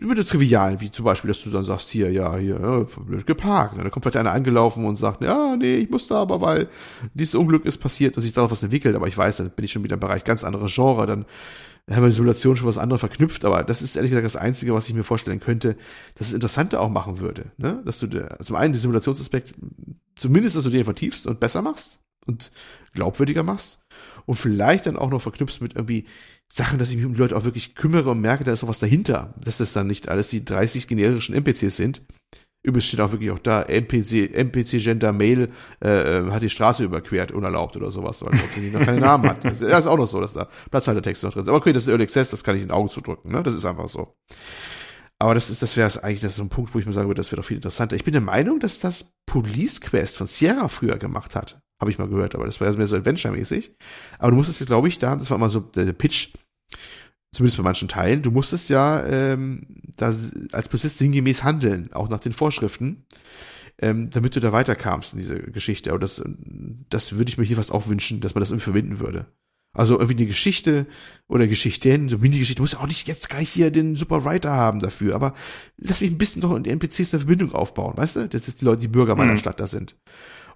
mit 0.00 0.18
der 0.18 0.24
Trivialen, 0.24 0.80
wie 0.80 0.90
zum 0.90 1.04
Beispiel, 1.04 1.28
dass 1.28 1.42
du 1.42 1.50
dann 1.50 1.64
sagst, 1.64 1.90
hier, 1.90 2.10
ja, 2.10 2.36
hier, 2.36 2.58
ja, 2.60 2.86
blöd 3.04 3.26
geparkt. 3.26 3.74
Und 3.74 3.82
dann 3.82 3.90
kommt 3.90 4.04
vielleicht 4.04 4.16
einer 4.16 4.32
angelaufen 4.32 4.84
und 4.84 4.96
sagt, 4.96 5.22
ja, 5.22 5.56
nee, 5.56 5.76
ich 5.76 5.90
muss 5.90 6.08
da 6.08 6.22
aber, 6.22 6.40
weil 6.40 6.68
dieses 7.14 7.34
Unglück 7.34 7.64
ist 7.66 7.78
passiert 7.78 8.16
und 8.16 8.22
sich 8.22 8.32
darauf 8.32 8.50
was 8.50 8.62
entwickelt. 8.62 8.96
Aber 8.96 9.08
ich 9.08 9.16
weiß, 9.16 9.38
dann 9.38 9.50
bin 9.50 9.64
ich 9.64 9.72
schon 9.72 9.84
wieder 9.84 9.94
im 9.94 10.00
Bereich 10.00 10.24
ganz 10.24 10.44
anderer 10.44 10.66
Genre. 10.68 11.06
Dann 11.06 11.26
haben 11.90 12.02
wir 12.02 12.08
die 12.08 12.14
Simulation 12.14 12.56
schon 12.56 12.68
was 12.68 12.78
anderes 12.78 13.00
verknüpft. 13.00 13.44
Aber 13.44 13.62
das 13.62 13.82
ist 13.82 13.96
ehrlich 13.96 14.10
gesagt 14.10 14.24
das 14.24 14.36
Einzige, 14.36 14.74
was 14.74 14.88
ich 14.88 14.94
mir 14.94 15.04
vorstellen 15.04 15.40
könnte, 15.40 15.76
dass 16.14 16.28
es 16.28 16.32
interessanter 16.32 16.80
auch 16.80 16.90
machen 16.90 17.20
würde. 17.20 17.52
Ne? 17.58 17.82
Dass 17.84 17.98
du 17.98 18.08
zum 18.40 18.56
einen 18.56 18.72
den 18.72 18.80
Simulationsaspekt 18.80 19.54
zumindest, 20.16 20.56
dass 20.56 20.64
du 20.64 20.70
den 20.70 20.84
vertiefst 20.84 21.26
und 21.26 21.40
besser 21.40 21.62
machst 21.62 22.00
und 22.26 22.52
glaubwürdiger 22.94 23.42
machst 23.42 23.80
und 24.26 24.36
vielleicht 24.36 24.86
dann 24.86 24.96
auch 24.96 25.10
noch 25.10 25.22
verknüpfst 25.22 25.60
mit 25.60 25.74
irgendwie 25.74 26.06
Sachen, 26.52 26.78
dass 26.78 26.90
ich 26.90 26.96
mich 26.96 27.06
um 27.06 27.14
die 27.14 27.20
Leute 27.20 27.36
auch 27.36 27.44
wirklich 27.44 27.74
kümmere 27.74 28.10
und 28.10 28.20
merke, 28.20 28.44
da 28.44 28.52
ist 28.52 28.62
noch 28.62 28.68
was 28.68 28.80
dahinter, 28.80 29.34
dass 29.42 29.58
das 29.58 29.72
dann 29.72 29.86
nicht 29.86 30.08
alles 30.08 30.30
die 30.30 30.44
30 30.44 30.88
generischen 30.88 31.34
NPCs 31.34 31.76
sind. 31.76 32.02
Übrigens 32.62 32.86
steht 32.86 33.00
auch 33.00 33.12
wirklich 33.12 33.30
auch 33.30 33.38
da, 33.38 33.62
NPC, 33.62 34.34
NPC 34.34 34.82
Gender 34.82 35.12
Mail 35.12 35.48
äh, 35.82 36.18
äh, 36.18 36.30
hat 36.30 36.42
die 36.42 36.50
Straße 36.50 36.84
überquert, 36.84 37.32
unerlaubt 37.32 37.76
oder 37.76 37.90
sowas, 37.90 38.22
weil 38.22 38.38
die 38.54 38.70
noch 38.70 38.84
keinen 38.84 39.00
Namen 39.00 39.30
hat. 39.30 39.44
Das 39.44 39.62
ist 39.62 39.86
auch 39.86 39.96
noch 39.96 40.08
so, 40.08 40.20
dass 40.20 40.34
da 40.34 40.46
Platzhaltertexte 40.70 41.26
noch 41.26 41.32
drin 41.32 41.44
sind. 41.44 41.52
Aber 41.52 41.58
okay, 41.58 41.72
das 41.72 41.84
ist 41.84 41.88
Early 41.88 42.02
Access, 42.02 42.30
das 42.30 42.44
kann 42.44 42.56
ich 42.56 42.62
in 42.62 42.68
den 42.68 42.74
Augen 42.74 42.90
zudrücken, 42.90 43.32
ne? 43.32 43.42
Das 43.42 43.54
ist 43.54 43.64
einfach 43.64 43.88
so. 43.88 44.14
Aber 45.18 45.34
das 45.34 45.48
ist, 45.48 45.62
das 45.62 45.76
wäre 45.76 46.02
eigentlich 46.02 46.20
das 46.20 46.32
ist 46.32 46.36
so 46.36 46.42
ein 46.42 46.48
Punkt, 46.50 46.74
wo 46.74 46.78
ich 46.78 46.86
mir 46.86 46.92
sagen 46.92 47.08
würde, 47.08 47.18
das 47.18 47.30
wäre 47.30 47.40
doch 47.40 47.46
viel 47.46 47.56
interessanter. 47.56 47.96
Ich 47.96 48.04
bin 48.04 48.12
der 48.12 48.20
Meinung, 48.20 48.58
dass 48.60 48.80
das 48.80 49.12
Police 49.24 49.80
Quest 49.80 50.18
von 50.18 50.26
Sierra 50.26 50.68
früher 50.68 50.98
gemacht 50.98 51.34
hat. 51.34 51.60
Habe 51.80 51.90
ich 51.90 51.98
mal 51.98 52.08
gehört, 52.08 52.34
aber 52.34 52.44
das 52.44 52.60
war 52.60 52.70
ja 52.70 52.76
mehr 52.76 52.86
so 52.86 52.96
Adventure-mäßig. 52.96 53.72
Aber 54.18 54.30
du 54.30 54.36
musstest, 54.36 54.66
glaube 54.66 54.88
ich, 54.88 54.98
da, 54.98 55.16
das 55.16 55.30
war 55.30 55.38
immer 55.38 55.48
so 55.48 55.60
der, 55.60 55.92
Pitch, 55.94 56.34
zumindest 57.32 57.56
bei 57.56 57.62
manchen 57.62 57.88
Teilen, 57.88 58.22
du 58.22 58.30
musstest 58.30 58.68
ja 58.68 59.04
ähm, 59.06 59.66
da 59.96 60.06
als 60.52 60.68
Polizist 60.68 60.98
sinngemäß 60.98 61.42
handeln, 61.42 61.90
auch 61.92 62.10
nach 62.10 62.20
den 62.20 62.34
Vorschriften, 62.34 63.06
ähm, 63.78 64.10
damit 64.10 64.36
du 64.36 64.40
da 64.40 64.52
weiterkamst 64.52 65.14
in 65.14 65.20
diese 65.20 65.38
Geschichte. 65.38 65.90
Aber 65.90 65.98
das, 65.98 66.22
das 66.90 67.16
würde 67.16 67.30
ich 67.30 67.38
mir 67.38 67.44
hier 67.44 67.56
fast 67.56 67.72
auch 67.72 67.88
wünschen, 67.88 68.20
dass 68.20 68.34
man 68.34 68.40
das 68.40 68.50
irgendwie 68.50 68.64
verbinden 68.64 68.98
würde. 68.98 69.26
Also 69.72 69.94
irgendwie 69.94 70.18
eine 70.18 70.26
Geschichte 70.26 70.86
oder 71.28 71.46
Geschichten, 71.46 72.08
so 72.08 72.18
Mini-Geschichte, 72.18 72.60
muss 72.60 72.72
ja 72.72 72.80
auch 72.80 72.88
nicht 72.88 73.06
jetzt 73.06 73.30
gleich 73.30 73.48
hier 73.48 73.70
den 73.70 73.94
super 73.94 74.24
Writer 74.24 74.50
haben 74.50 74.80
dafür, 74.80 75.14
aber 75.14 75.32
lass 75.76 76.00
mich 76.00 76.10
ein 76.10 76.18
bisschen 76.18 76.42
noch 76.42 76.54
in 76.56 76.64
die 76.64 76.70
NPCs 76.70 77.14
eine 77.14 77.20
Verbindung 77.20 77.52
aufbauen, 77.52 77.96
weißt 77.96 78.16
du? 78.16 78.28
Das 78.28 78.48
ist 78.48 78.60
die 78.60 78.64
Leute, 78.64 78.80
die 78.80 78.88
Bürger 78.88 79.14
meiner 79.14 79.34
mhm. 79.34 79.38
Stadt 79.38 79.60
da 79.60 79.68
sind 79.68 79.96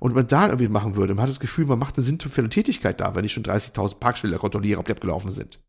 und 0.04 0.14
man 0.14 0.26
da 0.26 0.48
irgendwie 0.48 0.68
machen 0.68 0.96
würde, 0.96 1.14
man 1.14 1.22
hat 1.22 1.30
das 1.30 1.40
Gefühl, 1.40 1.64
man 1.64 1.78
macht 1.78 1.96
eine 1.96 2.04
sinnvolle 2.04 2.50
Tätigkeit 2.50 3.00
da, 3.00 3.14
wenn 3.14 3.24
ich 3.24 3.32
schon 3.32 3.42
30.000 3.42 4.00
Parkschilder 4.00 4.36
kontrolliere, 4.36 4.78
ob 4.78 4.84
die 4.84 4.92
abgelaufen 4.92 5.32
sind. 5.32 5.64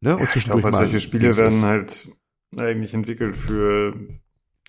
Ne? 0.00 0.16
Und 0.16 0.22
ja, 0.22 0.36
ich 0.36 0.44
glaube, 0.44 0.62
halt 0.62 0.76
solche 0.76 1.00
Spiele 1.00 1.36
werden 1.36 1.62
halt 1.62 2.08
eigentlich 2.56 2.94
entwickelt 2.94 3.36
für 3.36 3.96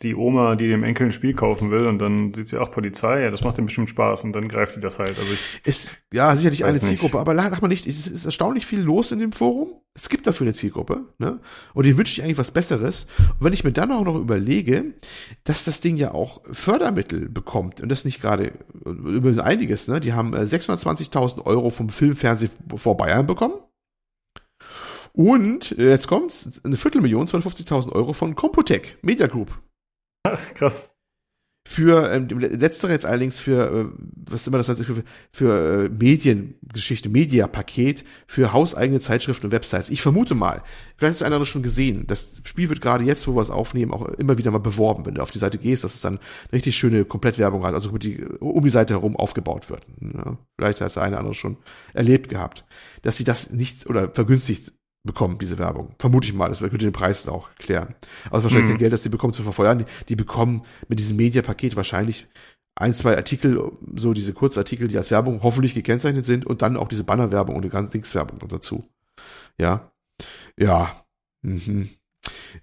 die 0.04 0.14
Oma, 0.14 0.56
die 0.56 0.68
dem 0.68 0.84
Enkel 0.84 1.08
ein 1.08 1.12
Spiel 1.12 1.34
kaufen 1.34 1.72
will 1.72 1.88
und 1.88 1.98
dann 1.98 2.32
sieht 2.34 2.50
sie 2.50 2.60
auch 2.60 2.70
Polizei, 2.70 3.24
ja, 3.24 3.32
das 3.32 3.44
macht 3.44 3.58
ihm 3.58 3.66
bestimmt 3.66 3.90
Spaß 3.90 4.24
und 4.24 4.34
dann 4.34 4.48
greift 4.48 4.74
sie 4.74 4.80
das 4.80 5.00
halt. 5.00 5.18
Also 5.18 5.34
ich 5.34 5.62
ist 5.66 5.98
ja 6.14 6.36
sicherlich 6.36 6.66
eine 6.66 6.80
Zielgruppe, 6.80 7.18
nicht. 7.18 7.22
aber 7.22 7.34
lach 7.34 7.62
mal 7.62 7.68
nicht, 7.68 7.88
es 7.88 7.98
ist, 7.98 8.08
ist 8.08 8.26
erstaunlich 8.26 8.66
viel 8.66 8.80
los 8.80 9.12
in 9.12 9.18
dem 9.18 9.32
Forum. 9.32 9.70
Es 9.96 10.10
gibt 10.10 10.28
dafür 10.28 10.46
eine 10.46 10.54
Zielgruppe, 10.54 11.06
ne? 11.18 11.40
Und 11.74 11.88
die 11.88 11.98
wünsche 11.98 12.14
ich 12.14 12.24
eigentlich 12.24 12.38
was 12.38 12.52
Besseres. 12.52 13.08
Und 13.40 13.46
wenn 13.46 13.54
ich 13.54 13.64
mir 13.64 13.72
dann 13.72 13.92
auch 13.92 14.04
noch 14.04 14.16
überlege, 14.16 14.94
dass 15.44 15.66
das 15.66 15.82
Ding 15.82 15.98
ja 15.98 16.14
auch 16.14 16.42
Fördermittel 16.52 17.30
bekommt 17.30 17.82
und 17.82 17.90
das 17.90 18.06
nicht 18.06 18.22
gerade 18.22 18.52
über 18.86 19.44
einiges, 19.44 19.88
ne? 19.88 20.00
Die 20.00 20.14
haben 20.14 20.36
620.000 20.36 21.40
äh, 21.40 21.42
Euro 21.46 21.72
vom 21.72 21.90
Filmfernsehen 21.90 22.52
vor 22.76 22.96
Bayern 22.98 23.26
bekommen. 23.26 23.56
Und 25.14 25.72
jetzt 25.72 26.08
kommt's, 26.08 26.62
eine 26.64 26.76
Viertelmillion, 26.76 27.26
250.000 27.26 27.92
Euro 27.94 28.14
von 28.14 28.36
Computec 28.36 29.00
Media 29.02 29.26
Group. 29.26 29.60
Ach, 30.34 30.54
krass. 30.54 30.92
Für 31.70 32.10
ähm, 32.14 32.30
letztere 32.30 32.94
jetzt 32.94 33.06
allerdings 33.06 33.40
für 33.40 33.70
äh, 33.70 33.86
was 34.30 34.48
immer 34.48 34.58
das 34.58 34.70
heißt 34.70 34.84
für, 34.84 35.04
für 35.34 35.84
äh, 35.84 35.90
Mediengeschichte, 35.90 37.10
Mediapaket 37.10 38.06
für 38.26 38.54
hauseigene 38.54 39.02
Zeitschriften 39.02 39.48
und 39.48 39.52
Websites. 39.52 39.90
Ich 39.90 40.02
vermute 40.02 40.34
mal, 40.34 40.64
vielleicht 40.96 41.16
ist 41.16 41.24
einer 41.24 41.44
schon 41.44 41.64
gesehen. 41.64 42.08
Das 42.08 42.42
Spiel 42.46 42.70
wird 42.70 42.80
gerade 42.80 43.04
jetzt, 43.04 43.28
wo 43.28 43.36
wir 43.36 43.42
es 43.42 43.50
aufnehmen, 43.50 43.92
auch 43.92 44.06
immer 44.06 44.38
wieder 44.38 44.50
mal 44.50 44.60
beworben, 44.60 45.06
wenn 45.06 45.16
du 45.16 45.22
auf 45.22 45.32
die 45.32 45.40
Seite 45.40 45.58
gehst, 45.58 45.84
dass 45.84 45.94
es 45.94 46.00
dann 46.00 46.20
richtig 46.54 46.78
schöne 46.78 47.04
Komplettwerbung 47.04 47.66
hat, 47.66 47.74
also 47.74 47.98
die, 47.98 48.24
um 48.40 48.64
die 48.64 48.70
Seite 48.70 48.94
herum 48.94 49.18
aufgebaut 49.18 49.70
wird. 49.70 49.86
Ja, 50.00 50.38
vielleicht 50.56 50.80
hat 50.80 50.96
der 50.96 51.04
eine 51.04 51.16
oder 51.16 51.20
andere 51.20 51.36
schon 51.36 51.58
erlebt 51.94 52.30
gehabt, 52.30 52.64
dass 53.02 53.18
sie 53.18 53.26
das 53.26 53.52
nicht 53.52 53.88
oder 53.88 54.10
vergünstigt 54.10 54.72
bekommen, 55.08 55.40
diese 55.40 55.58
Werbung. 55.58 55.96
Vermute 55.98 56.28
ich 56.28 56.34
mal, 56.36 56.50
das 56.50 56.62
würde 56.62 56.78
den 56.78 56.92
Preis 56.92 57.28
auch 57.28 57.50
klären. 57.58 57.96
Aber 58.30 58.44
wahrscheinlich 58.44 58.66
mhm. 58.66 58.74
kein 58.74 58.78
Geld, 58.78 58.94
das 58.94 59.02
die 59.02 59.10
bekommen 59.10 59.34
zu 59.34 59.42
verfeuern. 59.42 59.80
Die, 59.80 59.86
die 60.10 60.16
bekommen 60.16 60.62
mit 60.88 61.00
diesem 61.00 61.18
Mediapaket 61.18 61.76
wahrscheinlich 61.76 62.28
ein, 62.76 62.94
zwei 62.94 63.18
Artikel, 63.18 63.72
so 63.96 64.14
diese 64.14 64.34
Kurzartikel, 64.34 64.88
die 64.88 64.98
als 64.98 65.10
Werbung 65.10 65.42
hoffentlich 65.42 65.74
gekennzeichnet 65.74 66.26
sind 66.26 66.46
und 66.46 66.62
dann 66.62 66.78
auch 66.78 66.88
diese 66.88 67.04
Bannerwerbung 67.04 67.56
und 67.56 67.64
die 67.64 67.70
ganze 67.70 67.94
Linkswerbung 67.94 68.40
dazu. 68.48 68.88
Ja. 69.60 69.92
Ja. 70.60 71.04
Mhm. 71.42 71.90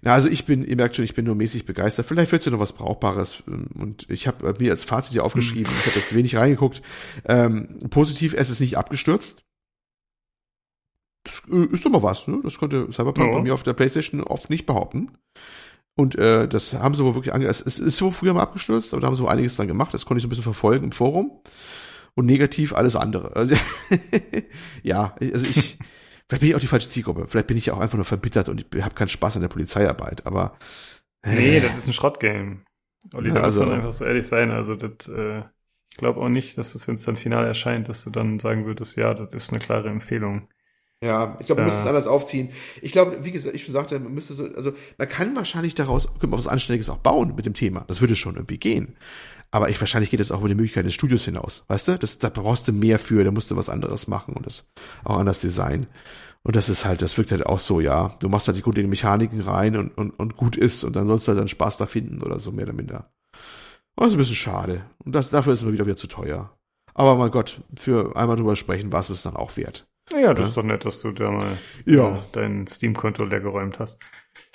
Na, 0.01 0.13
also 0.13 0.29
ich 0.29 0.45
bin, 0.45 0.63
ihr 0.63 0.75
merkt 0.75 0.95
schon, 0.95 1.05
ich 1.05 1.15
bin 1.15 1.25
nur 1.25 1.35
mäßig 1.35 1.65
begeistert. 1.65 2.05
Vielleicht 2.05 2.31
wird 2.31 2.39
es 2.39 2.45
ja 2.45 2.51
noch 2.51 2.59
was 2.59 2.73
Brauchbares. 2.73 3.43
Und 3.45 4.09
ich 4.09 4.27
habe 4.27 4.53
mir 4.59 4.71
als 4.71 4.83
Fazit 4.83 5.13
hier 5.13 5.23
aufgeschrieben, 5.23 5.73
mhm. 5.73 5.79
ich 5.79 5.85
habe 5.87 5.99
jetzt 5.99 6.15
wenig 6.15 6.35
reingeguckt. 6.35 6.81
Ähm, 7.25 7.79
positiv, 7.89 8.33
es 8.33 8.49
ist 8.49 8.59
nicht 8.59 8.77
abgestürzt 8.77 9.44
das 11.25 11.41
äh, 11.51 11.65
ist 11.73 11.85
doch 11.85 11.91
mal 11.91 12.03
was, 12.03 12.27
ne? 12.27 12.39
Das 12.43 12.57
konnte 12.57 12.91
Cyberpunk 12.91 13.27
ja. 13.27 13.37
bei 13.37 13.43
mir 13.43 13.53
auf 13.53 13.63
der 13.63 13.73
Playstation 13.73 14.23
oft 14.23 14.49
nicht 14.49 14.65
behaupten. 14.65 15.11
Und 15.97 16.15
äh, 16.15 16.47
das 16.47 16.73
haben 16.73 16.93
sie 16.93 17.03
wohl 17.03 17.15
wirklich 17.15 17.33
ange 17.33 17.47
es, 17.47 17.61
ist 17.61 17.97
so 17.97 18.11
früher 18.11 18.33
mal 18.33 18.41
abgestürzt, 18.41 18.93
aber 18.93 19.01
da 19.01 19.07
haben 19.07 19.15
sie 19.15 19.23
wohl 19.23 19.29
einiges 19.29 19.55
dran 19.55 19.67
gemacht. 19.67 19.93
Das 19.93 20.05
konnte 20.05 20.19
ich 20.19 20.23
so 20.23 20.27
ein 20.27 20.29
bisschen 20.29 20.43
verfolgen 20.43 20.85
im 20.85 20.91
Forum. 20.91 21.41
Und 22.15 22.25
negativ 22.27 22.73
alles 22.73 22.95
andere. 22.95 23.35
Also, 23.35 23.55
ja, 24.83 25.15
also 25.19 25.47
ich, 25.47 25.77
vielleicht 26.29 26.41
bin 26.41 26.49
ich 26.49 26.55
auch 26.55 26.59
die 26.59 26.67
falsche 26.67 26.87
Zielgruppe. 26.87 27.27
Vielleicht 27.27 27.47
bin 27.47 27.57
ich 27.57 27.65
ja 27.65 27.73
auch 27.73 27.79
einfach 27.79 27.97
nur 27.97 28.05
verbittert 28.05 28.47
und 28.47 28.65
ich 28.73 28.83
habe 28.83 28.95
keinen 28.95 29.09
Spaß 29.09 29.35
an 29.35 29.41
der 29.41 29.49
Polizeiarbeit, 29.49 30.25
aber. 30.25 30.57
Äh, 31.23 31.35
nee, 31.35 31.59
das 31.59 31.79
ist 31.79 31.87
ein 31.87 31.93
Schrottgame. 31.93 32.61
Olli, 33.13 33.31
da 33.31 33.41
also, 33.41 33.61
muss 33.61 33.69
man 33.69 33.77
einfach 33.79 33.91
so 33.91 34.05
ehrlich 34.05 34.27
sein. 34.27 34.51
Also 34.51 34.75
das, 34.75 35.07
äh, 35.09 35.43
ich 35.91 35.97
glaube 35.97 36.19
auch 36.21 36.29
nicht, 36.29 36.57
dass 36.57 36.73
das, 36.73 36.87
wenn 36.87 36.95
es 36.95 37.03
dann 37.03 37.15
final 37.15 37.45
erscheint, 37.45 37.89
dass 37.89 38.03
du 38.03 38.09
dann 38.09 38.39
sagen 38.39 38.65
würdest, 38.65 38.97
ja, 38.97 39.13
das 39.13 39.33
ist 39.33 39.51
eine 39.51 39.59
klare 39.59 39.89
Empfehlung. 39.89 40.47
Ja, 41.05 41.37
ich 41.39 41.45
glaube, 41.45 41.61
man 41.61 41.69
ja. 41.69 41.75
müsste 41.75 41.81
es 41.81 41.87
anders 41.87 42.07
aufziehen. 42.07 42.49
Ich 42.81 42.91
glaube, 42.91 43.23
wie 43.23 43.31
gesagt, 43.31 43.55
ich 43.55 43.63
schon 43.63 43.73
sagte, 43.73 43.99
man 43.99 44.13
müsste 44.13 44.33
so, 44.33 44.45
also 44.45 44.71
man 44.97 45.07
kann 45.07 45.35
wahrscheinlich 45.35 45.75
daraus 45.75 46.07
könnte 46.07 46.27
man 46.27 46.39
was 46.39 46.47
Anständiges 46.47 46.89
auch 46.89 46.97
bauen 46.97 47.35
mit 47.35 47.45
dem 47.45 47.53
Thema. 47.53 47.85
Das 47.87 48.01
würde 48.01 48.15
schon 48.15 48.35
irgendwie 48.35 48.57
gehen. 48.57 48.95
Aber 49.51 49.69
ich 49.69 49.79
wahrscheinlich 49.79 50.09
geht 50.09 50.19
es 50.19 50.31
auch 50.31 50.39
über 50.39 50.47
die 50.47 50.55
Möglichkeit 50.55 50.85
des 50.85 50.95
Studios 50.95 51.23
hinaus. 51.23 51.63
Weißt 51.67 51.87
du? 51.89 51.99
Das, 51.99 52.17
da 52.17 52.29
brauchst 52.29 52.67
du 52.67 52.73
mehr 52.73 52.97
für, 52.97 53.23
da 53.23 53.29
musst 53.29 53.51
du 53.51 53.55
was 53.55 53.69
anderes 53.69 54.07
machen 54.07 54.33
und 54.33 54.47
das 54.47 54.67
auch 55.03 55.17
anders 55.17 55.41
designen. 55.41 55.85
Und 56.41 56.55
das 56.55 56.69
ist 56.69 56.85
halt, 56.85 57.03
das 57.03 57.17
wirkt 57.17 57.31
halt 57.31 57.45
auch 57.45 57.59
so, 57.59 57.79
ja. 57.79 58.15
Du 58.19 58.27
machst 58.27 58.47
halt 58.47 58.57
die 58.57 58.63
grundlegenden 58.63 58.89
Mechaniken 58.89 59.41
rein 59.41 59.77
und, 59.77 59.95
und, 59.95 60.09
und 60.11 60.37
gut 60.37 60.57
ist 60.57 60.83
und 60.83 60.95
dann 60.95 61.07
sollst 61.07 61.27
du 61.27 61.33
halt 61.33 61.39
dann 61.39 61.47
Spaß 61.47 61.77
da 61.77 61.85
finden 61.85 62.23
oder 62.23 62.39
so, 62.39 62.51
mehr 62.51 62.65
oder 62.65 62.73
minder. 62.73 63.11
das 63.95 64.07
ist 64.07 64.13
ein 64.13 64.17
bisschen 64.17 64.35
schade. 64.35 64.85
Und 65.03 65.13
das, 65.13 65.29
dafür 65.29 65.53
ist 65.53 65.59
es 65.59 65.63
immer 65.63 65.73
wieder, 65.73 65.85
wieder 65.85 65.97
zu 65.97 66.07
teuer. 66.07 66.57
Aber 66.95 67.15
mein 67.15 67.31
Gott, 67.31 67.61
für 67.75 68.15
einmal 68.15 68.37
drüber 68.37 68.55
sprechen, 68.55 68.91
war 68.91 69.01
es 69.01 69.21
dann 69.21 69.35
auch 69.35 69.55
wert. 69.57 69.85
Ja, 70.13 70.33
das 70.33 70.39
ja. 70.39 70.45
ist 70.45 70.57
doch 70.57 70.63
nett, 70.63 70.85
dass 70.85 71.01
du 71.01 71.11
da 71.11 71.31
mal 71.31 71.57
ja. 71.85 72.17
äh, 72.17 72.21
dein 72.31 72.67
Steam-Konto 72.67 73.25
leergeräumt 73.25 73.79
hast. 73.79 73.99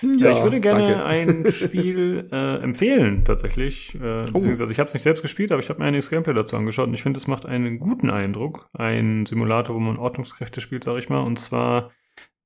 Ja, 0.01 0.33
ich 0.33 0.43
würde 0.43 0.61
gerne 0.61 0.95
danke. 0.95 1.05
ein 1.05 1.53
Spiel 1.53 2.29
äh, 2.31 2.63
empfehlen, 2.63 3.25
tatsächlich. 3.25 3.95
Äh, 3.97 4.27
oh. 4.29 4.33
Beziehungsweise 4.33 4.73
ich 4.73 4.79
habe 4.79 4.87
es 4.87 4.95
nicht 4.95 5.03
selbst 5.03 5.23
gespielt, 5.23 5.51
aber 5.51 5.61
ich 5.61 5.69
habe 5.69 5.81
mir 5.81 5.87
einiges 5.87 6.09
Gameplay 6.09 6.35
dazu 6.35 6.57
angeschaut 6.57 6.87
und 6.87 6.95
ich 6.95 7.03
finde, 7.03 7.19
es 7.19 7.27
macht 7.27 7.47
einen 7.47 7.81
guten 7.81 8.11
Eindruck. 8.11 8.69
Ein 8.73 9.27
Simulator, 9.27 9.75
wo 9.75 9.81
man 9.81 9.99
Ordnungskräfte 9.99 10.61
spielt, 10.61 10.85
sag 10.85 10.99
ich 10.99 11.09
mal, 11.09 11.21
und 11.21 11.39
zwar 11.39 11.91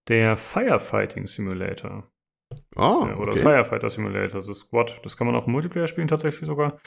der 0.08 0.36
Firefighting 0.36 1.26
Simulator. 1.26 2.10
Oh, 2.76 3.06
Oder 3.18 3.32
okay. 3.32 3.40
Firefighter 3.40 3.90
Simulator, 3.90 4.40
das 4.40 4.48
ist 4.48 4.60
Squad. 4.60 5.00
Das 5.02 5.16
kann 5.16 5.26
man 5.26 5.36
auch 5.36 5.46
im 5.46 5.52
Multiplayer 5.52 5.88
spielen, 5.88 6.08
tatsächlich 6.08 6.46
sogar. 6.46 6.78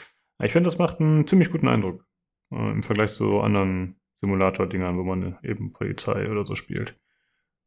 Ich 0.44 0.52
finde, 0.52 0.68
das 0.68 0.78
macht 0.78 1.00
einen 1.00 1.28
ziemlich 1.28 1.52
guten 1.52 1.68
Eindruck. 1.68 2.06
äh, 2.52 2.72
im 2.72 2.84
Vergleich 2.84 3.12
zu 3.12 3.40
anderen 3.42 4.00
Simulator-Dingern, 4.22 4.98
wo 4.98 5.04
man 5.04 5.38
eben 5.44 5.74
Polizei 5.74 6.30
oder 6.30 6.46
so 6.46 6.56
spielt. 6.56 6.98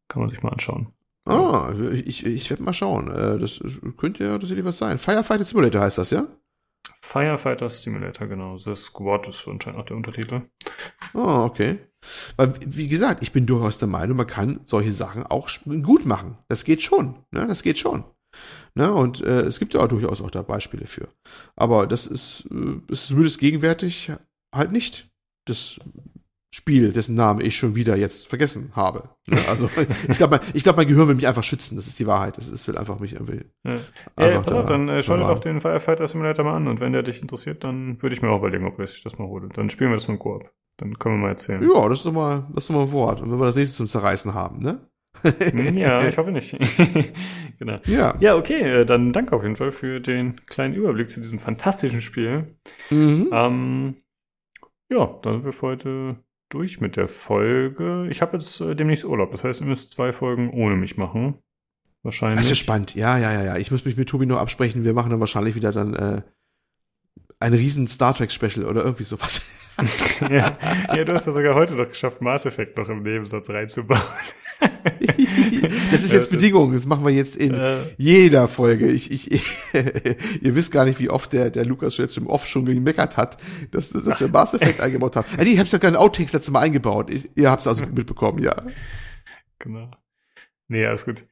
Kann 0.08 0.22
man 0.22 0.30
sich 0.30 0.42
mal 0.42 0.50
anschauen. 0.50 0.92
Ah, 1.26 1.72
ich, 1.92 2.26
ich 2.26 2.50
werde 2.50 2.62
mal 2.62 2.72
schauen. 2.72 3.08
Äh, 3.08 3.38
Das 3.38 3.60
könnte 3.96 4.24
ja 4.24 4.38
tatsächlich 4.38 4.64
was 4.64 4.78
sein. 4.78 4.98
Firefighter 4.98 5.44
Simulator 5.44 5.82
heißt 5.82 5.98
das, 5.98 6.10
ja? 6.10 6.26
Firefighter 7.02 7.68
Simulator, 7.70 8.26
genau. 8.26 8.56
The 8.56 8.74
Squad 8.74 9.28
ist 9.28 9.46
anscheinend 9.46 9.80
auch 9.80 9.84
der 9.86 9.96
Untertitel. 9.96 10.42
Ah, 11.14 11.44
okay. 11.44 11.78
Weil, 12.36 12.54
wie 12.66 12.88
gesagt, 12.88 13.22
ich 13.22 13.32
bin 13.32 13.46
durchaus 13.46 13.78
der 13.78 13.88
Meinung, 13.88 14.16
man 14.16 14.26
kann 14.26 14.60
solche 14.64 14.92
Sachen 14.92 15.24
auch 15.24 15.48
gut 15.64 16.06
machen. 16.06 16.38
Das 16.48 16.64
geht 16.64 16.82
schon. 16.82 17.24
Ne? 17.30 17.46
Das 17.46 17.62
geht 17.62 17.78
schon. 17.78 18.04
Ne? 18.74 18.92
Und 18.92 19.20
äh, 19.20 19.42
es 19.42 19.58
gibt 19.58 19.74
ja 19.74 19.80
auch 19.80 19.88
durchaus 19.88 20.20
auch 20.20 20.30
da 20.30 20.42
Beispiele 20.42 20.86
für. 20.86 21.08
Aber 21.56 21.86
das 21.86 22.06
ist, 22.06 22.48
äh, 22.50 22.80
es 22.90 23.02
ist 23.02 23.06
zumindest 23.08 23.38
gegenwärtig 23.38 24.12
halt 24.54 24.72
nicht 24.72 25.10
das 25.46 25.78
Spiel, 26.52 26.92
dessen 26.92 27.14
Namen 27.14 27.40
ich 27.40 27.56
schon 27.56 27.76
wieder 27.76 27.96
jetzt 27.96 28.26
vergessen 28.26 28.72
habe. 28.74 29.10
Ne? 29.28 29.38
Also 29.48 29.70
ich 30.08 30.16
glaube, 30.16 30.38
mein, 30.38 30.48
ich 30.52 30.64
glaub, 30.64 30.76
mein 30.76 30.88
Gehirn 30.88 31.06
will 31.06 31.14
mich 31.14 31.28
einfach 31.28 31.44
schützen. 31.44 31.76
Das 31.76 31.86
ist 31.86 32.00
die 32.00 32.08
Wahrheit. 32.08 32.38
Es 32.38 32.48
es 32.48 32.66
will 32.66 32.76
einfach 32.76 32.98
mich 32.98 33.12
irgendwie. 33.12 33.44
Ja, 33.64 33.78
Einfach 34.16 34.46
ja 34.46 34.62
da 34.62 34.62
dann 34.64 34.88
äh, 34.88 35.00
schau 35.02 35.16
dir 35.16 35.26
doch 35.26 35.38
den 35.38 35.60
Firefighter 35.60 36.08
Simulator 36.08 36.44
mal 36.44 36.56
an 36.56 36.66
und 36.66 36.80
wenn 36.80 36.92
der 36.92 37.04
dich 37.04 37.22
interessiert, 37.22 37.62
dann 37.62 38.02
würde 38.02 38.16
ich 38.16 38.22
mir 38.22 38.30
auch 38.30 38.38
überlegen, 38.38 38.66
ob 38.66 38.80
ich 38.80 39.02
das 39.04 39.16
mal 39.18 39.28
hole. 39.28 39.48
Dann 39.54 39.70
spielen 39.70 39.90
wir 39.90 39.96
das 39.96 40.08
mal 40.08 40.14
im 40.14 40.18
Koop. 40.18 40.50
Dann 40.76 40.98
können 40.98 41.16
wir 41.16 41.22
mal 41.22 41.28
erzählen. 41.28 41.62
Ja, 41.62 41.88
das 41.88 41.98
ist 41.98 42.06
doch 42.06 42.12
mal, 42.12 42.48
das 42.52 42.64
ist 42.64 42.70
doch 42.70 42.74
mal 42.74 42.82
ein 42.84 42.92
Wort. 42.92 43.20
Und 43.20 43.30
wenn 43.30 43.38
wir 43.38 43.46
das 43.46 43.56
nächste 43.56 43.76
zum 43.76 43.86
Zerreißen 43.86 44.34
haben, 44.34 44.60
ne? 44.60 44.90
Hm, 45.22 45.76
ja, 45.76 46.04
ich 46.08 46.18
hoffe 46.18 46.32
nicht. 46.32 46.56
genau. 47.58 47.78
Ja. 47.84 48.14
Ja, 48.18 48.36
okay, 48.36 48.60
äh, 48.60 48.86
dann 48.86 49.12
danke 49.12 49.36
auf 49.36 49.42
jeden 49.42 49.56
Fall 49.56 49.72
für 49.72 50.00
den 50.00 50.44
kleinen 50.46 50.74
Überblick 50.74 51.10
zu 51.10 51.20
diesem 51.20 51.38
fantastischen 51.38 52.00
Spiel. 52.00 52.56
Mhm. 52.90 53.28
Ähm, 53.32 53.94
ja, 54.90 55.18
dann 55.22 55.34
sind 55.34 55.44
wir 55.44 55.52
für 55.52 55.66
heute 55.66 56.16
durch 56.50 56.80
mit 56.80 56.96
der 56.96 57.08
Folge. 57.08 58.06
Ich 58.10 58.20
habe 58.20 58.36
jetzt 58.36 58.60
äh, 58.60 58.76
demnächst 58.76 59.04
Urlaub, 59.04 59.30
das 59.32 59.44
heißt, 59.44 59.62
ihr 59.62 59.66
müsst 59.66 59.92
zwei 59.92 60.12
Folgen 60.12 60.50
ohne 60.50 60.76
mich 60.76 60.96
machen. 60.96 61.38
Wahrscheinlich. 62.02 62.38
Das 62.38 62.50
ist 62.50 62.58
spannend. 62.58 62.94
Ja, 62.94 63.18
ja, 63.18 63.32
ja, 63.32 63.42
ja. 63.42 63.56
Ich 63.56 63.70
muss 63.70 63.84
mich 63.84 63.96
mit 63.96 64.08
Tobi 64.08 64.26
noch 64.26 64.38
absprechen. 64.38 64.84
Wir 64.84 64.94
machen 64.94 65.10
dann 65.10 65.20
wahrscheinlich 65.20 65.54
wieder 65.54 65.72
dann 65.72 65.94
äh, 65.94 66.22
ein 67.40 67.54
riesen 67.54 67.86
Star 67.86 68.14
Trek 68.14 68.30
Special 68.30 68.66
oder 68.66 68.84
irgendwie 68.84 69.04
sowas. 69.04 69.42
ja, 70.30 70.58
ja, 70.94 71.04
du 71.04 71.12
hast 71.14 71.26
ja 71.26 71.32
sogar 71.32 71.54
heute 71.54 71.74
noch 71.74 71.88
geschafft, 71.88 72.20
Mass 72.20 72.44
Effect 72.44 72.76
noch 72.76 72.88
im 72.90 73.02
Nebensatz 73.02 73.48
reinzubauen. 73.48 74.02
das 75.90 76.02
ist 76.02 76.12
jetzt 76.12 76.30
Bedingung. 76.30 76.74
Das 76.74 76.84
machen 76.84 77.02
wir 77.02 77.12
jetzt 77.12 77.34
in 77.34 77.54
Äh. 77.54 77.78
jeder 77.96 78.46
Folge. 78.46 78.90
Ich, 78.90 79.10
ich, 79.10 79.30
ihr 80.42 80.54
wisst 80.54 80.70
gar 80.70 80.84
nicht, 80.84 81.00
wie 81.00 81.08
oft 81.08 81.32
der, 81.32 81.48
der 81.48 81.64
Lukas 81.64 81.96
jetzt 81.96 82.18
im 82.18 82.26
Off 82.26 82.46
schon 82.46 82.66
gemeckert 82.66 83.16
hat, 83.16 83.38
dass, 83.70 83.88
dass 83.88 84.20
wir 84.20 84.28
Mass 84.28 84.52
Effect 84.52 84.82
eingebaut 84.82 85.16
haben. 85.16 85.26
Nee, 85.38 85.52
ich 85.52 85.58
hab's 85.58 85.72
ja 85.72 85.78
keine 85.78 85.98
Outtakes 85.98 86.34
letztes 86.34 86.52
Mal 86.52 86.60
eingebaut. 86.60 87.08
Ich, 87.08 87.30
ihr 87.36 87.50
habt's 87.50 87.66
also 87.66 87.86
mitbekommen, 87.86 88.42
ja. 88.42 88.62
Genau. 89.60 89.90
Nee, 90.68 90.84
alles 90.84 91.06
gut. 91.06 91.24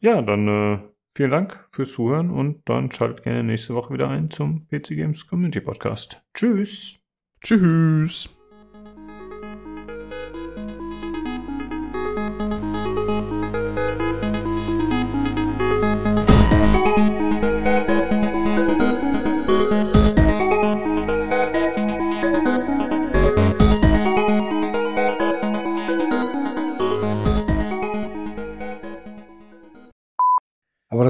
Ja, 0.00 0.20
dann 0.20 0.48
äh, 0.48 0.80
vielen 1.16 1.30
Dank 1.30 1.68
fürs 1.70 1.92
Zuhören 1.92 2.30
und 2.30 2.68
dann 2.68 2.90
schaltet 2.90 3.22
gerne 3.22 3.44
nächste 3.44 3.76
Woche 3.76 3.94
wieder 3.94 4.08
ein 4.08 4.30
zum 4.30 4.66
PC 4.66 4.96
Games 4.96 5.28
Community 5.28 5.60
Podcast. 5.60 6.24
Tschüss! 6.34 7.01
Tschüss. 7.42 8.28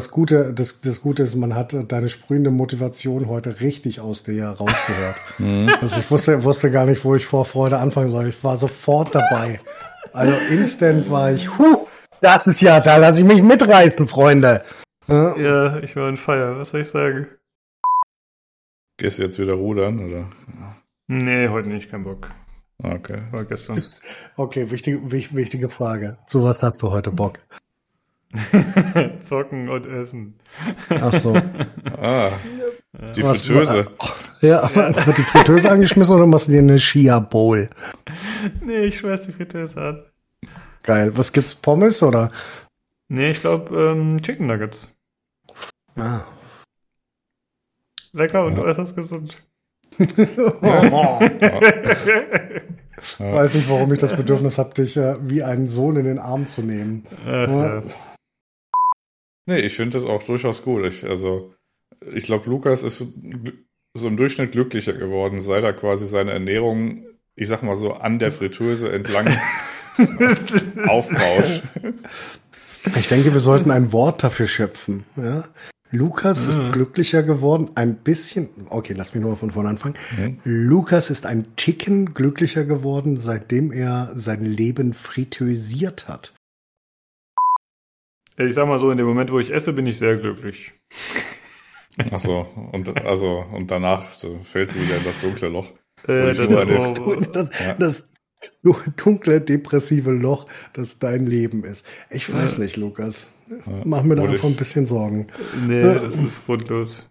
Das 0.02 0.10
Gute, 0.10 0.52
das, 0.52 0.80
das 0.80 1.00
Gute 1.00 1.22
ist, 1.22 1.34
man 1.36 1.54
hat 1.54 1.74
deine 1.92 2.08
sprühende 2.08 2.50
Motivation 2.50 3.28
heute 3.28 3.60
richtig 3.60 4.00
aus 4.00 4.24
dir 4.24 4.46
rausgehört. 4.48 5.16
also 5.80 5.98
ich 5.98 6.10
wusste, 6.10 6.42
wusste 6.44 6.70
gar 6.70 6.86
nicht, 6.86 7.04
wo 7.04 7.14
ich 7.14 7.24
vor 7.26 7.44
Freude 7.44 7.78
anfangen 7.78 8.10
soll. 8.10 8.28
Ich 8.28 8.42
war 8.42 8.56
sofort 8.56 9.14
dabei. 9.14 9.60
Also 10.12 10.36
instant 10.50 11.08
war 11.10 11.32
ich, 11.32 11.56
huh, 11.58 11.86
das 12.20 12.46
ist 12.46 12.60
ja, 12.60 12.80
da 12.80 12.96
lasse 12.96 13.20
ich 13.20 13.26
mich 13.26 13.42
mitreißen, 13.42 14.06
Freunde. 14.08 14.62
Ja, 15.08 15.36
Ja, 15.36 15.78
ich 15.78 15.94
war 15.96 16.08
on 16.08 16.16
fire, 16.16 16.58
was 16.58 16.70
soll 16.70 16.80
ich 16.82 16.88
sagen? 16.88 17.28
Gehst 18.98 19.18
du 19.18 19.22
jetzt 19.22 19.38
wieder 19.38 19.54
rudern, 19.54 20.00
oder? 20.06 20.28
Nee, 21.08 21.48
heute 21.48 21.68
nicht, 21.68 21.90
kein 21.90 22.04
Bock. 22.04 22.30
Okay. 22.82 23.22
War 23.30 23.44
gestern. 23.44 23.80
Okay, 24.36 24.70
wichtige, 24.70 25.10
wich- 25.10 25.34
wichtige 25.34 25.68
Frage. 25.68 26.18
Zu 26.26 26.42
was 26.44 26.62
hast 26.62 26.82
du 26.82 26.90
heute 26.90 27.10
Bock? 27.12 27.38
Zocken 29.20 29.68
und 29.68 29.86
essen. 29.86 30.34
Ach 30.88 31.12
so. 31.12 31.36
Ah, 32.04 32.32
die 33.14 33.22
Was- 33.22 33.42
Fritteuse. 33.42 33.86
Ja, 34.40 34.68
wird 35.06 35.18
die 35.18 35.22
Fritteuse 35.22 35.70
angeschmissen 35.70 36.14
oder 36.16 36.26
machst 36.26 36.48
du 36.48 36.52
dir 36.52 36.58
eine 36.58 36.76
Chia 36.78 37.20
Bowl? 37.20 37.68
Nee, 38.60 38.86
ich 38.86 38.98
schmeiß 38.98 39.22
die 39.22 39.32
Fritteuse 39.32 39.80
an. 39.80 40.02
Geil. 40.82 41.12
Was 41.14 41.32
gibt's? 41.32 41.54
Pommes 41.54 42.02
oder? 42.02 42.32
Nee, 43.08 43.30
ich 43.30 43.40
glaube 43.40 43.76
ähm, 43.78 44.20
Chicken 44.20 44.48
Nuggets. 44.48 44.92
Ah. 45.96 46.22
Lecker 48.12 48.44
und 48.46 48.56
Ja. 48.56 48.62
äußerst 48.62 48.96
gesund. 48.96 49.36
Weiß 53.18 53.54
nicht, 53.54 53.68
warum 53.70 53.92
ich 53.92 54.00
das 54.00 54.16
Bedürfnis 54.16 54.58
habe, 54.58 54.74
dich 54.74 54.96
äh, 54.96 55.16
wie 55.22 55.42
einen 55.42 55.66
Sohn 55.68 55.96
in 55.96 56.04
den 56.04 56.18
Arm 56.18 56.46
zu 56.48 56.62
nehmen. 56.62 57.04
Äh, 57.26 57.46
Ja. 57.50 57.82
Nee, 59.46 59.60
ich 59.60 59.74
finde 59.74 59.98
das 59.98 60.06
auch 60.06 60.22
durchaus 60.22 60.62
gut. 60.62 60.86
Ich, 60.86 61.04
also, 61.04 61.54
ich 62.12 62.24
glaube, 62.24 62.48
Lukas 62.48 62.82
ist 62.82 63.06
so, 63.94 64.06
im 64.06 64.16
Durchschnitt 64.16 64.52
glücklicher 64.52 64.94
geworden, 64.94 65.40
seit 65.40 65.64
er 65.64 65.72
quasi 65.72 66.06
seine 66.06 66.32
Ernährung, 66.32 67.04
ich 67.34 67.48
sag 67.48 67.62
mal 67.62 67.76
so, 67.76 67.94
an 67.94 68.18
der 68.18 68.32
Fritteuse 68.32 68.90
entlang 68.90 69.26
aufbaut. 70.86 71.62
Ich 72.96 73.08
denke, 73.08 73.32
wir 73.32 73.40
sollten 73.40 73.70
ein 73.70 73.92
Wort 73.92 74.24
dafür 74.24 74.46
schöpfen. 74.46 75.04
Ja? 75.16 75.44
Lukas 75.94 76.46
ist 76.46 76.72
glücklicher 76.72 77.22
geworden, 77.22 77.72
ein 77.74 77.96
bisschen, 77.96 78.48
okay, 78.70 78.94
lass 78.96 79.14
mich 79.14 79.22
nur 79.22 79.36
von 79.36 79.50
vorne 79.50 79.68
anfangen. 79.68 79.94
Lukas 80.42 81.10
ist 81.10 81.26
ein 81.26 81.54
Ticken 81.56 82.14
glücklicher 82.14 82.64
geworden, 82.64 83.18
seitdem 83.18 83.72
er 83.72 84.10
sein 84.14 84.42
Leben 84.42 84.94
fritösiert 84.94 86.08
hat. 86.08 86.32
Ich 88.38 88.54
sag 88.54 88.66
mal 88.66 88.78
so, 88.78 88.90
in 88.90 88.98
dem 88.98 89.06
Moment, 89.06 89.30
wo 89.32 89.38
ich 89.38 89.52
esse, 89.52 89.72
bin 89.72 89.86
ich 89.86 89.98
sehr 89.98 90.16
glücklich. 90.16 90.72
Ach 92.10 92.18
so, 92.18 92.46
und, 92.72 92.96
also, 93.04 93.44
und 93.52 93.70
danach 93.70 94.12
so, 94.12 94.38
fällst 94.40 94.74
du 94.74 94.80
wieder 94.80 94.96
in 94.96 95.04
das 95.04 95.20
dunkle 95.20 95.48
Loch. 95.48 95.70
Äh, 96.08 96.34
das 96.34 96.48
nur 96.48 97.20
ist 97.20 97.36
Das, 97.36 97.50
Ja. 97.60 97.74
das 97.74 98.12
dunkle, 98.96 99.40
depressive 99.40 100.10
Loch, 100.10 100.46
das 100.72 100.98
dein 100.98 101.26
Leben 101.26 101.64
ist. 101.64 101.86
Ich 102.10 102.32
weiß 102.32 102.58
nicht, 102.58 102.76
Lukas. 102.76 103.30
Mach 103.84 104.02
mir 104.02 104.16
da 104.16 104.22
einfach 104.24 104.48
ein 104.48 104.56
bisschen 104.56 104.86
Sorgen. 104.86 105.26
nee, 105.66 105.82
das 105.82 106.16
ist 106.16 106.46
grundlos. 106.46 107.10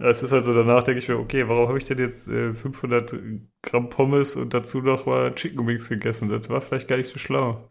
Ja, 0.00 0.08
Es 0.10 0.22
ist 0.22 0.30
halt 0.32 0.44
so, 0.44 0.54
danach 0.54 0.82
denke 0.84 0.98
ich 0.98 1.08
mir, 1.08 1.18
okay, 1.18 1.48
warum 1.48 1.68
habe 1.68 1.78
ich 1.78 1.84
denn 1.84 1.98
jetzt 1.98 2.28
äh, 2.28 2.52
500 2.52 3.14
Gramm 3.62 3.90
Pommes 3.90 4.36
und 4.36 4.54
dazu 4.54 4.80
noch 4.80 5.06
mal 5.06 5.34
Chicken 5.34 5.66
Wings 5.66 5.88
gegessen? 5.88 6.28
Das 6.28 6.48
war 6.48 6.60
vielleicht 6.60 6.88
gar 6.88 6.96
nicht 6.96 7.08
so 7.08 7.18
schlau. 7.18 7.70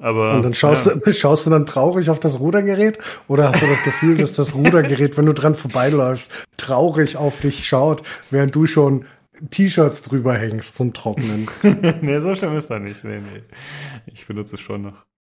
Aber 0.00 0.34
Und 0.34 0.42
dann 0.44 0.54
schaust, 0.54 0.86
ja. 0.86 0.94
du, 0.94 1.12
schaust 1.12 1.46
du 1.46 1.50
dann 1.50 1.66
traurig 1.66 2.08
auf 2.08 2.20
das 2.20 2.38
Rudergerät 2.38 2.98
oder 3.26 3.48
hast 3.48 3.62
du 3.62 3.66
das 3.66 3.82
Gefühl, 3.82 4.16
dass 4.16 4.32
das 4.32 4.54
Rudergerät, 4.54 5.16
wenn 5.16 5.26
du 5.26 5.34
dran 5.34 5.56
vorbeiläufst, 5.56 6.30
traurig 6.56 7.16
auf 7.16 7.38
dich 7.40 7.66
schaut, 7.66 8.04
während 8.30 8.54
du 8.54 8.66
schon 8.66 9.06
T-Shirts 9.50 10.02
drüber 10.02 10.34
hängst 10.34 10.74
zum 10.74 10.92
Trocknen? 10.92 11.48
nee, 12.00 12.20
so 12.20 12.34
schlimm 12.34 12.56
ist 12.56 12.70
das 12.70 12.80
nicht. 12.80 13.02
Nee, 13.02 13.18
nee. 13.18 13.42
Ich 14.06 14.26
benutze 14.26 14.54
es 14.54 14.62
schon 14.62 14.82
noch. 14.82 15.07